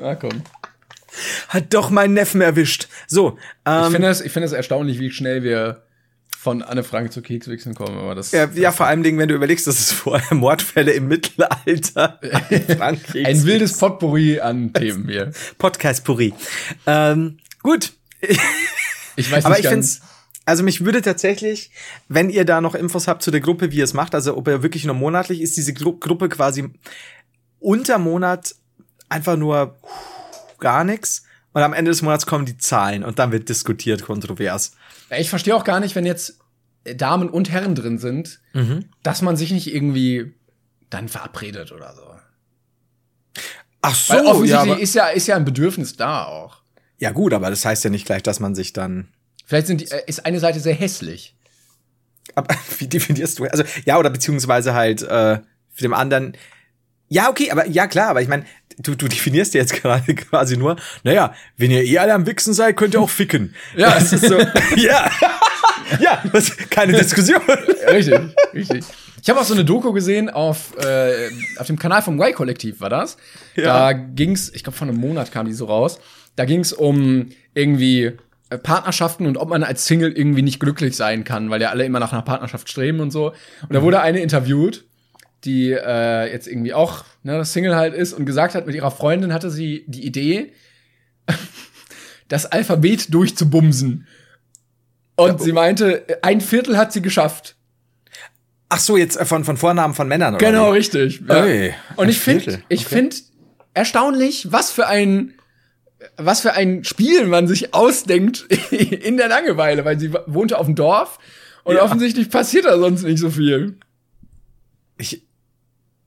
ah, 0.00 0.14
komm. 0.14 0.42
hat 1.48 1.74
doch 1.74 1.90
meinen 1.90 2.14
Neffen 2.14 2.40
erwischt. 2.40 2.88
So, 3.06 3.38
Ich 3.38 3.72
ähm, 3.72 3.90
finde 3.92 4.08
es, 4.08 4.20
ich 4.20 4.30
finde 4.32 4.46
es 4.46 4.52
erstaunlich, 4.52 5.00
wie 5.00 5.10
schnell 5.10 5.42
wir 5.42 5.82
von 6.38 6.62
Anne 6.62 6.84
Frank 6.84 7.12
zu 7.12 7.20
Kekswichsen 7.20 7.74
kommen, 7.74 7.98
aber 7.98 8.14
das, 8.14 8.30
ja, 8.30 8.48
ja, 8.54 8.70
vor 8.70 8.86
allem, 8.86 9.02
wenn 9.02 9.28
du 9.28 9.34
überlegst, 9.34 9.66
dass 9.66 9.80
es 9.80 9.90
vorher 9.90 10.34
Mordfälle 10.36 10.92
im 10.92 11.08
Mittelalter 11.08 12.20
Frankreich 12.78 13.26
ein 13.26 13.44
wildes 13.44 13.76
Potpourri 13.76 14.38
an 14.38 14.72
Themen 14.72 15.08
hier. 15.08 15.32
Podcast 15.58 16.04
Puri. 16.04 16.32
Ähm, 16.86 17.38
gut. 17.64 17.92
Ich 19.16 19.30
weiß 19.32 19.44
Aber 19.44 19.56
nicht 19.56 19.64
ich 19.64 19.70
ganz. 19.70 19.96
find's, 19.96 20.00
also 20.48 20.62
mich 20.62 20.84
würde 20.84 21.02
tatsächlich, 21.02 21.70
wenn 22.08 22.30
ihr 22.30 22.44
da 22.44 22.60
noch 22.60 22.74
Infos 22.74 23.06
habt 23.06 23.22
zu 23.22 23.30
der 23.30 23.40
Gruppe, 23.40 23.70
wie 23.70 23.76
ihr 23.76 23.84
es 23.84 23.92
macht, 23.94 24.14
also 24.14 24.36
ob 24.36 24.48
ihr 24.48 24.62
wirklich 24.62 24.84
nur 24.84 24.94
monatlich 24.94 25.40
ist, 25.42 25.56
diese 25.56 25.74
Gru 25.74 25.98
Gruppe 25.98 26.28
quasi 26.28 26.70
unter 27.60 27.98
Monat 27.98 28.54
einfach 29.08 29.36
nur 29.36 29.76
gar 30.58 30.84
nix 30.84 31.24
und 31.52 31.62
am 31.62 31.72
Ende 31.72 31.90
des 31.90 32.02
Monats 32.02 32.26
kommen 32.26 32.46
die 32.46 32.56
Zahlen 32.58 33.04
und 33.04 33.18
dann 33.18 33.30
wird 33.32 33.48
diskutiert 33.48 34.02
kontrovers. 34.02 34.72
Ich 35.18 35.28
verstehe 35.30 35.54
auch 35.54 35.64
gar 35.64 35.80
nicht, 35.80 35.94
wenn 35.94 36.06
jetzt 36.06 36.38
Damen 36.96 37.28
und 37.28 37.50
Herren 37.50 37.74
drin 37.74 37.98
sind, 37.98 38.40
Mhm. 38.54 38.86
dass 39.02 39.20
man 39.22 39.36
sich 39.36 39.50
nicht 39.52 39.72
irgendwie 39.74 40.32
dann 40.90 41.08
verabredet 41.08 41.72
oder 41.72 41.94
so. 41.94 42.02
Ach 43.82 43.94
so, 43.94 44.14
Weil 44.14 44.26
offensichtlich 44.26 44.68
ja, 44.76 44.82
ist 44.82 44.94
ja 44.94 45.06
ist 45.08 45.26
ja 45.26 45.36
ein 45.36 45.44
Bedürfnis 45.44 45.96
da 45.96 46.24
auch. 46.24 46.62
ja 46.98 47.10
gut, 47.12 47.32
aber 47.32 47.50
das 47.50 47.64
heißt 47.64 47.84
ja 47.84 47.90
nicht 47.90 48.06
gleich, 48.06 48.22
dass 48.22 48.40
man 48.40 48.54
sich 48.54 48.72
dann 48.72 49.08
Vielleicht 49.48 49.66
sind 49.66 49.80
die, 49.80 49.90
äh, 49.90 50.02
ist 50.06 50.26
eine 50.26 50.40
Seite 50.40 50.60
sehr 50.60 50.74
hässlich. 50.74 51.34
Aber 52.34 52.54
wie 52.78 52.86
definierst 52.86 53.38
du? 53.38 53.44
Also, 53.44 53.64
ja, 53.86 53.98
oder 53.98 54.10
beziehungsweise 54.10 54.74
halt 54.74 55.02
äh, 55.02 55.38
für 55.72 55.82
dem 55.82 55.94
anderen. 55.94 56.36
Ja, 57.08 57.30
okay, 57.30 57.50
aber 57.50 57.66
ja 57.66 57.86
klar, 57.86 58.10
aber 58.10 58.20
ich 58.20 58.28
meine, 58.28 58.44
du, 58.76 58.94
du 58.94 59.08
definierst 59.08 59.54
ja 59.54 59.62
jetzt 59.62 59.72
gerade 59.82 60.14
quasi 60.14 60.58
nur, 60.58 60.76
naja, 61.02 61.34
wenn 61.56 61.70
ihr 61.70 61.82
eh 61.82 61.96
alle 61.96 62.12
am 62.12 62.26
Wichsen 62.26 62.52
seid, 62.52 62.76
könnt 62.76 62.92
ihr 62.92 63.00
auch 63.00 63.08
ficken. 63.08 63.54
Ja. 63.74 63.94
Das 63.94 64.12
ist 64.12 64.26
so, 64.26 64.38
ja. 64.76 65.10
ja, 65.98 66.22
das, 66.30 66.54
keine 66.68 66.92
Diskussion. 66.92 67.40
Richtig, 67.90 68.20
richtig. 68.52 68.84
Ich 69.22 69.30
habe 69.30 69.40
auch 69.40 69.44
so 69.44 69.54
eine 69.54 69.64
Doku 69.64 69.92
gesehen 69.94 70.28
auf, 70.28 70.76
äh, 70.76 71.30
auf 71.56 71.66
dem 71.66 71.78
Kanal 71.78 72.02
vom 72.02 72.20
Y-Kollektiv, 72.20 72.82
war 72.82 72.90
das? 72.90 73.16
Da 73.56 73.92
ging's, 73.92 74.50
ich 74.54 74.62
glaube, 74.62 74.76
vor 74.76 74.86
einem 74.86 74.98
Monat 74.98 75.32
kam 75.32 75.46
die 75.46 75.54
so 75.54 75.64
raus. 75.64 75.98
Da 76.36 76.44
ging's 76.44 76.74
um 76.74 77.30
irgendwie 77.54 78.12
Partnerschaften 78.56 79.26
und 79.26 79.36
ob 79.36 79.48
man 79.50 79.62
als 79.62 79.84
Single 79.86 80.10
irgendwie 80.12 80.42
nicht 80.42 80.58
glücklich 80.60 80.96
sein 80.96 81.24
kann, 81.24 81.50
weil 81.50 81.60
ja 81.60 81.68
alle 81.70 81.84
immer 81.84 82.00
nach 82.00 82.12
einer 82.12 82.22
Partnerschaft 82.22 82.68
streben 82.70 83.00
und 83.00 83.10
so. 83.10 83.28
Und 83.62 83.72
da 83.74 83.82
wurde 83.82 84.00
eine 84.00 84.20
interviewt, 84.20 84.84
die 85.44 85.70
äh, 85.72 86.32
jetzt 86.32 86.48
irgendwie 86.48 86.72
auch 86.72 87.04
ne, 87.22 87.44
Single 87.44 87.76
halt 87.76 87.94
ist 87.94 88.12
und 88.14 88.24
gesagt 88.24 88.54
hat, 88.54 88.66
mit 88.66 88.74
ihrer 88.74 88.90
Freundin 88.90 89.32
hatte 89.34 89.50
sie 89.50 89.84
die 89.86 90.06
Idee, 90.06 90.52
das 92.28 92.46
Alphabet 92.46 93.12
durchzubumsen. 93.12 94.06
Und 95.16 95.40
sie 95.40 95.52
meinte, 95.52 96.04
ein 96.22 96.40
Viertel 96.40 96.76
hat 96.78 96.92
sie 96.92 97.02
geschafft. 97.02 97.56
Ach 98.68 98.78
so, 98.78 98.96
jetzt 98.96 99.16
äh, 99.16 99.24
von, 99.24 99.44
von 99.44 99.56
Vornamen 99.56 99.94
von 99.94 100.08
Männern, 100.08 100.34
oder? 100.34 100.46
Genau, 100.46 100.72
wie? 100.72 100.76
richtig. 100.78 101.22
Ja. 101.28 101.44
Ey, 101.44 101.74
Und 101.96 102.08
ich 102.08 102.18
finde, 102.18 102.62
ich 102.68 102.86
Okay. 102.86 102.94
finde 102.96 103.16
erstaunlich, 103.74 104.52
was 104.52 104.70
für 104.70 104.86
ein 104.86 105.34
was 106.16 106.40
für 106.40 106.52
ein 106.52 106.84
Spiel 106.84 107.26
man 107.26 107.48
sich 107.48 107.74
ausdenkt 107.74 108.40
in 108.70 109.16
der 109.16 109.28
Langeweile, 109.28 109.84
weil 109.84 109.98
sie 109.98 110.12
wohnte 110.26 110.58
auf 110.58 110.66
dem 110.66 110.74
Dorf 110.74 111.18
und 111.64 111.76
Ja. 111.76 111.82
offensichtlich 111.82 112.30
passiert 112.30 112.64
da 112.64 112.78
sonst 112.78 113.02
nicht 113.02 113.18
so 113.18 113.30
viel. 113.30 113.78
Ich, 114.96 115.22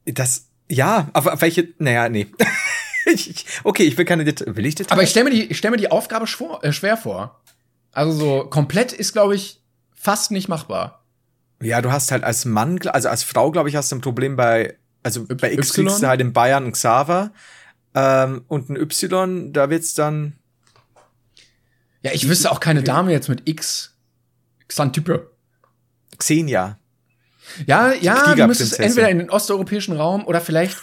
das, 0.06 0.48
ja, 0.70 1.10
aber 1.14 1.34
auf 1.34 1.42
welche, 1.42 1.70
naja, 1.78 2.10
nee. 2.10 2.28
ich, 3.06 3.46
okay, 3.64 3.84
ich 3.84 3.98
will 3.98 4.06
keine 4.06 4.24
Details. 4.26 4.56
Will 4.56 4.66
ich 4.66 4.76
Details? 4.76 4.92
Aber 4.92 5.04
ich 5.04 5.10
stelle 5.10 5.26
mir 5.26 5.32
die, 5.32 5.44
ich 5.46 5.58
stell 5.58 5.72
mir 5.72 5.78
die 5.78 5.92
Aufgabe 5.92 6.28
schwor, 6.28 6.64
äh, 6.64 6.72
schwer 6.74 6.98
vor. 6.98 7.42
Also 7.92 8.12
so 8.14 8.44
komplett 8.50 8.94
ist, 8.94 9.14
glaube 9.14 9.36
ich, 9.36 9.62
fast 9.94 10.32
nicht 10.32 10.48
machbar. 10.48 11.04
Ja, 11.62 11.82
du 11.82 11.92
hast 11.92 12.12
halt 12.12 12.24
als 12.24 12.46
Mann, 12.46 12.80
also 12.88 13.10
als 13.10 13.24
Frau, 13.24 13.52
glaube 13.52 13.70
ich, 13.70 13.76
hast 13.76 13.92
du 13.92 13.98
ein 13.98 14.02
Problem 14.02 14.36
bei, 14.36 14.78
also 15.04 15.26
bei 15.28 15.52
X 15.54 15.74
kriegst 15.74 16.02
du 16.02 16.08
halt 16.08 16.22
in 16.22 16.34
Bayern 16.34 16.66
ein 16.66 16.72
Xaver 16.72 17.32
ähm, 17.94 18.44
und 18.48 18.70
ein 18.70 18.76
Y, 18.78 19.54
da 19.54 19.70
wird's 19.70 19.94
dann. 19.94 20.34
Ja, 22.04 22.12
ich 22.14 22.28
wüsste 22.28 22.52
auch 22.52 22.60
keine 22.60 22.84
Dame 22.84 23.12
jetzt 23.12 23.30
mit 23.30 23.48
X. 23.48 23.96
Xantype. 24.68 25.32
Xenia. 26.18 26.80
Ja, 27.66 27.92
ja, 27.94 28.36
du 28.36 28.48
müsstest 28.48 28.80
entweder 28.80 29.10
in 29.10 29.20
den 29.20 29.30
osteuropäischen 29.30 29.96
Raum 29.96 30.26
oder 30.26 30.42
vielleicht 30.42 30.78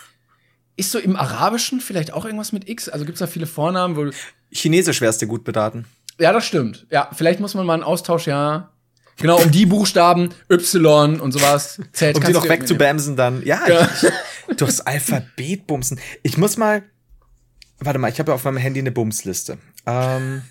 ist 0.77 0.93
so 0.93 0.99
im 0.99 1.17
Arabischen 1.17 1.81
vielleicht 1.81 2.13
auch 2.13 2.25
irgendwas 2.25 2.53
mit 2.53 2.69
X. 2.69 2.89
Also 2.89 3.05
gibt's 3.05 3.21
da 3.21 3.27
viele 3.27 3.47
Vornamen, 3.47 3.97
wo 3.97 4.05
du 4.05 4.13
Chinesisch 4.51 5.01
wärst 5.01 5.23
du 5.23 5.27
gut 5.27 5.45
beraten. 5.45 5.87
Ja, 6.19 6.33
das 6.33 6.47
stimmt. 6.47 6.87
Ja, 6.91 7.11
vielleicht 7.13 7.41
muss 7.41 7.55
man 7.55 7.67
mal 7.67 7.75
einen 7.75 7.83
Austausch, 7.83 8.27
ja. 8.27 8.73
Genau, 9.17 9.41
um 9.41 9.51
die 9.51 9.67
Buchstaben 9.67 10.31
Y 10.51 11.21
und 11.21 11.33
sowas. 11.33 11.81
Z 11.93 12.17
Um 12.17 12.23
die 12.23 12.33
noch 12.33 12.49
wegzubämsen 12.49 13.17
dann. 13.17 13.45
Ja, 13.45 13.67
Ja. 13.69 13.89
Ich, 14.49 14.57
durchs 14.57 14.81
Alphabet 14.81 15.67
bumsen. 15.67 16.01
Ich 16.23 16.39
muss 16.39 16.57
mal. 16.57 16.85
Warte 17.81 17.99
mal, 17.99 18.11
ich 18.11 18.19
habe 18.19 18.31
ja 18.31 18.35
auf 18.35 18.45
meinem 18.45 18.57
Handy 18.57 18.81
eine 18.81 18.93
Bumsliste. 18.93 19.59
Ähm, 19.87 20.43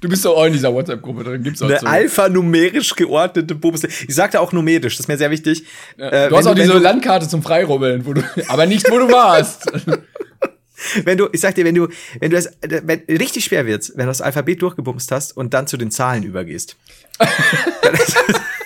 Du 0.00 0.08
bist 0.08 0.24
doch 0.24 0.34
auch 0.34 0.46
in 0.46 0.54
dieser 0.54 0.72
WhatsApp-Gruppe 0.72 1.24
drin, 1.24 1.42
gibt's 1.42 1.60
auch 1.60 1.68
eine 1.68 1.78
so. 1.78 1.86
alphanumerisch 1.86 2.94
geordnete 2.96 3.54
Bumsliste. 3.54 4.06
Ich 4.08 4.14
sagte 4.14 4.40
auch 4.40 4.50
numerisch, 4.52 4.96
das 4.96 5.00
ist 5.00 5.08
mir 5.08 5.18
sehr 5.18 5.30
wichtig. 5.30 5.64
Äh, 5.98 6.30
du 6.30 6.36
hast 6.36 6.46
auch 6.46 6.54
diese 6.54 6.74
wenn 6.74 6.82
Landkarte 6.82 7.28
zum 7.28 7.42
Freirubbeln, 7.42 8.06
wo 8.06 8.14
du, 8.14 8.22
aber 8.48 8.64
nicht, 8.64 8.90
wo 8.90 8.98
du 8.98 9.12
warst. 9.12 9.70
wenn 11.04 11.18
du, 11.18 11.28
ich 11.32 11.40
sag 11.40 11.54
dir, 11.54 11.66
wenn 11.66 11.74
du, 11.74 11.88
wenn 12.18 12.30
du 12.30 12.36
das, 12.36 12.50
wenn, 12.62 13.00
richtig 13.10 13.44
schwer 13.44 13.66
wird's, 13.66 13.92
wenn 13.94 14.06
du 14.06 14.10
das 14.10 14.22
Alphabet 14.22 14.62
durchgebumst 14.62 15.12
hast 15.12 15.36
und 15.36 15.52
dann 15.52 15.66
zu 15.66 15.76
den 15.76 15.90
Zahlen 15.90 16.22
übergehst. 16.22 16.76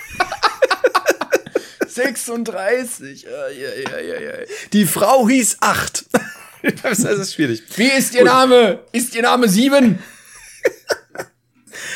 36. 2.17 3.23
Ja, 3.23 3.29
ja, 3.49 3.69
ja, 3.99 3.99
ja, 3.99 4.21
ja. 4.21 4.33
Die 4.73 4.85
Frau 4.85 5.27
hieß 5.27 5.57
acht. 5.61 6.05
das 6.83 6.99
ist 6.99 7.33
schwierig. 7.33 7.63
Wie 7.75 7.87
ist 7.87 8.13
Ihr 8.15 8.23
Name? 8.23 8.79
Ist 8.91 9.15
Ihr 9.15 9.21
Name 9.23 9.47
sieben? 9.49 9.99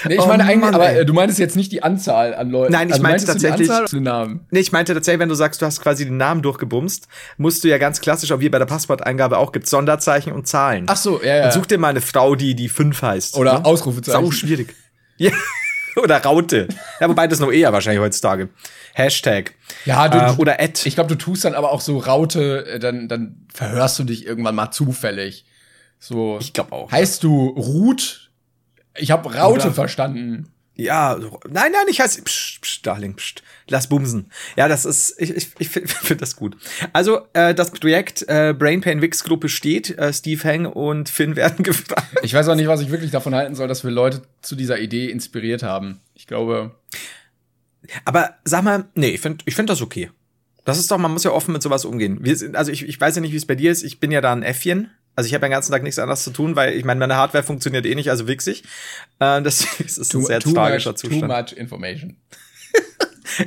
Nee, 0.05 0.15
ich 0.15 0.19
Oh 0.21 0.27
meine 0.27 0.43
eigentlich, 0.43 0.59
Mann, 0.59 0.75
aber 0.75 0.89
ey. 0.89 0.99
äh, 1.01 1.05
du 1.05 1.13
meinst 1.13 1.39
jetzt 1.39 1.55
nicht 1.55 1.71
die 1.71 1.83
Anzahl 1.83 2.33
an 2.33 2.49
Leuten. 2.49 2.71
Nein, 2.71 2.87
ich 2.87 2.93
also 2.93 3.03
meinte 3.03 3.25
meintest 3.25 3.27
du 3.27 3.39
die 3.39 3.47
tatsächlich- 3.49 3.69
Anzahl 3.71 3.97
den 3.97 4.03
Namen. 4.03 4.45
Nee, 4.51 4.59
ich 4.59 4.71
meinte 4.71 4.93
tatsächlich, 4.93 5.19
wenn 5.19 5.29
du 5.29 5.35
sagst, 5.35 5.61
du 5.61 5.65
hast 5.65 5.81
quasi 5.81 6.05
den 6.05 6.17
Namen 6.17 6.41
durchgebumst, 6.41 7.07
musst 7.37 7.63
du 7.63 7.67
ja 7.69 7.77
ganz 7.77 7.99
klassisch, 8.01 8.31
auch 8.31 8.39
wie 8.39 8.49
bei 8.49 8.59
der 8.59 8.65
Passworteingabe 8.65 9.37
auch 9.37 9.51
gibt, 9.51 9.67
Sonderzeichen 9.67 10.31
und 10.33 10.47
Zahlen. 10.47 10.85
Ach 10.87 10.97
so, 10.97 11.21
ja, 11.23 11.37
ja. 11.37 11.45
Und 11.45 11.53
such 11.53 11.65
dir 11.65 11.77
mal 11.77 11.89
eine 11.89 12.01
Frau, 12.01 12.35
die 12.35 12.55
die 12.55 12.69
fünf 12.69 13.01
heißt. 13.01 13.35
Oder 13.37 13.59
ne? 13.59 13.65
Ausrufezeichen. 13.65 14.25
Sau 14.25 14.31
schwierig. 14.31 14.73
Ja. 15.17 15.31
Oder 16.01 16.21
Raute. 16.23 16.67
Ja, 16.99 17.09
wobei 17.09 17.27
das 17.27 17.39
noch 17.39 17.51
eher 17.51 17.73
wahrscheinlich 17.73 18.01
heutzutage. 18.01 18.49
Hashtag. 18.93 19.53
Ja, 19.85 20.07
du, 20.09 20.17
Äh, 20.17 20.31
oder 20.41 20.59
Ad. 20.61 20.81
Ich 20.85 20.95
glaube, 20.95 21.09
du 21.09 21.15
tust 21.15 21.45
dann 21.45 21.53
aber 21.55 21.71
auch 21.71 21.81
so 21.81 21.97
Raute, 21.99 22.65
äh, 22.65 22.79
dann, 22.79 23.07
dann 23.07 23.45
verhörst 23.53 23.97
du 23.99 24.03
dich 24.03 24.25
irgendwann 24.25 24.55
mal 24.55 24.71
zufällig. 24.71 25.45
So. 25.99 26.37
Ich 26.39 26.53
glaub 26.53 26.71
auch. 26.71 26.91
Heißt 26.91 27.23
du 27.23 27.47
Ruth? 27.49 28.29
Ich 28.95 29.11
habe 29.11 29.33
Raute 29.33 29.65
Oder- 29.67 29.73
verstanden. 29.73 30.47
Ja, 30.79 31.19
nein, 31.49 31.73
nein, 31.73 31.87
ich 31.89 31.99
heiße, 31.99 32.21
pst, 32.21 32.61
pst, 32.61 32.85
Darling, 32.85 33.17
pst, 33.17 33.43
lass 33.67 33.89
bumsen. 33.89 34.31
Ja, 34.55 34.69
das 34.69 34.85
ist, 34.85 35.13
ich, 35.17 35.35
ich, 35.35 35.49
ich 35.59 35.67
finde 35.67 35.89
find 35.89 36.21
das 36.21 36.37
gut. 36.37 36.55
Also, 36.93 37.19
äh, 37.33 37.53
das 37.53 37.71
Projekt 37.71 38.23
äh, 38.29 38.55
Brain 38.57 38.79
Pain 38.79 39.01
Wix 39.01 39.25
Gruppe 39.25 39.49
steht. 39.49 39.97
Äh, 39.97 40.13
Steve 40.13 40.41
Hang 40.45 40.65
und 40.65 41.09
Finn 41.09 41.35
werden 41.35 41.63
gefragt. 41.63 42.07
Ich 42.23 42.33
weiß 42.33 42.47
auch 42.47 42.55
nicht, 42.55 42.67
was 42.67 42.79
ich 42.79 42.91
wirklich 42.91 43.11
davon 43.11 43.35
halten 43.35 43.55
soll, 43.55 43.67
dass 43.67 43.83
wir 43.83 43.91
Leute 43.91 44.21
zu 44.41 44.55
dieser 44.55 44.79
Idee 44.79 45.09
inspiriert 45.09 45.63
haben. 45.63 45.99
Ich 46.13 46.27
glaube, 46.27 46.71
Aber 48.05 48.35
sag 48.45 48.63
mal, 48.63 48.85
nee, 48.95 49.09
ich 49.09 49.19
finde 49.19 49.43
ich 49.45 49.55
find 49.55 49.69
das 49.69 49.81
okay. 49.81 50.11
Das 50.63 50.77
ist 50.77 50.89
doch, 50.91 50.97
man 50.97 51.11
muss 51.11 51.25
ja 51.25 51.31
offen 51.31 51.51
mit 51.51 51.61
sowas 51.61 51.83
umgehen. 51.83 52.19
Wir 52.21 52.37
sind, 52.37 52.55
also 52.55 52.71
ich, 52.71 52.87
ich 52.87 53.01
weiß 53.01 53.15
ja 53.15 53.21
nicht, 53.21 53.33
wie 53.33 53.37
es 53.37 53.47
bei 53.47 53.55
dir 53.55 53.71
ist. 53.71 53.83
Ich 53.83 53.99
bin 53.99 54.11
ja 54.11 54.21
da 54.21 54.31
ein 54.31 54.43
Äffchen. 54.43 54.91
Also 55.19 55.27
ich 55.27 55.33
habe 55.33 55.45
den 55.45 55.51
ganzen 55.51 55.73
Tag 55.73 55.83
nichts 55.83 55.99
anderes 55.99 56.23
zu 56.23 56.31
tun, 56.31 56.55
weil 56.55 56.75
ich 56.75 56.85
meine, 56.85 56.97
meine 56.97 57.17
Hardware 57.17 57.43
funktioniert 57.43 57.85
eh 57.85 57.93
nicht, 57.93 58.09
also 58.09 58.25
wichsig. 58.29 58.63
Äh, 59.19 59.41
das, 59.41 59.67
das 59.77 59.97
ist 59.97 60.15
ein 60.15 60.23
sehr 60.23 60.39
tragischer 60.39 60.91
much, 60.91 61.01
too 61.01 61.09
Zustand. 61.09 61.27
much 61.27 61.57
information. 61.57 62.15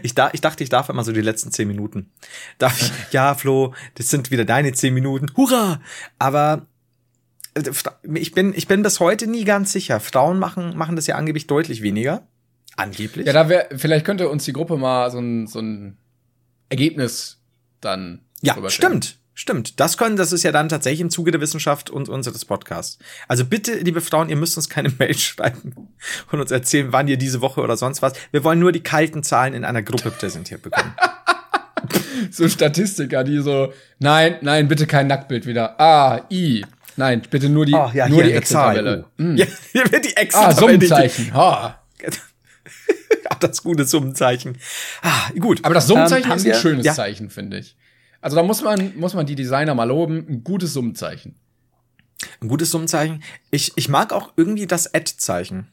Ich, 0.03 0.15
da, 0.15 0.31
ich 0.33 0.41
dachte, 0.41 0.63
ich 0.63 0.71
darf 0.71 0.89
immer 0.91 1.03
so 1.03 1.13
die 1.13 1.23
letzten 1.23 1.51
zehn 1.51 1.67
Minuten. 1.67 2.13
Darf 2.59 2.81
ich, 2.81 2.93
ja, 3.13 3.35
Flo, 3.35 3.75
das 3.95 4.11
sind 4.11 4.31
wieder 4.31 4.45
deine 4.45 4.73
zehn 4.73 4.95
Minuten. 4.95 5.27
Hurra! 5.37 5.81
Aber 6.19 6.67
äh, 7.55 7.63
ich 8.15 8.33
bin, 8.33 8.53
ich 8.55 8.69
bin 8.69 8.83
bis 8.83 9.01
heute 9.01 9.27
nie 9.27 9.45
ganz 9.45 9.73
sicher. 9.73 9.99
Frauen 9.99 10.39
machen, 10.39 10.77
machen 10.77 10.95
das 10.95 11.07
ja 11.07 11.17
angeblich 11.17 11.47
deutlich 11.47 11.83
weniger. 11.83 12.27
Angeblich. 12.77 13.27
Ja, 13.27 13.33
da 13.33 13.49
wär, 13.49 13.69
vielleicht 13.75 14.05
könnte 14.05 14.29
uns 14.29 14.45
die 14.45 14.53
Gruppe 14.53 14.77
mal 14.77 15.11
so 15.11 15.19
ein, 15.19 15.47
so 15.47 15.59
ein 15.59 15.97
Ergebnis 16.69 17.41
dann 17.81 18.21
Ja, 18.43 18.57
stimmt. 18.69 19.19
Stimmt. 19.35 19.81
Das 19.81 19.97
können, 19.97 20.17
das 20.17 20.33
ist 20.33 20.43
ja 20.43 20.53
dann 20.53 20.69
tatsächlich 20.69 21.01
im 21.01 21.09
Zuge 21.11 21.31
der 21.31 21.41
Wissenschaft 21.41 21.89
und 21.89 22.09
unseres 22.11 22.45
Podcasts. 22.45 22.99
Also 23.29 23.47
bitte, 23.47 23.75
liebe 23.79 24.03
Frauen, 24.03 24.29
ihr 24.29 24.37
müsst 24.37 24.57
uns 24.57 24.69
keine 24.69 24.91
Mail 24.99 25.17
schreiben 25.17 25.89
und 26.31 26.41
uns 26.41 26.51
erzählen, 26.51 26.93
wann 26.93 27.09
ihr 27.09 27.17
diese 27.17 27.41
Woche 27.41 27.63
oder 27.63 27.77
sonst 27.77 28.03
was. 28.03 28.13
Wir 28.31 28.45
wollen 28.45 28.59
nur 28.59 28.73
die 28.73 28.83
kalten 28.83 29.23
Zahlen 29.23 29.55
in 29.55 29.65
einer 29.65 29.83
Gruppe 29.83 30.11
präsentiert 30.11 30.63
bekommen. 30.63 30.95
So 32.31 32.49
Statistiker, 32.49 33.25
die 33.25 33.41
so, 33.41 33.73
nein, 33.99 34.37
nein, 34.43 34.69
bitte 34.69 34.87
kein 34.87 35.09
Nacktbild 35.09 35.45
wieder. 35.47 35.81
Ah, 35.81 36.25
I. 36.31 36.65
Nein, 36.97 37.23
bitte 37.29 37.49
nur 37.49 37.67
die, 37.67 37.75
Ah, 37.75 37.91
ja, 37.93 38.09
nur 38.09 38.23
hier 38.23 38.31
die. 38.33 38.37
Excel-Tabelle. 38.37 39.05
Oh. 39.19 39.23
Mm. 39.23 39.37
Ja, 39.37 39.47
hier 39.73 39.91
wird 39.91 40.05
die 40.05 40.17
excel 40.17 40.41
Ah, 40.41 40.53
Summenzeichen. 40.53 41.35
Ha. 41.35 41.83
Ach, 43.31 43.35
das 43.41 43.63
gute 43.63 43.85
Summenzeichen. 43.85 44.59
Ah, 45.03 45.31
gut. 45.39 45.65
Aber 45.65 45.75
das 45.75 45.89
Summenzeichen 45.89 46.31
Ähm, 46.31 46.37
ist 46.37 46.47
ein 46.47 46.55
schönes 46.55 46.87
ja, 46.87 46.95
Zeichen, 46.95 47.31
finde 47.31 47.59
ich. 47.59 47.77
Also 48.23 48.37
da 48.37 48.43
muss 48.43 48.63
man, 48.63 48.97
muss 48.99 49.13
man 49.15 49.27
die 49.27 49.35
Designer 49.35 49.75
mal 49.75 49.85
loben. 49.85 50.27
Ein 50.29 50.45
gutes 50.45 50.73
Summenzeichen. 50.73 51.35
Ein 52.41 52.49
gutes 52.49 52.71
Summenzeichen. 52.71 53.23
Ich, 53.51 53.73
ich 53.77 53.89
mag 53.91 54.13
auch 54.13 54.33
irgendwie 54.37 54.67
das 54.67 54.95
Ad-Zeichen. 54.95 55.67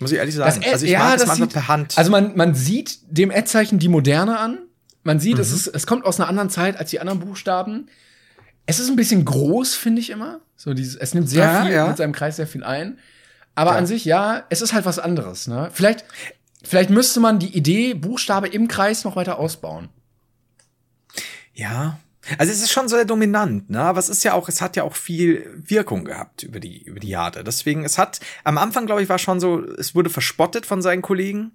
Muss 0.00 0.12
ich 0.12 0.18
ehrlich 0.18 0.34
sagen. 0.34 0.58
Ad- 0.60 0.70
also 0.72 0.84
ich 0.84 0.92
mag 0.98 1.16
das 1.16 1.26
manchmal 1.28 1.48
per 1.48 1.68
Hand. 1.68 1.96
Also 1.96 2.10
man, 2.10 2.36
man 2.36 2.54
sieht 2.54 2.98
dem 3.08 3.30
Ad-Zeichen 3.30 3.78
die 3.78 3.88
Moderne 3.88 4.38
an. 4.38 4.58
Man 5.04 5.20
sieht, 5.20 5.36
Mhm. 5.36 5.40
es, 5.40 5.52
ist, 5.52 5.68
es 5.68 5.86
kommt 5.86 6.04
aus 6.04 6.20
einer 6.20 6.28
anderen 6.28 6.50
Zeit 6.50 6.76
als 6.76 6.90
die 6.90 7.00
anderen 7.00 7.20
Buchstaben. 7.20 7.88
Es 8.66 8.78
ist 8.78 8.88
ein 8.88 8.96
bisschen 8.96 9.24
groß, 9.24 9.74
finde 9.74 10.00
ich 10.00 10.10
immer. 10.10 10.40
So 10.56 10.74
dieses, 10.74 10.96
es 10.96 11.14
nimmt 11.14 11.28
sehr 11.28 11.44
Ja, 11.44 11.62
viel 11.64 11.72
ja. 11.72 11.86
mit 11.88 11.96
seinem 11.96 12.12
Kreis 12.12 12.36
sehr 12.36 12.46
viel 12.46 12.62
ein. 12.64 12.98
Aber 13.54 13.72
Ja. 13.72 13.78
an 13.78 13.86
sich, 13.86 14.04
ja, 14.04 14.44
es 14.50 14.60
ist 14.62 14.72
halt 14.72 14.84
was 14.86 14.98
anderes, 14.98 15.46
ne? 15.46 15.70
Vielleicht, 15.72 16.04
vielleicht 16.64 16.90
müsste 16.90 17.20
man 17.20 17.38
die 17.38 17.56
Idee 17.56 17.94
Buchstabe 17.94 18.48
im 18.48 18.66
Kreis 18.68 19.04
noch 19.04 19.14
weiter 19.16 19.38
ausbauen. 19.38 19.88
Ja. 21.54 21.98
Also 22.38 22.52
es 22.52 22.62
ist 22.62 22.70
schon 22.70 22.88
sehr 22.88 23.04
dominant, 23.04 23.68
ne? 23.68 23.80
Aber 23.80 23.98
es 23.98 24.08
ist 24.08 24.22
ja 24.22 24.34
auch, 24.34 24.48
es 24.48 24.60
hat 24.60 24.76
ja 24.76 24.84
auch 24.84 24.94
viel 24.94 25.44
Wirkung 25.56 26.04
gehabt 26.04 26.44
über 26.44 26.60
die, 26.60 26.82
über 26.82 27.00
die 27.00 27.08
Jahre. 27.08 27.42
Deswegen, 27.42 27.84
es 27.84 27.98
hat, 27.98 28.20
am 28.44 28.58
Anfang, 28.58 28.86
glaube 28.86 29.02
ich, 29.02 29.08
war 29.08 29.18
schon 29.18 29.40
so, 29.40 29.64
es 29.64 29.94
wurde 29.94 30.08
verspottet 30.08 30.64
von 30.64 30.82
seinen 30.82 31.02
Kollegen. 31.02 31.52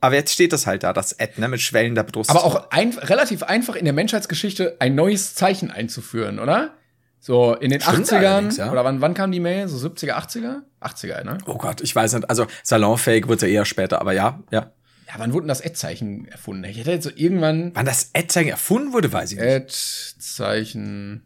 Aber 0.00 0.14
jetzt 0.14 0.32
steht 0.32 0.52
das 0.52 0.66
halt 0.66 0.82
da, 0.82 0.92
das 0.92 1.18
Ad, 1.18 1.34
ne, 1.36 1.48
mit 1.48 1.60
schwellender 1.60 2.04
Brust. 2.04 2.30
Aber 2.30 2.44
auch 2.44 2.70
ein, 2.70 2.92
relativ 2.98 3.42
einfach 3.42 3.76
in 3.76 3.84
der 3.84 3.94
Menschheitsgeschichte 3.94 4.76
ein 4.78 4.94
neues 4.94 5.34
Zeichen 5.34 5.70
einzuführen, 5.70 6.38
oder? 6.38 6.74
So 7.18 7.54
in 7.54 7.70
den 7.70 7.82
Stimmt 7.82 8.08
80ern, 8.08 8.16
allerdings, 8.16 8.56
ja. 8.56 8.72
oder 8.72 8.82
wann, 8.82 9.02
wann 9.02 9.12
kam 9.12 9.30
die 9.30 9.40
Mail? 9.40 9.68
So 9.68 9.86
70er, 9.86 10.14
80er? 10.14 10.62
80er, 10.80 11.24
ne? 11.24 11.38
Oh 11.44 11.56
Gott, 11.56 11.82
ich 11.82 11.94
weiß 11.94 12.14
nicht. 12.14 12.30
Also 12.30 12.46
salonfähig 12.62 13.28
wird 13.28 13.42
er 13.42 13.50
eher 13.50 13.66
später, 13.66 14.00
aber 14.00 14.12
ja, 14.12 14.40
ja. 14.50 14.72
Ja, 15.12 15.18
wann 15.18 15.32
wurde 15.32 15.42
denn 15.44 15.48
das 15.48 15.60
Ad-Zeichen 15.64 16.28
erfunden? 16.28 16.64
Ich 16.64 16.78
hätte 16.78 16.92
jetzt 16.92 17.04
so 17.04 17.10
irgendwann 17.14 17.72
Wann 17.74 17.86
das 17.86 18.10
Ad-Zeichen 18.14 18.50
erfunden 18.50 18.92
wurde, 18.92 19.12
weiß 19.12 19.32
ich 19.32 19.38
nicht. 19.38 19.48
Ad-Zeichen. 19.48 21.24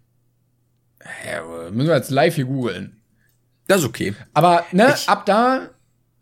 Ja, 1.31 1.43
müssen 1.71 1.89
wir 1.89 1.97
jetzt 1.97 2.11
live 2.11 2.35
hier 2.35 2.47
googeln. 2.47 3.01
Das 3.67 3.81
ist 3.81 3.87
okay. 3.87 4.15
Aber, 4.33 4.65
ne, 4.73 4.95
Ich- 4.97 5.09
ab 5.09 5.27
da 5.27 5.71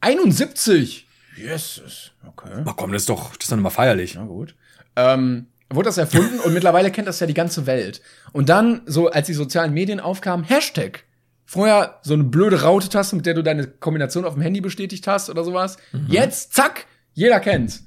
71. 0.01 1.07
Jesus. 1.37 2.13
Okay. 2.27 2.51
Na 2.65 2.73
komm, 2.73 2.93
das 2.93 3.03
ist 3.03 3.09
doch, 3.09 3.31
das 3.37 3.45
ist 3.45 3.53
doch 3.53 3.57
nochmal 3.57 3.73
feierlich. 3.73 4.15
Na 4.17 4.25
gut. 4.25 4.55
Ähm, 4.97 5.47
wurde 5.71 5.87
das 5.89 5.99
erfunden 5.99 6.41
und 6.41 6.53
mittlerweile 6.53 6.91
kennt 6.91 7.09
das 7.09 7.21
ja 7.21 7.27
die 7.27 7.35
ganze 7.35 7.67
Welt. 7.67 8.03
Und 8.33 8.49
dann, 8.49 8.83
so 8.87 9.09
als 9.11 9.27
die 9.29 9.35
sozialen 9.35 9.73
Medien 9.73 10.01
aufkamen, 10.01 10.45
Hashtag. 10.45 11.05
Vorher 11.47 11.99
so 12.03 12.15
eine 12.15 12.25
blöde 12.25 12.63
Raute-Taste, 12.63 13.17
mit 13.17 13.27
der 13.27 13.35
du 13.35 13.43
deine 13.43 13.67
Kombination 13.67 14.25
auf 14.25 14.35
dem 14.35 14.43
Handy 14.43 14.61
bestätigt 14.61 15.07
hast 15.07 15.31
oder 15.31 15.45
sowas. 15.45 15.77
Mhm. 15.93 16.07
Jetzt, 16.09 16.55
zack, 16.55 16.87
jeder 17.15 17.41
kennt's. 17.41 17.85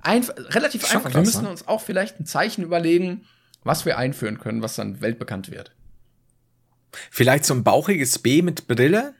Einf 0.00 0.32
relativ 0.36 0.84
einfach. 0.84 1.04
wir 1.04 1.10
krass, 1.12 1.26
müssen 1.26 1.44
ne? 1.44 1.50
uns 1.50 1.68
auch 1.68 1.80
vielleicht 1.80 2.18
ein 2.18 2.26
Zeichen 2.26 2.62
überlegen, 2.62 3.24
was 3.62 3.86
wir 3.86 3.98
einführen 3.98 4.38
können, 4.38 4.62
was 4.62 4.74
dann 4.74 5.00
weltbekannt 5.00 5.50
wird. 5.50 5.72
Vielleicht 7.10 7.44
so 7.44 7.54
ein 7.54 7.64
bauchiges 7.64 8.18
B 8.18 8.42
mit 8.42 8.66
Brille? 8.66 9.14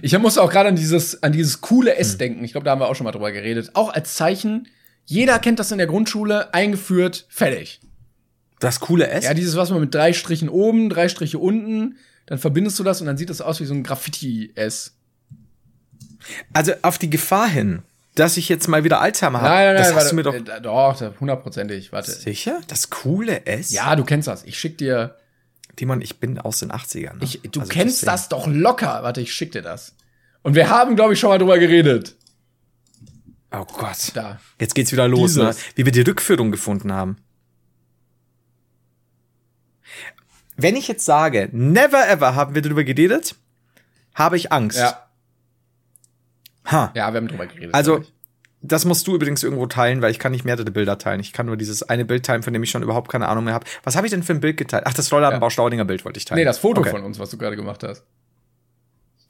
Ich 0.00 0.16
muss 0.18 0.38
auch 0.38 0.50
gerade 0.50 0.68
an 0.70 0.76
dieses, 0.76 1.22
an 1.22 1.32
dieses 1.32 1.60
coole 1.60 1.92
Hm. 1.92 2.00
S 2.00 2.16
denken. 2.16 2.44
Ich 2.44 2.52
glaube, 2.52 2.64
da 2.64 2.70
haben 2.70 2.80
wir 2.80 2.88
auch 2.88 2.94
schon 2.94 3.04
mal 3.04 3.12
drüber 3.12 3.32
geredet. 3.32 3.70
Auch 3.74 3.92
als 3.92 4.14
Zeichen. 4.14 4.68
Jeder 5.04 5.38
kennt 5.38 5.58
das 5.58 5.70
in 5.70 5.78
der 5.78 5.86
Grundschule, 5.86 6.52
eingeführt, 6.54 7.26
fertig. 7.28 7.80
Das 8.58 8.80
coole 8.80 9.08
S? 9.08 9.24
Ja, 9.24 9.34
dieses, 9.34 9.56
was 9.56 9.70
man 9.70 9.80
mit 9.80 9.94
drei 9.94 10.12
Strichen 10.12 10.48
oben, 10.48 10.88
drei 10.88 11.08
Striche 11.08 11.38
unten, 11.38 11.96
dann 12.26 12.38
verbindest 12.38 12.78
du 12.78 12.84
das 12.84 13.00
und 13.00 13.06
dann 13.06 13.16
sieht 13.16 13.30
das 13.30 13.40
aus 13.40 13.60
wie 13.60 13.66
so 13.66 13.74
ein 13.74 13.82
Graffiti-S. 13.82 14.96
Also 16.52 16.72
auf 16.82 16.98
die 16.98 17.10
Gefahr 17.10 17.48
hin, 17.48 17.82
dass 18.14 18.36
ich 18.36 18.48
jetzt 18.48 18.66
mal 18.68 18.84
wieder 18.84 19.00
Alzheimer 19.00 19.40
habe. 19.40 19.50
Nein, 19.50 19.66
nein, 19.66 19.76
das 19.76 19.86
nein, 19.88 19.96
hast 19.96 20.04
warte, 20.16 20.32
du 20.32 20.40
mir 20.40 20.44
doch. 20.44 20.54
äh, 20.56 20.60
doch, 20.60 21.20
hundertprozentig, 21.20 21.92
warte. 21.92 22.12
Sicher? 22.12 22.60
Das 22.68 22.90
coole 22.90 23.46
S? 23.46 23.70
Ja, 23.72 23.94
du 23.96 24.04
kennst 24.04 24.28
das. 24.28 24.44
Ich 24.44 24.58
schick 24.58 24.78
dir, 24.78 25.16
Timon, 25.76 26.00
ich 26.00 26.18
bin 26.18 26.38
aus 26.38 26.58
den 26.60 26.72
80ern. 26.72 27.14
Ne? 27.14 27.18
ich, 27.20 27.40
du 27.50 27.60
Also 27.60 27.70
kennst 27.72 28.02
deswegen. 28.02 28.12
das 28.12 28.28
doch 28.28 28.46
locker. 28.46 29.02
Warte, 29.02 29.20
ich 29.20 29.32
schick 29.34 29.52
dir 29.52 29.62
das. 29.62 29.94
Und 30.42 30.54
wir 30.54 30.70
haben, 30.70 30.96
glaube 30.96 31.12
ich, 31.14 31.20
schon 31.20 31.28
mal 31.30 31.38
drüber 31.38 31.58
geredet. 31.58 32.14
Oh 33.52 33.64
Gott. 33.64 34.12
Da. 34.14 34.40
Jetzt 34.60 34.74
geht's 34.74 34.92
wieder 34.92 35.08
los, 35.08 35.36
ne? 35.36 35.54
Wie 35.74 35.84
wir 35.84 35.92
die 35.92 36.00
Rückführung 36.02 36.50
gefunden 36.50 36.92
haben. 36.92 37.16
Wenn 40.56 40.76
ich 40.76 40.88
jetzt 40.88 41.04
sage, 41.04 41.48
never 41.52 42.08
ever 42.08 42.34
haben 42.34 42.54
wir 42.54 42.62
darüber 42.62 42.82
geredet, 42.84 43.34
habe 44.14 44.36
ich 44.36 44.52
Angst. 44.52 44.78
Ja, 44.78 45.05
Ha. 46.66 46.92
ja, 46.94 47.12
wir 47.12 47.16
haben 47.18 47.28
drüber 47.28 47.46
geredet. 47.46 47.74
Also, 47.74 48.02
das 48.62 48.84
musst 48.84 49.06
du 49.06 49.14
übrigens 49.14 49.42
irgendwo 49.42 49.66
teilen, 49.66 50.02
weil 50.02 50.10
ich 50.10 50.18
kann 50.18 50.32
nicht 50.32 50.44
mehrere 50.44 50.70
Bilder 50.70 50.98
teilen. 50.98 51.20
Ich 51.20 51.32
kann 51.32 51.46
nur 51.46 51.56
dieses 51.56 51.82
eine 51.84 52.04
Bild 52.04 52.26
teilen, 52.26 52.42
von 52.42 52.52
dem 52.52 52.62
ich 52.62 52.70
schon 52.70 52.82
überhaupt 52.82 53.10
keine 53.10 53.28
Ahnung 53.28 53.44
mehr 53.44 53.54
habe. 53.54 53.66
Was 53.84 53.94
habe 53.96 54.06
ich 54.06 54.10
denn 54.10 54.22
für 54.22 54.32
ein 54.32 54.40
Bild 54.40 54.56
geteilt? 54.56 54.84
Ach, 54.86 54.94
das 54.94 55.12
Rollladenbau 55.12 55.50
Staudinger 55.50 55.84
Bild 55.84 56.04
wollte 56.04 56.18
ich 56.18 56.24
teilen. 56.24 56.38
Nee, 56.40 56.44
das 56.44 56.58
Foto 56.58 56.80
Okay. 56.80 56.90
von 56.90 57.04
uns, 57.04 57.18
was 57.18 57.30
du 57.30 57.38
gerade 57.38 57.54
gemacht 57.56 57.82
hast. 57.84 58.04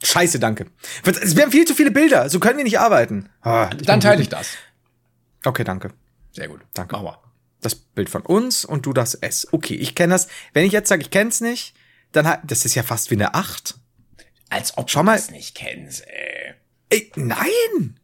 Scheiße, 0.03 0.39
danke. 0.39 0.67
Es 1.05 1.37
werden 1.37 1.51
viel 1.51 1.65
zu 1.67 1.75
viele 1.75 1.91
Bilder. 1.91 2.29
So 2.29 2.39
können 2.39 2.59
wir 2.59 2.65
nicht 2.65 2.79
arbeiten. 2.79 3.29
Ah, 3.41 3.69
Dann 3.71 4.01
teile 4.01 4.21
ich 4.23 4.29
das. 4.29 4.51
Okay, 5.45 5.65
danke. 5.65 5.91
Sehr 6.33 6.49
gut. 6.49 6.61
Danke. 6.75 6.95
Mach 6.97 7.03
mal. 7.03 7.19
Das 7.63 7.75
Bild 7.75 8.11
von 8.11 8.23
uns 8.23 8.65
und 8.65 8.85
du 8.87 8.93
das 8.93 9.15
S. 9.15 9.49
Okay, 9.53 9.75
ich 9.75 9.95
kenne 9.95 10.13
das. 10.13 10.29
Wenn 10.53 10.67
ich 10.67 10.73
jetzt 10.73 10.89
sage, 10.89 11.01
ich 11.03 11.11
kenne 11.11 11.31
es 11.31 11.41
nicht, 11.41 11.75
dann 12.13 12.27
hat, 12.29 12.41
das 12.45 12.65
ist 12.65 12.75
ja 12.75 12.83
fast 12.83 13.11
wie 13.11 13.15
eine 13.15 13.35
8. 13.35 13.75
Als 14.51 14.77
ob 14.77 14.91
Schau 14.91 15.01
du 15.01 15.07
mal. 15.07 15.17
das 15.17 15.31
nicht 15.31 15.55
kennst, 15.57 16.07
ey. 16.07 16.36
Ey, 16.89 17.11
nein! 17.17 17.99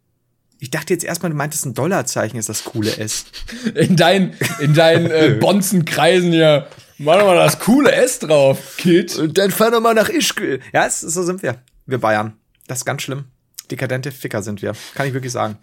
Ich 0.59 0.71
dachte 0.71 0.93
jetzt 0.93 1.05
erstmal, 1.05 1.31
du 1.31 1.37
meintest 1.37 1.67
ein 1.67 1.75
Dollarzeichen 1.75 2.39
ist 2.39 2.49
das 2.49 2.65
coole 2.65 2.97
S. 2.97 3.25
In 3.75 3.97
deinen, 3.97 4.35
in 4.61 4.75
deinen 4.75 5.11
äh, 5.11 5.37
Bonzenkreisen 5.41 6.31
hier. 6.31 6.69
Mach 6.99 7.19
doch 7.19 7.27
mal 7.27 7.35
das 7.35 7.59
coole 7.59 7.91
S 7.91 8.21
drauf, 8.21 8.77
Kid. 8.77 9.17
Und 9.17 9.39
dann 9.39 9.51
fahr 9.51 9.73
doch 9.73 9.81
mal 9.81 9.95
nach 9.95 10.09
Ischgl. 10.09 10.61
Ja, 10.73 10.87
es, 10.87 11.01
so 11.01 11.25
sind 11.25 11.43
wir. 11.43 11.61
Wir 11.87 11.99
Bayern. 11.99 12.37
Das 12.69 12.79
ist 12.79 12.85
ganz 12.85 13.03
schlimm. 13.03 13.25
Dekadente 13.73 14.13
Ficker 14.13 14.43
sind 14.43 14.63
wir. 14.63 14.75
Kann 14.95 15.09
ich 15.09 15.15
wirklich 15.15 15.33
sagen. 15.33 15.59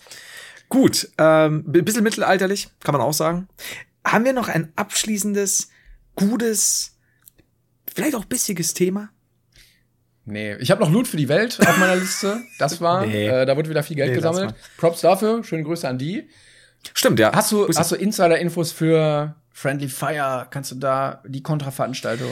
Gut, 0.67 1.09
ähm, 1.17 1.63
ein 1.65 1.85
bisschen 1.85 2.03
mittelalterlich, 2.03 2.69
kann 2.81 2.93
man 2.93 3.01
auch 3.01 3.13
sagen. 3.13 3.47
Haben 4.05 4.25
wir 4.25 4.33
noch 4.33 4.49
ein 4.49 4.71
abschließendes, 4.75 5.69
gutes, 6.15 6.97
vielleicht 7.93 8.15
auch 8.15 8.25
bissiges 8.25 8.73
Thema? 8.73 9.09
Nee, 10.25 10.55
ich 10.57 10.69
habe 10.71 10.81
noch 10.81 10.91
Loot 10.91 11.07
für 11.07 11.17
die 11.17 11.27
Welt 11.29 11.59
auf 11.65 11.77
meiner 11.77 11.95
Liste. 11.95 12.37
Das 12.59 12.81
war, 12.81 13.05
Nee. 13.07 13.27
äh, 13.27 13.45
da 13.45 13.55
wird 13.57 13.67
wieder 13.69 13.83
viel 13.83 13.95
Geld 13.95 14.09
Nee, 14.09 14.15
gesammelt. 14.15 14.53
Props 14.77 15.01
dafür, 15.01 15.43
schöne 15.43 15.63
Grüße 15.63 15.87
an 15.87 15.97
die. 15.97 16.29
Stimmt, 16.93 17.19
ja. 17.19 17.31
Hast 17.33 17.51
du, 17.51 17.67
hast 17.67 17.91
du 17.91 17.95
Insider-Infos 17.95 18.71
für 18.71 19.35
Friendly 19.51 19.89
Fire? 19.89 20.47
Kannst 20.49 20.71
du 20.71 20.75
da 20.75 21.21
die 21.25 21.41
Kontraveranstaltung? 21.43 22.29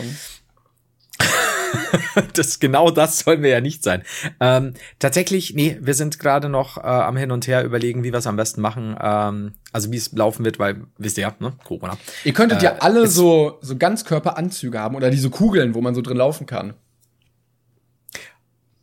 das 2.33 2.59
genau 2.59 2.91
das 2.91 3.19
sollen 3.19 3.41
wir 3.41 3.49
ja 3.49 3.61
nicht 3.61 3.83
sein. 3.83 4.03
Ähm, 4.39 4.73
tatsächlich, 4.99 5.53
nee, 5.55 5.77
wir 5.81 5.93
sind 5.93 6.19
gerade 6.19 6.49
noch 6.49 6.77
äh, 6.77 6.81
am 6.81 7.17
Hin 7.17 7.31
und 7.31 7.47
Her 7.47 7.63
überlegen, 7.63 8.03
wie 8.03 8.11
wir 8.11 8.19
es 8.19 8.27
am 8.27 8.35
besten 8.35 8.61
machen. 8.61 8.95
Ähm, 9.01 9.53
also 9.73 9.91
wie 9.91 9.97
es 9.97 10.11
laufen 10.13 10.45
wird, 10.45 10.59
weil 10.59 10.81
wisst 10.97 11.17
ihr 11.17 11.23
ja, 11.23 11.35
ne, 11.39 11.53
Corona. 11.63 11.97
Ihr 12.23 12.33
könntet 12.33 12.61
Äh, 12.61 12.65
ja 12.65 12.75
alle 12.79 13.07
so, 13.07 13.57
so 13.61 13.75
Ganzkörperanzüge 13.77 14.79
haben 14.79 14.95
oder 14.95 15.09
diese 15.09 15.29
Kugeln, 15.29 15.73
wo 15.75 15.81
man 15.81 15.95
so 15.95 16.01
drin 16.01 16.17
laufen 16.17 16.45
kann. 16.45 16.73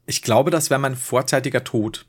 Ich 0.07 0.23
glaube, 0.23 0.51
das 0.51 0.71
wäre 0.71 0.81
mein 0.81 0.97
vorzeitiger 0.97 1.65
Tod. 1.65 2.07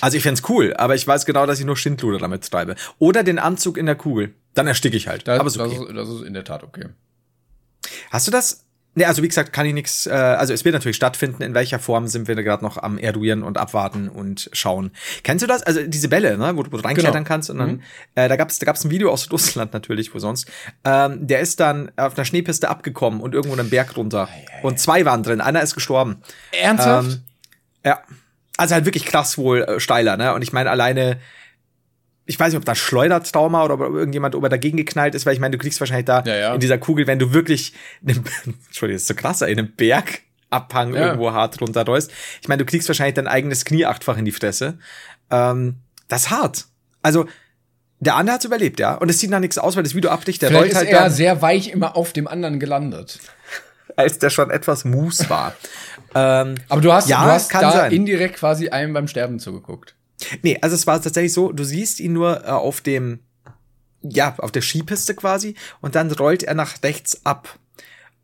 Also 0.00 0.16
ich 0.16 0.22
fänd's 0.22 0.42
cool, 0.48 0.74
aber 0.76 0.94
ich 0.94 1.06
weiß 1.06 1.26
genau, 1.26 1.46
dass 1.46 1.58
ich 1.58 1.64
nur 1.64 1.76
Schindluder 1.76 2.18
damit 2.18 2.48
treibe. 2.50 2.74
Oder 2.98 3.22
den 3.22 3.38
Anzug 3.38 3.78
in 3.78 3.86
der 3.86 3.94
Kugel. 3.94 4.34
Dann 4.54 4.66
ersticke 4.66 4.96
ich 4.96 5.08
halt. 5.08 5.26
Das, 5.26 5.40
aber 5.40 5.48
ist 5.48 5.58
okay. 5.58 5.76
das, 5.78 5.88
ist, 5.88 5.96
das 5.96 6.08
ist 6.08 6.22
in 6.22 6.34
der 6.34 6.44
Tat 6.44 6.62
okay. 6.62 6.86
Hast 8.10 8.26
du 8.26 8.30
das? 8.30 8.64
Ne, 8.96 9.04
also 9.06 9.22
wie 9.22 9.28
gesagt, 9.28 9.52
kann 9.52 9.66
ich 9.66 9.74
nichts. 9.74 10.06
Äh, 10.06 10.12
also 10.12 10.52
es 10.54 10.64
wird 10.64 10.72
natürlich 10.72 10.96
stattfinden. 10.96 11.42
In 11.42 11.52
welcher 11.54 11.78
Form 11.80 12.06
sind 12.06 12.28
wir 12.28 12.34
gerade 12.36 12.62
noch 12.64 12.76
am 12.78 12.96
eruieren 12.96 13.42
und 13.42 13.58
abwarten 13.58 14.08
und 14.08 14.48
schauen. 14.52 14.92
Kennst 15.24 15.42
du 15.42 15.46
das? 15.48 15.62
Also 15.64 15.82
diese 15.84 16.08
Bälle, 16.08 16.38
ne, 16.38 16.56
wo, 16.56 16.62
du- 16.62 16.70
du 16.70 16.76
reinklettern 16.76 17.12
Genau. 17.12 17.24
kannst 17.26 17.50
und 17.50 17.58
dann. 17.58 17.70
Mhm. 17.72 17.82
Äh, 18.14 18.28
da 18.28 18.36
gab's 18.36 18.58
da 18.60 18.66
gab's 18.66 18.84
ein 18.84 18.90
Video 18.90 19.10
aus 19.10 19.30
Russland 19.32 19.72
natürlich, 19.72 20.14
wo 20.14 20.18
sonst. 20.20 20.48
Ähm, 20.84 21.26
der 21.26 21.40
ist 21.40 21.58
dann 21.60 21.90
auf 21.96 22.16
einer 22.16 22.24
Schneepiste 22.24 22.68
abgekommen 22.68 23.20
und 23.20 23.34
irgendwo 23.34 23.56
einen 23.58 23.68
Berg 23.70 23.96
runter. 23.96 24.28
Und 24.62 24.78
zwei 24.78 25.04
waren 25.04 25.22
drin. 25.24 25.40
Einer 25.40 25.62
ist 25.62 25.74
gestorben. 25.74 26.18
Ernsthaft? 26.52 27.08
Ähm, 27.10 27.20
ja. 27.84 28.00
Also 28.56 28.74
halt 28.74 28.84
wirklich 28.84 29.04
krass 29.04 29.36
wohl 29.36 29.62
äh, 29.62 29.80
steiler, 29.80 30.16
ne? 30.16 30.32
Und 30.34 30.42
ich 30.42 30.52
meine 30.52 30.70
alleine, 30.70 31.18
ich 32.26 32.40
weiß 32.40 32.52
nicht, 32.52 32.58
ob 32.58 32.64
das 32.64 32.78
Schleudertrauma 32.78 33.64
oder 33.64 33.74
ob 33.74 33.80
irgendjemand 33.80 34.34
ob 34.34 34.42
er 34.42 34.48
dagegen 34.48 34.76
geknallt 34.78 35.14
ist, 35.14 35.26
weil 35.26 35.34
ich 35.34 35.40
meine, 35.40 35.52
du 35.56 35.58
kriegst 35.58 35.78
wahrscheinlich 35.80 36.06
da 36.06 36.22
Ja, 36.24 36.34
ja. 36.36 36.54
in 36.54 36.60
dieser 36.60 36.78
Kugel, 36.78 37.06
wenn 37.06 37.18
du 37.18 37.32
wirklich, 37.32 37.74
einen, 38.06 38.24
Entschuldigung, 38.66 38.96
das 38.96 39.02
ist 39.02 39.08
so 39.08 39.14
krass, 39.14 39.42
in 39.42 39.58
einem 39.58 39.72
Bergabhang 39.74 40.94
Ja. 40.94 41.06
irgendwo 41.08 41.32
hart 41.32 41.60
runterrollst. 41.60 42.10
Ich 42.40 42.48
meine, 42.48 42.64
du 42.64 42.66
kriegst 42.70 42.88
wahrscheinlich 42.88 43.14
dein 43.14 43.26
eigenes 43.26 43.64
Knie 43.64 43.84
achtfach 43.86 44.16
in 44.16 44.24
die 44.24 44.32
Fresse. 44.32 44.78
Ähm, 45.30 45.76
das 46.08 46.22
ist 46.22 46.30
hart. 46.30 46.64
Also, 47.02 47.26
der 48.00 48.16
andere 48.16 48.34
hat's 48.36 48.44
überlebt, 48.44 48.80
ja. 48.80 48.94
Und 48.94 49.08
es 49.10 49.18
sieht 49.20 49.30
nach 49.30 49.40
nichts 49.40 49.56
aus, 49.58 49.76
weil 49.76 49.82
das 49.82 49.94
Video 49.94 50.10
abdicht, 50.10 50.42
der 50.42 50.48
Vielleicht 50.48 50.62
rollt 50.62 50.72
ist 50.72 50.78
halt 50.78 50.88
er 50.88 51.00
dann, 51.04 51.12
sehr 51.12 51.42
weich 51.42 51.68
immer 51.68 51.96
auf 51.96 52.12
dem 52.12 52.26
anderen 52.26 52.58
gelandet. 52.60 53.18
als 53.96 54.18
der 54.18 54.30
schon 54.30 54.50
etwas 54.50 54.84
Mus 54.84 55.28
war. 55.30 55.54
ähm, 56.14 56.56
Aber 56.68 56.80
du 56.80 56.92
hast, 56.92 57.08
Ja, 57.08 57.24
du 57.24 57.30
hast 57.30 57.52
da 57.54 57.70
sein. 57.70 57.92
indirekt 57.92 58.36
quasi 58.36 58.68
einem 58.70 58.92
beim 58.92 59.08
Sterben 59.08 59.38
zugeguckt. 59.38 59.94
Nee, 60.42 60.58
also 60.60 60.74
es 60.74 60.86
war 60.86 61.00
tatsächlich 61.00 61.32
so, 61.32 61.52
du 61.52 61.64
siehst 61.64 62.00
ihn 62.00 62.12
nur 62.12 62.44
äh, 62.44 62.50
auf 62.50 62.80
dem, 62.80 63.20
ja, 64.02 64.34
auf 64.38 64.52
der 64.52 64.62
Skipiste 64.62 65.14
quasi 65.14 65.54
und 65.80 65.94
dann 65.94 66.10
rollt 66.12 66.42
er 66.42 66.54
nach 66.54 66.82
rechts 66.82 67.24
ab. 67.24 67.58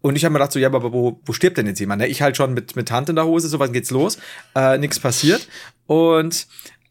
Und 0.03 0.17
ich 0.17 0.25
habe 0.25 0.33
mir 0.33 0.39
gedacht 0.39 0.53
so, 0.53 0.59
ja, 0.59 0.69
aber 0.69 0.93
wo, 0.93 1.21
wo 1.25 1.33
stirbt 1.33 1.59
denn 1.59 1.67
jetzt 1.67 1.79
jemand? 1.79 2.01
Ne? 2.01 2.09
Ich 2.09 2.23
halt 2.23 2.37
schon 2.37 2.55
mit, 2.55 2.75
mit 2.75 2.91
Hand 2.91 3.09
in 3.11 3.17
der 3.17 3.27
Hose, 3.27 3.49
so 3.49 3.59
was 3.59 3.73
geht's 3.73 3.91
los, 3.91 4.19
äh, 4.55 4.79
nichts 4.79 4.99
passiert. 4.99 5.47
Und 5.87 6.47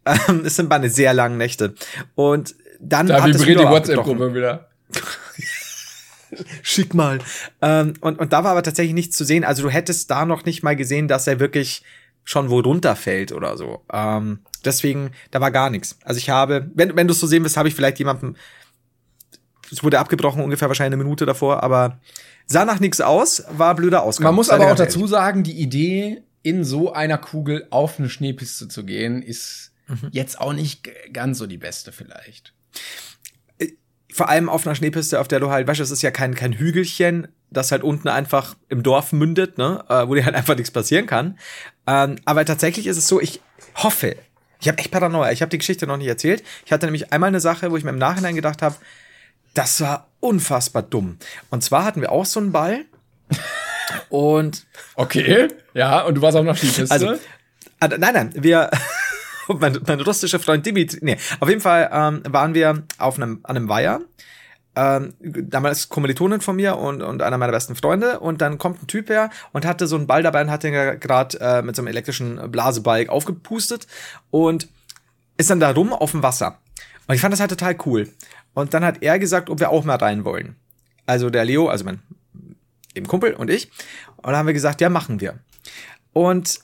ähm, 0.06 0.44
es 0.46 0.56
sind 0.56 0.70
meine 0.70 0.90
sehr 0.90 1.14
langen 1.14 1.38
Nächte. 1.38 1.74
Und 2.16 2.56
dann 2.80 3.08
Da 3.08 3.26
vibriert 3.26 3.60
die. 3.60 3.66
WhatsApp-Gruppe 3.66 4.34
wieder. 4.34 4.70
Schick 6.62 6.94
mal. 6.94 7.20
Ähm, 7.62 7.94
und, 8.02 8.20
und 8.20 8.32
da 8.32 8.44
war 8.44 8.52
aber 8.52 8.64
tatsächlich 8.64 8.94
nichts 8.94 9.18
zu 9.18 9.26
sehen. 9.26 9.44
Also 9.44 9.64
du 9.64 9.70
hättest 9.70 10.12
da 10.12 10.26
noch 10.26 10.46
nicht 10.46 10.62
mal 10.62 10.76
gesehen, 10.76 11.08
dass 11.08 11.26
er 11.26 11.40
wirklich 11.40 11.84
schon 12.24 12.50
wo 12.50 12.60
runterfällt 12.60 13.32
oder 13.32 13.58
so. 13.58 13.84
Ähm, 13.92 14.40
deswegen, 14.66 15.12
da 15.32 15.42
war 15.42 15.52
gar 15.52 15.70
nichts. 15.70 15.98
Also 16.04 16.18
ich 16.20 16.30
habe, 16.30 16.70
wenn, 16.76 16.96
wenn 16.96 17.08
du 17.08 17.14
es 17.14 17.20
so 17.20 17.28
sehen 17.28 17.44
willst, 17.44 17.58
habe 17.58 17.68
ich 17.70 17.76
vielleicht 17.76 18.00
jemanden, 18.00 18.36
es 19.72 19.84
wurde 19.84 20.00
abgebrochen 20.00 20.44
ungefähr 20.44 20.68
wahrscheinlich 20.68 20.94
eine 20.96 21.04
Minute 21.04 21.26
davor, 21.26 21.64
aber 21.64 22.00
sah 22.46 22.66
nach 22.66 22.80
nichts 22.80 23.02
aus, 23.02 23.44
war 23.52 23.76
blöder 23.76 24.04
Ausgang. 24.04 24.26
Man 24.26 24.36
muss 24.36 24.50
aber 24.50 24.72
auch 24.72 24.76
dazu 24.76 25.08
sagen, 25.08 25.44
die 25.44 25.60
Idee, 25.60 26.24
in 26.42 26.64
so 26.64 26.94
einer 26.94 27.18
Kugel 27.18 27.68
auf 27.70 28.00
eine 28.00 28.10
Schneepiste 28.10 28.68
zu 28.68 28.86
gehen, 28.86 29.22
ist 29.22 29.68
Mhm. 29.90 30.10
jetzt 30.12 30.40
auch 30.40 30.54
nicht 30.54 30.88
ganz 31.14 31.40
so 31.40 31.48
die 31.48 31.58
beste 31.58 31.92
vielleicht. 31.92 32.54
vor 34.12 34.30
allem 34.30 34.50
auf 34.50 34.66
einer 34.66 34.76
Schneepiste, 34.76 35.20
auf 35.20 35.28
der 35.28 35.40
du 35.40 35.50
halt, 35.50 35.68
weißt 35.68 35.80
du, 35.80 35.84
es 35.84 35.92
ist 35.92 36.02
ja 36.02 36.12
kein, 36.12 36.34
kein 36.36 36.54
Hügelchen, 36.54 37.28
das 37.52 37.72
halt 37.72 37.84
unten 37.84 38.08
einfach 38.08 38.56
im 38.70 38.84
Dorf 38.84 39.12
mündet, 39.12 39.58
ne, 39.58 39.84
äh, 39.90 40.08
wo 40.08 40.16
dir 40.16 40.26
halt 40.26 40.36
einfach 40.36 40.56
nichts 40.56 40.72
passieren 40.72 41.06
kann. 41.06 41.38
Ähm, 41.88 42.18
aber 42.26 42.46
tatsächlich 42.46 42.88
ist 42.88 42.98
es 42.98 43.08
so, 43.08 43.20
ich 43.20 43.42
hoffe, 43.76 44.16
ich 44.62 44.68
habe 44.68 44.78
echt 44.78 44.92
Paranoia, 44.92 45.32
ich 45.32 45.42
habe 45.42 45.50
die 45.50 45.58
Geschichte 45.58 45.88
noch 45.88 45.98
nicht 45.98 46.08
erzählt. 46.08 46.44
Ich 46.66 46.72
hatte 46.72 46.86
nämlich 46.86 47.12
einmal 47.14 47.30
eine 47.30 47.40
Sache, 47.40 47.72
wo 47.72 47.78
ich 47.78 47.84
mir 47.84 47.92
im 47.92 47.98
Nachhinein 47.98 48.36
gedacht 48.36 48.62
habe, 48.62 48.76
das 49.54 49.82
war 49.82 50.08
unfassbar 50.20 50.84
dumm. 50.84 51.18
Und 51.50 51.64
zwar 51.64 51.86
hatten 51.86 52.02
wir 52.02 52.12
auch 52.12 52.26
so 52.26 52.40
einen 52.40 52.52
Ball 52.52 52.86
und 54.10 54.66
Okay, 54.96 55.48
ja, 55.74 56.02
und 56.02 56.16
du 56.16 56.22
warst 56.22 56.38
auf 56.38 56.44
einer 56.44 56.56
Skipiste. 56.56 56.92
also, 56.92 57.14
ah, 57.80 57.88
nein, 57.88 58.14
nein, 58.14 58.34
wir, 58.36 58.70
mein, 59.48 59.80
mein 59.88 60.02
russischer 60.02 60.40
Freund 60.40 60.66
Dimitri, 60.66 61.00
nee, 61.02 61.18
auf 61.40 61.50
jeden 61.50 61.62
Fall 61.62 61.90
ähm, 61.92 62.22
waren 62.28 62.54
wir 62.54 62.84
auf 62.98 63.16
einem, 63.18 63.40
an 63.44 63.56
einem 63.56 63.70
Weiher. 63.70 64.02
Ähm, 64.80 65.14
damals 65.20 65.90
Kommilitonin 65.90 66.40
von 66.40 66.56
mir 66.56 66.78
und, 66.78 67.02
und 67.02 67.22
einer 67.22 67.38
meiner 67.38 67.52
besten 67.52 67.76
Freunde 67.76 68.22
und 68.22 68.40
dann 68.40 68.58
kommt 68.58 68.82
ein 68.82 68.88
Typ 68.88 69.10
her 69.10 69.30
und 69.52 69.66
hatte 69.66 69.88
so 69.88 69.98
einen 69.98 70.08
Ball 70.08 70.24
dabei 70.24 70.42
und 70.42 70.50
hat 70.50 70.64
den 70.64 70.72
gerade 71.02 71.38
äh, 71.42 71.62
mit 71.62 71.76
so 71.76 71.82
einem 71.82 71.88
elektrischen 71.88 72.50
Blasebalg 72.50 73.10
aufgepustet 73.10 73.88
und 74.32 74.70
ist 75.36 75.50
dann 75.50 75.60
da 75.60 75.72
rum 75.72 75.92
auf 75.92 76.12
dem 76.12 76.24
Wasser. 76.24 76.60
Und 77.08 77.16
ich 77.16 77.20
fand 77.20 77.34
das 77.34 77.42
halt 77.42 77.50
total 77.50 77.76
cool. 77.86 78.08
Und 78.54 78.74
dann 78.74 78.86
hat 78.86 79.04
er 79.04 79.20
gesagt, 79.20 79.50
ob 79.50 79.60
wir 79.60 79.70
auch 79.70 79.84
mal 79.84 79.98
rein 79.98 80.24
wollen. 80.24 80.56
Also 81.06 81.30
der 81.30 81.44
Leo, 81.44 81.68
also 81.68 81.84
mein 81.84 82.02
eben 82.96 83.08
Kumpel 83.08 83.34
und 83.34 83.50
ich. 83.50 83.70
Und 84.16 84.28
dann 84.28 84.38
haben 84.38 84.48
wir 84.48 84.54
gesagt, 84.54 84.80
ja, 84.80 84.90
machen 84.90 85.20
wir. 85.20 85.40
Und 86.14 86.62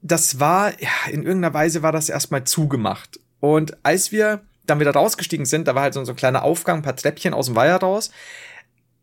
das 0.00 0.40
war, 0.40 0.70
ja, 0.80 0.88
in 1.10 1.22
irgendeiner 1.22 1.52
Weise 1.52 1.82
war 1.82 1.92
das 1.92 2.08
erstmal 2.08 2.44
zugemacht. 2.44 3.20
Und 3.40 3.76
als 3.84 4.10
wir 4.10 4.40
dann 4.66 4.80
wieder 4.80 4.92
rausgestiegen 4.92 5.46
sind, 5.46 5.68
da 5.68 5.74
war 5.74 5.82
halt 5.82 5.94
so 5.94 6.04
so 6.04 6.12
ein 6.12 6.16
kleiner 6.16 6.42
Aufgang, 6.42 6.78
ein 6.78 6.82
paar 6.82 6.96
Treppchen 6.96 7.34
aus 7.34 7.46
dem 7.46 7.56
Weiher 7.56 7.76
raus, 7.76 8.10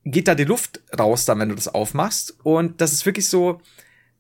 geht 0.06 0.28
da 0.28 0.36
die 0.36 0.46
Luft 0.46 0.82
raus 0.98 1.26
dann, 1.26 1.40
wenn 1.40 1.50
du 1.50 1.56
das 1.56 1.68
aufmachst. 1.68 2.38
Und 2.44 2.82
das 2.82 2.94
ist 2.94 3.06
wirklich 3.06 3.28
so, 3.28 3.62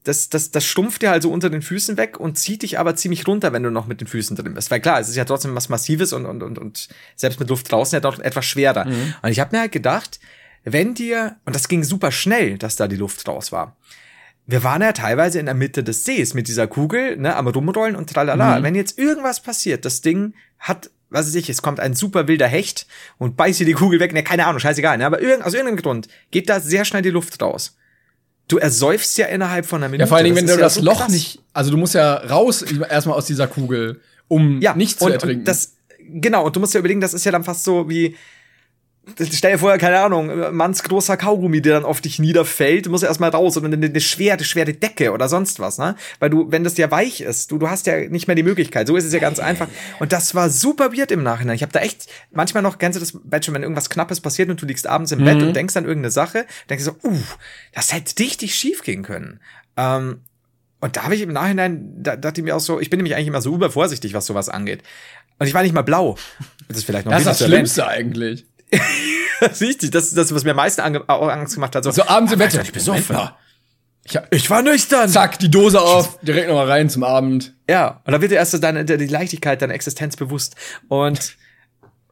das, 0.04 0.30
das, 0.30 0.52
das 0.52 0.66
stumpft 0.66 1.02
dir 1.02 1.10
halt 1.12 1.24
so 1.24 1.32
unter 1.32 1.50
den 1.50 1.62
Füßen 1.62 1.98
weg 1.98 2.20
und 2.20 2.38
zieht 2.38 2.64
dich 2.64 2.80
aber 2.80 2.96
ziemlich 2.96 3.28
runter, 3.28 3.54
wenn 3.54 3.64
du 3.64 3.72
noch 3.72 3.88
mit 3.88 4.02
den 4.02 4.08
Füßen 4.08 4.36
drin 4.36 4.54
bist. 4.54 4.72
Weil 4.72 4.80
klar, 4.80 5.00
es 5.00 5.10
ist 5.10 5.16
ja 5.16 5.26
trotzdem 5.26 5.56
was 5.56 5.70
Massives 5.70 6.14
und, 6.14 6.26
und, 6.26 6.44
und, 6.44 6.58
und 6.58 6.90
selbst 7.16 7.40
mit 7.40 7.50
Luft 7.50 7.72
draußen 7.72 7.96
ja 7.96 8.00
doch 8.00 8.20
etwas 8.20 8.46
schwerer. 8.46 8.86
Und 9.22 9.32
ich 9.32 9.40
habe 9.40 9.56
mir 9.56 9.62
halt 9.62 9.72
gedacht, 9.72 10.20
wenn 10.64 10.94
dir, 10.94 11.38
und 11.46 11.56
das 11.56 11.68
ging 11.68 11.84
super 11.84 12.12
schnell, 12.12 12.58
dass 12.58 12.76
da 12.76 12.88
die 12.88 12.96
Luft 12.96 13.28
raus 13.28 13.52
war. 13.52 13.76
Wir 14.46 14.64
waren 14.64 14.82
ja 14.82 14.94
teilweise 14.94 15.40
in 15.40 15.46
der 15.46 15.56
Mitte 15.56 15.84
des 15.84 16.04
Sees 16.06 16.34
mit 16.34 16.48
dieser 16.48 16.68
Kugel, 16.68 17.18
ne, 17.18 17.36
am 17.36 17.48
Rumrollen 17.48 17.96
und 17.96 18.10
tralala. 18.10 18.64
Wenn 18.64 18.76
jetzt 18.76 18.98
irgendwas 18.98 19.42
passiert, 19.42 19.86
das 19.86 20.02
Ding 20.02 20.34
hat, 20.58 20.90
was 21.10 21.28
weiß 21.28 21.36
ich, 21.36 21.49
es 21.49 21.62
kommt 21.62 21.80
ein 21.80 21.93
super 21.93 22.28
wilder 22.28 22.47
Hecht 22.47 22.86
und 23.18 23.36
beißt 23.36 23.60
dir 23.60 23.66
die 23.66 23.74
Kugel 23.74 23.99
weg, 23.99 24.14
ne, 24.14 24.24
keine 24.24 24.45
Ahnung, 24.45 24.60
scheißegal, 24.60 24.97
ne, 24.97 25.05
aber 25.05 25.22
irgend, 25.22 25.43
aus 25.43 25.53
irgendeinem 25.53 25.82
Grund 25.82 26.07
geht 26.32 26.49
da 26.49 26.60
sehr 26.60 26.86
schnell 26.86 27.01
die 27.01 27.10
Luft 27.10 27.41
raus. 27.41 27.76
Du 28.47 28.57
ersäufst 28.57 29.18
ja 29.18 29.28
innerhalb 29.28 29.66
von 29.66 29.82
einer 29.82 29.89
Minute. 29.89 30.01
ja, 30.01 30.07
vor 30.07 30.18
allen 30.18 30.26
Dingen, 30.26 30.38
wenn 30.38 30.47
du 30.47 30.53
ja 30.53 30.60
das 30.60 30.76
so 30.76 30.82
Loch 30.82 31.01
krass. 31.01 31.12
nicht, 31.12 31.39
also 31.53 31.70
du 31.72 31.78
musst 31.78 31.93
ja 31.93 32.16
raus 32.16 32.64
erstmal 32.64 33.16
aus 33.16 33.26
dieser 33.26 33.47
Kugel, 33.47 34.01
um 34.28 34.60
ja, 34.60 34.74
nicht 34.76 34.99
zu 34.99 35.05
und, 35.05 35.12
ertrinken. 35.12 35.41
Und 35.41 35.47
das, 35.47 35.76
genau, 35.99 36.45
und 36.45 36.55
du 36.55 36.60
musst 36.60 36.74
dir 36.74 36.80
überlegen, 36.80 37.01
das 37.01 37.14
ist 37.14 37.26
ja 37.26 37.32
dann 37.32 37.43
fast 37.43 37.64
so 37.64 37.89
wie, 37.89 38.16
stell 39.32 39.53
dir 39.53 39.57
vor, 39.57 39.78
keine 39.78 39.99
Ahnung, 39.99 40.55
manns 40.55 40.84
großer 40.84 41.18
Kaugummi, 41.18 41.62
der 41.62 41.76
dann 41.76 41.86
auf 41.86 42.01
dich 42.01 42.20
niederfällt, 42.20 42.86
du 42.86 42.89
musst 42.89 43.03
ja 43.03 43.10
erstmal 43.10 43.30
raus 43.30 43.57
oder 43.57 43.68
eine, 43.68 43.86
eine 43.86 44.01
schwere, 44.01 44.43
schwere 44.43 44.74
Decke 44.74 45.12
oder 45.12 45.28
sonst 45.28 45.60
was, 45.60 45.78
ne? 45.78 45.95
Weil 46.20 46.30
du, 46.30 46.51
wenn 46.51 46.64
das 46.64 46.78
ja 46.78 46.89
weich 46.91 47.22
ist, 47.22 47.51
du, 47.51 47.57
du 47.57 47.70
hast 47.70 47.88
ja 47.88 48.07
nicht 48.10 48.28
mehr 48.28 48.36
die 48.36 48.43
Möglichkeit. 48.43 48.88
So 48.88 48.95
ist 48.95 49.05
es 49.05 49.14
ja 49.14 49.20
ganz 49.20 49.39
einfach. 49.39 49.68
Und 49.99 50.12
das 50.12 50.36
war 50.36 50.49
super 50.49 50.91
weird 50.93 51.12
im 51.12 51.24
Nachhinein. 51.24 51.55
Ich 51.55 51.62
habe 51.62 51.72
da 51.72 51.80
echt, 51.80 52.07
manchmal 52.32 52.64
noch, 52.64 52.78
kennst 52.78 52.97
du 52.97 52.99
das, 52.99 53.12
du, 53.14 53.53
wenn 53.53 53.64
irgendwas 53.64 53.89
Knappes 53.89 54.22
passiert 54.22 54.49
und 54.49 54.62
du 54.62 54.66
liegst 54.66 54.88
abends 54.88 55.12
im 55.12 55.24
Bett 55.24 55.41
und 55.41 55.55
denkst 55.55 55.76
an 55.78 55.86
irgendeine 55.86 56.12
Sache, 56.12 56.45
denkst 56.70 56.86
du 56.86 56.91
so, 57.01 57.10
uh, 57.10 57.20
das 57.74 57.93
hätte 57.93 58.20
richtig 58.20 58.55
schief 58.55 58.84
gehen 58.84 59.03
können. 59.03 59.39
Ähm, 59.78 60.22
und 60.82 60.95
da 60.95 61.03
habe 61.03 61.16
ich 61.16 61.22
im 61.22 61.34
Nachhinein, 61.34 61.93
da 61.97 62.16
dachte 62.16 62.41
ich 62.41 62.45
mir 62.45 62.55
auch 62.55 62.62
so, 62.62 62.80
ich 62.80 62.89
bin 62.89 62.99
nämlich 62.99 63.16
eigentlich 63.16 63.28
immer 63.28 63.41
so 63.41 63.53
übervorsichtig, 63.53 64.14
was 64.14 64.26
sowas 64.26 64.47
angeht. 64.47 64.84
Und 65.39 65.47
ich 65.47 65.53
war 65.53 65.64
nicht 65.64 65.74
mal 65.74 65.82
blau. 65.82 66.18
Das 66.68 66.78
ist 66.78 66.84
vielleicht 66.84 67.05
noch 67.05 67.14
das 67.14 67.22
ist 67.22 67.41
das. 67.41 67.47
Schlimmste 67.47 67.88
eigentlich. 67.88 68.45
Richtig, 69.61 69.91
das 69.91 70.05
ist 70.05 70.17
das, 70.17 70.34
was 70.34 70.43
mir 70.43 70.51
am 70.51 70.57
meisten 70.57 70.82
Angst 70.82 71.55
gemacht 71.55 71.76
hat. 71.76 71.84
So, 71.84 71.91
So 71.91 72.03
abends 72.07 72.32
im 72.34 72.39
Bett. 72.39 72.53
Ich 72.53 72.72
besoffen. 72.72 73.03
Moment 73.15 73.32
mal. 73.32 73.38
Ich 74.03 74.20
Ich 74.32 74.49
war 74.49 74.61
nüchtern. 74.61 75.09
zack, 75.09 75.39
die 75.39 75.51
Dose 75.51 75.80
auf, 75.82 76.20
direkt 76.22 76.47
nochmal 76.47 76.70
rein 76.70 76.89
zum 76.89 77.03
Abend. 77.03 77.53
Ja, 77.70 78.01
und 78.05 78.11
da 78.13 78.22
wird 78.22 78.32
dir 78.32 78.36
erst 78.36 78.61
deine, 78.63 78.86
die 78.86 79.07
Leichtigkeit 79.07 79.61
deiner 79.61 79.74
Existenz 79.74 80.15
bewusst. 80.15 80.55
Und 80.88 81.38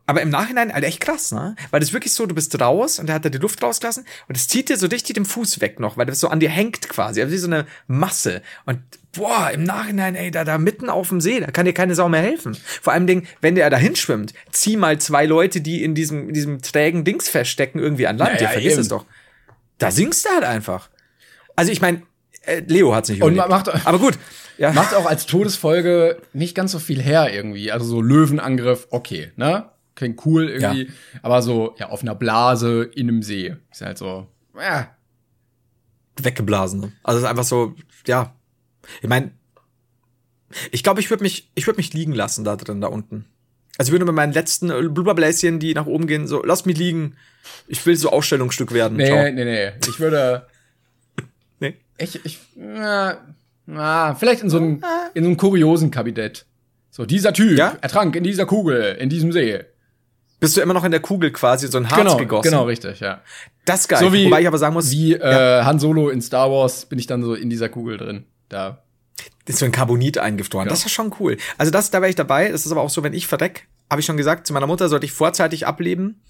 aber 0.09 0.21
im 0.21 0.29
Nachhinein, 0.29 0.73
halt 0.73 0.85
echt 0.85 1.01
krass, 1.01 1.33
ne? 1.33 1.57
Weil 1.69 1.81
das 1.81 1.89
ist 1.89 1.93
wirklich 1.93 2.13
so, 2.13 2.25
du 2.25 2.33
bist 2.33 2.57
raus 2.61 2.97
und 2.97 3.09
er 3.09 3.15
hat 3.15 3.25
da 3.25 3.29
die 3.29 3.39
Luft 3.39 3.61
rausgelassen 3.61 4.05
und 4.29 4.37
es 4.37 4.47
zieht 4.47 4.69
dir 4.69 4.77
so 4.77 4.87
dicht 4.87 5.13
den 5.13 5.25
Fuß 5.25 5.59
weg 5.59 5.81
noch, 5.81 5.97
weil 5.97 6.05
das 6.05 6.21
so 6.21 6.29
an 6.29 6.39
dir 6.39 6.47
hängt 6.49 6.87
quasi. 6.87 7.21
Also 7.21 7.33
wie 7.33 7.37
so 7.37 7.47
eine 7.47 7.65
Masse. 7.87 8.41
Und 8.65 8.79
boah, 9.17 9.51
im 9.51 9.63
Nachhinein, 9.63 10.15
ey, 10.15 10.31
da, 10.31 10.43
da 10.43 10.57
mitten 10.57 10.89
auf 10.89 11.09
dem 11.09 11.19
See, 11.21 11.39
da 11.39 11.47
kann 11.51 11.65
dir 11.65 11.73
keine 11.73 11.93
Sau 11.95 12.07
mehr 12.09 12.21
helfen. 12.21 12.55
Vor 12.55 12.93
allem, 12.93 13.23
wenn 13.41 13.55
der 13.55 13.69
da 13.69 13.77
hinschwimmt, 13.77 14.33
zieh 14.51 14.77
mal 14.77 14.97
zwei 14.99 15.25
Leute, 15.25 15.61
die 15.61 15.83
in 15.83 15.93
diesem, 15.95 16.29
in 16.29 16.33
diesem 16.33 16.61
trägen 16.61 17.03
Dings 17.03 17.27
feststecken, 17.29 17.81
irgendwie 17.81 18.07
an 18.07 18.17
Land. 18.17 18.31
Ja, 18.35 18.37
Ja, 18.37 18.43
ja, 18.43 18.49
vergiss 18.49 18.73
eben. 18.73 18.81
es 18.81 18.87
doch. 18.87 19.05
Da 19.77 19.91
singst 19.91 20.25
du 20.25 20.29
halt 20.29 20.43
einfach. 20.43 20.89
Also 21.55 21.71
ich 21.71 21.81
meine, 21.81 22.01
äh, 22.43 22.61
Leo 22.65 22.95
hat's 22.95 23.09
nicht 23.09 23.21
Und 23.21 23.33
überlebt. 23.33 23.49
macht- 23.67 23.85
Aber 23.87 23.99
gut. 23.99 24.17
Ja. 24.57 24.71
Macht 24.73 24.95
auch 24.95 25.05
als 25.05 25.27
Todesfolge 25.27 26.17
nicht 26.33 26.55
ganz 26.55 26.71
so 26.71 26.79
viel 26.79 26.99
her 27.01 27.31
irgendwie. 27.31 27.71
Also 27.71 27.85
so 27.85 28.01
Löwenangriff, 28.01 28.87
okay, 28.89 29.31
ne? 29.35 29.69
Klingt 29.93 30.25
cool 30.25 30.49
irgendwie. 30.49 30.89
Aber 31.21 31.41
so, 31.43 31.75
ja, 31.77 31.89
auf 31.89 32.01
einer 32.01 32.15
Blase 32.15 32.83
in 32.95 33.07
einem 33.09 33.21
See. 33.21 33.55
Ist 33.71 33.81
halt 33.81 33.97
so, 33.99 34.27
ja. 34.59 34.89
weggeblasen. 36.19 36.79
ne? 36.79 36.91
Also 37.03 37.17
es 37.19 37.23
ist 37.23 37.29
einfach 37.29 37.43
so, 37.43 37.75
ja. 38.07 38.33
Ich 39.01 39.09
meine, 39.09 39.31
ich 40.71 40.83
glaube, 40.83 40.99
ich 40.99 41.09
würde 41.09 41.23
mich, 41.23 41.49
ich 41.55 41.67
würde 41.67 41.77
mich 41.77 41.93
liegen 41.93 42.13
lassen 42.13 42.43
da 42.43 42.55
drin, 42.55 42.81
da 42.81 42.87
unten. 42.87 43.25
Also 43.77 43.89
ich 43.89 43.91
würde 43.91 44.05
mit 44.05 44.15
meinen 44.15 44.33
letzten 44.33 44.69
äh, 44.71 44.81
Blubberbläschen, 44.89 45.59
die 45.59 45.73
nach 45.73 45.85
oben 45.85 46.07
gehen, 46.07 46.27
so, 46.27 46.43
lass 46.43 46.65
mich 46.65 46.77
liegen. 46.77 47.15
Ich 47.67 47.85
will 47.85 47.95
so 47.95 48.09
Ausstellungsstück 48.11 48.73
werden. 48.73 48.97
Nee, 48.97 49.05
Ciao. 49.07 49.23
nee, 49.23 49.45
nee. 49.45 49.71
Ich 49.87 49.99
würde, 49.99 50.47
Nee. 51.59 51.75
ich, 51.97 52.23
ich, 52.25 52.39
na, 52.55 53.17
na, 53.65 54.15
vielleicht 54.15 54.41
in 54.41 54.49
so 54.49 54.57
einem, 54.57 54.83
in 55.13 55.23
so 55.23 55.29
einem 55.29 55.37
kuriosen 55.37 55.91
Kabinett. 55.91 56.45
So, 56.89 57.05
dieser 57.05 57.33
Typ 57.33 57.57
Ja? 57.57 57.77
ertrank 57.81 58.15
in 58.15 58.23
dieser 58.23 58.45
Kugel, 58.45 58.95
in 58.99 59.09
diesem 59.09 59.31
See. 59.31 59.59
Bist 60.39 60.55
du 60.55 60.61
immer 60.61 60.73
noch 60.73 60.83
in 60.83 60.91
der 60.91 60.99
Kugel 60.99 61.31
quasi, 61.31 61.67
so 61.67 61.77
ein 61.77 61.89
Harz 61.89 61.99
Genau, 61.99 62.17
gegossen. 62.17 62.49
genau, 62.49 62.63
richtig, 62.65 62.99
ja. 62.99 63.21
Das 63.65 63.81
ist 63.81 63.87
geil. 63.89 63.99
So 63.99 64.13
wie, 64.13 64.25
Wobei 64.25 64.41
ich 64.41 64.47
aber 64.47 64.57
sagen 64.57 64.73
muss, 64.73 64.91
wie 64.91 65.13
äh, 65.13 65.63
Han 65.63 65.79
Solo 65.79 66.09
in 66.09 66.21
Star 66.21 66.49
Wars 66.51 66.85
bin 66.85 66.97
ich 66.99 67.05
dann 67.07 67.23
so 67.23 67.33
in 67.35 67.49
dieser 67.49 67.69
Kugel 67.69 67.97
drin. 67.97 68.25
Da. 68.49 68.83
das 69.45 69.55
ist 69.55 69.59
so 69.59 69.65
ein 69.65 69.71
Carbonit 69.71 70.17
eingefroren. 70.17 70.67
Das 70.69 70.85
ist 70.85 70.91
schon 70.91 71.13
cool. 71.19 71.37
Also 71.57 71.71
das, 71.71 71.91
da 71.91 72.01
wäre 72.01 72.09
ich 72.09 72.15
dabei. 72.15 72.49
Das 72.49 72.65
ist 72.65 72.71
aber 72.71 72.81
auch 72.81 72.89
so, 72.89 73.03
wenn 73.03 73.13
ich 73.13 73.27
verreck, 73.27 73.67
habe 73.89 73.99
ich 74.01 74.05
schon 74.05 74.17
gesagt, 74.17 74.47
zu 74.47 74.53
meiner 74.53 74.67
Mutter 74.67 74.89
sollte 74.89 75.05
ich 75.05 75.11
vorzeitig 75.13 75.65
ableben, 75.65 76.21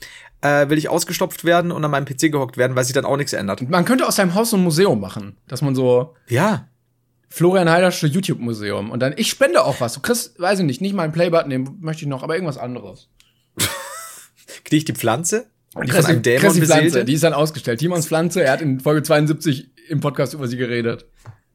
äh, 0.42 0.70
will 0.70 0.78
ich 0.78 0.90
ausgestopft 0.90 1.44
werden 1.44 1.72
und 1.72 1.84
an 1.84 1.90
meinem 1.92 2.06
PC 2.06 2.32
gehockt 2.32 2.58
werden, 2.58 2.76
weil 2.76 2.84
sich 2.86 2.94
dann 2.94 3.06
auch 3.06 3.18
nichts 3.18 3.34
ändert. 3.34 3.68
Man 3.68 3.86
könnte 3.86 4.08
aus 4.08 4.16
seinem 4.16 4.36
Haus 4.36 4.52
so 4.52 4.58
ein 4.58 4.64
Museum 4.64 5.00
machen, 5.00 5.38
dass 5.48 5.62
man 5.62 5.74
so 5.76 6.16
Ja. 6.28 6.68
Florian 7.30 7.70
Heidersche 7.70 8.08
YouTube 8.08 8.40
Museum 8.40 8.90
und 8.92 9.00
dann 9.02 9.14
ich 9.18 9.30
spende 9.30 9.64
auch 9.64 9.82
was. 9.82 9.94
Du 9.94 10.00
kriegst, 10.00 10.40
weiß 10.40 10.60
ich 10.60 10.66
nicht, 10.66 10.80
nicht 10.82 10.94
mal 10.94 11.04
einen 11.04 11.12
Playbutton, 11.14 11.50
den 11.50 11.78
möchte 11.82 12.04
ich 12.04 12.08
noch, 12.08 12.24
aber 12.24 12.36
irgendwas 12.36 12.58
anderes. 12.58 13.10
Kriege 14.64 14.78
ich 14.78 14.86
die 14.86 14.94
Pflanze? 14.94 15.48
Die 15.76 15.88
Chrissy- 15.90 16.02
von 16.02 16.06
einem 16.12 16.22
Dämon 16.24 16.42
Chrissy 16.42 16.66
Pflanze, 16.66 17.06
die 17.06 17.14
ist 17.14 17.24
dann 17.24 17.34
ausgestellt. 17.34 17.80
Timons 17.80 18.08
Pflanze, 18.08 18.44
er 18.44 18.54
hat 18.54 18.62
in 18.62 18.80
Folge 18.80 19.04
72 19.04 19.70
im 19.90 20.00
Podcast 20.00 20.34
über 20.34 20.48
sie 20.48 20.58
geredet. 20.58 21.06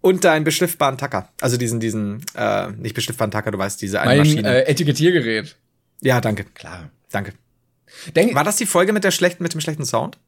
Und 0.03 0.25
deinen 0.25 0.45
beschriftbaren 0.45 0.99
Tacker. 0.99 1.29
Also 1.41 1.57
diesen, 1.57 1.81
diesen, 1.81 2.23
äh, 2.35 2.71
nicht 2.73 2.95
beschriftbaren 2.95 3.31
Tacker, 3.31 3.51
du 3.53 3.59
weißt, 3.59 3.81
diese 3.81 4.01
eine 4.01 4.11
Mein 4.11 4.19
Maschine. 4.19 4.65
äh, 4.65 4.71
Etikettiergerät. 4.71 5.57
ja, 6.03 6.21
danke. 6.21 6.45
Klar. 6.45 6.91
Danke. 7.11 7.33
Denk, 8.17 8.35
War 8.35 8.45
das 8.45 8.57
die 8.57 8.67
Folge 8.67 8.93
mit 8.93 9.05
der 9.05 9.11
schlechten, 9.13 9.43
mit 9.43 9.55
dem 9.55 9.61
schlechten 9.61 9.85
Sound? 9.85 10.19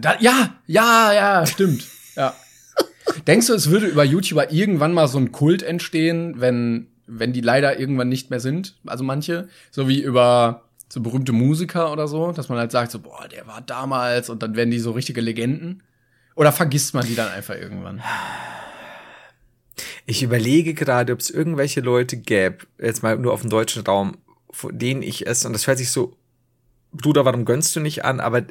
da, 0.00 0.16
ja, 0.20 0.54
ja, 0.66 1.12
ja, 1.12 1.46
stimmt. 1.46 1.86
ja. 2.16 2.34
Denkst 3.26 3.46
du, 3.48 3.54
es 3.54 3.70
würde 3.70 3.86
über 3.86 4.04
YouTuber 4.04 4.52
irgendwann 4.52 4.92
mal 4.92 5.08
so 5.08 5.18
ein 5.18 5.32
Kult 5.32 5.62
entstehen, 5.62 6.40
wenn, 6.40 6.86
wenn 7.06 7.32
die 7.32 7.40
leider 7.40 7.78
irgendwann 7.80 8.08
nicht 8.08 8.30
mehr 8.30 8.40
sind? 8.40 8.76
Also 8.86 9.04
manche, 9.04 9.48
so 9.70 9.88
wie 9.88 10.00
über 10.00 10.64
so 10.88 11.00
berühmte 11.00 11.32
Musiker 11.32 11.92
oder 11.92 12.08
so, 12.08 12.32
dass 12.32 12.48
man 12.48 12.58
halt 12.58 12.72
sagt, 12.72 12.90
so, 12.92 12.98
boah, 12.98 13.26
der 13.28 13.46
war 13.46 13.60
damals 13.62 14.28
und 14.28 14.42
dann 14.42 14.54
werden 14.56 14.70
die 14.70 14.78
so 14.80 14.90
richtige 14.92 15.20
Legenden? 15.20 15.82
Oder 16.34 16.52
vergisst 16.52 16.94
man 16.94 17.06
die 17.06 17.14
dann 17.14 17.28
einfach 17.28 17.54
irgendwann? 17.54 18.02
Ich 20.06 20.22
überlege 20.22 20.74
gerade, 20.74 21.12
ob 21.12 21.20
es 21.20 21.30
irgendwelche 21.30 21.80
Leute 21.80 22.16
gäbe, 22.16 22.58
jetzt 22.78 23.02
mal 23.02 23.16
nur 23.16 23.32
auf 23.32 23.42
dem 23.42 23.50
deutschen 23.50 23.84
Raum, 23.84 24.16
von 24.50 24.76
denen 24.76 25.02
ich 25.02 25.26
es, 25.26 25.44
und 25.44 25.52
das 25.52 25.66
hört 25.66 25.78
sich 25.78 25.90
so, 25.90 26.16
Bruder, 26.92 27.24
warum 27.24 27.44
gönnst 27.44 27.76
du 27.76 27.80
nicht 27.80 28.04
an, 28.04 28.20
aber 28.20 28.42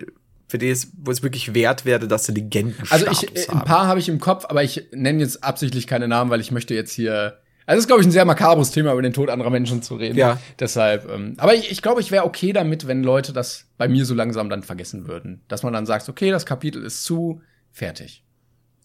für 0.48 0.58
die 0.58 0.70
es, 0.70 0.92
wo 0.98 1.12
es 1.12 1.22
wirklich 1.22 1.54
wert 1.54 1.86
wäre, 1.86 2.08
dass 2.08 2.26
du 2.26 2.32
Legenden 2.32 2.84
Also 2.90 3.08
ich, 3.12 3.36
äh, 3.36 3.52
ein 3.52 3.64
paar 3.64 3.88
habe 3.88 4.00
ich 4.00 4.10
im 4.10 4.20
Kopf, 4.20 4.46
aber 4.50 4.64
ich 4.64 4.88
nenne 4.92 5.20
jetzt 5.20 5.44
absichtlich 5.44 5.86
keine 5.86 6.08
Namen, 6.08 6.32
weil 6.32 6.42
ich 6.42 6.52
möchte 6.52 6.74
jetzt 6.74 6.92
hier. 6.92 7.40
Also 7.66 7.78
es 7.78 7.84
ist, 7.84 7.88
glaube 7.88 8.02
ich, 8.02 8.08
ein 8.08 8.12
sehr 8.12 8.26
makabres 8.26 8.72
Thema, 8.72 8.94
über 8.94 9.04
den 9.04 9.14
Tod 9.14 9.30
anderer 9.30 9.52
Menschen 9.52 9.84
zu 9.84 9.96
reden. 9.96 10.18
Ja. 10.18 10.40
Deshalb, 10.60 11.08
ähm, 11.08 11.36
aber 11.38 11.54
ich, 11.54 11.70
ich 11.70 11.84
glaube, 11.84 12.02
ich 12.02 12.10
wäre 12.10 12.26
okay 12.26 12.52
damit, 12.52 12.88
wenn 12.88 13.04
Leute 13.04 13.32
das 13.32 13.68
bei 13.78 13.88
mir 13.88 14.06
so 14.06 14.16
langsam 14.16 14.50
dann 14.50 14.64
vergessen 14.64 15.08
würden. 15.08 15.42
Dass 15.50 15.62
man 15.62 15.74
dann 15.74 15.86
sagt, 15.86 16.10
okay, 16.10 16.32
das 16.32 16.48
Kapitel 16.48 16.84
ist 16.84 17.04
zu, 17.04 17.44
fertig. 17.72 18.24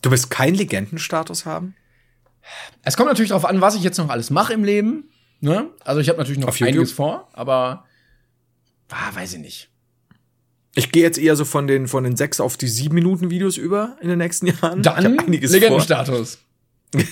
Du 0.03 0.11
willst 0.11 0.31
keinen 0.31 0.55
Legendenstatus 0.55 1.47
haben? 1.47 1.75
Es 2.83 2.97
kommt 2.97 3.09
natürlich 3.09 3.31
darauf 3.31 3.47
an, 3.47 3.61
was 3.61 3.75
ich 3.75 3.83
jetzt 3.83 3.99
noch 3.99 4.11
alles 4.11 4.31
mache 4.31 4.53
im 4.53 4.65
Leben. 4.65 5.09
Ne? 5.41 5.71
Also 5.85 6.01
ich 6.01 6.09
habe 6.09 6.19
natürlich 6.19 6.41
noch 6.41 6.49
Auf 6.49 6.57
YouTube? 6.61 6.75
einiges 6.75 6.93
vor, 6.93 7.29
aber 7.33 7.85
ah, 8.91 9.15
weiß 9.15 9.35
ich 9.35 9.41
nicht. 9.41 9.71
Ich 10.75 10.91
gehe 10.93 11.03
jetzt 11.03 11.19
eher 11.19 11.37
so 11.37 11.45
von 11.45 11.67
den, 11.67 11.87
von 11.89 12.05
den 12.05 12.17
sechs 12.17 12.41
auf 12.41 12.57
die 12.57 12.69
sieben 12.69 12.95
Minuten 12.97 13.31
Videos 13.31 13.57
über 13.57 13.97
in 14.01 14.09
den 14.09 14.19
nächsten 14.19 14.47
Jahren. 14.63 14.83
Dann. 14.83 15.17
Legendenstatus. 15.29 16.39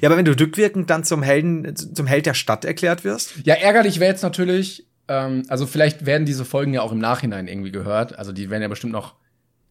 Ja, 0.00 0.08
aber 0.08 0.16
wenn 0.18 0.24
du 0.24 0.38
rückwirkend 0.38 0.90
dann 0.90 1.04
zum 1.04 1.22
Helden, 1.22 1.74
zum 1.76 2.06
Held 2.06 2.26
der 2.26 2.34
Stadt 2.34 2.64
erklärt 2.64 3.04
wirst, 3.04 3.34
Ja, 3.44 3.54
ärgerlich 3.54 4.00
wäre 4.00 4.10
jetzt 4.10 4.22
natürlich, 4.22 4.86
ähm, 5.08 5.44
also 5.48 5.66
vielleicht 5.66 6.06
werden 6.06 6.26
diese 6.26 6.44
Folgen 6.44 6.74
ja 6.74 6.82
auch 6.82 6.92
im 6.92 6.98
Nachhinein 6.98 7.48
irgendwie 7.48 7.70
gehört. 7.70 8.18
Also 8.18 8.32
die 8.32 8.50
werden 8.50 8.62
ja 8.62 8.68
bestimmt 8.68 8.92
noch, 8.92 9.14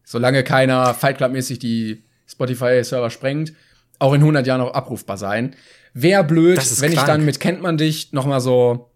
solange 0.06 0.44
keiner 0.44 0.94
Fight 0.94 1.18
Club-mäßig 1.18 1.58
die 1.58 2.04
Spotify-Server 2.26 3.10
sprengt, 3.10 3.52
auch 3.98 4.14
in 4.14 4.20
100 4.20 4.46
Jahren 4.46 4.60
noch 4.60 4.72
abrufbar 4.72 5.18
sein. 5.18 5.54
Wäre 5.92 6.24
blöd, 6.24 6.58
wenn 6.80 6.92
ich 6.92 6.98
krank. 6.98 7.08
dann 7.08 7.24
mit 7.24 7.40
Kennt 7.40 7.60
man 7.60 7.76
dich 7.76 8.12
noch 8.12 8.24
mal 8.24 8.40
so 8.40 8.90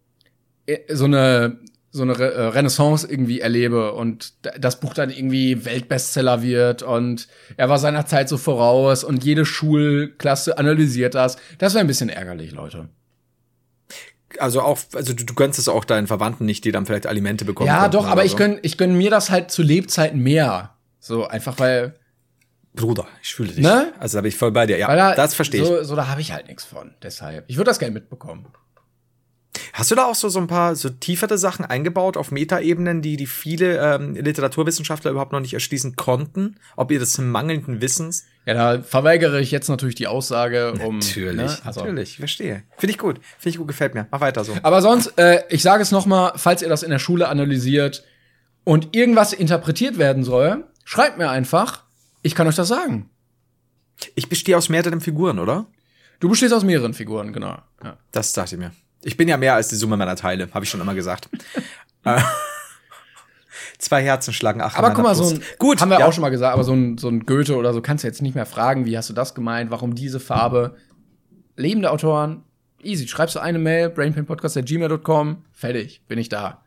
äh, 0.67 0.79
so 0.89 1.05
eine 1.05 1.59
so 1.93 2.03
eine 2.03 2.17
Re 2.17 2.33
äh, 2.33 2.43
Renaissance 2.49 3.07
irgendwie 3.11 3.41
erlebe 3.41 3.93
und 3.93 4.35
das 4.59 4.79
Buch 4.79 4.95
dann 4.95 5.11
irgendwie 5.11 5.65
Weltbestseller 5.65 6.41
wird 6.43 6.85
und 6.85 7.27
er 7.57 7.69
war 7.69 7.79
seiner 7.79 8.07
Zeit 8.07 8.29
so 8.29 8.37
voraus 8.37 9.03
und 9.03 9.25
jede 9.25 9.45
Schulklasse 9.45 10.57
analysiert 10.57 11.17
das. 11.17 11.37
Das 11.59 11.75
wäre 11.75 11.81
ein 11.81 11.89
bisschen 11.89 12.09
ärgerlich, 12.09 12.53
Leute. 12.53 12.91
also 14.39 14.61
auch, 14.61 14.79
also 14.95 15.13
du, 15.15 15.25
du 15.25 15.35
gönnst 15.35 15.59
es 15.59 15.67
auch 15.67 15.85
deinen 15.85 16.07
Verwandten 16.07 16.45
nicht, 16.45 16.65
die 16.65 16.71
dann 16.71 16.87
vielleicht 16.87 17.09
Alimente 17.09 17.45
bekommen. 17.45 17.67
Ja, 17.67 17.89
doch, 17.89 18.07
aber 18.07 18.25
ich 18.25 18.33
so. 18.33 18.37
gönn, 18.37 18.61
ich 18.63 18.79
gönn 18.79 18.97
mir 18.97 19.11
das 19.11 19.31
halt 19.31 19.51
zu 19.51 19.63
Lebzeiten 19.63 20.21
mehr. 20.23 20.77
So 21.01 21.27
einfach 21.27 21.59
weil, 21.59 21.95
Bruder, 22.75 23.09
ich 23.23 23.35
fühle 23.35 23.51
dich. 23.51 23.65
Ne? 23.65 23.93
Also 23.99 24.19
da 24.19 24.23
bin 24.23 24.29
ich 24.29 24.37
voll 24.37 24.53
bei 24.53 24.67
dir. 24.67 24.79
Ja, 24.79 24.95
da, 24.95 25.15
das 25.15 25.35
verstehe 25.35 25.63
ich. 25.63 25.67
so, 25.67 25.83
So, 25.83 25.97
da 25.97 26.07
habe 26.07 26.21
ich 26.21 26.33
halt 26.33 26.47
nichts 26.47 26.65
von. 26.65 26.95
Deshalb, 27.03 27.45
ich 27.49 27.57
würde 27.57 27.71
das 27.71 27.79
gerne 27.79 27.95
mitbekommen. 27.95 28.47
Hast 29.73 29.91
du 29.91 29.95
da 29.95 30.05
auch 30.07 30.15
so, 30.15 30.29
so 30.29 30.39
ein 30.39 30.47
paar 30.47 30.77
so 30.77 30.89
tiefere 30.89 31.39
Sachen 31.39 31.65
eingebaut 31.65 32.17
auf 32.17 32.31
Metaebenen, 32.31 33.03
die, 33.03 33.17
die 33.17 33.27
viele 33.27 33.79
ähm, 33.79 34.15
Literaturwissenschaftler 34.15 35.11
überhaupt 35.11 35.33
noch 35.33 35.41
nicht 35.41 35.55
erschließen 35.55 35.97
konnten? 35.97 36.57
Ob 36.77 36.91
ihr 36.91 37.01
das 37.01 37.19
mangelnden 37.19 37.81
Wissens? 37.81 38.27
Ja, 38.47 38.55
da 38.55 38.83
verweigere 38.83 39.41
ich 39.41 39.51
jetzt 39.51 39.69
natürlich 39.69 39.95
die 39.97 40.07
Aussage 40.07 40.73
um. 40.85 40.99
ne, 40.99 41.57
also. 41.65 41.81
natürlich, 41.81 42.19
verstehe. 42.19 42.63
Finde 42.79 42.93
ich 42.93 42.99
gut. 42.99 43.21
Finde 43.39 43.51
ich 43.51 43.57
gut, 43.59 43.69
gefällt 43.69 43.95
mir. 43.95 44.07
Mach 44.11 44.21
weiter 44.21 44.45
so. 44.45 44.57
Aber 44.63 44.83
sonst, 44.83 45.19
äh, 45.19 45.43
ich 45.49 45.63
sage 45.63 45.83
es 45.83 45.91
noch 45.91 46.07
mal, 46.07 46.33
falls 46.37 46.63
ihr 46.63 46.69
das 46.69 46.83
in 46.83 46.91
der 46.91 46.99
Schule 46.99 47.29
analysiert 47.29 48.05
und 48.65 48.95
irgendwas 48.95 49.33
interpretiert 49.33 49.99
werden 49.99 50.25
soll, 50.25 50.65
schreibt 50.91 51.19
mir 51.19 51.31
einfach. 51.31 51.85
Ich 52.23 52.35
kann 52.35 52.49
euch 52.49 52.57
das 52.57 52.67
sagen. 52.67 53.09
Ich 54.17 54.29
bestehe 54.29 54.59
aus 54.59 54.69
mehreren 54.69 55.01
Figuren, 55.01 55.39
oder? 55.39 55.67
Du 56.19 56.29
bestehst 56.29 56.53
aus 56.53 56.65
mehreren 56.65 56.95
Figuren, 56.95 57.33
genau. 57.33 57.59
Ja. 57.83 57.97
Das 58.11 58.33
dachte 58.33 58.57
ich 58.57 58.61
mir. 58.61 58.73
Ich 59.03 59.17
bin 59.17 59.29
ja 59.29 59.37
mehr 59.37 59.55
als 59.55 59.69
die 59.69 59.77
Summe 59.77 59.97
meiner 59.97 60.17
Teile, 60.17 60.49
habe 60.53 60.65
ich 60.65 60.71
schon 60.71 60.81
immer 60.81 60.95
gesagt. 60.95 61.29
Äh, 62.03 62.19
Zwei 63.77 64.03
Herzen 64.03 64.33
schlagen 64.33 64.63
acht. 64.63 64.79
Aber 64.79 64.93
guck 64.93 65.05
mal, 65.05 65.15
so 65.15 65.23
Brust. 65.23 65.35
ein, 65.37 65.43
gut, 65.59 65.83
haben 65.83 65.91
wir 65.91 65.99
ja. 65.99 66.07
auch 66.07 66.15
schon 66.15 66.23
mal 66.23 66.31
gesagt, 66.31 66.55
aber 66.55 66.65
so 66.65 66.73
ein, 66.73 66.97
so 66.97 67.09
ein 67.09 67.27
Goethe 67.27 67.57
oder 67.57 67.75
so 67.75 67.83
kannst 67.83 68.05
du 68.05 68.09
jetzt 68.09 68.23
nicht 68.23 68.35
mehr 68.35 68.47
fragen, 68.47 68.87
wie 68.87 68.97
hast 68.97 69.11
du 69.11 69.13
das 69.13 69.35
gemeint, 69.35 69.71
warum 69.71 69.95
diese 69.95 70.19
Farbe? 70.19 70.77
Lebende 71.57 71.91
Autoren, 71.91 72.43
easy, 72.83 73.07
schreibst 73.07 73.35
du 73.37 73.41
eine 73.41 73.59
Mail, 73.59 73.91
brainpainpodcast.gmail.com, 73.91 75.45
fertig, 75.53 76.01
bin 76.09 76.19
ich 76.19 76.31
da. 76.31 76.63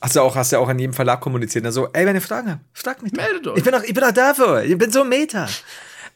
Hast 0.00 0.14
du 0.14 0.20
auch, 0.20 0.36
hast 0.36 0.52
du 0.52 0.58
auch 0.58 0.68
an 0.68 0.78
jedem 0.78 0.92
Verlag 0.92 1.20
kommuniziert. 1.20 1.64
Also, 1.64 1.88
ey, 1.92 2.06
wenn 2.06 2.14
ihr 2.14 2.22
Fragen 2.22 2.50
habt, 2.52 2.62
fragt 2.72 3.02
mich. 3.02 3.12
Meldet 3.12 3.46
euch. 3.48 3.58
Ich 3.58 3.64
bin 3.64 3.72
doch, 3.72 3.82
ich 3.82 3.92
bin 3.92 4.04
doch 4.04 4.12
dafür. 4.12 4.62
Ich 4.62 4.78
bin 4.78 4.92
so 4.92 5.02
ein 5.02 5.08
Meta. 5.08 5.48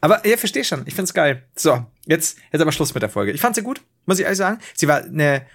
Aber 0.01 0.25
ihr 0.25 0.39
versteht 0.39 0.67
schon. 0.67 0.83
Ich 0.87 0.95
find's 0.95 1.13
geil. 1.15 1.45
So, 1.55 1.85
jetzt, 2.07 2.39
jetzt 2.53 2.61
aber 2.61 2.73
Schluss 2.73 2.95
mit 2.95 3.03
der 3.03 3.11
Folge. 3.11 3.33
Ich 3.33 3.41
fand 3.41 3.55
sie 3.55 3.63
gut, 3.63 3.81
muss 4.07 4.19
ich 4.19 4.25
ehrlich 4.25 4.39
sagen. 4.39 4.59
Sie 4.75 4.87
war 4.87 5.03
eine, 5.03 5.47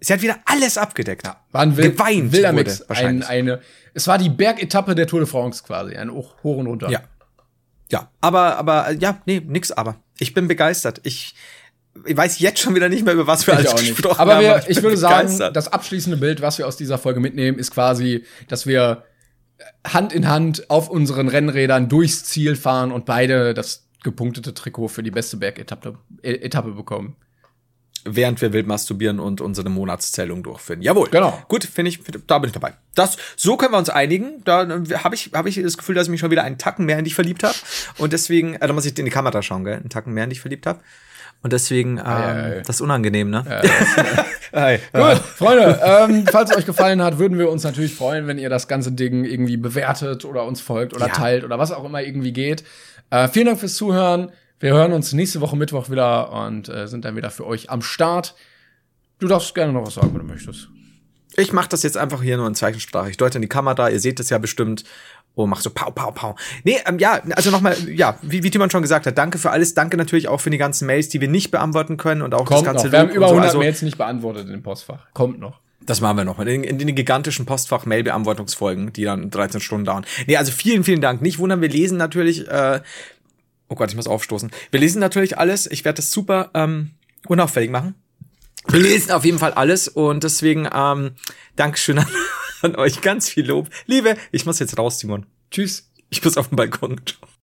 sie 0.00 0.12
hat 0.12 0.22
wieder 0.22 0.38
alles 0.44 0.78
abgedeckt. 0.78 1.26
War 1.26 1.62
ein 1.62 1.76
wild, 1.76 1.96
Geweint 1.96 2.32
wilder 2.32 2.52
wurde 2.52 2.64
Mix. 2.64 2.82
Ein, 2.90 3.22
eine, 3.22 3.60
es 3.94 4.06
war 4.06 4.18
die 4.18 4.30
Bergetappe 4.30 4.94
der 4.94 5.06
Tour 5.06 5.20
de 5.20 5.28
France 5.28 5.62
quasi, 5.64 5.96
ein 5.96 6.12
hoch, 6.12 6.34
hoch 6.42 6.58
und 6.58 6.66
runter. 6.66 6.90
Ja. 6.90 7.02
Ja, 7.90 8.10
aber, 8.20 8.56
aber, 8.56 8.92
ja, 8.92 9.22
nee, 9.24 9.40
nix 9.44 9.72
aber. 9.72 9.96
Ich 10.18 10.34
bin 10.34 10.46
begeistert. 10.46 11.00
Ich, 11.04 11.34
ich 12.06 12.16
weiß 12.16 12.38
jetzt 12.40 12.60
schon 12.60 12.74
wieder 12.74 12.88
nicht 12.88 13.04
mehr, 13.04 13.14
über 13.14 13.26
was 13.26 13.46
wir 13.46 13.58
Ich 13.60 13.68
alles 13.70 13.88
gesprochen 13.88 14.18
Aber 14.20 14.34
haben. 14.36 14.42
wir, 14.42 14.58
ich, 14.68 14.76
bin 14.76 14.84
würde 14.84 14.96
sagen, 14.96 15.26
begeistert. 15.26 15.56
das 15.56 15.72
abschließende 15.72 16.16
Bild, 16.18 16.40
was 16.42 16.58
wir 16.58 16.66
aus 16.66 16.76
dieser 16.76 16.98
Folge 16.98 17.20
mitnehmen, 17.20 17.58
ist 17.58 17.70
quasi, 17.72 18.24
dass 18.48 18.66
wir 18.66 19.04
Hand 19.86 20.12
in 20.12 20.28
Hand 20.28 20.70
auf 20.70 20.88
unseren 20.88 21.28
Rennrädern 21.28 21.88
durchs 21.88 22.24
Ziel 22.24 22.56
fahren 22.56 22.92
und 22.92 23.06
beide 23.06 23.54
das 23.54 23.86
gepunktete 24.04 24.54
Trikot 24.54 24.88
für 24.88 25.02
die 25.02 25.10
beste 25.10 25.36
Bergetappe 25.36 25.98
äh, 26.22 26.34
Etappe 26.34 26.70
bekommen. 26.70 27.16
während 28.04 28.40
wir 28.40 28.52
wild 28.52 28.66
masturbieren 28.68 29.18
und 29.18 29.40
unsere 29.40 29.68
Monatszählung 29.68 30.42
durchführen. 30.44 30.80
Jawohl. 30.82 31.08
Genau. 31.10 31.42
Gut, 31.48 31.64
finde 31.64 31.88
ich, 31.90 32.00
da 32.26 32.38
bin 32.38 32.48
ich 32.48 32.54
dabei. 32.54 32.74
Das, 32.94 33.16
so 33.36 33.56
können 33.56 33.72
wir 33.72 33.78
uns 33.78 33.90
einigen. 33.90 34.42
Da 34.44 34.68
habe 35.02 35.14
ich, 35.16 35.32
habe 35.34 35.48
ich 35.48 35.60
das 35.60 35.76
Gefühl, 35.76 35.96
dass 35.96 36.06
ich 36.06 36.10
mich 36.12 36.20
schon 36.20 36.30
wieder 36.30 36.44
einen 36.44 36.58
Tacken 36.58 36.86
mehr 36.86 36.98
in 36.98 37.04
dich 37.04 37.14
verliebt 37.16 37.42
habe. 37.42 37.56
Und 37.98 38.12
deswegen, 38.12 38.54
äh, 38.54 38.66
da 38.66 38.72
muss 38.72 38.86
ich 38.86 38.96
in 38.96 39.04
die 39.04 39.10
Kamera 39.10 39.42
schauen, 39.42 39.64
gell? 39.64 39.74
Einen 39.74 39.90
Tacken 39.90 40.14
mehr 40.14 40.24
in 40.24 40.30
dich 40.30 40.40
verliebt 40.40 40.66
habe. 40.66 40.80
Und 41.42 41.52
deswegen, 41.52 41.98
ähm, 41.98 42.04
ei, 42.06 42.56
ei. 42.56 42.62
das 42.66 42.76
ist 42.76 42.80
unangenehm, 42.80 43.30
ne? 43.30 43.44
Ei. 44.52 44.80
Gut, 44.92 45.18
Freunde, 45.18 45.78
ähm, 45.84 46.26
falls 46.30 46.50
es 46.50 46.56
euch 46.56 46.66
gefallen 46.66 47.02
hat, 47.02 47.18
würden 47.18 47.38
wir 47.38 47.50
uns 47.50 47.64
natürlich 47.64 47.94
freuen, 47.94 48.26
wenn 48.26 48.38
ihr 48.38 48.48
das 48.50 48.66
ganze 48.66 48.92
Ding 48.92 49.24
irgendwie 49.24 49.56
bewertet 49.58 50.24
oder 50.24 50.44
uns 50.44 50.60
folgt 50.60 50.94
oder 50.94 51.06
Ja. 51.08 51.12
teilt 51.12 51.44
oder 51.44 51.58
was 51.58 51.70
auch 51.70 51.84
immer 51.84 52.02
irgendwie 52.02 52.32
geht. 52.32 52.64
Äh, 53.10 53.28
vielen 53.28 53.46
Dank 53.46 53.60
fürs 53.60 53.76
Zuhören. 53.76 54.32
Wir 54.58 54.72
hören 54.72 54.92
uns 54.92 55.12
nächste 55.12 55.40
Woche 55.40 55.56
Mittwoch 55.56 55.90
wieder 55.90 56.32
und 56.32 56.68
äh, 56.68 56.88
sind 56.88 57.04
dann 57.04 57.14
wieder 57.14 57.30
für 57.30 57.46
euch 57.46 57.70
am 57.70 57.82
Start. 57.82 58.34
Du 59.20 59.28
darfst 59.28 59.54
gerne 59.54 59.72
noch 59.72 59.86
was 59.86 59.94
sagen, 59.94 60.10
wenn 60.12 60.26
du 60.26 60.32
möchtest. 60.32 60.68
Ich 61.36 61.52
mache 61.52 61.68
das 61.68 61.82
jetzt 61.84 61.96
einfach 61.96 62.22
hier 62.22 62.36
nur 62.36 62.48
in 62.48 62.54
Zeichensprache. 62.56 63.10
Ich 63.10 63.16
deute 63.16 63.38
in 63.38 63.42
die 63.42 63.48
Kamera, 63.48 63.90
ihr 63.90 64.00
seht 64.00 64.18
es 64.18 64.30
ja 64.30 64.38
bestimmt. 64.38 64.82
Oh, 65.38 65.46
mach 65.46 65.60
so 65.60 65.70
pau, 65.70 65.92
pau, 65.92 66.10
pau. 66.10 66.34
Nee, 66.64 66.80
ähm, 66.84 66.98
ja, 66.98 67.20
also 67.36 67.52
nochmal, 67.52 67.76
ja, 67.88 68.18
wie, 68.22 68.42
wie 68.42 68.50
Timon 68.50 68.70
schon 68.70 68.82
gesagt 68.82 69.06
hat, 69.06 69.16
danke 69.16 69.38
für 69.38 69.50
alles. 69.50 69.72
Danke 69.72 69.96
natürlich 69.96 70.26
auch 70.26 70.40
für 70.40 70.50
die 70.50 70.58
ganzen 70.58 70.86
Mails, 70.86 71.10
die 71.10 71.20
wir 71.20 71.28
nicht 71.28 71.52
beantworten 71.52 71.96
können 71.96 72.22
und 72.22 72.34
auch 72.34 72.44
Kommt 72.44 72.58
das 72.58 72.64
ganze 72.64 72.86
noch. 72.86 72.92
Wir 72.92 72.98
haben 72.98 73.10
über 73.10 73.26
und 73.26 73.28
so. 73.28 73.34
100 73.34 73.50
Also, 73.50 73.58
Mails 73.60 73.82
nicht 73.82 73.96
beantwortet 73.96 74.48
im 74.50 74.64
Postfach. 74.64 74.98
Kommt 75.14 75.38
noch. 75.38 75.60
Das 75.80 76.00
machen 76.00 76.16
wir 76.16 76.24
noch 76.24 76.40
in, 76.40 76.64
in 76.64 76.78
den 76.78 76.92
gigantischen 76.96 77.46
Postfach-Mail-Beantwortungsfolgen, 77.46 78.92
die 78.92 79.04
dann 79.04 79.30
13 79.30 79.60
Stunden 79.60 79.84
dauern. 79.84 80.04
Nee, 80.26 80.36
also 80.36 80.50
vielen, 80.50 80.82
vielen 80.82 81.00
Dank. 81.00 81.22
Nicht 81.22 81.38
wundern, 81.38 81.60
wir 81.60 81.68
lesen 81.68 81.98
natürlich, 81.98 82.48
äh, 82.48 82.80
oh 83.68 83.76
Gott, 83.76 83.90
ich 83.90 83.96
muss 83.96 84.08
aufstoßen. 84.08 84.50
Wir 84.72 84.80
lesen 84.80 84.98
natürlich 84.98 85.38
alles. 85.38 85.70
Ich 85.70 85.84
werde 85.84 85.98
das 85.98 86.10
super 86.10 86.50
ähm, 86.54 86.90
unauffällig 87.28 87.70
machen. 87.70 87.94
Wir 88.66 88.80
lesen 88.80 89.12
auf 89.12 89.24
jeden 89.24 89.38
Fall 89.38 89.52
alles 89.52 89.86
und 89.86 90.24
deswegen 90.24 90.68
ähm, 90.74 91.12
Dankeschön 91.54 92.00
an, 92.00 92.08
an 92.62 92.76
euch. 92.76 93.00
Ganz 93.00 93.28
viel 93.28 93.46
Lob. 93.46 93.68
Liebe, 93.86 94.16
ich 94.32 94.46
muss 94.46 94.58
jetzt 94.58 94.78
raus, 94.78 94.98
Timon. 94.98 95.26
Tschüss. 95.50 95.90
Ich 96.10 96.24
muss 96.24 96.36
auf 96.36 96.48
den 96.48 96.56
Balkon. 96.56 97.00